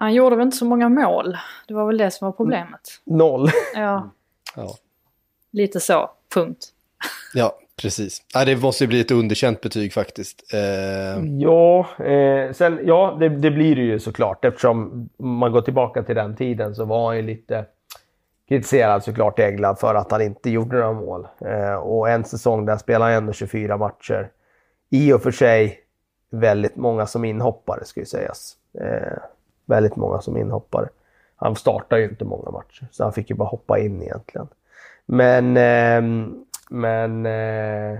Han 0.00 0.14
gjorde 0.14 0.36
väl 0.36 0.44
inte 0.44 0.56
så 0.56 0.64
många 0.64 0.88
mål. 0.88 1.36
Det 1.68 1.74
var 1.74 1.86
väl 1.86 1.98
det 1.98 2.10
som 2.10 2.26
var 2.26 2.32
problemet. 2.32 2.80
Noll. 3.04 3.50
Ja. 3.74 4.10
ja. 4.56 4.74
Lite 5.52 5.80
så, 5.80 6.10
punkt. 6.34 6.66
Ja, 7.34 7.58
Precis. 7.82 8.22
Ja, 8.34 8.44
det 8.44 8.56
måste 8.56 8.84
ju 8.84 8.88
bli 8.88 9.00
ett 9.00 9.10
underkänt 9.10 9.60
betyg 9.60 9.92
faktiskt. 9.92 10.54
Eh... 10.54 11.24
Ja, 11.38 11.86
eh, 12.04 12.52
sen, 12.52 12.80
ja 12.84 13.16
det, 13.20 13.28
det, 13.28 13.50
blir 13.50 13.76
det 13.76 13.82
ju 13.82 13.98
såklart. 13.98 14.44
Eftersom 14.44 15.08
man 15.16 15.52
går 15.52 15.60
tillbaka 15.60 16.02
till 16.02 16.14
den 16.14 16.36
tiden 16.36 16.74
så 16.74 16.84
var 16.84 17.06
han 17.06 17.16
ju 17.16 17.22
lite 17.22 17.64
kritiserad 18.48 19.04
såklart 19.04 19.38
i 19.38 19.42
England 19.42 19.76
för 19.76 19.94
att 19.94 20.10
han 20.10 20.22
inte 20.22 20.50
gjorde 20.50 20.76
några 20.76 20.92
mål. 20.92 21.26
Eh, 21.40 21.74
och 21.74 22.10
en 22.10 22.24
säsong 22.24 22.66
där 22.66 22.76
spelade 22.76 23.04
han 23.04 23.22
ändå 23.22 23.32
24 23.32 23.76
matcher. 23.76 24.30
I 24.90 25.12
och 25.12 25.22
för 25.22 25.30
sig 25.30 25.80
väldigt 26.30 26.76
många 26.76 27.06
som 27.06 27.24
inhoppare 27.24 27.84
ska 27.84 28.00
ju 28.00 28.06
sägas. 28.06 28.56
Väldigt 29.66 29.96
många 29.96 30.20
som 30.20 30.36
inhoppare. 30.36 30.88
Han 31.36 31.56
startar 31.56 31.96
ju 31.96 32.08
inte 32.08 32.24
många 32.24 32.50
matcher, 32.50 32.86
så 32.90 33.02
han 33.02 33.12
fick 33.12 33.30
ju 33.30 33.36
bara 33.36 33.48
hoppa 33.48 33.78
in 33.78 34.02
egentligen. 34.02 34.48
Men 35.06 35.56
eh, 35.56 36.28
men 36.70 37.26
eh, 37.26 37.98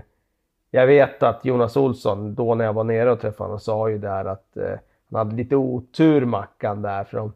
jag 0.71 0.87
vet 0.87 1.23
att 1.23 1.45
Jonas 1.45 1.77
Olsson, 1.77 2.35
då 2.35 2.55
när 2.55 2.65
jag 2.65 2.73
var 2.73 2.85
nere 2.85 3.13
och 3.13 3.21
träffade 3.21 3.49
honom, 3.49 3.61
sa 3.61 3.91
ju 3.91 3.99
där 3.99 4.25
att 4.25 4.57
eh, 4.57 4.79
han 5.11 5.19
hade 5.19 5.37
lite 5.37 5.57
otur 5.57 6.25
Mackan 6.25 6.83
där. 6.83 7.05
För 7.05 7.17
de, 7.17 7.33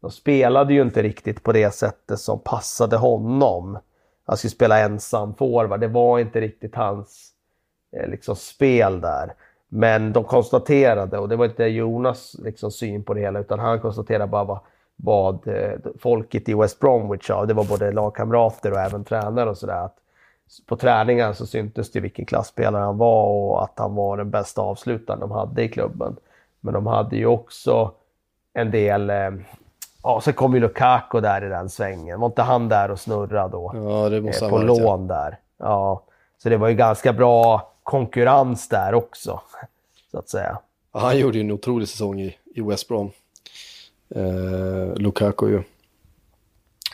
de 0.00 0.10
spelade 0.10 0.74
ju 0.74 0.82
inte 0.82 1.02
riktigt 1.02 1.42
på 1.42 1.52
det 1.52 1.74
sättet 1.74 2.18
som 2.18 2.38
passade 2.38 2.96
honom. 2.96 3.78
Han 4.24 4.36
skulle 4.36 4.50
spela 4.50 4.78
ensam 4.78 5.34
forward. 5.34 5.80
Det 5.80 5.88
var 5.88 6.18
inte 6.18 6.40
riktigt 6.40 6.74
hans 6.74 7.30
eh, 7.92 8.08
liksom, 8.08 8.36
spel 8.36 9.00
där. 9.00 9.34
Men 9.68 10.12
de 10.12 10.24
konstaterade, 10.24 11.18
och 11.18 11.28
det 11.28 11.36
var 11.36 11.44
inte 11.44 11.64
Jonas 11.64 12.36
liksom, 12.38 12.70
syn 12.70 13.04
på 13.04 13.14
det 13.14 13.20
hela, 13.20 13.38
utan 13.38 13.58
han 13.58 13.80
konstaterade 13.80 14.26
bara 14.26 14.44
vad, 14.44 14.58
vad 14.96 15.48
eh, 15.48 15.72
folket 16.00 16.48
i 16.48 16.54
West 16.54 16.80
Bromwich 16.80 17.26
sa. 17.26 17.46
Det 17.46 17.54
var 17.54 17.64
både 17.64 17.92
lagkamrater 17.92 18.72
och 18.72 18.78
även 18.78 19.04
tränare 19.04 19.50
och 19.50 19.58
sådär 19.58 19.88
på 20.66 20.76
träningen 20.76 21.34
så 21.34 21.46
syntes 21.46 21.90
det 21.90 22.00
vilken 22.00 22.26
klassspelare 22.26 22.82
han 22.82 22.98
var 22.98 23.24
och 23.24 23.62
att 23.62 23.72
han 23.76 23.94
var 23.94 24.16
den 24.16 24.30
bästa 24.30 24.62
avslutaren 24.62 25.20
de 25.20 25.30
hade 25.30 25.62
i 25.62 25.68
klubben. 25.68 26.16
Men 26.60 26.74
de 26.74 26.86
hade 26.86 27.16
ju 27.16 27.26
också 27.26 27.92
en 28.52 28.70
del, 28.70 29.10
eh, 29.10 29.30
ja 30.02 30.20
så 30.20 30.32
kom 30.32 30.54
ju 30.54 30.60
Lukaku 30.60 31.20
där 31.20 31.44
i 31.44 31.48
den 31.48 31.68
svängen. 31.68 32.20
Var 32.20 32.26
inte 32.26 32.42
han 32.42 32.68
där 32.68 32.90
och 32.90 33.00
snurrade 33.00 33.52
då? 33.52 33.72
Ja, 33.74 34.08
det 34.08 34.20
måste 34.20 34.44
eh, 34.44 34.50
På 34.50 34.58
lån 34.58 35.06
ja. 35.08 35.14
där. 35.14 35.38
Ja, 35.58 36.02
så 36.38 36.48
det 36.48 36.56
var 36.56 36.68
ju 36.68 36.74
ganska 36.74 37.12
bra 37.12 37.72
konkurrens 37.88 38.68
där 38.68 38.94
också. 38.94 39.40
Så 40.10 40.18
att 40.18 40.28
säga. 40.28 40.58
Ja, 40.92 41.00
han 41.00 41.18
gjorde 41.18 41.38
ju 41.38 41.44
en 41.44 41.50
otrolig 41.50 41.88
säsong 41.88 42.20
i, 42.20 42.36
i 42.54 42.60
West 42.60 42.88
Brom. 42.88 43.10
Eh, 44.14 44.94
Lukaku 44.96 45.48
ju. 45.48 45.62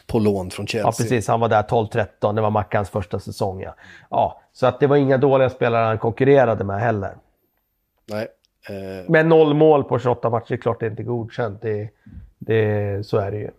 På 0.07 0.19
lån 0.19 0.51
från 0.51 0.66
Chelsea. 0.66 0.87
Ja, 0.87 0.93
precis. 0.93 1.29
Han 1.29 1.41
var 1.41 1.49
där 1.49 1.62
12-13. 1.62 2.35
Det 2.35 2.41
var 2.41 2.51
Mackans 2.51 2.91
första 2.91 3.19
säsong. 3.21 3.61
Ja. 3.62 3.75
ja, 4.11 4.43
så 4.53 4.66
att 4.66 4.81
det 4.81 4.87
var 4.87 4.97
inga 4.97 5.19
dåliga 5.19 5.51
spelare 5.51 5.87
han 5.87 5.99
konkurrerade 5.99 6.65
med 6.65 6.81
heller. 6.81 7.16
Nej. 8.07 8.29
Eh, 8.69 9.11
Men 9.11 9.29
noll 9.29 9.55
mål 9.55 9.85
på 9.85 9.99
28 9.99 10.31
matcher, 10.31 10.53
är 10.53 10.57
klart 10.57 10.81
det 10.81 10.87
är 10.87 10.91
inte 10.91 11.03
godkänt. 11.03 11.62
Det, 11.62 11.89
det, 12.39 13.07
så 13.07 13.16
är 13.19 13.31
det 13.31 13.39
ju. 13.39 13.51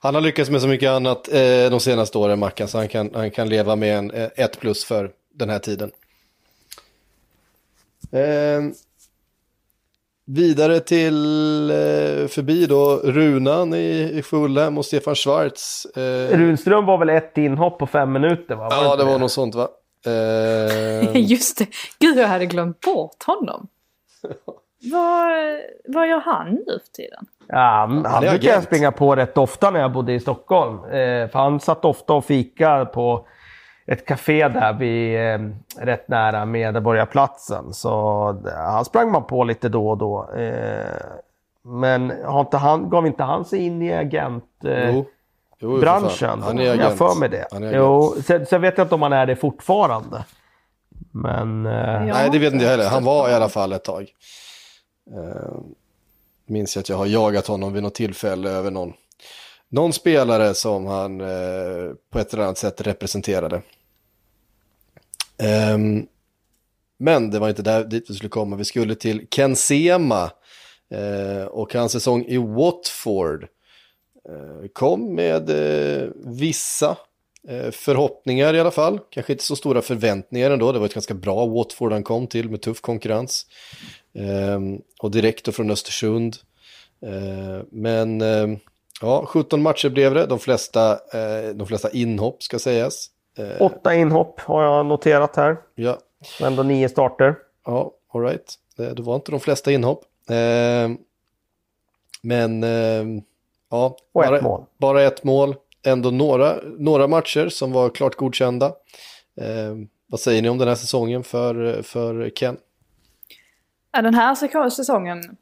han 0.00 0.14
har 0.14 0.22
lyckats 0.22 0.50
med 0.50 0.62
så 0.62 0.68
mycket 0.68 0.90
annat 0.90 1.28
eh, 1.32 1.70
de 1.70 1.80
senaste 1.80 2.18
åren, 2.18 2.38
Mackan, 2.38 2.68
så 2.68 2.78
han 2.78 2.88
kan, 2.88 3.10
han 3.14 3.30
kan 3.30 3.48
leva 3.48 3.76
med 3.76 3.98
en 3.98 4.10
eh, 4.10 4.28
ett 4.36 4.60
plus 4.60 4.84
för 4.84 5.10
den 5.34 5.50
här 5.50 5.58
tiden. 5.58 5.90
Eh, 8.12 8.62
vidare 10.26 10.80
till 10.80 11.70
eh, 11.70 12.26
förbi 12.28 12.66
då 12.66 12.96
Runan 13.04 13.74
i, 13.74 14.10
i 14.14 14.22
Fulham 14.22 14.78
och 14.78 14.84
Stefan 14.84 15.14
Schwarz. 15.14 15.86
Eh, 15.96 16.38
Runström 16.38 16.86
var 16.86 16.98
väl 16.98 17.08
ett 17.08 17.38
inhopp 17.38 17.78
på 17.78 17.86
fem 17.86 18.12
minuter? 18.12 18.54
Va? 18.54 18.68
ja, 18.70 18.96
det 18.96 19.04
var 19.04 19.18
något 19.18 19.32
sånt 19.32 19.54
va? 19.54 19.68
Eh, 20.06 21.16
Just 21.30 21.58
det. 21.58 21.66
Gud, 21.98 22.18
jag 22.18 22.28
hade 22.28 22.46
glömt 22.46 22.80
bort 22.80 23.22
honom. 23.26 23.68
vad, 25.86 26.08
gör 26.08 26.20
han 26.20 26.54
nu 26.54 26.78
för 26.86 26.92
tiden? 26.92 27.26
Ja, 27.48 28.02
han 28.04 28.20
brukar 28.20 28.48
jag 28.48 28.62
springa 28.62 28.92
på 28.92 29.16
rätt 29.16 29.38
ofta 29.38 29.70
när 29.70 29.80
jag 29.80 29.92
bodde 29.92 30.12
i 30.12 30.20
Stockholm. 30.20 30.84
Eh, 30.84 31.28
för 31.28 31.32
han 31.32 31.60
satt 31.60 31.84
ofta 31.84 32.12
och 32.12 32.24
fika 32.24 32.84
på 32.84 33.26
ett 33.88 34.06
café 34.06 34.48
där 34.48 34.72
vid, 34.72 35.16
eh, 35.20 35.50
rätt 35.86 36.08
nära 36.08 36.44
Medborgarplatsen. 36.44 37.72
Så 37.74 38.32
d- 38.44 38.50
han 38.56 38.84
sprang 38.84 39.10
man 39.10 39.26
på 39.26 39.44
lite 39.44 39.68
då 39.68 39.88
och 39.90 39.98
då. 39.98 40.30
Eh, 40.36 40.94
men 41.64 42.12
har 42.24 42.40
inte 42.40 42.56
han, 42.56 42.90
gav 42.90 43.06
inte 43.06 43.22
han 43.22 43.44
sig 43.44 43.58
in 43.66 43.82
i 43.82 43.92
agent... 43.92 44.44
Eh, 44.64 44.90
jo. 44.90 45.04
Jo, 45.60 45.78
branschen. 45.80 46.42
Han 46.42 46.58
är 46.58 46.64
Jag 46.64 46.74
agent. 46.80 46.98
för 46.98 47.14
mig 47.20 47.28
det. 47.28 47.46
Jo, 47.76 48.14
sen, 48.24 48.46
sen 48.46 48.60
vet 48.60 48.78
jag 48.78 48.84
inte 48.84 48.94
om 48.94 49.02
han 49.02 49.12
är 49.12 49.26
det 49.26 49.36
fortfarande. 49.36 50.24
Men... 51.10 51.66
Eh, 51.66 51.72
Ja. 52.06 52.14
Nej, 52.14 52.28
det 52.32 52.38
vet 52.38 52.52
inte 52.52 52.64
jag 52.64 52.70
heller. 52.72 52.88
Han 52.88 53.04
var 53.04 53.28
i 53.30 53.32
alla 53.34 53.48
fall 53.48 53.72
ett 53.72 53.84
tag. 53.84 54.06
Uh, 55.16 55.60
minns 56.46 56.76
jag 56.76 56.80
att 56.82 56.88
jag 56.88 56.96
har 56.96 57.06
jagat 57.06 57.46
honom 57.46 57.72
vid 57.72 57.82
något 57.82 57.94
tillfälle 57.94 58.50
över 58.50 58.70
någon, 58.70 58.92
någon 59.68 59.92
spelare 59.92 60.54
som 60.54 60.86
han 60.86 61.20
eh, 61.20 61.92
på 62.12 62.18
ett 62.18 62.32
eller 62.32 62.42
annat 62.44 62.58
sätt 62.58 62.80
representerade. 62.80 63.62
Um, 65.74 66.06
men 66.98 67.30
det 67.30 67.38
var 67.38 67.48
inte 67.48 67.62
där 67.62 67.84
dit 67.84 68.10
vi 68.10 68.14
skulle 68.14 68.28
komma. 68.28 68.56
Vi 68.56 68.64
skulle 68.64 68.94
till 68.94 69.26
Ken 69.30 69.56
Sema 69.56 70.30
uh, 70.94 71.44
och 71.44 71.74
hans 71.74 71.92
säsong 71.92 72.24
i 72.28 72.36
Watford. 72.36 73.46
Uh, 74.28 74.68
kom 74.72 75.14
med 75.14 75.50
uh, 75.50 76.10
vissa 76.24 76.96
förhoppningar 77.70 78.54
i 78.54 78.60
alla 78.60 78.70
fall. 78.70 79.00
Kanske 79.10 79.32
inte 79.32 79.44
så 79.44 79.56
stora 79.56 79.82
förväntningar 79.82 80.50
ändå. 80.50 80.72
Det 80.72 80.78
var 80.78 80.86
ett 80.86 80.94
ganska 80.94 81.14
bra 81.14 81.46
Watford 81.46 81.92
han 81.92 82.02
kom 82.02 82.26
till 82.26 82.50
med 82.50 82.62
tuff 82.62 82.80
konkurrens. 82.80 83.46
Um, 84.14 84.82
och 85.00 85.10
direkt 85.10 85.44
då 85.44 85.52
från 85.52 85.70
Östersund. 85.70 86.36
Men 87.70 88.20
ja, 89.00 89.26
17 89.26 89.62
matcher 89.62 89.88
blev 89.88 90.14
det. 90.14 90.26
De 90.26 90.38
flesta, 90.38 90.98
de 91.54 91.66
flesta 91.66 91.90
inhopp 91.90 92.42
ska 92.42 92.58
sägas. 92.58 93.10
Eh, 93.38 93.62
Åtta 93.62 93.94
inhopp 93.94 94.40
har 94.40 94.62
jag 94.64 94.86
noterat 94.86 95.36
här. 95.36 95.56
ja, 95.74 95.98
Ändå 96.42 96.62
nio 96.62 96.88
starter. 96.88 97.36
Ja, 97.66 97.90
all 98.14 98.20
right. 98.22 98.54
Det, 98.76 99.00
var 99.02 99.14
inte 99.14 99.30
de 99.30 99.40
flesta 99.40 99.72
inhopp. 99.72 100.04
Eh, 100.30 100.90
men 102.22 102.62
eh, 102.64 103.04
ja, 103.70 103.96
Och 104.12 104.24
ett 104.24 104.30
bara, 104.30 104.40
mål. 104.42 104.64
bara 104.78 105.02
ett 105.02 105.24
mål. 105.24 105.54
Ändå 105.86 106.10
några, 106.10 106.56
några 106.78 107.06
matcher 107.06 107.48
som 107.48 107.72
var 107.72 107.88
klart 107.90 108.14
godkända. 108.14 108.66
Eh, 109.40 109.74
vad 110.06 110.20
säger 110.20 110.42
ni 110.42 110.48
om 110.48 110.58
den 110.58 110.68
här 110.68 110.74
säsongen 110.74 111.24
för, 111.24 111.82
för 111.82 112.30
Ken? 112.30 112.56
Ja, 113.92 114.02
den 114.02 114.14
här 114.14 114.68
säsongen 114.70 115.36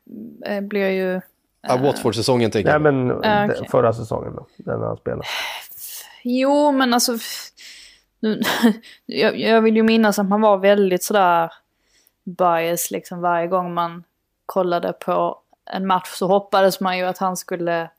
eh, 0.46 0.60
blir 0.60 0.88
ju... 0.90 1.20
Ja, 1.68 1.76
Watford-säsongen 1.76 2.50
tänker 2.50 2.78
Nej, 2.78 2.92
jag. 2.92 2.94
men 2.94 3.10
Ah, 3.24 3.46
d- 3.46 3.54
okej. 3.56 3.68
förra 3.70 3.92
säsongen 3.92 4.34
då. 4.36 4.46
Den 4.56 4.80
han 4.80 4.96
spelade. 4.96 5.22
Jo, 6.22 6.72
men 6.72 6.94
alltså... 6.94 7.12
Nu, 8.20 8.40
jag, 9.06 9.38
jag 9.38 9.62
vill 9.62 9.76
ju 9.76 9.82
minnas 9.82 10.18
att 10.18 10.28
man 10.28 10.40
var 10.40 10.58
väldigt 10.58 11.04
sådär 11.04 11.52
bias 12.24 12.90
liksom 12.90 13.20
varje 13.20 13.46
gång 13.46 13.74
man 13.74 14.04
kollade 14.46 14.92
på 14.92 15.38
en 15.70 15.86
match 15.86 16.08
så 16.08 16.26
hoppades 16.26 16.80
man 16.80 16.98
ju 16.98 17.04
att 17.04 17.18
han 17.18 17.36
skulle 17.36 17.90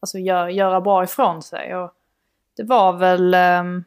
alltså, 0.00 0.18
göra, 0.18 0.50
göra 0.50 0.80
bra 0.80 1.04
ifrån 1.04 1.42
sig. 1.42 1.76
Och 1.76 1.92
det 2.56 2.62
var 2.62 2.92
väl... 2.92 3.34
Um, 3.34 3.84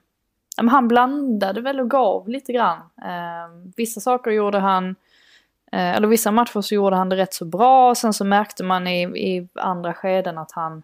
han 0.70 0.88
blandade 0.88 1.62
väl 1.62 1.80
och 1.80 1.90
gav 1.90 2.30
lite 2.30 2.54
grann. 2.54 2.78
Um, 2.78 3.74
vissa 3.76 4.02
saker 4.02 4.32
gjorde 4.32 4.60
han... 4.60 4.90
uh, 5.74 5.96
eller 5.96 6.08
vissa 6.08 6.32
matcher 6.32 6.62
så 6.62 6.76
gjorde 6.76 6.96
han 6.96 7.10
det 7.10 7.16
rätt 7.16 7.34
så 7.34 7.46
bra. 7.46 7.96
Sen 7.96 8.14
så 8.14 8.26
märkte 8.26 8.64
man 8.64 8.88
i, 8.88 9.02
i 9.04 9.48
andra 9.54 9.94
skeden 9.94 10.38
att 10.38 10.52
han... 10.52 10.84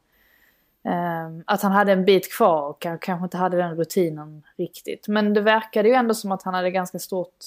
Ehm, 0.84 1.44
att 1.48 1.62
han 1.62 1.72
hade 1.72 1.92
en 1.92 2.06
bit 2.06 2.34
kvar 2.34 2.70
och 2.70 2.82
kanske 2.82 3.24
inte 3.24 3.38
hade 3.38 3.58
den 3.58 3.76
rutinen 3.76 4.44
riktigt. 4.58 5.08
Men 5.08 5.34
det 5.34 5.42
verkade 5.42 5.90
ju 5.90 5.96
ändå 5.96 6.14
som 6.14 6.32
att 6.32 6.44
han 6.44 6.54
hade 6.54 6.72
ganska 6.72 7.00
stort 7.00 7.38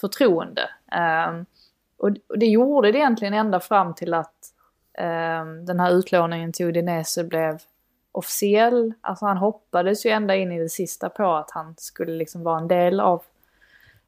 förtroende. 0.00 0.70
Ehm, 0.92 1.46
och, 1.98 2.12
det 2.36 2.46
gjorde 2.46 2.92
det 2.92 2.98
egentligen 2.98 3.34
ända 3.34 3.60
fram 3.60 3.94
till 3.94 4.14
att 4.14 4.34
ehm, 4.98 5.66
den 5.66 5.80
här 5.80 5.90
utlåningen 5.92 6.52
till 6.52 6.66
Udinese 6.66 7.24
blev 7.24 7.58
officiell. 8.12 8.92
Alltså 9.00 9.26
han 9.26 9.36
hoppades 9.36 10.06
ju 10.06 10.10
ända 10.10 10.36
in 10.36 10.52
i 10.52 10.58
det 10.58 10.68
sista 10.68 11.08
på 11.08 11.34
att 11.34 11.50
han 11.50 11.74
skulle 11.78 12.12
liksom 12.12 12.42
vara 12.42 12.58
en 12.58 12.68
del 12.68 13.00
av, 13.00 13.22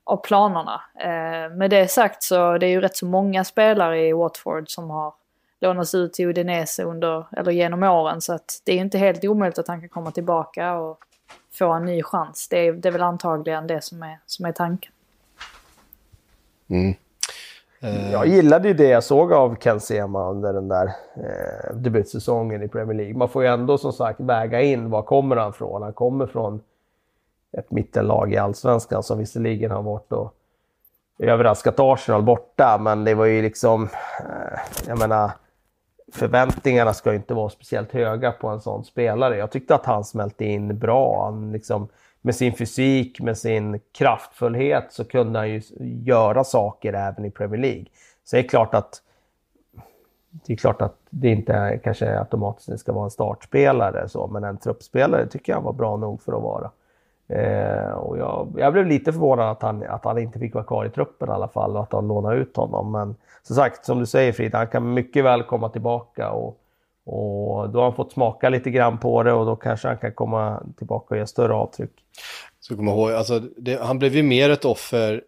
av 0.04 0.16
planerna. 0.16 0.80
Eh, 0.94 1.56
med 1.56 1.70
det 1.70 1.90
sagt 1.90 2.22
så 2.22 2.58
det 2.58 2.66
är 2.66 2.70
ju 2.70 2.80
rätt 2.80 2.96
så 2.96 3.06
många 3.06 3.44
spelare 3.44 4.06
i 4.06 4.12
Watford 4.12 4.70
som 4.70 4.90
har 4.90 5.14
lånats 5.61 5.95
ut 5.95 6.12
till 6.12 6.28
Udinese 6.28 6.83
under, 6.83 7.27
eller 7.33 7.53
genom 7.53 7.83
åren 7.83 8.20
så 8.20 8.33
att 8.35 8.62
det 8.65 8.73
är 8.73 8.77
inte 8.77 8.99
helt 8.99 9.24
omöjligt 9.24 9.59
att 9.59 9.69
han 9.69 9.81
kan 9.81 9.89
komma 9.89 10.11
tillbaka 10.11 10.74
och 10.74 10.99
få 11.53 11.73
en 11.73 11.85
ny 11.85 12.03
chans. 12.03 12.49
Det 12.49 12.66
är, 12.66 12.73
det 12.73 12.89
är 12.89 12.93
väl 12.93 13.03
antagligen 13.03 13.66
det 13.66 13.85
som 13.85 14.03
är, 14.03 14.19
som 14.27 14.47
är 14.47 14.53
tanken. 14.53 14.93
Eh, 17.81 18.12
Jag 18.12 18.27
gillade 18.27 18.69
ju 18.69 18.74
det 18.74 18.89
jag 18.89 19.05
såg 19.05 19.33
av 19.33 19.57
Ken 19.57 19.81
Sema 19.81 20.31
under 20.31 20.53
den 20.53 20.69
där 20.69 20.87
eh, 21.16 21.74
debutsäsongen 21.77 22.62
i 22.62 22.69
Premier 22.69 22.97
League. 22.97 23.15
Man 23.15 23.28
får 23.28 23.43
ju 23.43 23.49
ändå 23.49 23.78
som 23.78 23.93
sagt 23.93 24.20
väga 24.20 24.61
in 24.61 24.91
var 24.91 25.03
kommer 25.03 25.37
han 25.37 25.53
från. 25.53 25.83
Han 25.83 25.93
kommer 25.93 26.27
från 26.27 26.61
ett 27.53 27.70
mittenlag 27.70 28.33
i 28.33 28.37
Allsvenskan 28.37 29.03
som 29.03 29.19
visserligen 29.19 29.70
har 29.70 29.83
varit 29.83 30.12
och 30.12 30.35
överraskat 31.19 31.74
Arsenal 31.78 32.23
borta. 32.23 32.78
Men 32.81 33.05
det 33.05 33.15
var 33.15 33.24
ju 33.24 33.43
liksom, 33.43 33.85
eh, 34.20 34.59
jag 34.87 34.99
menar, 34.99 35.31
förväntningarna 36.12 36.95
ska 36.95 37.11
ju 37.11 37.16
inte 37.16 37.35
vara 37.35 37.49
speciellt 37.51 37.93
höga 37.93 38.33
på 38.33 38.49
en 38.49 38.61
sån 38.61 38.85
spelare. 38.85 39.37
Jag 39.37 39.51
tyckte 39.51 39.74
att 39.74 39.87
han 39.87 40.05
smälte 40.05 40.45
in 40.45 40.78
bra. 40.78 41.24
Han 41.24 41.53
liksom, 41.53 41.89
med 42.20 42.35
sin 42.35 42.53
fysik, 42.53 43.20
med 43.20 43.39
sin 43.39 43.81
kraftfullhet 43.93 44.87
så 44.91 45.05
kunde 45.05 45.39
han 45.39 45.51
ju 45.51 45.62
göra 46.05 46.45
saker 46.45 46.93
även 46.93 47.24
i 47.24 47.31
Premier 47.31 47.61
League. 47.61 47.87
Så 48.24 48.37
det 48.37 48.43
är 48.43 48.49
klart 48.49 48.74
att 48.74 49.03
det 50.31 50.53
är 50.53 50.57
klart 50.57 50.83
att 50.83 50.97
det 51.11 51.28
inte 51.28 51.53
är, 51.53 51.78
kanske 51.78 52.19
automatiskt 52.19 52.81
ska 52.81 52.93
vara 52.93 53.05
en 53.05 53.11
startspelare 53.11 54.09
så, 54.09 54.27
men 54.27 54.45
en 54.45 54.57
truppspelare 54.57 55.27
tycker 55.27 55.53
jag 55.53 55.61
var 55.61 55.73
bra 55.73 55.97
nog 55.97 56.23
för 56.23 56.33
att 56.33 56.43
vara. 56.43 56.70
Eh, 57.28 57.90
och 57.90 58.19
jag, 58.19 58.53
jag 58.57 58.73
blev 58.73 58.86
lite 58.86 59.12
förvånad 59.12 59.51
att 59.51 59.62
han, 59.62 59.82
att 59.82 60.05
han 60.05 60.19
inte 60.19 60.39
fick 60.39 60.55
vara 60.55 60.65
kvar 60.65 60.85
i 60.85 60.90
truppen 60.90 61.28
i 61.28 61.32
alla 61.32 61.48
fall 61.48 61.77
och 61.77 61.82
att 61.82 61.90
de 61.90 62.09
lånade 62.09 62.36
ut 62.36 62.57
honom. 62.57 62.93
Men 62.93 63.16
som 63.43 63.57
sagt, 63.57 63.85
som 63.85 63.98
du 63.98 64.07
säger 64.07 64.32
Frida, 64.32 64.59
han 64.59 64.66
kan 64.66 64.94
mycket 64.94 65.24
väl 65.24 65.43
komma 65.43 65.69
tillbaka 65.69 66.31
och, 66.31 66.59
och 67.05 67.70
då 67.70 67.78
har 67.78 67.82
han 67.82 67.94
fått 67.94 68.12
smaka 68.12 68.48
lite 68.48 68.70
grann 68.70 68.98
på 68.98 69.23
det 69.23 69.32
och 69.32 69.47
då 69.47 69.57
kanske 69.57 69.89
han 69.89 69.98
kan 69.98 70.12
komma 70.12 70.62
tillbaka 70.78 71.07
och 71.11 71.16
göra 71.16 71.27
större 71.27 71.55
avtryck. 71.55 71.90
Så 72.61 72.77
komma 72.77 72.90
ihåg, 72.90 73.11
alltså, 73.11 73.40
det, 73.57 73.82
han 73.82 73.98
blev 73.98 74.15
ju 74.15 74.23
mer 74.23 74.51
ett 74.51 74.65
offer 74.65 75.23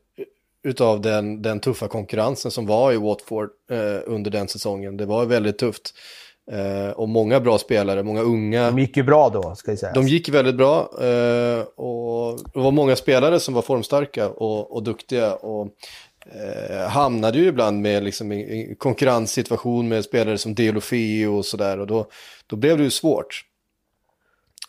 utav 0.63 1.01
den, 1.01 1.43
den 1.43 1.61
tuffa 1.61 1.89
konkurrensen 1.89 2.51
som 2.51 2.67
var 2.67 2.93
i 2.93 2.97
Watford 2.97 3.51
eh, 3.71 4.01
under 4.07 4.31
den 4.31 4.49
säsongen. 4.49 4.97
Det 4.97 5.07
var 5.07 5.27
väldigt 5.27 5.59
tufft. 5.59 5.95
Eh, 6.53 6.91
och 6.91 7.09
många 7.09 7.41
bra 7.41 7.59
spelare, 7.59 8.03
många 8.03 8.21
unga. 8.21 8.71
De 8.71 8.79
gick 8.79 8.97
ju 8.97 9.03
bra 9.03 9.29
då, 9.29 9.55
ska 9.55 9.71
jag 9.71 9.79
säga. 9.79 9.93
De 9.93 10.09
gick 10.09 10.29
väldigt 10.29 10.57
bra 10.57 10.81
eh, 10.81 11.61
och 11.61 12.39
det 12.55 12.61
var 12.61 12.71
många 12.71 12.97
spelare 12.97 13.41
som 13.41 13.55
var 13.55 13.63
formstarka 13.63 14.29
och, 14.29 14.73
och 14.77 14.83
duktiga 14.83 15.35
och 15.35 15.69
eh, 16.27 16.89
hamnade 16.89 17.39
ju 17.39 17.47
ibland 17.47 17.83
med 17.83 18.05
liksom 18.05 18.33
en 18.33 18.75
konkurrenssituation 18.77 19.89
med 19.89 20.05
spelare 20.05 20.39
som 20.39 20.55
Delofeo 20.55 21.37
och 21.37 21.47
sådär 21.47 21.79
och 21.79 21.87
då, 21.87 22.07
då 22.47 22.57
blev 22.57 22.79
det 22.79 22.85
ju 22.85 22.91
svårt. 22.91 23.45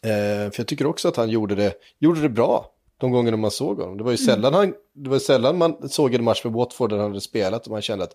Eh, 0.01 0.51
för 0.51 0.59
jag 0.59 0.67
tycker 0.67 0.85
också 0.85 1.07
att 1.07 1.15
han 1.15 1.29
gjorde 1.29 1.55
det, 1.55 1.73
gjorde 1.99 2.21
det 2.21 2.29
bra. 2.29 2.71
de 2.97 3.11
gångerna 3.11 3.37
man 3.37 3.51
såg 3.51 3.79
honom. 3.79 3.97
Det 3.97 4.03
var 4.03 4.11
ju 4.11 4.17
sällan, 4.17 4.53
han, 4.53 4.73
det 4.95 5.09
var 5.09 5.19
sällan 5.19 5.57
man 5.57 5.89
såg 5.89 6.13
en 6.13 6.23
match 6.23 6.43
med 6.43 6.53
Watford 6.53 6.89
där 6.89 6.97
han 6.97 7.07
hade 7.07 7.21
spelat 7.21 7.65
och 7.65 7.71
man 7.71 7.81
kände 7.81 8.03
att 8.03 8.13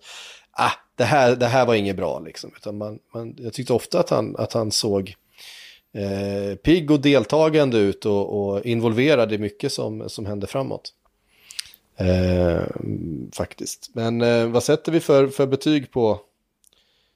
ah, 0.51 0.71
det, 0.95 1.03
här, 1.03 1.35
det 1.35 1.45
här 1.45 1.65
var 1.65 1.75
inget 1.75 1.95
bra. 1.95 2.19
Liksom. 2.19 2.51
Utan 2.55 2.77
man, 2.77 2.99
man, 3.13 3.35
jag 3.37 3.53
tyckte 3.53 3.73
ofta 3.73 3.99
att 3.99 4.09
han, 4.09 4.35
att 4.37 4.53
han 4.53 4.71
såg 4.71 5.15
eh, 5.93 6.55
pigg 6.55 6.91
och 6.91 6.99
deltagande 6.99 7.77
ut 7.77 8.05
och, 8.05 8.49
och 8.49 8.65
involverad 8.65 9.33
i 9.33 9.37
mycket 9.37 9.71
som, 9.71 10.09
som 10.09 10.25
hände 10.25 10.47
framåt. 10.47 10.93
Eh, 11.97 12.63
faktiskt. 13.33 13.89
Men 13.93 14.21
eh, 14.21 14.47
vad 14.47 14.63
sätter 14.63 14.91
vi 14.91 14.99
för, 14.99 15.27
för 15.27 15.47
betyg 15.47 15.91
på? 15.91 16.19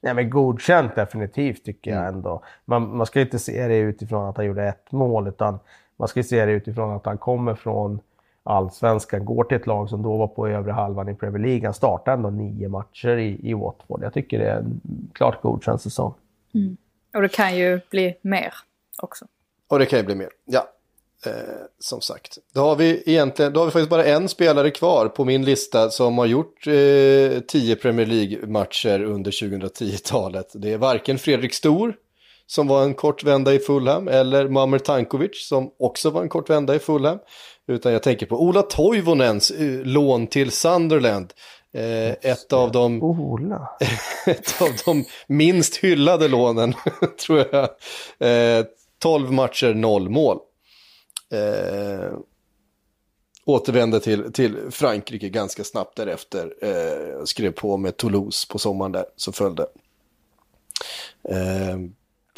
Nej 0.02 0.14
men 0.14 0.30
godkänt 0.30 0.94
definitivt 0.94 1.64
tycker 1.64 1.90
jag 1.90 2.06
ändå. 2.06 2.44
Man, 2.64 2.96
man 2.96 3.06
ska 3.06 3.20
inte 3.20 3.38
se 3.38 3.68
det 3.68 3.76
utifrån 3.76 4.28
att 4.28 4.36
han 4.36 4.46
gjorde 4.46 4.64
ett 4.64 4.92
mål 4.92 5.28
utan 5.28 5.58
man 5.96 6.08
ska 6.08 6.22
se 6.22 6.46
det 6.46 6.52
utifrån 6.52 6.96
att 6.96 7.06
han 7.06 7.18
kommer 7.18 7.54
från 7.54 8.00
allsvenskan, 8.42 9.24
går 9.24 9.44
till 9.44 9.56
ett 9.56 9.66
lag 9.66 9.88
som 9.88 10.02
då 10.02 10.16
var 10.16 10.26
på 10.26 10.48
övre 10.48 10.72
halvan 10.72 11.08
i 11.08 11.14
Premier 11.14 11.42
League. 11.42 11.66
Han 11.66 11.74
startade 11.74 12.14
ändå 12.14 12.30
nio 12.30 12.68
matcher 12.68 13.16
i, 13.16 13.50
i 13.50 13.54
Watford. 13.54 14.02
Jag 14.02 14.14
tycker 14.14 14.38
det 14.38 14.50
är 14.50 14.56
en 14.56 14.80
klart 15.12 15.42
godkänd 15.42 15.80
säsong. 15.80 16.14
Mm. 16.54 16.76
Och 17.14 17.22
det 17.22 17.28
kan 17.28 17.56
ju 17.56 17.80
bli 17.90 18.14
mer 18.22 18.54
också. 19.02 19.24
Och 19.68 19.78
det 19.78 19.86
kan 19.86 19.98
ju 19.98 20.04
bli 20.04 20.14
mer, 20.14 20.28
ja. 20.44 20.68
Eh, 21.26 21.32
som 21.78 22.00
sagt, 22.00 22.38
då 22.52 22.60
har 22.60 22.76
vi 22.76 23.02
egentligen, 23.06 23.52
då 23.52 23.60
har 23.60 23.64
vi 23.64 23.70
faktiskt 23.70 23.90
bara 23.90 24.04
en 24.04 24.28
spelare 24.28 24.70
kvar 24.70 25.08
på 25.08 25.24
min 25.24 25.44
lista 25.44 25.90
som 25.90 26.18
har 26.18 26.26
gjort 26.26 26.66
eh, 26.66 27.40
tio 27.40 27.76
Premier 27.76 28.06
League-matcher 28.06 29.02
under 29.02 29.30
2010-talet. 29.30 30.52
Det 30.54 30.72
är 30.72 30.78
varken 30.78 31.18
Fredrik 31.18 31.54
Stor, 31.54 31.94
som 32.50 32.66
var 32.66 32.82
en 32.82 32.94
kort 32.94 33.24
vända 33.24 33.54
i 33.54 33.58
Fulham, 33.58 34.08
eller 34.08 34.48
Mamer 34.48 34.78
Tankovic, 34.78 35.48
som 35.48 35.70
också 35.78 36.10
var 36.10 36.22
en 36.22 36.28
kort 36.28 36.50
vända 36.50 36.74
i 36.74 36.78
Fulham. 36.78 37.18
Utan 37.68 37.92
jag 37.92 38.02
tänker 38.02 38.26
på 38.26 38.42
Ola 38.42 38.62
Toivonens 38.62 39.50
eh, 39.50 39.80
lån 39.82 40.26
till 40.26 40.50
Sunderland. 40.50 41.32
Eh, 41.72 42.10
ett, 42.10 42.52
av 42.52 42.72
de, 42.72 42.96
ett 44.26 44.62
av 44.62 44.68
de 44.84 45.04
minst 45.26 45.76
hyllade 45.76 46.28
lånen, 46.28 46.74
tror 47.26 47.44
jag. 47.52 47.68
Eh, 48.58 48.64
12 48.98 49.32
matcher, 49.32 49.74
noll 49.74 50.08
mål. 50.08 50.38
Eh, 51.32 52.12
återvände 53.44 54.00
till, 54.00 54.32
till 54.32 54.56
Frankrike 54.70 55.28
ganska 55.28 55.64
snabbt 55.64 55.96
därefter. 55.96 56.54
Eh, 56.60 57.24
skrev 57.24 57.50
på 57.50 57.76
med 57.76 57.96
Toulouse 57.96 58.46
på 58.50 58.58
sommaren 58.58 58.92
där, 58.92 59.04
så 59.16 59.32
följde. 59.32 59.66
Eh, 61.28 61.76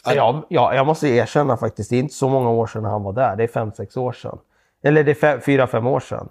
ja, 0.05 0.43
ja, 0.49 0.75
jag 0.75 0.87
måste 0.87 1.09
erkänna 1.09 1.57
faktiskt, 1.57 1.91
det 1.91 1.97
är 1.97 2.01
inte 2.01 2.15
så 2.15 2.29
många 2.29 2.51
år 2.51 2.67
sedan 2.67 2.85
han 2.85 3.03
var 3.03 3.13
där. 3.13 3.37
Det 3.37 3.43
är 3.43 3.49
fem 3.49 3.73
sex 3.73 3.97
år 3.97 4.13
sedan. 4.13 4.39
Eller 4.83 5.05
det 5.05 5.23
är 5.23 5.41
fyra, 5.41 5.67
fem 5.67 5.87
år 5.87 6.01
sedan. 6.01 6.29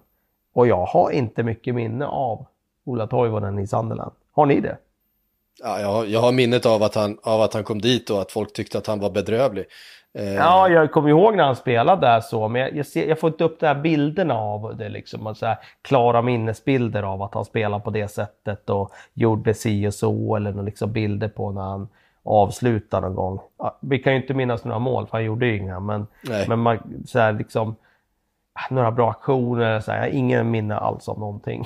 Och 0.53 0.68
jag 0.68 0.85
har 0.85 1.11
inte 1.11 1.43
mycket 1.43 1.76
minne 1.76 2.06
av 2.06 2.45
Ola 2.85 3.07
Toivonen 3.07 3.60
i 3.60 3.68
Sunderland. 3.68 4.11
Har 4.31 4.45
ni 4.45 4.60
det? 4.60 4.77
Ja, 5.64 5.80
jag, 5.80 6.07
jag 6.07 6.19
har 6.19 6.31
minnet 6.31 6.65
av 6.65 6.84
att, 6.84 6.95
han, 6.95 7.18
av 7.23 7.41
att 7.41 7.53
han 7.53 7.64
kom 7.64 7.81
dit 7.81 8.10
och 8.10 8.22
att 8.22 8.31
folk 8.31 8.53
tyckte 8.53 8.77
att 8.77 8.88
han 8.88 8.99
var 8.99 9.10
bedrövlig. 9.10 9.65
Eh... 10.14 10.34
Ja, 10.34 10.69
jag 10.69 10.91
kommer 10.91 11.10
ihåg 11.10 11.35
när 11.35 11.43
han 11.43 11.56
spelade 11.56 12.07
där 12.07 12.22
så, 12.22 12.48
men 12.48 12.61
jag, 12.61 12.76
jag, 12.76 12.85
ser, 12.85 13.07
jag 13.07 13.19
får 13.19 13.30
inte 13.30 13.43
upp 13.43 13.60
de 13.60 13.68
här 13.68 13.76
bilderna 13.76 14.34
av 14.34 14.77
det, 14.77 14.89
liksom, 14.89 15.35
så 15.35 15.45
här, 15.45 15.57
klara 15.81 16.22
minnesbilder 16.22 17.03
av 17.03 17.22
att 17.22 17.34
han 17.34 17.45
spelade 17.45 17.84
på 17.84 17.89
det 17.89 18.07
sättet 18.07 18.69
och 18.69 18.91
gjorde 19.14 19.53
si 19.53 19.88
och 19.88 19.93
så, 19.93 20.35
eller 20.35 20.64
liksom 20.64 20.91
bilder 20.91 21.27
på 21.27 21.52
när 21.52 21.61
han 21.61 21.88
avslutade 22.23 23.07
någon 23.07 23.15
gång. 23.15 23.39
Vi 23.80 23.99
kan 23.99 24.14
ju 24.14 24.22
inte 24.22 24.34
minnas 24.34 24.64
några 24.64 24.80
mål, 24.80 25.07
för 25.07 25.18
han 25.18 25.26
gjorde 25.26 25.45
ju 25.45 25.57
inga, 25.57 25.80
men, 25.80 26.07
men 26.48 26.60
man, 26.60 27.03
så 27.07 27.19
här, 27.19 27.34
liksom, 27.34 27.76
några 28.69 28.91
bra 28.91 29.10
aktioner, 29.10 29.80
så 29.80 29.91
här, 29.91 29.98
jag 29.98 30.06
har 30.06 30.18
ingen 30.18 30.52
minne 30.52 30.76
alls 30.76 31.10
av 31.10 31.19
någonting. 31.19 31.65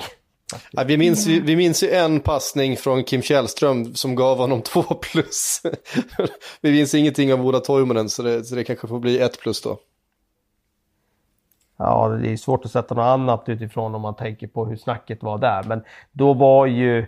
Ja, 0.72 0.84
vi, 0.84 0.96
minns, 0.96 1.26
vi, 1.26 1.40
vi 1.40 1.56
minns 1.56 1.82
ju 1.82 1.90
en 1.90 2.20
passning 2.20 2.76
från 2.76 3.04
Kim 3.04 3.22
Källström 3.22 3.94
som 3.94 4.14
gav 4.14 4.38
honom 4.38 4.62
två 4.62 4.82
plus. 4.82 5.62
vi 6.60 6.72
minns 6.72 6.94
ingenting 6.94 7.32
av 7.32 7.46
Ola 7.46 7.60
Toivonen 7.60 8.08
så 8.08 8.22
det, 8.22 8.44
så 8.44 8.54
det 8.54 8.64
kanske 8.64 8.88
får 8.88 8.98
bli 8.98 9.18
ett 9.18 9.40
plus 9.40 9.62
då. 9.62 9.78
Ja, 11.76 12.08
det 12.08 12.32
är 12.32 12.36
svårt 12.36 12.64
att 12.64 12.70
sätta 12.70 12.94
något 12.94 13.02
annat 13.02 13.48
utifrån 13.48 13.94
om 13.94 14.02
man 14.02 14.16
tänker 14.16 14.46
på 14.46 14.66
hur 14.66 14.76
snacket 14.76 15.22
var 15.22 15.38
där. 15.38 15.62
Men 15.62 15.82
då 16.12 16.34
var 16.34 16.66
ju... 16.66 17.06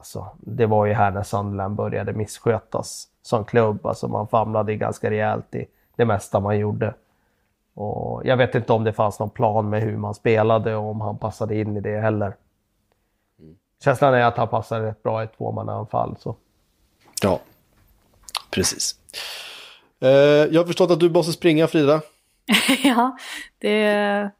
Alltså, 0.00 0.26
det 0.40 0.66
var 0.66 0.86
ju 0.86 0.92
här 0.92 1.10
när 1.10 1.22
Sunderland 1.22 1.76
började 1.76 2.12
misskötas 2.12 3.08
som 3.22 3.44
klubb. 3.44 3.86
Alltså 3.86 4.08
man 4.08 4.28
famlade 4.28 4.76
ganska 4.76 5.10
rejält 5.10 5.54
i 5.54 5.66
det 5.96 6.04
mesta 6.04 6.40
man 6.40 6.58
gjorde. 6.58 6.94
Och 7.74 8.22
jag 8.24 8.36
vet 8.36 8.54
inte 8.54 8.72
om 8.72 8.84
det 8.84 8.92
fanns 8.92 9.18
någon 9.18 9.30
plan 9.30 9.70
med 9.70 9.82
hur 9.82 9.96
man 9.96 10.14
spelade 10.14 10.76
och 10.76 10.90
om 10.90 11.00
han 11.00 11.18
passade 11.18 11.56
in 11.56 11.76
i 11.76 11.80
det 11.80 12.00
heller. 12.00 12.36
Mm. 13.38 13.56
Känslan 13.84 14.14
är 14.14 14.24
att 14.24 14.36
han 14.36 14.48
passar 14.48 14.80
rätt 14.80 15.02
bra 15.02 15.22
i 15.22 15.24
ett 15.24 15.36
tvåmannaanfall. 15.36 16.16
Så. 16.18 16.36
Ja, 17.22 17.40
precis. 18.50 18.94
Eh, 20.00 20.08
jag 20.50 20.60
har 20.60 20.66
förstått 20.66 20.90
att 20.90 21.00
du 21.00 21.10
måste 21.10 21.32
springa 21.32 21.66
Frida. 21.66 22.00
ja, 22.84 23.16
det... 23.58 24.30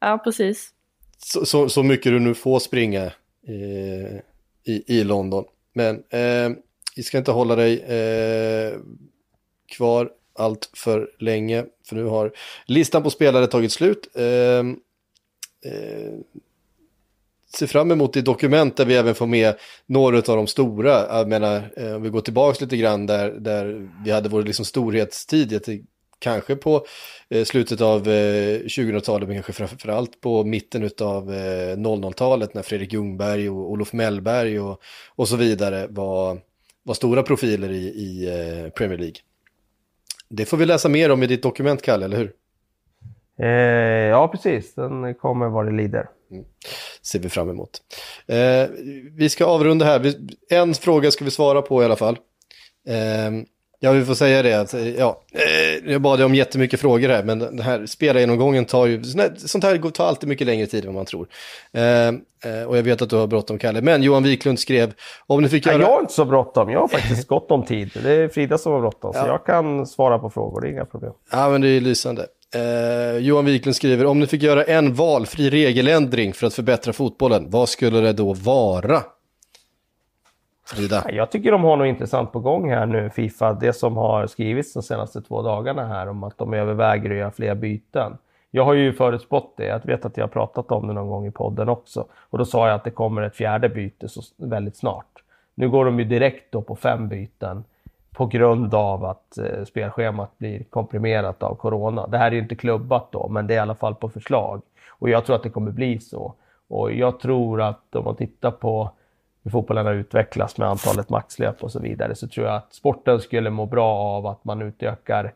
Ja, 0.00 0.18
precis. 0.24 0.70
Så, 1.18 1.46
så, 1.46 1.68
så, 1.68 1.82
mycket 1.82 2.12
du 2.12 2.20
nu 2.20 2.34
får 2.34 2.58
springa 2.58 3.04
eh, 3.46 4.20
i, 4.64 4.98
i 4.98 5.04
London. 5.04 5.44
Men 5.72 5.94
eh, 6.10 6.56
vi 6.96 7.02
ska 7.02 7.18
inte 7.18 7.30
hålla 7.30 7.56
dig 7.56 7.80
eh, 7.80 8.78
kvar 9.66 10.10
allt 10.38 10.70
för 10.74 11.10
länge. 11.18 11.64
För 11.88 11.96
nu 11.96 12.04
har 12.04 12.32
listan 12.66 13.02
på 13.02 13.10
spelare 13.10 13.46
tagit 13.46 13.72
slut. 13.72 14.08
Ehm, 14.14 14.76
eh, 15.64 15.72
eh, 15.72 16.12
ser 17.56 17.66
fram 17.66 17.90
emot 17.90 18.12
det 18.12 18.22
dokument 18.22 18.76
där 18.76 18.84
vi 18.84 18.94
även 18.94 19.14
får 19.14 19.26
med 19.26 19.54
några 19.86 20.16
av 20.16 20.22
de 20.22 20.46
stora. 20.46 21.18
Jag 21.18 21.28
menar, 21.28 21.72
eh, 21.76 21.94
om 21.94 22.02
vi 22.02 22.08
går 22.08 22.20
tillbaka 22.20 22.64
lite 22.64 22.76
grann 22.76 23.06
där, 23.06 23.30
där 23.30 23.90
vi 24.04 24.10
hade 24.10 24.28
vår 24.28 24.42
liksom 24.42 24.64
storhetstid. 24.64 25.52
Kanske 26.18 26.56
på 26.56 26.86
eh, 27.28 27.44
slutet 27.44 27.80
av 27.80 28.08
eh, 28.08 28.60
2000-talet, 28.60 29.28
men 29.28 29.42
kanske 29.42 29.52
framförallt 29.52 30.20
på 30.20 30.44
mitten 30.44 30.90
av 31.00 31.34
eh, 31.34 31.76
00-talet 31.76 32.54
när 32.54 32.62
Fredrik 32.62 32.92
Ljungberg 32.92 33.50
och 33.50 33.70
Olof 33.70 33.92
Mellberg 33.92 34.60
och, 34.60 34.80
och 35.16 35.28
så 35.28 35.36
vidare 35.36 35.86
var, 35.90 36.38
var 36.82 36.94
stora 36.94 37.22
profiler 37.22 37.70
i, 37.70 37.86
i 37.86 38.26
eh, 38.28 38.70
Premier 38.70 38.98
League. 38.98 39.16
Det 40.28 40.44
får 40.44 40.56
vi 40.56 40.66
läsa 40.66 40.88
mer 40.88 41.10
om 41.10 41.22
i 41.22 41.26
ditt 41.26 41.42
dokument, 41.42 41.82
Kalle, 41.82 42.04
eller 42.04 42.16
hur? 42.16 42.32
Eh, 43.38 44.08
ja, 44.08 44.28
precis. 44.28 44.74
Den 44.74 45.14
kommer 45.14 45.48
vad 45.48 45.66
det 45.66 45.72
lider. 45.72 46.08
Mm. 46.30 46.44
ser 47.02 47.18
vi 47.18 47.28
fram 47.28 47.50
emot. 47.50 47.82
Eh, 48.26 48.68
vi 49.12 49.28
ska 49.28 49.46
avrunda 49.46 49.84
här. 49.84 49.98
Vi, 49.98 50.16
en 50.50 50.74
fråga 50.74 51.10
ska 51.10 51.24
vi 51.24 51.30
svara 51.30 51.62
på 51.62 51.82
i 51.82 51.84
alla 51.84 51.96
fall. 51.96 52.18
Eh, 52.88 53.30
Ja, 53.84 53.92
vi 53.92 54.04
får 54.04 54.14
säga 54.14 54.42
det. 54.42 54.60
Att, 54.60 54.74
ja, 54.98 55.20
eh, 55.32 55.92
jag 55.92 56.00
bad 56.00 56.22
om 56.22 56.34
jättemycket 56.34 56.80
frågor 56.80 57.08
här, 57.08 57.22
men 57.22 57.38
den 57.38 57.60
här 57.60 57.86
spelargenomgången 57.86 58.64
tar 58.64 58.86
ju... 58.86 59.04
Sånt 59.36 59.64
här 59.64 59.90
tar 59.90 60.06
alltid 60.06 60.28
mycket 60.28 60.46
längre 60.46 60.66
tid 60.66 60.84
än 60.84 60.86
vad 60.86 60.94
man 60.94 61.06
tror. 61.06 61.26
Eh, 61.72 62.08
eh, 62.08 62.64
och 62.68 62.76
jag 62.78 62.82
vet 62.82 63.02
att 63.02 63.10
du 63.10 63.16
har 63.16 63.26
bråttom, 63.26 63.58
Kalle. 63.58 63.82
Men 63.82 64.02
Johan 64.02 64.22
Wiklund 64.22 64.58
skrev, 64.58 64.92
om 65.26 65.42
ni 65.42 65.48
fick 65.48 65.66
göra... 65.66 65.80
jag 65.80 65.86
har 65.86 66.00
inte 66.00 66.12
så 66.12 66.24
bråttom. 66.24 66.70
Jag 66.70 66.80
har 66.80 66.88
faktiskt 66.88 67.28
gott 67.28 67.50
om 67.50 67.64
tid. 67.64 67.90
Det 68.02 68.12
är 68.12 68.28
Frida 68.28 68.58
som 68.58 68.72
har 68.72 68.80
bråttom, 68.80 69.10
ja. 69.14 69.22
så 69.22 69.28
jag 69.28 69.46
kan 69.46 69.86
svara 69.86 70.18
på 70.18 70.30
frågor. 70.30 70.60
Det 70.60 70.68
är 70.68 70.70
inga 70.70 70.84
problem. 70.84 71.12
Ja, 71.32 71.48
men 71.48 71.60
det 71.60 71.68
är 71.68 71.80
lysande. 71.80 72.26
Eh, 72.54 73.18
Johan 73.18 73.44
Wiklund 73.44 73.76
skriver, 73.76 74.06
om 74.06 74.20
ni 74.20 74.26
fick 74.26 74.42
göra 74.42 74.64
en 74.64 74.94
valfri 74.94 75.50
regeländring 75.50 76.32
för 76.32 76.46
att 76.46 76.54
förbättra 76.54 76.92
fotbollen, 76.92 77.50
vad 77.50 77.68
skulle 77.68 78.00
det 78.00 78.12
då 78.12 78.32
vara? 78.32 79.02
Frida? 80.66 81.04
Jag 81.10 81.30
tycker 81.30 81.52
de 81.52 81.64
har 81.64 81.76
något 81.76 81.86
intressant 81.86 82.32
på 82.32 82.40
gång 82.40 82.70
här 82.70 82.86
nu, 82.86 83.10
Fifa. 83.10 83.52
Det 83.52 83.72
som 83.72 83.96
har 83.96 84.26
skrivits 84.26 84.74
de 84.74 84.82
senaste 84.82 85.22
två 85.22 85.42
dagarna 85.42 85.86
här 85.86 86.08
om 86.08 86.24
att 86.24 86.38
de 86.38 86.54
överväger 86.54 87.10
att 87.10 87.16
göra 87.16 87.30
fler 87.30 87.54
byten. 87.54 88.18
Jag 88.50 88.64
har 88.64 88.74
ju 88.74 88.92
förutspått 88.92 89.56
det. 89.56 89.66
Jag 89.66 89.86
vet 89.86 90.04
att 90.04 90.16
jag 90.16 90.24
har 90.24 90.28
pratat 90.28 90.72
om 90.72 90.86
det 90.86 90.92
någon 90.92 91.08
gång 91.08 91.26
i 91.26 91.30
podden 91.30 91.68
också. 91.68 92.06
Och 92.12 92.38
då 92.38 92.44
sa 92.44 92.68
jag 92.68 92.74
att 92.74 92.84
det 92.84 92.90
kommer 92.90 93.22
ett 93.22 93.36
fjärde 93.36 93.68
byte 93.68 94.08
så 94.08 94.22
väldigt 94.36 94.76
snart. 94.76 95.22
Nu 95.54 95.68
går 95.68 95.84
de 95.84 95.98
ju 95.98 96.04
direkt 96.04 96.52
då 96.52 96.62
på 96.62 96.76
fem 96.76 97.08
byten 97.08 97.64
på 98.12 98.26
grund 98.26 98.74
av 98.74 99.04
att 99.04 99.38
eh, 99.38 99.64
spelschemat 99.64 100.38
blir 100.38 100.64
komprimerat 100.64 101.42
av 101.42 101.54
corona. 101.54 102.06
Det 102.06 102.18
här 102.18 102.26
är 102.26 102.32
ju 102.32 102.42
inte 102.42 102.56
klubbat 102.56 103.12
då, 103.12 103.28
men 103.28 103.46
det 103.46 103.54
är 103.54 103.56
i 103.56 103.60
alla 103.60 103.74
fall 103.74 103.94
på 103.94 104.08
förslag. 104.08 104.62
Och 104.88 105.08
jag 105.10 105.24
tror 105.24 105.36
att 105.36 105.42
det 105.42 105.50
kommer 105.50 105.70
bli 105.70 105.98
så. 106.00 106.34
Och 106.68 106.92
jag 106.92 107.20
tror 107.20 107.62
att 107.62 107.96
om 107.96 108.04
man 108.04 108.16
tittar 108.16 108.50
på 108.50 108.90
hur 109.44 109.50
fotbollen 109.50 109.86
har 109.86 109.92
utvecklats 109.94 110.58
med 110.58 110.68
antalet 110.68 111.10
maxlöp 111.10 111.62
och 111.62 111.72
så 111.72 111.80
vidare 111.80 112.14
så 112.14 112.28
tror 112.28 112.46
jag 112.46 112.56
att 112.56 112.74
sporten 112.74 113.20
skulle 113.20 113.50
må 113.50 113.66
bra 113.66 113.94
av 113.94 114.26
att 114.26 114.44
man 114.44 114.62
utökar 114.62 115.32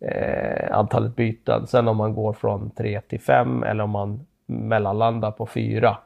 eh, 0.00 0.76
antalet 0.76 1.16
byten. 1.16 1.66
Sen 1.66 1.88
om 1.88 1.96
man 1.96 2.14
går 2.14 2.32
från 2.32 2.70
tre 2.70 3.00
till 3.00 3.20
fem 3.20 3.62
eller 3.62 3.84
om 3.84 3.90
man 3.90 4.26
mellanlandar 4.46 5.30
på 5.30 5.46
fyra, 5.46 5.98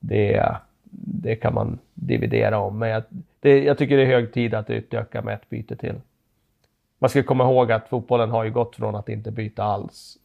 det, 0.00 0.56
det 0.90 1.36
kan 1.36 1.54
man 1.54 1.78
dividera 1.94 2.58
om. 2.58 2.78
Men 2.78 2.88
jag, 2.88 3.02
det, 3.40 3.64
jag 3.64 3.78
tycker 3.78 3.96
det 3.96 4.02
är 4.02 4.06
hög 4.06 4.32
tid 4.32 4.54
att 4.54 4.70
utöka 4.70 5.22
med 5.22 5.34
ett 5.34 5.48
byte 5.48 5.76
till. 5.76 6.00
Man 6.98 7.10
ska 7.10 7.22
komma 7.22 7.44
ihåg 7.44 7.72
att 7.72 7.88
fotbollen 7.88 8.30
har 8.30 8.44
ju 8.44 8.50
gått 8.50 8.76
från 8.76 8.94
att 8.94 9.08
inte 9.08 9.30
byta 9.30 9.62
alls 9.62 10.18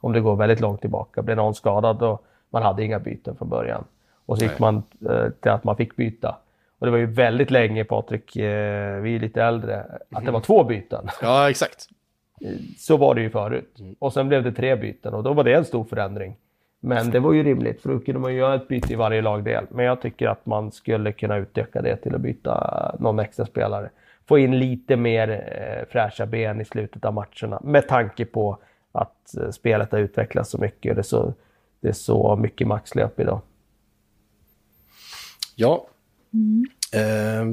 Om 0.00 0.12
det 0.12 0.20
går 0.20 0.36
väldigt 0.36 0.60
långt 0.60 0.80
tillbaka. 0.80 1.22
Blir 1.22 1.36
någon 1.36 1.54
skadad 1.54 2.02
och 2.02 2.24
man 2.50 2.62
hade 2.62 2.84
inga 2.84 2.98
byten 2.98 3.36
från 3.36 3.48
början. 3.48 3.84
Och 4.26 4.38
så 4.38 4.44
gick 4.44 4.58
man 4.58 4.82
eh, 5.10 5.28
till 5.40 5.50
att 5.50 5.64
man 5.64 5.76
fick 5.76 5.96
byta. 5.96 6.36
Och 6.78 6.86
det 6.86 6.90
var 6.90 6.98
ju 6.98 7.06
väldigt 7.06 7.50
länge, 7.50 7.84
Patrik, 7.84 8.36
eh, 8.36 9.00
vi 9.00 9.14
är 9.14 9.20
lite 9.20 9.42
äldre, 9.42 9.84
att 10.10 10.24
det 10.24 10.30
var 10.30 10.40
två 10.40 10.64
byten. 10.64 11.08
Ja, 11.22 11.50
exakt. 11.50 11.88
Så 12.78 12.96
var 12.96 13.14
det 13.14 13.20
ju 13.20 13.30
förut. 13.30 13.78
Och 13.98 14.12
sen 14.12 14.28
blev 14.28 14.42
det 14.42 14.52
tre 14.52 14.76
byten 14.76 15.14
och 15.14 15.22
då 15.22 15.32
var 15.32 15.44
det 15.44 15.52
en 15.52 15.64
stor 15.64 15.84
förändring. 15.84 16.36
Men 16.80 17.10
det 17.10 17.20
var 17.20 17.32
ju 17.32 17.42
rimligt, 17.42 17.82
för 17.82 17.88
då 17.88 17.98
kunde 17.98 18.20
man 18.20 18.34
göra 18.34 18.54
ett 18.54 18.68
byte 18.68 18.92
i 18.92 18.96
varje 18.96 19.22
lagdel. 19.22 19.66
Men 19.70 19.84
jag 19.84 20.00
tycker 20.00 20.28
att 20.28 20.46
man 20.46 20.72
skulle 20.72 21.12
kunna 21.12 21.36
utöka 21.36 21.82
det 21.82 21.96
till 21.96 22.14
att 22.14 22.20
byta 22.20 22.96
någon 22.98 23.18
extra 23.18 23.46
spelare. 23.46 23.90
Få 24.26 24.38
in 24.38 24.58
lite 24.58 24.96
mer 24.96 25.28
eh, 25.30 25.92
fräscha 25.92 26.26
ben 26.26 26.60
i 26.60 26.64
slutet 26.64 27.04
av 27.04 27.14
matcherna 27.14 27.60
med 27.62 27.88
tanke 27.88 28.24
på 28.24 28.58
att 28.92 29.36
eh, 29.36 29.50
spelet 29.50 29.92
har 29.92 29.98
utvecklats 29.98 30.50
så 30.50 30.58
mycket 30.58 30.96
det 30.96 31.00
är 31.00 31.02
så, 31.02 31.34
det 31.80 31.88
är 31.88 31.92
så 31.92 32.36
mycket 32.36 32.66
maxlöp 32.66 33.20
idag. 33.20 33.40
Ja. 35.54 35.86
Eh, 36.92 37.44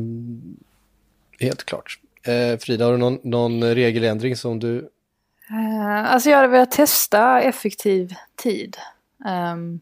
helt 1.40 1.64
klart. 1.64 2.00
Eh, 2.24 2.58
Frida, 2.58 2.86
har 2.86 2.92
du 2.92 2.98
någon, 2.98 3.20
någon 3.24 3.64
regeländring 3.64 4.36
som 4.36 4.60
du... 4.60 4.90
Eh, 5.50 6.14
alltså 6.14 6.30
jag 6.30 6.38
hade 6.38 6.50
velat 6.50 6.72
testa 6.72 7.42
effektiv 7.42 8.14
tid. 8.36 8.78
Ehm, 9.26 9.80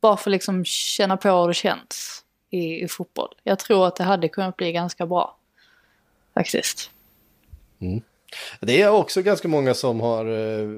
bara 0.00 0.16
för 0.16 0.30
att 0.30 0.32
liksom 0.32 0.64
känna 0.64 1.16
på 1.16 1.28
hur 1.28 1.48
det 1.48 1.54
känns 1.54 2.24
i, 2.50 2.82
i 2.82 2.88
fotboll. 2.88 3.34
Jag 3.42 3.58
tror 3.58 3.86
att 3.86 3.96
det 3.96 4.04
hade 4.04 4.28
kunnat 4.28 4.56
bli 4.56 4.72
ganska 4.72 5.06
bra. 5.06 5.36
Faktiskt. 6.34 6.90
Det 8.60 8.82
är 8.82 8.90
också 8.90 9.22
ganska 9.22 9.48
många 9.48 9.74
som 9.74 10.00
har 10.00 10.26
eh, 10.26 10.68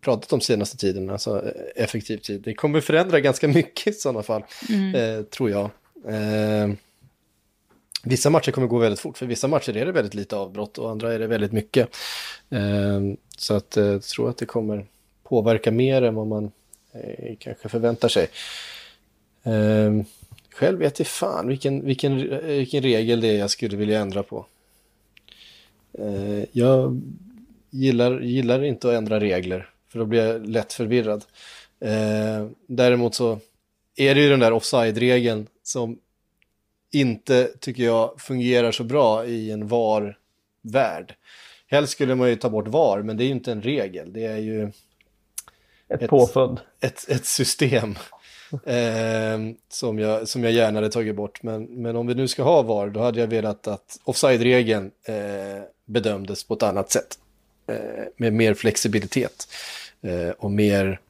pratat 0.00 0.32
om 0.32 0.40
senaste 0.40 0.76
tiden, 0.76 1.10
alltså 1.10 1.44
eh, 1.46 1.84
effektiv 1.84 2.18
tid. 2.18 2.42
Det 2.42 2.54
kommer 2.54 2.80
förändra 2.80 3.20
ganska 3.20 3.48
mycket 3.48 3.86
i 3.86 3.92
sådana 3.92 4.22
fall, 4.22 4.42
eh, 4.94 5.22
tror 5.22 5.50
jag. 5.50 5.70
Eh, 6.08 6.68
vissa 8.02 8.30
matcher 8.30 8.50
kommer 8.50 8.66
gå 8.66 8.78
väldigt 8.78 9.00
fort, 9.00 9.18
för 9.18 9.26
vissa 9.26 9.48
matcher 9.48 9.76
är 9.76 9.86
det 9.86 9.92
väldigt 9.92 10.14
lite 10.14 10.36
avbrott 10.36 10.78
och 10.78 10.90
andra 10.90 11.12
är 11.14 11.18
det 11.18 11.26
väldigt 11.26 11.52
mycket. 11.52 11.88
Eh, 12.50 13.00
så 13.36 13.54
att 13.54 13.76
eh, 13.76 13.84
jag 13.84 14.02
tror 14.02 14.30
att 14.30 14.38
det 14.38 14.46
kommer 14.46 14.86
påverka 15.24 15.70
mer 15.70 16.02
än 16.02 16.14
vad 16.14 16.26
man 16.26 16.50
eh, 16.92 17.36
kanske 17.38 17.68
förväntar 17.68 18.08
sig. 18.08 18.28
Eh, 19.42 20.04
själv 20.50 20.78
vet 20.78 20.98
jag 20.98 21.08
fan 21.08 21.48
vilken, 21.48 21.84
vilken, 21.84 22.40
vilken 22.46 22.82
regel 22.82 23.20
det 23.20 23.28
är 23.28 23.38
jag 23.38 23.50
skulle 23.50 23.76
vilja 23.76 24.00
ändra 24.00 24.22
på. 24.22 24.46
Eh, 25.98 26.44
jag 26.52 27.00
gillar, 27.70 28.20
gillar 28.20 28.64
inte 28.64 28.88
att 28.88 28.94
ändra 28.94 29.20
regler, 29.20 29.70
för 29.88 29.98
då 29.98 30.04
blir 30.04 30.26
jag 30.26 30.46
lätt 30.46 30.72
förvirrad. 30.72 31.24
Eh, 31.80 32.46
däremot 32.66 33.14
så 33.14 33.38
är 33.96 34.14
det 34.14 34.20
ju 34.20 34.28
den 34.28 34.40
där 34.40 34.52
offside-regeln 34.52 35.46
som 35.62 35.98
inte, 36.92 37.50
tycker 37.60 37.82
jag, 37.84 38.20
fungerar 38.20 38.72
så 38.72 38.84
bra 38.84 39.26
i 39.26 39.50
en 39.50 39.68
VAR-värld. 39.68 41.14
Helst 41.66 41.92
skulle 41.92 42.14
man 42.14 42.28
ju 42.28 42.36
ta 42.36 42.50
bort 42.50 42.68
VAR, 42.68 43.02
men 43.02 43.16
det 43.16 43.24
är 43.24 43.26
ju 43.26 43.32
inte 43.32 43.52
en 43.52 43.62
regel. 43.62 44.12
Det 44.12 44.24
är 44.24 44.36
ju 44.38 44.62
Ett, 45.88 46.02
Ett- 46.02 46.10
påfund. 46.10 46.60
ett, 46.80 47.08
ett 47.08 47.24
system 47.26 47.94
eh, 48.64 49.38
som, 49.68 49.98
jag, 49.98 50.28
som 50.28 50.44
jag 50.44 50.52
gärna 50.52 50.76
hade 50.76 50.90
tagit 50.90 51.16
bort. 51.16 51.42
Men, 51.42 51.64
men 51.64 51.96
om 51.96 52.06
vi 52.06 52.14
nu 52.14 52.28
ska 52.28 52.42
ha 52.42 52.62
VAR, 52.62 52.88
då 52.88 53.00
hade 53.00 53.20
jag 53.20 53.26
velat 53.26 53.68
att 53.68 54.00
offside-regeln 54.04 54.90
eh, 55.04 55.62
bedömdes 55.84 56.44
på 56.44 56.54
ett 56.54 56.62
annat 56.62 56.90
sätt. 56.90 57.18
Eh, 57.66 58.04
med 58.16 58.32
mer 58.32 58.54
flexibilitet 58.54 59.48
eh, 60.02 60.30
och 60.30 60.50
mer, 60.50 61.00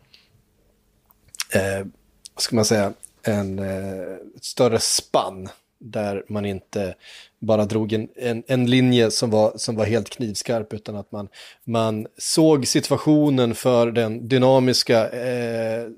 eh, 1.54 1.86
vad 2.34 2.42
ska 2.42 2.56
man 2.56 2.64
säga, 2.64 2.92
en 3.22 3.58
eh, 3.58 4.16
större 4.40 4.80
spann. 4.80 5.48
Där 5.80 6.24
man 6.28 6.46
inte 6.46 6.94
bara 7.38 7.64
drog 7.64 7.92
en, 7.92 8.08
en, 8.16 8.42
en 8.46 8.70
linje 8.70 9.10
som 9.10 9.30
var, 9.30 9.52
som 9.56 9.76
var 9.76 9.84
helt 9.84 10.10
knivskarp 10.10 10.72
utan 10.72 10.96
att 10.96 11.12
man, 11.12 11.28
man 11.64 12.06
såg 12.16 12.66
situationen 12.66 13.54
för 13.54 13.90
den 13.90 14.28
dynamiska 14.28 15.08
eh, 15.08 15.88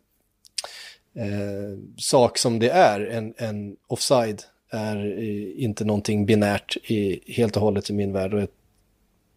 eh, 1.14 1.78
sak 1.96 2.38
som 2.38 2.58
det 2.58 2.70
är. 2.70 3.00
En, 3.00 3.34
en 3.36 3.76
offside 3.86 4.42
är 4.70 5.18
eh, 5.18 5.64
inte 5.64 5.84
någonting 5.84 6.26
binärt 6.26 6.76
i, 6.76 7.32
helt 7.32 7.56
och 7.56 7.62
hållet 7.62 7.90
i 7.90 7.92
min 7.92 8.12
värld. 8.12 8.34
Och 8.34 8.40
jag 8.40 8.48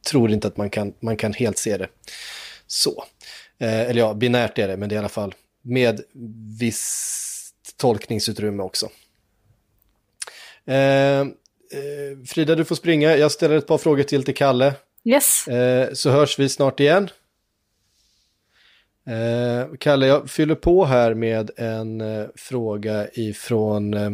tror 0.09 0.31
inte 0.31 0.47
att 0.47 0.57
man 0.57 0.69
kan, 0.69 0.93
man 0.99 1.17
kan 1.17 1.33
helt 1.33 1.57
se 1.57 1.77
det 1.77 1.87
så. 2.67 3.03
Eh, 3.59 3.81
eller 3.81 3.99
ja, 3.99 4.13
binärt 4.13 4.59
är 4.59 4.67
det, 4.67 4.77
men 4.77 4.89
det 4.89 4.93
är 4.93 4.97
i 4.97 4.99
alla 4.99 5.09
fall 5.09 5.35
med 5.61 6.01
visst 6.59 7.77
tolkningsutrymme 7.77 8.63
också. 8.63 8.89
Eh, 10.65 11.25
Frida, 12.27 12.55
du 12.55 12.65
får 12.65 12.75
springa. 12.75 13.17
Jag 13.17 13.31
ställer 13.31 13.55
ett 13.55 13.67
par 13.67 13.77
frågor 13.77 14.03
till 14.03 14.23
till 14.23 14.35
Kalle. 14.35 14.73
Yes. 15.05 15.45
Så 15.93 16.09
hörs 16.09 16.39
vi 16.39 16.49
snart 16.49 16.79
igen. 16.79 17.09
Eh, 19.07 19.75
Kalle, 19.79 20.07
jag 20.07 20.29
fyller 20.29 20.55
på 20.55 20.85
här 20.85 21.13
med 21.13 21.51
en 21.57 22.01
eh, 22.01 22.25
fråga 22.35 23.07
ifrån 23.13 23.93
eh, 23.93 24.09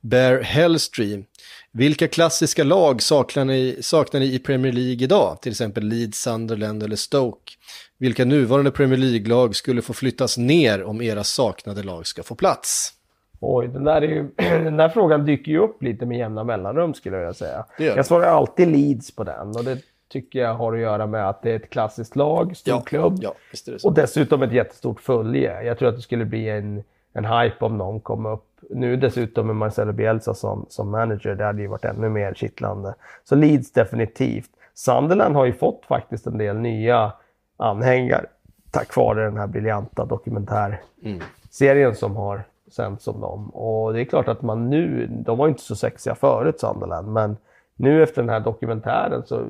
Bear 0.00 0.40
Hellstream. 0.40 1.24
Vilka 1.72 2.08
klassiska 2.08 2.64
lag 2.64 3.02
saknar 3.02 3.44
ni, 3.44 3.78
saknar 3.80 4.20
ni 4.20 4.34
i 4.34 4.38
Premier 4.38 4.72
League 4.72 5.04
idag? 5.04 5.42
Till 5.42 5.52
exempel 5.52 5.84
Leeds, 5.84 6.18
Sunderland 6.18 6.82
eller 6.82 6.96
Stoke. 6.96 7.52
Vilka 7.98 8.24
nuvarande 8.24 8.70
Premier 8.70 8.98
League-lag 8.98 9.56
skulle 9.56 9.82
få 9.82 9.92
flyttas 9.92 10.38
ner 10.38 10.82
om 10.82 11.02
era 11.02 11.24
saknade 11.24 11.82
lag 11.82 12.06
ska 12.06 12.22
få 12.22 12.34
plats? 12.34 12.92
Oj, 13.40 13.68
den 13.68 13.84
där, 13.84 14.02
är 14.02 14.08
ju, 14.08 14.30
den 14.36 14.76
där 14.76 14.88
frågan 14.88 15.24
dyker 15.24 15.52
ju 15.52 15.58
upp 15.58 15.82
lite 15.82 16.06
med 16.06 16.18
jämna 16.18 16.44
mellanrum 16.44 16.94
skulle 16.94 17.16
jag 17.16 17.20
vilja 17.20 17.34
säga. 17.34 17.64
Jag 17.78 18.06
svarar 18.06 18.26
alltid 18.26 18.68
Leeds 18.68 19.16
på 19.16 19.24
den 19.24 19.48
och 19.48 19.64
det 19.64 19.78
tycker 20.10 20.38
jag 20.38 20.54
har 20.54 20.72
att 20.72 20.80
göra 20.80 21.06
med 21.06 21.28
att 21.28 21.42
det 21.42 21.50
är 21.50 21.56
ett 21.56 21.70
klassiskt 21.70 22.16
lag, 22.16 22.56
stor 22.56 22.80
klubb. 22.80 23.18
ja, 23.20 23.32
det 23.64 23.78
så. 23.78 23.88
Och 23.88 23.94
dessutom 23.94 24.42
ett 24.42 24.52
jättestort 24.52 25.00
följe. 25.00 25.62
Jag 25.62 25.78
tror 25.78 25.88
att 25.88 25.96
det 25.96 26.02
skulle 26.02 26.24
bli 26.24 26.48
en, 26.48 26.82
en 27.12 27.24
hype 27.24 27.64
om 27.64 27.78
någon 27.78 28.00
kom 28.00 28.26
upp. 28.26 28.46
Nu 28.70 28.96
dessutom 28.96 29.46
med 29.46 29.56
Marcelo 29.56 29.92
Bielsa 29.92 30.34
som, 30.34 30.66
som 30.68 30.90
manager, 30.90 31.34
det 31.34 31.44
hade 31.44 31.62
ju 31.62 31.68
varit 31.68 31.84
ännu 31.84 32.08
mer 32.08 32.34
kittlande. 32.34 32.94
Så 33.24 33.34
Leeds 33.34 33.72
definitivt. 33.72 34.50
Sunderland 34.74 35.36
har 35.36 35.44
ju 35.44 35.52
fått 35.52 35.84
faktiskt 35.86 36.26
en 36.26 36.38
del 36.38 36.56
nya 36.56 37.12
anhängare 37.56 38.26
tack 38.70 38.96
vare 38.96 39.24
den 39.24 39.36
här 39.36 39.46
briljanta 39.46 40.04
dokumentärserien 40.04 41.94
som 41.94 42.16
har 42.16 42.42
sänds 42.70 43.08
om 43.08 43.20
dem. 43.20 43.50
Och 43.50 43.92
det 43.92 44.00
är 44.00 44.04
klart 44.04 44.28
att 44.28 44.42
man 44.42 44.70
nu, 44.70 45.06
de 45.10 45.38
var 45.38 45.46
ju 45.46 45.50
inte 45.50 45.62
så 45.62 45.76
sexiga 45.76 46.14
förut 46.14 46.60
Sunderland, 46.60 47.12
men 47.12 47.36
nu 47.80 48.02
efter 48.02 48.22
den 48.22 48.28
här 48.28 48.40
dokumentären 48.40 49.22
så 49.26 49.44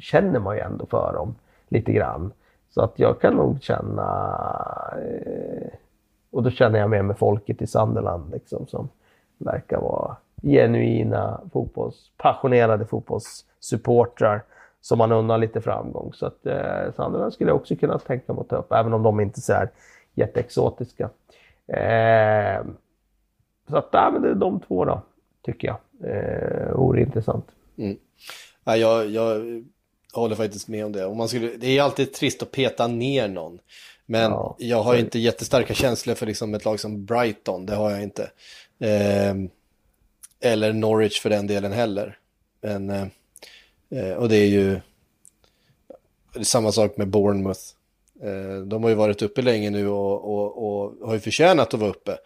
känner 0.00 0.40
man 0.40 0.56
ju 0.56 0.62
ändå 0.62 0.86
för 0.86 1.12
dem 1.12 1.34
lite 1.68 1.92
grann. 1.92 2.32
Så 2.70 2.80
att 2.80 2.98
jag 2.98 3.20
kan 3.20 3.34
nog 3.34 3.62
känna, 3.62 4.04
eh, 4.96 5.68
och 6.30 6.42
då 6.42 6.50
känner 6.50 6.78
jag 6.78 6.90
med 6.90 7.04
med 7.04 7.18
folket 7.18 7.62
i 7.62 7.66
Sunderland 7.66 8.30
liksom, 8.32 8.66
som 8.66 8.88
verkar 9.38 9.80
vara 9.80 10.16
genuina 10.42 11.40
fotbolls, 11.52 12.10
passionerade 12.16 12.86
fotbollssupportrar 12.86 14.42
som 14.80 14.98
man 14.98 15.12
unnar 15.12 15.38
lite 15.38 15.60
framgång. 15.60 16.12
Så 16.14 16.26
att 16.26 16.46
eh, 16.46 16.92
Sunderland 16.96 17.32
skulle 17.32 17.50
jag 17.50 17.56
också 17.56 17.76
kunna 17.76 17.98
tänka 17.98 18.32
mig 18.32 18.40
att 18.40 18.48
ta 18.48 18.56
upp, 18.56 18.72
även 18.72 18.92
om 18.92 19.02
de 19.02 19.20
inte 19.20 19.38
är 19.38 19.42
så 19.42 19.52
här 19.52 19.68
jätteexotiska. 20.14 21.10
Eh, 21.66 22.64
så 23.68 23.76
att, 23.76 23.92
nej, 23.92 24.12
men 24.12 24.22
det 24.22 24.28
är 24.28 24.34
de 24.34 24.60
två 24.60 24.84
då, 24.84 25.00
tycker 25.42 25.68
jag. 25.68 25.76
Eh, 26.04 26.72
vore 26.74 27.00
intressant. 27.00 27.46
Ja, 28.64 28.76
jag, 28.76 29.10
jag 29.10 29.64
håller 30.12 30.36
faktiskt 30.36 30.68
med 30.68 30.84
om 30.84 30.92
det. 30.92 31.04
Och 31.04 31.16
man 31.16 31.28
skulle, 31.28 31.56
det 31.56 31.78
är 31.78 31.82
alltid 31.82 32.12
trist 32.12 32.42
att 32.42 32.50
peta 32.50 32.86
ner 32.86 33.28
någon. 33.28 33.58
Men 34.06 34.30
Ja, 34.30 34.56
jag 34.58 34.82
har 34.82 34.96
inte 34.96 35.18
jättestarka 35.18 35.74
känslor 35.74 36.14
för 36.14 36.26
liksom 36.26 36.54
ett 36.54 36.64
lag 36.64 36.80
som 36.80 37.04
Brighton, 37.04 37.66
det 37.66 37.74
har 37.74 37.90
jag 37.90 38.02
inte. 38.02 38.30
Ehm, 38.78 39.50
eller 40.40 40.72
Norwich 40.72 41.20
för 41.20 41.30
den 41.30 41.46
delen 41.46 41.72
heller. 41.72 42.18
Men, 42.60 42.90
eh, 42.90 43.06
eh, 43.90 44.12
och 44.12 44.28
det 44.28 44.36
är 44.36 44.48
ju 44.48 44.80
det 46.34 46.40
är 46.40 46.44
samma 46.44 46.72
sak 46.72 46.96
med 46.96 47.08
Bournemouth. 47.08 47.60
Eh, 48.22 48.60
de 48.66 48.82
har 48.82 48.90
ju 48.90 48.96
varit 48.96 49.22
uppe 49.22 49.42
länge 49.42 49.70
nu 49.70 49.88
och, 49.88 50.24
och, 50.24 50.66
och 50.66 51.06
har 51.08 51.14
ju 51.14 51.20
förtjänat 51.20 51.74
att 51.74 51.80
vara 51.80 51.90
uppe. 51.90 52.18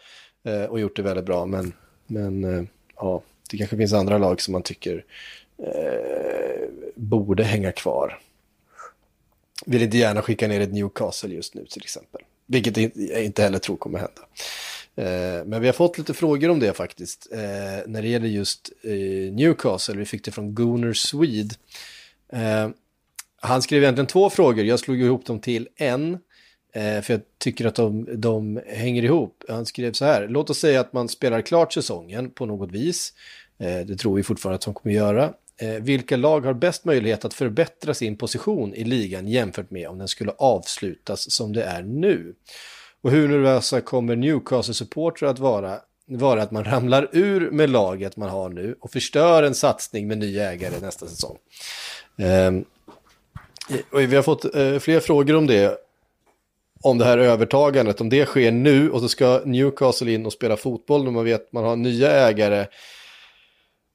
Eh, 0.45 0.65
och 0.65 0.81
gjort 0.81 0.97
det 0.97 1.03
väldigt 1.03 1.25
bra. 1.25 1.47
Men, 1.47 1.73
men 2.07 2.45
eh, 2.45 2.63
ja, 2.97 3.23
det 3.51 3.57
kanske 3.57 3.77
finns 3.77 3.93
andra 3.93 4.19
lag 4.19 4.41
som 4.41 4.53
man 4.53 4.63
tycker 4.63 5.05
eh, 5.59 6.69
borde 6.95 7.45
hänga 7.45 7.73
kvar. 7.73 8.19
Vill 9.67 9.83
inte 9.83 9.99
gärna 9.99 10.23
skicka 10.23 10.49
ner 10.49 10.61
ett 10.61 10.73
Newcastle 10.73 11.35
just 11.35 11.55
nu 11.55 11.67
till 11.67 11.83
exempel. 11.83 12.21
Vilket 12.47 12.77
jag 12.95 13.25
inte 13.25 13.43
heller 13.43 13.59
tror 13.59 13.77
kommer 13.77 13.99
hända. 13.99 14.23
Eh, 14.97 15.45
men 15.45 15.61
vi 15.61 15.67
har 15.69 15.73
fått 15.73 15.99
lite 15.99 16.15
frågor 16.15 16.49
om 16.49 16.61
det 16.61 16.73
faktiskt. 16.73 17.29
Eh, 17.33 17.39
när 17.87 18.03
det 18.03 18.09
gäller 18.09 18.29
just 18.29 18.73
eh, 18.83 19.33
Newcastle. 19.33 19.97
Vi 19.97 20.05
fick 20.05 20.25
det 20.25 20.31
från 20.31 20.55
Gunnar 20.55 20.93
Swede. 20.93 21.55
Eh, 22.33 22.69
han 23.37 23.63
skrev 23.63 23.83
egentligen 23.83 24.07
två 24.07 24.31
frågor. 24.31 24.65
Jag 24.65 24.81
slog 24.81 25.01
ihop 25.01 25.27
dem 25.27 25.41
till 25.41 25.69
en. 25.77 26.19
Eh, 26.73 27.01
för 27.01 27.13
jag 27.13 27.21
tycker 27.39 27.67
att 27.67 27.75
de, 27.75 28.21
de 28.21 28.61
hänger 28.67 29.05
ihop. 29.05 29.45
Han 29.49 29.67
skrev 29.67 29.93
så 29.93 30.05
här, 30.05 30.29
låt 30.29 30.51
oss 30.51 30.59
säga 30.59 30.81
att 30.81 30.93
man 30.93 31.09
spelar 31.09 31.43
klart 31.43 31.73
säsongen 31.73 32.31
på 32.31 32.47
något 32.47 32.73
vis. 32.73 33.13
Eh, 33.61 33.87
det 33.87 33.97
tror 33.97 34.17
vi 34.17 34.23
fortfarande 34.23 34.55
att 34.55 34.65
de 34.65 34.75
kommer 34.75 34.95
göra. 34.95 35.33
Eh, 35.57 35.71
vilka 35.71 36.17
lag 36.17 36.41
har 36.41 36.55
bäst 36.55 36.85
möjlighet 36.85 37.25
att 37.25 37.35
förbättra 37.35 37.95
sin 37.95 38.17
position 38.17 38.75
i 38.75 38.85
ligan 38.85 39.29
jämfört 39.29 39.71
med 39.71 39.89
om 39.89 39.99
den 39.99 40.09
skulle 40.09 40.33
avslutas 40.39 41.31
som 41.31 41.53
det 41.53 41.63
är 41.63 41.83
nu? 41.83 42.35
Och 43.03 43.11
hur 43.11 43.29
nervösa 43.29 43.81
kommer 43.81 44.17
Newcastle-supportrar 44.17 45.29
att 45.29 45.39
vara 45.39 45.81
vara 46.19 46.43
att 46.43 46.51
man 46.51 46.65
ramlar 46.65 47.09
ur 47.13 47.51
med 47.51 47.71
laget 47.71 48.17
man 48.17 48.29
har 48.29 48.49
nu 48.49 48.77
och 48.81 48.91
förstör 48.91 49.43
en 49.43 49.55
satsning 49.55 50.09
med 50.09 50.19
nya 50.19 50.53
ägare 50.53 50.81
nästa 50.81 51.07
säsong. 51.07 51.37
Ehm, 52.19 52.65
eh, 53.71 53.77
um, 53.77 53.85
och 53.93 54.01
vi 54.01 54.17
har 54.17 54.23
fått 54.23 54.55
eh, 54.55 54.79
fler 54.79 55.01
frågor 55.01 55.37
om 55.37 55.47
det. 55.47 55.79
Om 56.83 56.99
det 56.99 57.05
här 57.05 57.19
övertagandet, 57.19 58.01
om 58.01 58.09
det 58.09 58.27
sker 58.27 58.53
nu 58.53 58.91
och 58.91 59.01
så 59.01 59.09
ska 59.09 59.41
Newcastle 59.45 60.13
in 60.13 60.27
och 60.27 60.33
spela 60.33 60.57
fotboll 60.57 61.05
när 61.05 61.11
man 61.11 61.25
vet 61.25 61.47
att 61.47 61.53
man 61.53 61.65
har 61.65 61.77
nya 61.77 62.11
ägare 62.11 62.67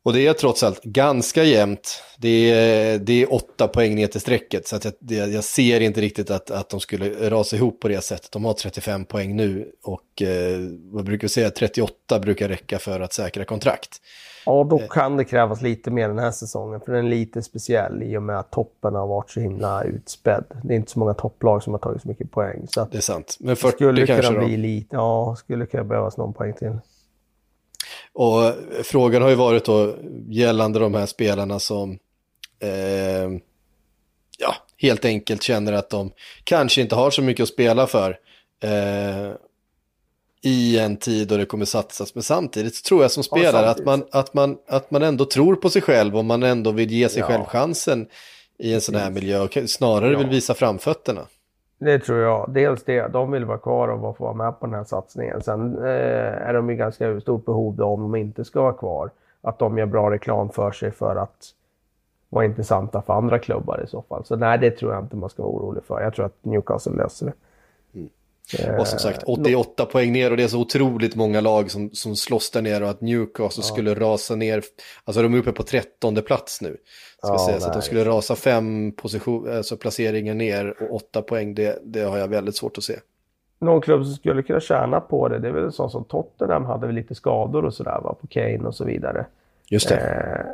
och 0.05 0.13
det 0.13 0.27
är 0.27 0.33
trots 0.33 0.63
allt 0.63 0.83
ganska 0.83 1.43
jämnt. 1.43 2.03
Det 2.17 2.51
är, 2.51 2.99
det 2.99 3.21
är 3.23 3.33
åtta 3.33 3.67
poäng 3.67 3.95
ner 3.95 4.07
till 4.07 4.21
strecket. 4.21 4.67
Så 4.67 4.75
att 4.75 4.85
jag, 4.85 4.93
det, 4.99 5.15
jag 5.15 5.43
ser 5.43 5.81
inte 5.81 6.01
riktigt 6.01 6.31
att, 6.31 6.51
att 6.51 6.69
de 6.69 6.79
skulle 6.79 7.29
rasa 7.29 7.55
ihop 7.55 7.79
på 7.79 7.87
det 7.87 8.01
sättet. 8.01 8.31
De 8.31 8.45
har 8.45 8.53
35 8.53 9.05
poäng 9.05 9.35
nu 9.35 9.71
och 9.83 10.21
eh, 10.21 10.59
vad 10.91 11.05
brukar 11.05 11.21
vi 11.21 11.29
säga, 11.29 11.49
38 11.49 12.19
brukar 12.19 12.49
räcka 12.49 12.79
för 12.79 12.99
att 12.99 13.13
säkra 13.13 13.45
kontrakt. 13.45 14.01
Ja, 14.45 14.67
då 14.69 14.77
kan 14.79 15.17
det 15.17 15.23
krävas 15.23 15.61
lite 15.61 15.91
mer 15.91 16.07
den 16.07 16.19
här 16.19 16.31
säsongen. 16.31 16.81
För 16.81 16.93
den 16.93 17.05
är 17.05 17.09
lite 17.09 17.41
speciell 17.41 18.03
i 18.03 18.17
och 18.17 18.23
med 18.23 18.39
att 18.39 18.51
toppen 18.51 18.95
har 18.95 19.07
varit 19.07 19.29
så 19.29 19.39
himla 19.39 19.83
utspädd. 19.83 20.45
Det 20.63 20.73
är 20.73 20.77
inte 20.77 20.91
så 20.91 20.99
många 20.99 21.13
topplag 21.13 21.63
som 21.63 21.73
har 21.73 21.79
tagit 21.79 22.01
så 22.01 22.07
mycket 22.07 22.31
poäng. 22.31 22.67
Så 22.69 22.87
det 22.91 22.97
är 22.97 23.01
sant. 23.01 23.37
Men 23.39 23.55
40 23.55 23.75
skulle 23.75 24.07
kanske 24.07 24.27
kunna 24.27 24.39
då? 24.39 24.45
bli 24.45 24.57
lite, 24.57 24.95
Ja, 24.95 25.35
skulle 25.35 25.65
kunna 25.65 25.83
behövas 25.83 26.17
någon 26.17 26.33
poäng 26.33 26.53
till. 26.53 26.79
Och 28.15 28.53
frågan 28.83 29.21
har 29.21 29.29
ju 29.29 29.35
varit 29.35 29.65
då 29.65 29.95
gällande 30.29 30.79
de 30.79 30.93
här 30.93 31.05
spelarna 31.05 31.59
som 31.59 31.91
eh, 32.59 33.29
ja, 34.37 34.55
helt 34.77 35.05
enkelt 35.05 35.43
känner 35.43 35.73
att 35.73 35.89
de 35.89 36.11
kanske 36.43 36.81
inte 36.81 36.95
har 36.95 37.11
så 37.11 37.21
mycket 37.21 37.43
att 37.43 37.49
spela 37.49 37.87
för 37.87 38.17
eh, 38.63 39.31
i 40.41 40.79
en 40.79 40.97
tid 40.97 41.27
då 41.27 41.37
det 41.37 41.45
kommer 41.45 41.65
satsas. 41.65 42.15
Men 42.15 42.23
samtidigt 42.23 42.83
tror 42.83 43.01
jag 43.01 43.11
som 43.11 43.23
spelare 43.23 43.69
att, 43.69 43.85
man, 43.85 44.05
att, 44.11 44.33
man, 44.33 44.57
att 44.67 44.91
man 44.91 45.03
ändå 45.03 45.25
tror 45.25 45.55
på 45.55 45.69
sig 45.69 45.81
själv 45.81 46.17
och 46.17 46.25
man 46.25 46.43
ändå 46.43 46.71
vill 46.71 46.91
ge 46.91 47.09
sig 47.09 47.19
Ja. 47.19 47.27
själv 47.27 47.43
chansen 47.43 48.07
i 48.59 48.73
en 48.73 48.81
sån 48.81 48.95
här 48.95 49.09
miljö 49.09 49.39
och 49.39 49.57
snarare 49.67 50.11
Ja. 50.11 50.17
vill 50.17 50.27
visa 50.29 50.53
framfötterna. 50.53 51.27
Det 51.77 51.99
tror 51.99 52.19
jag. 52.19 52.49
Dels 52.49 52.83
det, 52.83 53.07
de 53.07 53.31
vill 53.31 53.45
vara 53.45 53.57
kvar 53.57 53.87
och 53.87 54.17
få 54.17 54.23
vara 54.23 54.33
med 54.33 54.59
på 54.59 54.65
den 54.65 54.75
här 54.75 54.83
satsningen. 54.83 55.41
Sen 55.41 55.77
eh, 55.77 56.47
är 56.47 56.53
de 56.53 56.69
i 56.69 56.75
ganska 56.75 57.19
stort 57.21 57.45
behov 57.45 57.75
då, 57.75 57.85
om 57.85 58.01
de 58.01 58.15
inte 58.15 58.45
ska 58.45 58.61
vara 58.61 58.73
kvar. 58.73 59.09
Att 59.41 59.59
de 59.59 59.77
gör 59.77 59.85
bra 59.85 60.11
reklam 60.11 60.49
för 60.49 60.71
sig 60.71 60.91
för 60.91 61.15
att 61.15 61.45
vara 62.29 62.45
intressanta 62.45 63.01
för 63.01 63.13
andra 63.13 63.39
klubbar 63.39 63.83
i 63.83 63.87
så 63.87 64.01
fall. 64.01 64.25
Så 64.25 64.35
nej, 64.35 64.57
det 64.59 64.71
tror 64.71 64.93
jag 64.93 65.03
inte 65.03 65.15
man 65.15 65.29
ska 65.29 65.43
vara 65.43 65.51
orolig 65.51 65.83
för. 65.83 66.01
Jag 66.01 66.13
tror 66.15 66.25
att 66.25 66.45
Newcastle 66.45 66.93
löser 66.95 67.25
det. 67.25 67.33
Eh, 68.59 68.75
Och 68.79 68.87
som 68.87 68.99
sagt, 68.99 69.23
88 69.23 69.85
poäng 69.85 70.11
ner 70.11 70.31
och 70.31 70.37
det 70.37 70.43
är 70.43 70.47
så 70.47 70.59
otroligt 70.59 71.15
många 71.15 71.41
lag 71.41 71.71
som, 71.71 71.89
som 71.93 72.15
slåss 72.15 72.51
där 72.51 72.61
nere 72.61 72.83
och 72.83 72.89
att 72.89 73.01
Newcastle 73.01 73.63
skulle 73.63 73.93
rasa 73.93 74.35
ner. 74.35 74.63
Alltså 75.03 75.21
de 75.21 75.33
är 75.33 75.37
uppe 75.37 75.51
på 75.51 75.63
13 75.63 76.15
plats 76.15 76.61
nu. 76.61 76.77
Ska 77.17 77.27
Ja, 77.33 77.37
säga, 77.45 77.59
så 77.59 77.67
att 77.67 77.73
de 77.73 77.77
nej. 77.79 77.85
skulle 77.85 78.05
rasa 78.05 78.35
fem 78.35 78.91
position, 78.91 79.57
alltså 79.57 79.77
placeringar 79.77 80.33
ner 80.33 80.75
och 80.83 80.95
8 80.95 81.21
poäng, 81.21 81.55
det, 81.55 81.79
det 81.83 82.01
har 82.01 82.17
jag 82.17 82.27
väldigt 82.27 82.55
svårt 82.55 82.77
att 82.77 82.83
se. 82.83 82.95
Någon 83.59 83.81
klubb 83.81 84.05
som 84.05 84.13
skulle 84.13 84.43
kunna 84.43 84.59
tjäna 84.59 84.99
på 84.99 85.27
det, 85.27 85.39
det 85.39 85.47
är 85.47 85.51
väl 85.51 85.63
en 85.63 85.71
sån 85.71 85.89
som 85.89 86.03
Tottenham 86.03 86.65
hade 86.65 86.85
väl 86.87 86.95
lite 86.95 87.15
skador 87.15 87.65
och 87.65 87.73
sådär 87.73 87.99
va, 88.03 88.15
på 88.21 88.27
Kane 88.27 88.59
och 88.67 88.75
så 88.75 88.85
vidare. 88.85 89.25
Just 89.69 89.89
det. 89.89 89.95
Eh, 89.95 90.45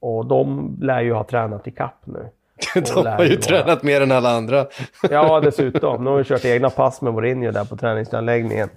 och 0.00 0.26
de 0.26 0.76
lär 0.80 1.00
ju 1.00 1.12
ha 1.12 1.24
tränat 1.24 1.66
i 1.68 1.70
kapp 1.70 2.00
nu. 2.04 2.28
de 2.74 3.06
har 3.06 3.22
ju 3.24 3.28
ju 3.30 3.36
vara- 3.36 3.42
tränat 3.42 3.82
mer 3.82 4.00
än 4.00 4.12
alla 4.12 4.30
andra. 4.30 4.66
Ja, 5.10 5.40
dessutom. 5.40 6.04
Nu 6.04 6.10
har 6.10 6.16
vi 6.18 6.24
kört 6.24 6.44
egna 6.44 6.70
pass 6.70 7.00
med 7.02 7.12
Mourinho 7.14 7.50
där 7.50 7.64
på 7.64 7.76
träningsanläggningen. 7.76 8.68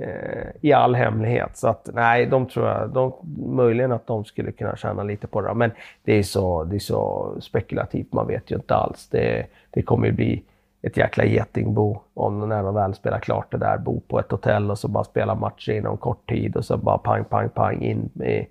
Eh, 0.00 0.46
I 0.60 0.72
all 0.72 0.94
hemlighet. 0.94 1.56
Så 1.56 1.68
att 1.68 1.88
nej, 1.92 2.26
de 2.26 2.46
tror 2.46 2.68
jag, 2.68 2.90
de, 2.90 3.12
möjligen 3.56 3.92
att 3.92 4.06
de 4.06 4.24
skulle 4.24 4.52
kunna 4.52 4.76
tjäna 4.76 5.02
lite 5.02 5.26
på 5.26 5.40
det. 5.40 5.54
Men 5.54 5.70
det 6.02 6.12
är 6.12 6.22
så, 6.22 6.64
det 6.64 6.76
är 6.76 6.80
så 6.80 7.32
spekulativt, 7.40 8.12
man 8.12 8.26
vet 8.26 8.50
ju 8.50 8.56
inte 8.56 8.74
alls. 8.74 9.08
Det, 9.08 9.46
det 9.70 9.82
kommer 9.82 10.06
ju 10.06 10.12
bli 10.12 10.42
ett 10.82 10.96
jäkla 10.96 11.24
getingbo 11.24 12.00
om 12.14 12.48
när 12.48 12.62
de 12.62 12.74
väl 12.74 12.94
spelar 12.94 13.18
klart 13.18 13.50
det 13.50 13.58
där. 13.58 13.78
Bo 13.78 14.00
på 14.00 14.20
ett 14.20 14.30
hotell 14.30 14.70
och 14.70 14.78
så 14.78 14.88
bara 14.88 15.04
spela 15.04 15.34
matcher 15.34 15.72
inom 15.72 15.96
kort 15.96 16.28
tid 16.28 16.56
och 16.56 16.64
så 16.64 16.76
bara 16.76 16.98
pang, 16.98 17.24
pang, 17.24 17.48
pang 17.48 17.82
in 17.82 18.10
med 18.12 18.46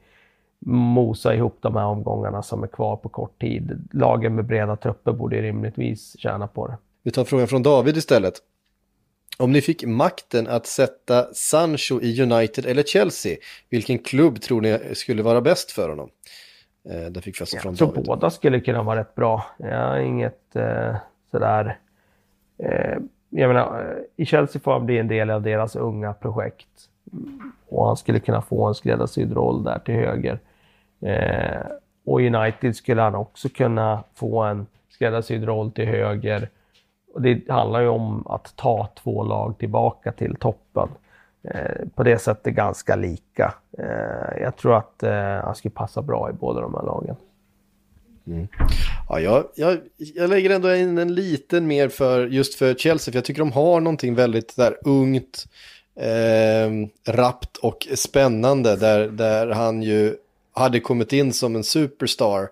mosa 0.66 1.36
ihop 1.36 1.58
de 1.62 1.76
här 1.76 1.86
omgångarna 1.86 2.42
som 2.42 2.64
är 2.64 2.68
kvar 2.68 2.96
på 2.96 3.10
kort 3.10 3.42
tid. 3.42 3.88
Lagen 3.92 4.36
med 4.36 4.46
breda 4.46 4.76
trupper 4.76 5.12
borde 5.12 5.36
ju 5.36 5.42
rimligtvis 5.42 6.20
tjäna 6.20 6.48
på 6.48 6.68
det. 6.68 6.78
Vi 7.04 7.12
tar 7.12 7.24
frågan 7.24 7.48
från 7.48 7.64
David 7.64 7.98
istället. 7.98 8.34
Om 9.38 9.52
ni 9.52 9.62
fick 9.62 9.86
makten 9.86 10.48
att 10.48 10.66
sätta 10.66 11.34
Sancho 11.34 12.02
i 12.02 12.22
United 12.22 12.66
eller 12.66 12.84
Chelsea, 12.84 13.38
vilken 13.70 14.00
klubb 14.00 14.42
tror 14.42 14.62
ni 14.62 14.80
skulle 14.94 15.24
vara 15.24 15.42
bäst 15.42 15.72
för 15.72 15.90
honom? 15.90 16.10
Eh, 16.90 17.12
där 17.12 17.22
fick 17.22 17.40
vi 17.40 17.42
alltså 17.42 17.58
från 17.58 17.76
David. 17.76 18.06
båda 18.06 18.30
skulle 18.30 18.60
kunna 18.60 18.84
vara 18.84 19.00
rätt 19.00 19.16
bra. 19.16 19.46
Jag 19.58 19.88
har 19.88 19.98
inget 19.98 20.56
eh, 20.56 20.96
sådär... 21.32 21.80
Eh, 22.58 22.98
jag 23.30 23.48
menar, 23.48 23.80
eh, 23.80 24.24
i 24.24 24.26
Chelsea 24.26 24.62
får 24.62 24.72
han 24.72 24.86
bli 24.86 24.98
en 24.98 25.08
del 25.08 25.30
av 25.30 25.42
deras 25.42 25.76
unga 25.76 26.14
projekt. 26.14 26.68
Och 27.70 27.88
han 27.88 27.98
skulle 27.98 28.20
kunna 28.20 28.42
få 28.42 28.66
en 28.68 28.76
skräddarsydd 28.76 29.34
roll 29.34 29.64
där 29.64 29.80
till 29.80 29.96
höger. 29.96 30.40
Eh, 31.02 31.62
och 32.06 32.22
United 32.22 32.76
skulle 32.76 33.02
han 33.02 33.16
också 33.16 33.50
kunna 33.50 34.04
få 34.16 34.42
en 34.42 34.66
skräddarsydd 34.90 35.44
roll 35.44 35.72
till 35.72 35.86
höger. 35.86 36.50
Och 37.14 37.22
det 37.22 37.50
handlar 37.50 37.82
ju 37.82 37.88
om 37.88 38.28
att 38.28 38.56
ta 38.56 38.90
två 39.04 39.24
lag 39.24 39.58
tillbaka 39.60 40.12
till 40.12 40.36
toppen. 40.36 40.90
Eh, 41.44 41.88
på 41.96 42.04
det 42.04 42.18
sättet 42.18 42.54
ganska 42.54 42.96
lika. 42.96 43.54
Eh, 43.78 44.42
jag 44.42 44.56
tror 44.56 44.78
att 44.78 45.04
eh, 45.04 45.14
han 45.44 45.56
skulle 45.56 45.72
passa 45.72 46.02
bra 46.02 46.30
i 46.30 46.34
båda 46.34 46.62
de 46.62 46.74
här 46.74 46.84
lagen. 46.84 47.16
Mm. 48.28 48.48
Ja, 49.10 49.20
jag, 49.20 49.46
jag, 49.56 49.80
jag 49.98 50.30
lägger 50.30 50.50
ändå 50.50 50.76
in 50.76 50.98
en 50.98 51.16
liten 51.16 51.68
mer 51.68 51.90
för 51.90 52.28
just 52.28 52.56
för 52.56 52.74
Chelsea, 52.74 53.12
för 53.12 53.18
jag 53.18 53.26
tycker 53.26 53.40
de 53.40 53.52
har 53.52 53.80
någonting 53.80 54.16
väldigt 54.16 54.56
där 54.56 54.78
ungt, 54.86 55.46
eh, 55.96 57.14
rappt 57.14 57.58
och 57.58 57.88
spännande, 57.96 58.76
där, 58.76 59.08
där 59.08 59.50
han 59.50 59.84
ju 59.84 60.16
hade 60.54 60.80
kommit 60.80 61.14
in 61.14 61.34
som 61.34 61.56
en 61.56 61.64
superstar 61.64 62.50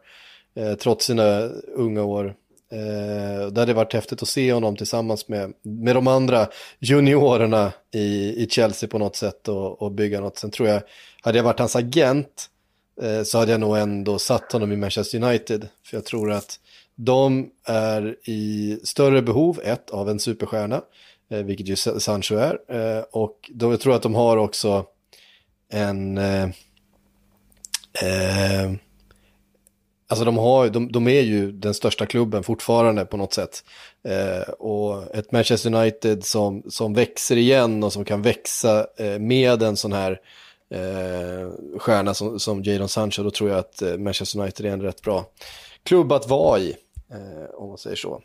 eh, 0.55 0.73
trots 0.73 1.05
sina 1.05 1.39
unga 1.75 2.03
år. 2.03 2.35
Eh, 2.72 3.48
det 3.48 3.60
hade 3.60 3.73
varit 3.73 3.93
häftigt 3.93 4.22
att 4.22 4.27
se 4.27 4.53
honom 4.53 4.76
tillsammans 4.76 5.27
med, 5.27 5.53
med 5.61 5.95
de 5.95 6.07
andra 6.07 6.48
juniorerna 6.80 7.72
i, 7.93 8.43
i 8.43 8.48
Chelsea 8.49 8.89
på 8.89 8.99
något 8.99 9.15
sätt 9.15 9.48
och, 9.48 9.81
och 9.81 9.91
bygga 9.91 10.19
något. 10.19 10.38
Sen 10.38 10.52
tror 10.52 10.69
jag, 10.69 10.81
hade 11.22 11.38
jag 11.38 11.43
varit 11.43 11.60
hans 11.60 11.76
agent 11.76 12.49
eh, 13.02 13.23
så 13.23 13.38
hade 13.38 13.52
jag 13.52 13.61
nog 13.61 13.77
ändå 13.77 14.19
satt 14.19 14.52
honom 14.52 14.72
i 14.72 14.76
Manchester 14.76 15.23
United. 15.23 15.68
För 15.85 15.98
jag 15.98 16.06
tror 16.06 16.31
att 16.31 16.60
de 16.95 17.49
är 17.65 18.15
i 18.30 18.80
större 18.84 19.22
behov, 19.22 19.60
ett, 19.64 19.89
av 19.89 20.10
en 20.10 20.19
superstjärna, 20.19 20.81
eh, 21.30 21.43
vilket 21.43 21.68
ju 21.68 21.76
Sancho 21.76 22.35
är. 22.35 22.60
Eh, 22.68 23.03
och 23.11 23.49
då, 23.53 23.72
jag 23.72 23.80
tror 23.80 23.95
att 23.95 24.03
de 24.03 24.15
har 24.15 24.38
också 24.38 24.85
en... 25.69 26.18
Eh, 26.18 26.43
eh, 28.03 28.72
alltså 30.11 30.25
de, 30.25 30.38
har, 30.38 30.69
de, 30.69 30.91
de 30.91 31.07
är 31.07 31.21
ju 31.21 31.51
den 31.51 31.73
största 31.73 32.05
klubben 32.05 32.43
fortfarande 32.43 33.05
på 33.05 33.17
något 33.17 33.33
sätt. 33.33 33.63
Eh, 34.03 34.53
och 34.53 35.15
ett 35.15 35.31
Manchester 35.31 35.75
United 35.75 36.25
som, 36.25 36.63
som 36.69 36.93
växer 36.93 37.35
igen 37.35 37.83
och 37.83 37.93
som 37.93 38.05
kan 38.05 38.21
växa 38.21 38.88
eh, 38.97 39.19
med 39.19 39.63
en 39.63 39.77
sån 39.77 39.93
här 39.93 40.19
eh, 40.69 41.49
stjärna 41.77 42.13
som, 42.13 42.39
som 42.39 42.63
Jadon 42.63 42.89
Sancho, 42.89 43.23
då 43.23 43.31
tror 43.31 43.49
jag 43.49 43.59
att 43.59 43.81
eh, 43.81 43.97
Manchester 43.97 44.39
United 44.39 44.65
är 44.65 44.69
en 44.69 44.81
rätt 44.81 45.01
bra 45.01 45.25
klubb 45.83 46.11
att 46.11 46.29
vara 46.29 46.59
i, 46.59 46.75
eh, 47.11 47.55
om 47.55 47.69
man 47.69 47.77
säger 47.77 47.95
så. 47.95 48.21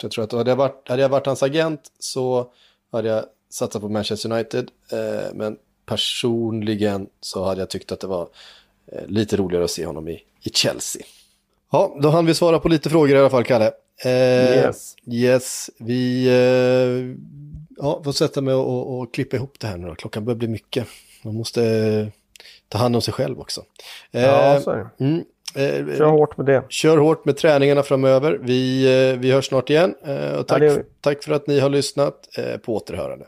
Så 0.00 0.04
jag 0.04 0.12
tror 0.12 0.24
att 0.24 0.32
hade 0.32 0.50
jag 0.50 0.56
varit, 0.56 0.88
hade 0.88 1.02
jag 1.02 1.08
varit 1.08 1.26
hans 1.26 1.42
agent 1.42 1.80
så 1.98 2.52
hade 2.92 3.08
jag 3.08 3.24
satsat 3.50 3.82
på 3.82 3.88
Manchester 3.88 4.32
United, 4.32 4.70
eh, 4.92 5.34
men 5.34 5.56
personligen 5.86 7.06
så 7.20 7.44
hade 7.44 7.60
jag 7.60 7.70
tyckt 7.70 7.92
att 7.92 8.00
det 8.00 8.06
var 8.06 8.28
eh, 8.86 9.06
lite 9.06 9.36
roligare 9.36 9.64
att 9.64 9.70
se 9.70 9.86
honom 9.86 10.08
i, 10.08 10.22
i 10.42 10.50
Chelsea. 10.50 11.02
Ja, 11.72 11.96
då 12.02 12.08
hann 12.08 12.26
vi 12.26 12.34
svara 12.34 12.58
på 12.58 12.68
lite 12.68 12.90
frågor 12.90 13.16
i 13.16 13.18
alla 13.18 13.30
fall, 13.30 13.44
Kalle. 13.44 13.70
Eh, 14.04 14.10
Yes. 14.10 14.94
Yes, 15.12 15.70
vi 15.78 16.26
eh, 16.26 17.16
ja, 17.76 18.02
får 18.04 18.12
sätta 18.12 18.40
mig 18.40 18.54
och, 18.54 18.98
och, 18.98 19.14
klippa 19.14 19.36
ihop 19.36 19.54
det 19.60 19.66
här 19.66 19.76
nu 19.76 19.86
då. 19.88 19.94
Klockan 19.94 20.24
börjar 20.24 20.36
bli 20.38 20.48
mycket. 20.48 20.86
Man 21.24 21.34
måste 21.34 21.64
eh, 21.64 22.06
ta 22.68 22.78
hand 22.78 22.96
om 22.96 23.02
sig 23.02 23.14
själv 23.14 23.40
också. 23.40 23.62
Ja, 24.10 24.54
Eh, 24.54 24.60
så 24.60 24.70
är 24.70 24.76
det. 24.76 25.04
Mm. 25.04 25.24
Eh, 25.54 25.96
Kör 25.98 26.06
hårt 26.06 26.36
med 26.36 26.46
det. 26.46 26.64
Kör 26.68 26.96
hårt 26.98 27.24
med 27.24 27.36
träningarna 27.36 27.82
framöver. 27.82 28.38
Vi, 28.42 28.84
eh, 29.12 29.18
vi 29.18 29.32
hörs 29.32 29.46
snart 29.46 29.70
igen. 29.70 29.94
Och 30.38 30.48
tack, 30.48 30.62
vi. 30.62 30.78
tack 31.00 31.24
för 31.24 31.32
att 31.32 31.46
ni 31.46 31.60
har 31.60 31.68
lyssnat. 31.68 32.28
På 32.62 32.76
återhörande. 32.76 33.24